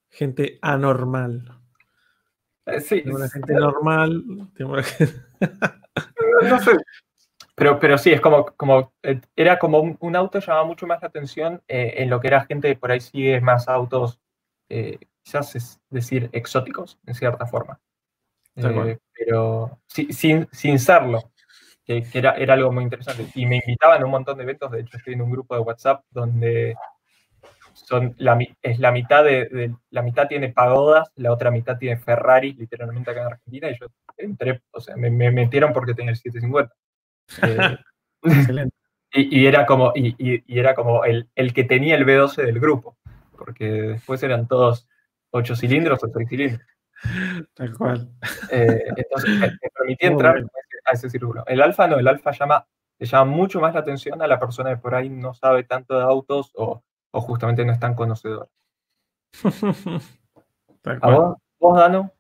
gente 0.09 0.59
anormal. 0.61 1.59
Eh, 2.65 2.79
sí, 2.81 3.01
Tengo 3.01 3.17
una 3.17 3.29
gente 3.29 3.53
normal. 3.53 4.23
Tengo 4.55 4.73
una 4.73 4.83
gente... 4.83 5.13
no 6.49 6.59
sé. 6.59 6.71
Pero, 7.55 7.79
pero 7.79 7.97
sí, 7.97 8.11
es 8.11 8.21
como, 8.21 8.45
como 8.57 8.93
eh, 9.03 9.21
era 9.35 9.59
como 9.59 9.79
un, 9.79 9.97
un 9.99 10.15
auto 10.15 10.39
llamaba 10.39 10.65
mucho 10.65 10.87
más 10.87 11.01
la 11.01 11.07
atención 11.09 11.61
eh, 11.67 11.95
en 11.97 12.09
lo 12.09 12.19
que 12.19 12.27
era 12.27 12.45
gente 12.45 12.69
que 12.69 12.79
por 12.79 12.91
ahí 12.91 12.99
sigue 12.99 13.39
más 13.41 13.67
autos, 13.67 14.19
eh, 14.69 14.97
quizás 15.23 15.55
es 15.55 15.81
decir, 15.89 16.29
exóticos, 16.33 16.99
en 17.05 17.13
cierta 17.15 17.45
forma. 17.45 17.79
Eh, 18.55 18.99
pero 19.13 19.81
sí, 19.87 20.13
sin, 20.13 20.47
sin 20.51 20.79
serlo, 20.79 21.31
que, 21.85 22.03
que 22.09 22.19
era, 22.19 22.33
era 22.37 22.55
algo 22.55 22.71
muy 22.71 22.83
interesante. 22.85 23.27
Y 23.35 23.45
me 23.47 23.57
invitaban 23.57 24.01
a 24.01 24.05
un 24.05 24.11
montón 24.11 24.37
de 24.37 24.43
eventos, 24.43 24.71
de 24.71 24.81
hecho 24.81 24.97
estoy 24.97 25.13
en 25.15 25.21
un 25.23 25.31
grupo 25.31 25.55
de 25.55 25.61
WhatsApp 25.61 26.03
donde 26.11 26.75
son 27.73 28.15
la, 28.19 28.37
es 28.61 28.79
la 28.79 28.91
mitad 28.91 29.23
de, 29.23 29.45
de- 29.49 29.75
la 29.89 30.01
mitad 30.01 30.27
tiene 30.27 30.49
pagodas, 30.49 31.11
la 31.15 31.31
otra 31.31 31.51
mitad 31.51 31.77
tiene 31.77 31.97
Ferrari, 31.97 32.53
literalmente 32.53 33.11
acá 33.11 33.21
en 33.21 33.27
Argentina, 33.27 33.69
y 33.69 33.77
yo 33.79 33.87
entré, 34.17 34.61
o 34.71 34.79
sea, 34.79 34.95
me, 34.95 35.09
me 35.09 35.31
metieron 35.31 35.73
porque 35.73 35.93
tenía 35.93 36.11
el 36.11 36.17
750. 36.17 36.75
Eh, 37.41 37.77
Excelente. 38.23 38.75
y, 39.13 39.41
y 39.41 39.47
era 39.47 39.65
como, 39.65 39.91
y, 39.95 40.41
era 40.47 40.75
como 40.75 41.03
el, 41.05 41.29
el 41.35 41.53
que 41.53 41.63
tenía 41.63 41.95
el 41.95 42.05
V12 42.05 42.43
del 42.43 42.59
grupo, 42.59 42.97
porque 43.37 43.65
después 43.65 44.23
eran 44.23 44.47
todos 44.47 44.87
8 45.31 45.55
cilindros 45.55 46.03
o 46.03 46.07
6 46.07 46.29
cilindros. 46.29 46.67
Tal 47.53 47.77
cual. 47.77 48.09
Eh, 48.49 48.83
entonces 48.95 49.39
me, 49.39 49.51
permitía 49.77 50.09
entrar 50.09 50.45
a 50.85 50.93
ese, 50.93 51.09
círculo. 51.09 51.43
El 51.47 51.61
alfa 51.61 51.87
no, 51.87 51.97
el 51.99 52.07
alfa 52.07 52.31
llama, 52.31 52.65
le 52.97 53.05
llama 53.05 53.25
mucho 53.25 53.59
más 53.59 53.73
la 53.73 53.81
atención 53.81 54.21
a 54.21 54.27
la 54.27 54.39
persona 54.39 54.69
que 54.69 54.77
por 54.77 54.95
ahí 54.95 55.09
no 55.09 55.33
sabe 55.33 55.63
tanto 55.63 55.97
de 55.97 56.03
autos 56.03 56.51
o, 56.55 56.83
o 57.11 57.21
justamente 57.21 57.65
no 57.65 57.73
es 57.73 57.79
tan 57.79 57.95
conocedor. 57.95 58.49
Tal 60.81 60.99
¿A 61.01 61.09
vos, 61.09 61.37
vos, 61.59 61.77
Dano? 61.77 62.11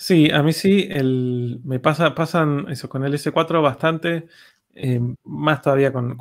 Sí, 0.00 0.30
a 0.30 0.44
mí 0.44 0.52
sí, 0.52 0.86
el, 0.90 1.60
me 1.64 1.80
pasa, 1.80 2.14
pasan 2.14 2.66
eso 2.70 2.88
con 2.88 3.02
el 3.04 3.14
S4 3.14 3.60
bastante, 3.60 4.28
eh, 4.74 5.00
más 5.24 5.60
todavía 5.60 5.92
con, 5.92 6.16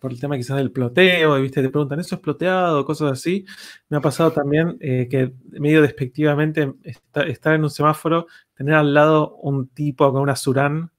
por 0.00 0.12
el 0.12 0.20
tema 0.20 0.36
quizás 0.36 0.56
del 0.56 0.72
ploteo, 0.72 1.38
y 1.38 1.42
viste, 1.42 1.62
te 1.62 1.68
preguntan, 1.70 2.00
¿eso 2.00 2.16
es 2.16 2.20
ploteado? 2.20 2.84
Cosas 2.84 3.12
así. 3.12 3.46
Me 3.88 3.98
ha 3.98 4.00
pasado 4.00 4.32
también 4.32 4.76
eh, 4.80 5.06
que 5.10 5.32
medio 5.60 5.80
despectivamente 5.82 6.74
estar 6.82 7.54
en 7.54 7.62
un 7.64 7.70
semáforo, 7.70 8.26
tener 8.54 8.74
al 8.74 8.92
lado 8.94 9.36
un 9.36 9.68
tipo 9.68 10.12
con 10.12 10.22
una 10.22 10.36
Surán 10.36 10.90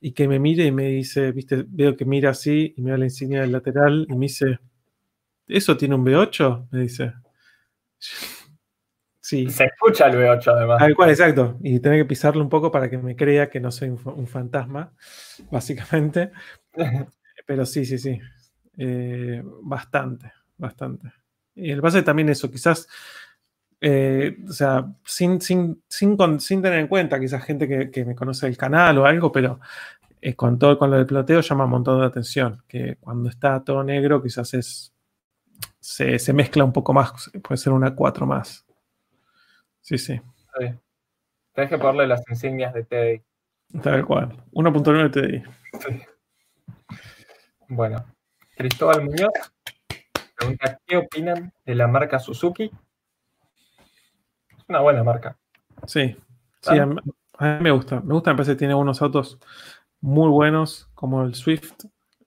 y 0.00 0.12
que 0.12 0.28
me 0.28 0.38
mire 0.38 0.66
y 0.66 0.72
me 0.72 0.88
dice, 0.88 1.32
viste, 1.32 1.64
veo 1.68 1.96
que 1.96 2.04
mira 2.04 2.30
así 2.30 2.74
y 2.76 2.82
mira 2.82 2.96
la 2.98 3.06
insignia 3.06 3.40
del 3.42 3.52
lateral 3.52 4.06
y 4.08 4.14
me 4.14 4.26
dice, 4.26 4.60
¿eso 5.48 5.76
tiene 5.76 5.96
un 5.96 6.04
V8? 6.04 6.68
Me 6.72 6.80
dice. 6.82 7.14
Sí. 9.28 9.50
Se 9.50 9.64
escucha 9.64 10.06
el 10.06 10.14
V8 10.18 10.52
además. 10.54 10.78
Tal 10.78 10.94
cual, 10.94 11.10
exacto. 11.10 11.58
Y 11.60 11.80
tener 11.80 11.98
que 11.98 12.04
pisarlo 12.04 12.42
un 12.44 12.48
poco 12.48 12.70
para 12.70 12.88
que 12.88 12.96
me 12.96 13.16
crea 13.16 13.50
que 13.50 13.58
no 13.58 13.72
soy 13.72 13.88
un, 13.88 13.98
fa- 13.98 14.12
un 14.12 14.28
fantasma, 14.28 14.92
básicamente. 15.50 16.30
Pero 17.46 17.66
sí, 17.66 17.84
sí, 17.84 17.98
sí. 17.98 18.20
Eh, 18.78 19.42
bastante, 19.62 20.32
bastante. 20.56 21.12
Y 21.56 21.72
el 21.72 21.80
base 21.80 22.02
también 22.02 22.28
eso, 22.28 22.48
quizás, 22.50 22.86
eh, 23.80 24.36
o 24.48 24.52
sea, 24.52 24.86
sin, 25.04 25.40
sin, 25.40 25.82
sin, 25.88 26.16
con- 26.16 26.38
sin 26.38 26.62
tener 26.62 26.78
en 26.78 26.86
cuenta, 26.86 27.18
quizás 27.18 27.42
gente 27.42 27.66
que, 27.66 27.90
que 27.90 28.04
me 28.04 28.14
conoce 28.14 28.46
el 28.46 28.56
canal 28.56 28.96
o 28.98 29.06
algo, 29.06 29.32
pero 29.32 29.58
eh, 30.20 30.34
con 30.36 30.56
todo 30.56 30.78
con 30.78 30.90
lo 30.90 30.98
del 30.98 31.06
ploteo 31.06 31.40
llama 31.40 31.64
un 31.64 31.70
montón 31.70 31.98
de 32.00 32.06
atención. 32.06 32.62
Que 32.68 32.96
cuando 33.00 33.28
está 33.28 33.64
todo 33.64 33.82
negro, 33.82 34.22
quizás 34.22 34.54
es. 34.54 34.92
Se, 35.80 36.18
se 36.20 36.32
mezcla 36.32 36.62
un 36.64 36.72
poco 36.72 36.92
más, 36.92 37.30
puede 37.42 37.56
ser 37.58 37.72
una 37.72 37.94
4 37.94 38.24
más. 38.26 38.65
Sí, 39.86 39.98
sí. 39.98 40.20
Sí. 40.58 40.66
Tenés 41.52 41.70
que 41.70 41.78
ponerle 41.78 42.08
las 42.08 42.28
insignias 42.28 42.74
de 42.74 42.82
TDI. 42.82 43.80
Tal 43.80 44.04
cual. 44.04 44.36
1.9 44.50 45.12
TDI. 45.12 45.44
Bueno, 47.68 48.04
Cristóbal 48.56 49.04
Muñoz 49.04 49.30
pregunta, 50.36 50.80
¿qué 50.84 50.96
opinan 50.96 51.52
de 51.64 51.74
la 51.76 51.86
marca 51.86 52.18
Suzuki? 52.18 52.64
Es 54.48 54.64
una 54.68 54.80
buena 54.80 55.04
marca. 55.04 55.38
Sí. 55.86 56.16
Sí, 56.62 56.78
a 56.78 56.84
mí, 56.84 56.96
a 57.38 57.44
mí 57.44 57.62
me 57.62 57.70
gusta. 57.70 58.00
Me 58.00 58.12
gusta, 58.12 58.32
me 58.32 58.38
parece 58.38 58.52
que 58.54 58.58
tiene 58.58 58.74
unos 58.74 59.00
autos 59.02 59.38
muy 60.00 60.28
buenos, 60.30 60.90
como 60.94 61.22
el 61.22 61.36
Swift, 61.36 61.84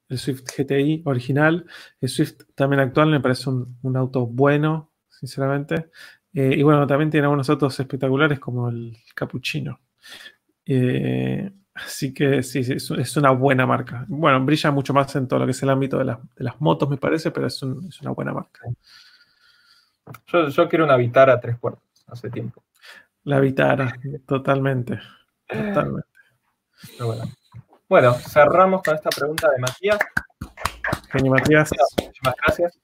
el 0.07 0.17
Swift 0.17 0.45
GTI 0.45 1.03
original. 1.05 1.65
El 1.99 2.07
Swift 2.07 2.43
también 2.55 2.79
actual 2.79 3.09
me 3.09 3.19
parece 3.19 3.49
un, 3.49 3.77
un 3.81 3.97
auto 3.97 4.25
bueno, 4.27 4.93
sinceramente. 5.09 5.89
Eh, 6.33 6.55
y 6.57 6.63
bueno, 6.63 6.85
también 6.85 7.09
tiene 7.09 7.25
algunos 7.25 7.49
autos 7.49 7.79
espectaculares 7.79 8.39
como 8.39 8.69
el 8.69 8.95
Cappuccino. 9.15 9.79
Eh, 10.65 11.51
así 11.73 12.13
que 12.13 12.43
sí, 12.43 12.63
sí, 12.63 12.73
es, 12.73 12.91
es 12.91 13.17
una 13.17 13.31
buena 13.31 13.65
marca. 13.65 14.05
Bueno, 14.07 14.43
brilla 14.45 14.69
mucho 14.71 14.93
más 14.93 15.15
en 15.15 15.27
todo 15.27 15.39
lo 15.39 15.45
que 15.45 15.51
es 15.51 15.63
el 15.63 15.69
ámbito 15.69 15.97
de, 15.97 16.05
las- 16.05 16.19
de 16.35 16.43
las 16.43 16.59
motos, 16.61 16.87
me 16.89 16.97
parece, 16.97 17.31
pero 17.31 17.47
es, 17.47 17.61
un- 17.63 17.85
es 17.87 17.99
una 18.01 18.11
buena 18.11 18.33
marca. 18.33 18.61
Yo, 20.27 20.49
yo 20.49 20.67
quiero 20.69 20.85
una 20.85 20.97
Vitara 20.97 21.33
a 21.33 21.39
tres 21.39 21.57
puertas 21.57 21.83
hace 22.07 22.29
tiempo. 22.29 22.63
La 23.23 23.39
Vitara, 23.39 23.93
totalmente. 24.25 24.99
Totalmente. 25.47 26.07
Pero 26.97 27.07
bueno. 27.07 27.23
Bueno, 27.87 28.13
cerramos 28.13 28.81
con 28.83 28.95
esta 28.95 29.09
pregunta 29.09 29.49
de 29.49 29.59
Matías. 29.59 29.97
Genio 31.11 31.31
Matías. 31.31 31.69
Muchísimas 31.97 32.35
gracias. 32.45 32.79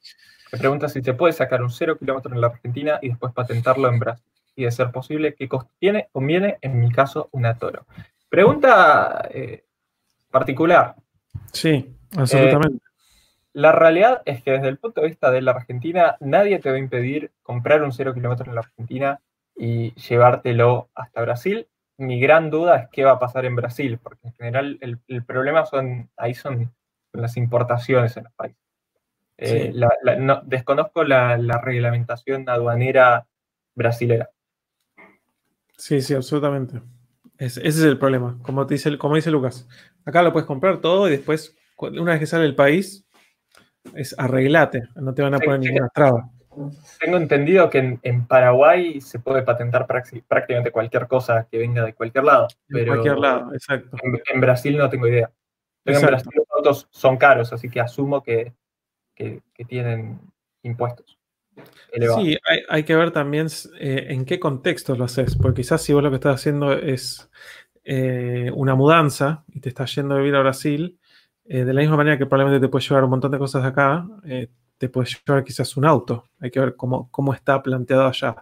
Me 0.51 0.59
pregunta 0.59 0.89
si 0.89 1.01
se 1.01 1.13
puede 1.13 1.33
sacar 1.33 1.61
un 1.61 1.69
cero 1.69 1.97
kilómetro 1.97 2.33
en 2.33 2.41
la 2.41 2.47
Argentina 2.47 2.99
y 3.01 3.09
después 3.09 3.33
patentarlo 3.33 3.89
en 3.89 3.99
Brasil. 3.99 4.25
Y 4.55 4.63
de 4.63 4.71
ser 4.71 4.91
posible, 4.91 5.33
¿qué 5.33 5.49
costo 5.49 5.71
tiene? 5.79 6.07
Conviene, 6.11 6.57
en 6.61 6.79
mi 6.79 6.91
caso, 6.91 7.29
una 7.31 7.57
Toro. 7.57 7.85
Pregunta 8.29 9.27
eh, 9.31 9.65
particular. 10.31 10.95
Sí, 11.51 11.93
absolutamente. 12.15 12.83
La 13.53 13.71
realidad 13.71 14.21
es 14.25 14.43
que 14.43 14.51
desde 14.51 14.67
el 14.67 14.77
punto 14.77 15.01
de 15.01 15.07
vista 15.07 15.31
de 15.31 15.41
la 15.41 15.51
Argentina, 15.51 16.17
nadie 16.19 16.59
te 16.59 16.69
va 16.69 16.75
a 16.75 16.79
impedir 16.79 17.31
comprar 17.41 17.83
un 17.83 17.93
cero 17.93 18.13
kilómetro 18.13 18.45
en 18.49 18.55
la 18.55 18.61
Argentina 18.61 19.21
y 19.55 19.93
llevártelo 19.93 20.89
hasta 20.93 21.21
Brasil. 21.21 21.67
Mi 21.97 22.19
gran 22.19 22.49
duda 22.49 22.75
es 22.75 22.89
qué 22.91 23.05
va 23.05 23.11
a 23.11 23.19
pasar 23.19 23.45
en 23.45 23.55
Brasil, 23.55 23.97
porque 24.01 24.27
en 24.27 24.33
general 24.33 24.77
el, 24.81 24.99
el 25.07 25.23
problema 25.23 25.65
son, 25.65 26.09
ahí 26.17 26.33
son 26.33 26.73
las 27.13 27.37
importaciones 27.37 28.17
en 28.17 28.25
los 28.25 28.33
países. 28.33 28.64
Eh, 29.37 29.71
Sí. 29.71 29.77
la- 29.77 29.91
la- 30.03 30.15
no- 30.15 30.41
desconozco 30.45 31.03
la, 31.03 31.37
la 31.37 31.59
reglamentación 31.59 32.47
aduanera 32.47 33.27
brasilera. 33.75 34.29
Sí, 35.77 36.01
sí, 36.01 36.13
absolutamente. 36.13 36.81
Es- 37.37 37.57
ese 37.57 37.67
es 37.67 37.83
el 37.83 37.97
problema, 37.99 38.37
como, 38.43 38.65
te 38.65 38.75
dice, 38.75 38.97
como 38.97 39.15
dice 39.15 39.29
Lucas. 39.31 39.67
Acá 40.05 40.21
lo 40.23 40.31
puedes 40.31 40.47
comprar 40.47 40.79
todo 40.79 41.07
y 41.07 41.11
después, 41.11 41.55
una 41.77 42.11
vez 42.11 42.19
que 42.19 42.25
sale 42.27 42.43
del 42.43 42.55
país, 42.55 43.05
es 43.93 44.15
arreglate, 44.17 44.83
no 44.95 45.13
te 45.13 45.21
van 45.21 45.33
a 45.35 45.39
poner 45.39 45.61
sí. 45.61 45.67
ninguna 45.67 45.89
traba. 45.89 46.29
Tengo 47.01 47.17
entendido 47.17 47.69
que 47.69 47.79
en, 47.79 47.99
en 48.01 48.25
Paraguay 48.25 49.01
se 49.01 49.19
puede 49.19 49.41
patentar 49.43 49.85
prácticamente 49.85 50.71
cualquier 50.71 51.05
cosa 51.07 51.45
que 51.51 51.57
venga 51.57 51.83
de 51.83 51.93
cualquier 51.93 52.23
lado. 52.23 52.47
De 52.69 52.79
Pero 52.79 52.93
cualquier 52.93 53.17
lado, 53.17 53.53
exacto. 53.53 53.97
En, 54.01 54.21
en 54.33 54.39
Brasil 54.41 54.77
no 54.77 54.89
tengo 54.89 55.05
idea. 55.07 55.29
Pero 55.83 55.99
en. 55.99 56.05
Brasil 56.05 56.31
los 56.33 56.47
autos 56.55 56.87
son 56.91 57.17
caros, 57.17 57.51
así 57.51 57.69
que 57.69 57.81
asumo 57.81 58.23
que, 58.23 58.53
que- 59.15 59.41
que 59.53 59.65
tienen 59.65 60.19
impuestos 60.63 61.17
elevados. 61.91 62.23
Sí, 62.23 62.37
hay, 62.47 62.59
hay 62.69 62.83
que 62.83 62.95
ver 62.95 63.11
también 63.11 63.47
eh, 63.79 64.07
en 64.09 64.25
qué 64.25 64.39
contexto 64.39 64.95
lo 64.95 65.05
haces, 65.05 65.35
porque 65.35 65.61
quizás 65.61 65.81
si 65.81 65.93
vos 65.93 66.03
lo 66.03 66.09
que 66.09 66.15
estás 66.15 66.35
haciendo 66.35 66.73
es 66.73 67.29
eh, 67.83 68.51
una 68.53 68.75
mudanza 68.75 69.43
y 69.53 69.59
te 69.61 69.69
estás 69.69 69.93
yendo 69.95 70.15
a 70.15 70.17
vivir 70.17 70.35
a 70.35 70.41
Brasil, 70.41 70.99
eh, 71.45 71.63
de 71.63 71.73
la 71.73 71.81
misma 71.81 71.97
manera 71.97 72.17
que 72.17 72.25
probablemente 72.25 72.65
te 72.65 72.69
puedes 72.71 72.89
llevar 72.89 73.03
un 73.03 73.11
montón 73.11 73.31
de 73.31 73.37
cosas 73.37 73.61
de 73.63 73.69
acá, 73.69 74.07
eh, 74.25 74.49
te 74.77 74.89
puedes 74.89 75.17
llevar 75.25 75.43
quizás 75.43 75.77
un 75.77 75.85
auto. 75.85 76.25
Hay 76.39 76.51
que 76.51 76.59
ver 76.59 76.75
cómo, 76.75 77.09
cómo 77.11 77.33
está 77.33 77.61
planteado 77.61 78.07
allá. 78.07 78.35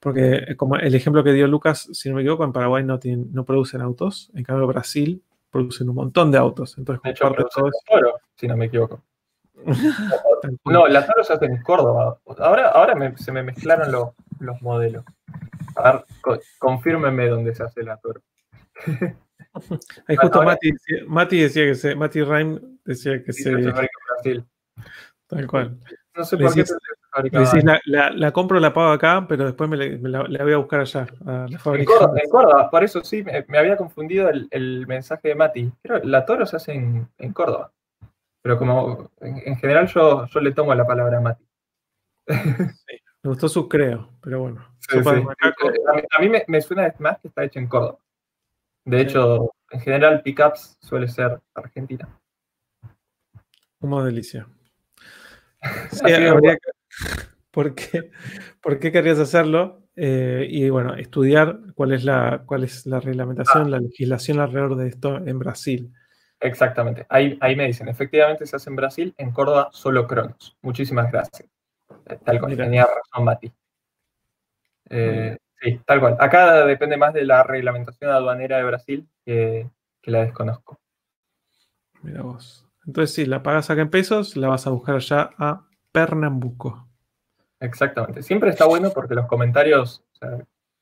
Porque 0.00 0.34
eh, 0.48 0.56
como 0.56 0.76
el 0.76 0.94
ejemplo 0.94 1.24
que 1.24 1.32
dio 1.32 1.48
Lucas, 1.48 1.88
si 1.92 2.08
no 2.08 2.14
me 2.14 2.22
equivoco, 2.22 2.44
en 2.44 2.52
Paraguay 2.52 2.84
no, 2.84 2.98
tienen- 3.00 3.32
no 3.32 3.44
producen 3.44 3.80
autos, 3.82 4.30
en 4.34 4.44
cambio 4.44 4.66
Brasil 4.68 5.22
producen 5.50 5.88
un 5.88 5.96
montón 5.96 6.30
de 6.30 6.38
autos. 6.38 6.78
Entonces, 6.78 7.02
de 7.02 7.10
hecho, 7.10 7.24
todo 7.54 7.66
la 7.66 7.72
Toro, 8.00 8.14
si 8.36 8.46
no 8.46 8.56
me 8.56 8.66
equivoco. 8.66 9.02
No, 10.64 10.86
la 10.86 11.06
Toro 11.06 11.24
se 11.24 11.32
hace 11.32 11.46
en 11.46 11.62
Córdoba. 11.62 12.18
Ahora, 12.38 12.68
ahora 12.68 12.94
me- 12.94 13.16
se 13.18 13.32
me 13.32 13.42
mezclaron 13.42 13.90
los, 13.92 14.10
los 14.40 14.60
modelos. 14.62 15.04
A 15.76 15.92
ver, 15.92 16.04
co- 16.20 16.38
confírmenme 16.58 17.28
dónde 17.28 17.54
se 17.54 17.62
hace 17.62 17.82
la 17.82 17.96
Toro. 17.98 18.20
Ahí 20.06 20.16
justo 20.16 20.38
Ahora- 20.38 20.52
Mati, 20.52 20.72
decía- 20.72 21.04
Mati 21.06 21.40
decía 21.40 21.64
que 21.64 21.74
se, 21.74 21.94
Mati 21.94 22.22
Raim 22.22 22.78
decía 22.84 23.22
que 23.22 23.32
Sí, 23.32 23.42
se, 23.42 23.50
se 23.50 23.70
fabrica 23.72 23.80
en 23.80 23.88
Brasil. 24.14 24.44
tal 25.26 25.46
cual. 25.46 25.76
No 26.16 26.24
sé 26.24 26.36
Le 26.36 26.44
por 26.44 26.54
qué 26.54 26.64
se 26.66 26.74
decís, 27.22 27.64
la, 27.64 27.80
la- 27.86 28.10
la 28.10 28.32
compro, 28.32 28.60
la 28.60 28.72
pago 28.72 28.90
acá, 28.92 29.26
pero 29.28 29.44
después 29.46 29.68
me, 29.68 29.76
la- 29.76 29.98
me 29.98 30.08
la, 30.08 30.24
la 30.28 30.44
voy 30.44 30.52
a 30.52 30.56
buscar 30.58 30.80
allá, 30.80 31.06
a 31.26 31.46
la 31.48 31.76
En. 31.76 31.84
Córdoba, 31.84 32.18
en 32.22 32.30
Córdoba, 32.30 32.70
por 32.70 32.84
eso 32.84 33.02
sí, 33.02 33.22
me, 33.22 33.44
me 33.48 33.58
había 33.58 33.76
confundido 33.76 34.28
el, 34.28 34.46
el 34.50 34.86
mensaje 34.86 35.28
de 35.28 35.34
Mati. 35.34 35.72
Pero 35.82 35.98
la 36.04 36.24
Toro 36.24 36.46
se 36.46 36.56
hace 36.56 36.72
en, 36.74 37.08
en 37.18 37.32
Córdoba. 37.32 37.72
Pero 38.48 38.58
como 38.58 39.10
en, 39.20 39.56
general 39.56 39.86
yo, 39.88 40.26
yo 40.26 40.40
le 40.40 40.52
tomo 40.52 40.74
la 40.74 40.86
palabra 40.86 41.18
a 41.18 41.20
Mati. 41.20 41.44
Sí, 42.26 42.96
me 43.22 43.28
gustó 43.28 43.46
su 43.46 43.68
creo, 43.68 44.08
pero 44.22 44.40
bueno. 44.40 44.66
A 46.16 46.20
mí, 46.22 46.30
me, 46.46 46.60
suena 46.62 46.94
más 46.98 47.18
que 47.20 47.28
está 47.28 47.44
hecho 47.44 47.58
en 47.58 47.66
Córdoba. 47.66 47.98
De 48.86 49.02
hecho, 49.02 49.52
en 49.70 49.80
general, 49.80 50.22
Pickups 50.22 50.78
suele 50.80 51.08
ser 51.08 51.38
Argentina. 51.54 52.08
Como 53.78 54.02
delicia. 54.02 54.48
Sí, 55.90 56.10
habría. 56.10 56.56
¿Por, 57.50 57.74
qué? 57.74 58.12
¿Por 58.62 58.78
qué 58.78 58.90
querrías 58.90 59.18
hacerlo? 59.18 59.82
Eh, 59.94 60.46
y 60.48 60.70
bueno, 60.70 60.94
estudiar 60.94 61.58
cuál 61.74 61.92
es 61.92 62.02
la, 62.02 62.44
cuál 62.46 62.64
es 62.64 62.86
la 62.86 62.98
reglamentación, 62.98 63.66
ah. 63.66 63.70
la 63.72 63.80
legislación 63.80 64.40
alrededor 64.40 64.76
de 64.76 64.88
esto 64.88 65.18
en 65.18 65.38
Brasil. 65.38 65.92
Exactamente. 66.40 67.06
Ahí, 67.08 67.36
ahí 67.40 67.56
me 67.56 67.66
dicen, 67.66 67.88
efectivamente 67.88 68.46
se 68.46 68.56
hace 68.56 68.70
en 68.70 68.76
Brasil, 68.76 69.14
en 69.18 69.32
Córdoba 69.32 69.70
solo 69.72 70.06
Cronos. 70.06 70.56
Muchísimas 70.62 71.10
gracias. 71.10 71.48
Tal 72.24 72.40
cual, 72.40 72.56
tenía 72.56 72.84
razón 72.86 73.24
Mati. 73.24 73.52
Eh, 74.90 75.36
sí, 75.60 75.80
tal 75.84 76.00
cual. 76.00 76.16
Acá 76.18 76.64
depende 76.64 76.96
más 76.96 77.12
de 77.12 77.24
la 77.24 77.42
reglamentación 77.42 78.10
aduanera 78.10 78.58
de 78.58 78.64
Brasil 78.64 79.08
que, 79.24 79.68
la 80.04 80.20
desconozco. 80.20 80.80
Mira 82.00 82.22
vos. 82.22 82.66
Entonces, 82.86 83.14
si 83.14 83.26
la 83.26 83.42
pagas 83.42 83.68
acá 83.68 83.82
en 83.82 83.90
pesos, 83.90 84.36
la 84.36 84.48
vas 84.48 84.66
a 84.66 84.70
buscar 84.70 84.94
allá 84.94 85.30
a 85.36 85.66
Pernambuco. 85.92 86.88
Exactamente. 87.60 88.22
Siempre 88.22 88.48
está 88.48 88.64
bueno 88.64 88.90
porque 88.94 89.14
los 89.14 89.26
comentarios, 89.26 90.02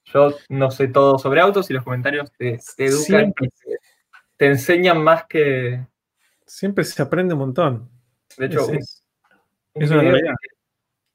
yo 0.05 0.37
no 0.49 0.71
sé 0.71 0.89
todo 0.89 1.19
sobre 1.19 1.41
autos 1.41 1.69
y 1.71 1.75
los 1.75 1.83
comentarios 1.83 2.31
te, 2.39 2.61
educan 2.79 3.35
te, 4.37 4.47
enseñan 4.47 5.03
más 5.03 5.25
que... 5.27 5.87
Siempre 6.47 6.85
se 6.85 7.03
aprende 7.03 7.35
un 7.35 7.41
montón. 7.41 7.91
De 8.39 8.47
hecho, 8.47 8.71
es, 8.73 9.03
una 9.75 10.03
realidad 10.03 10.35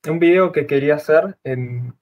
un 0.10 0.20
video 0.20 0.52
que 0.52 0.66
quería 0.66 0.96
hacer 0.96 1.38
en, 1.44 1.94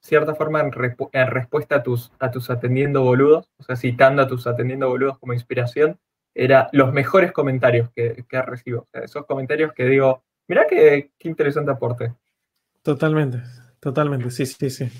cierta 0.00 0.34
forma 0.34 0.60
en, 0.60 0.72
respuesta 0.72 1.76
a 1.76 1.82
tus, 1.82 2.12
a 2.18 2.30
tus 2.30 2.50
atendiendo 2.50 3.02
boludos, 3.02 3.48
o 3.56 3.62
sea, 3.62 3.76
citando 3.76 4.22
a 4.22 4.28
tus 4.28 4.46
atendiendo 4.46 4.88
boludos 4.88 5.18
como 5.18 5.32
inspiración, 5.32 5.98
era 6.34 6.68
los 6.72 6.92
mejores 6.92 7.32
comentarios 7.32 7.90
que, 7.94 8.24
que 8.28 8.42
recibo. 8.42 8.86
esos 8.92 9.24
comentarios 9.24 9.72
que 9.72 9.86
digo, 9.86 10.24
mirá 10.48 10.66
qué, 10.68 11.12
interesante 11.20 11.70
aporte. 11.70 12.12
Totalmente, 12.82 13.42
totalmente, 13.80 14.30
sí, 14.30 14.44
sí, 14.44 14.68
sí. 14.68 14.90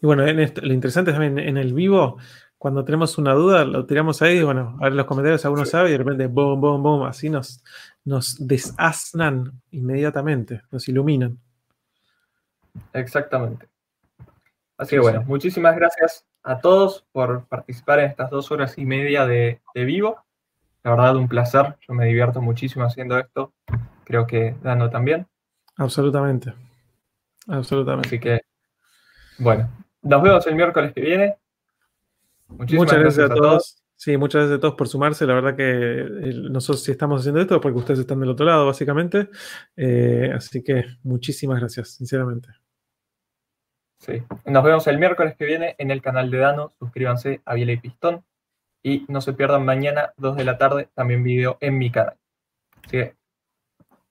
Y 0.00 0.06
bueno, 0.06 0.24
lo 0.24 0.72
interesante 0.72 1.12
también 1.12 1.38
en 1.38 1.58
el 1.58 1.74
vivo, 1.74 2.18
cuando 2.58 2.84
tenemos 2.84 3.16
una 3.18 3.32
duda, 3.34 3.64
lo 3.64 3.86
tiramos 3.86 4.20
ahí, 4.20 4.38
y 4.38 4.42
bueno, 4.42 4.76
a 4.80 4.84
ver 4.84 4.92
los 4.94 5.06
comentarios, 5.06 5.44
alguno 5.44 5.64
sabe, 5.64 5.90
y 5.90 5.92
de 5.92 5.98
repente, 5.98 6.26
boom, 6.26 6.60
boom, 6.60 6.82
boom, 6.82 7.02
así 7.04 7.30
nos, 7.30 7.62
nos 8.04 8.36
desasnan 8.46 9.52
inmediatamente, 9.70 10.62
nos 10.70 10.88
iluminan. 10.88 11.38
Exactamente. 12.92 13.68
Así 14.76 14.90
que 14.94 15.00
bueno, 15.00 15.24
muchísimas 15.26 15.74
gracias 15.74 16.24
a 16.44 16.60
todos 16.60 17.04
por 17.12 17.46
participar 17.46 17.98
en 17.98 18.06
estas 18.06 18.30
dos 18.30 18.50
horas 18.52 18.78
y 18.78 18.86
media 18.86 19.26
de, 19.26 19.60
vivo. 19.74 20.24
La 20.84 20.92
verdad, 20.92 21.16
un 21.16 21.28
placer. 21.28 21.76
Yo 21.86 21.94
me 21.94 22.06
divierto 22.06 22.40
muchísimo 22.40 22.84
haciendo 22.84 23.18
esto. 23.18 23.52
Creo 24.04 24.26
que 24.26 24.54
dando 24.62 24.88
también. 24.88 25.26
Absolutamente. 25.76 26.54
Absolutamente. 27.48 28.08
Así 28.08 28.20
que, 28.20 28.40
bueno, 29.38 29.68
nos 30.02 30.22
vemos 30.22 30.46
el 30.46 30.54
miércoles 30.54 30.92
que 30.92 31.00
viene. 31.00 31.36
Muchísimas 32.48 32.86
muchas 32.86 33.00
gracias, 33.00 33.30
a, 33.30 33.34
todos. 33.34 33.82
Sí, 33.96 34.16
muchas 34.16 34.42
gracias 34.42 34.58
a 34.58 34.60
todos 34.60 34.74
por 34.74 34.88
sumarse. 34.88 35.26
La 35.26 35.34
verdad 35.34 35.56
que 35.56 36.32
nosotros 36.50 36.82
sí 36.82 36.92
estamos 36.92 37.20
haciendo 37.20 37.40
esto 37.40 37.60
porque 37.60 37.78
ustedes 37.78 38.00
están 38.00 38.20
del 38.20 38.30
otro 38.30 38.46
lado, 38.46 38.66
básicamente. 38.66 39.28
Eh, 39.76 40.32
así 40.34 40.62
que 40.62 40.84
muchísimas 41.02 41.60
gracias, 41.60 41.94
sinceramente. 41.94 42.48
Sí. 43.98 44.22
Nos 44.46 44.64
vemos 44.64 44.86
el 44.86 44.98
miércoles 44.98 45.34
que 45.36 45.44
viene 45.44 45.74
en 45.78 45.90
el 45.90 46.00
canal 46.00 46.30
de 46.30 46.38
Dano. 46.38 46.72
Suscríbanse 46.78 47.42
a 47.44 47.54
Viela 47.54 47.72
y 47.72 47.78
Pistón. 47.78 48.24
Y 48.82 49.04
no 49.08 49.20
se 49.20 49.32
pierdan 49.32 49.64
mañana, 49.64 50.12
2 50.16 50.36
de 50.36 50.44
la 50.44 50.56
tarde, 50.56 50.88
también 50.94 51.24
video 51.24 51.58
en 51.60 51.78
mi 51.78 51.90
canal. 51.90 52.16
Así 52.84 52.90
que 52.90 53.16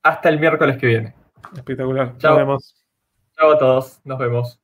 hasta 0.04 0.30
el 0.30 0.40
miércoles 0.40 0.78
que 0.78 0.88
viene. 0.88 1.16
Espectacular. 1.56 2.18
Chao. 2.18 2.32
Nos 2.32 2.40
vemos. 2.40 2.86
Chao 3.38 3.52
a 3.54 3.58
todos. 3.58 4.02
Nos 4.04 4.20
vemos. 4.20 4.60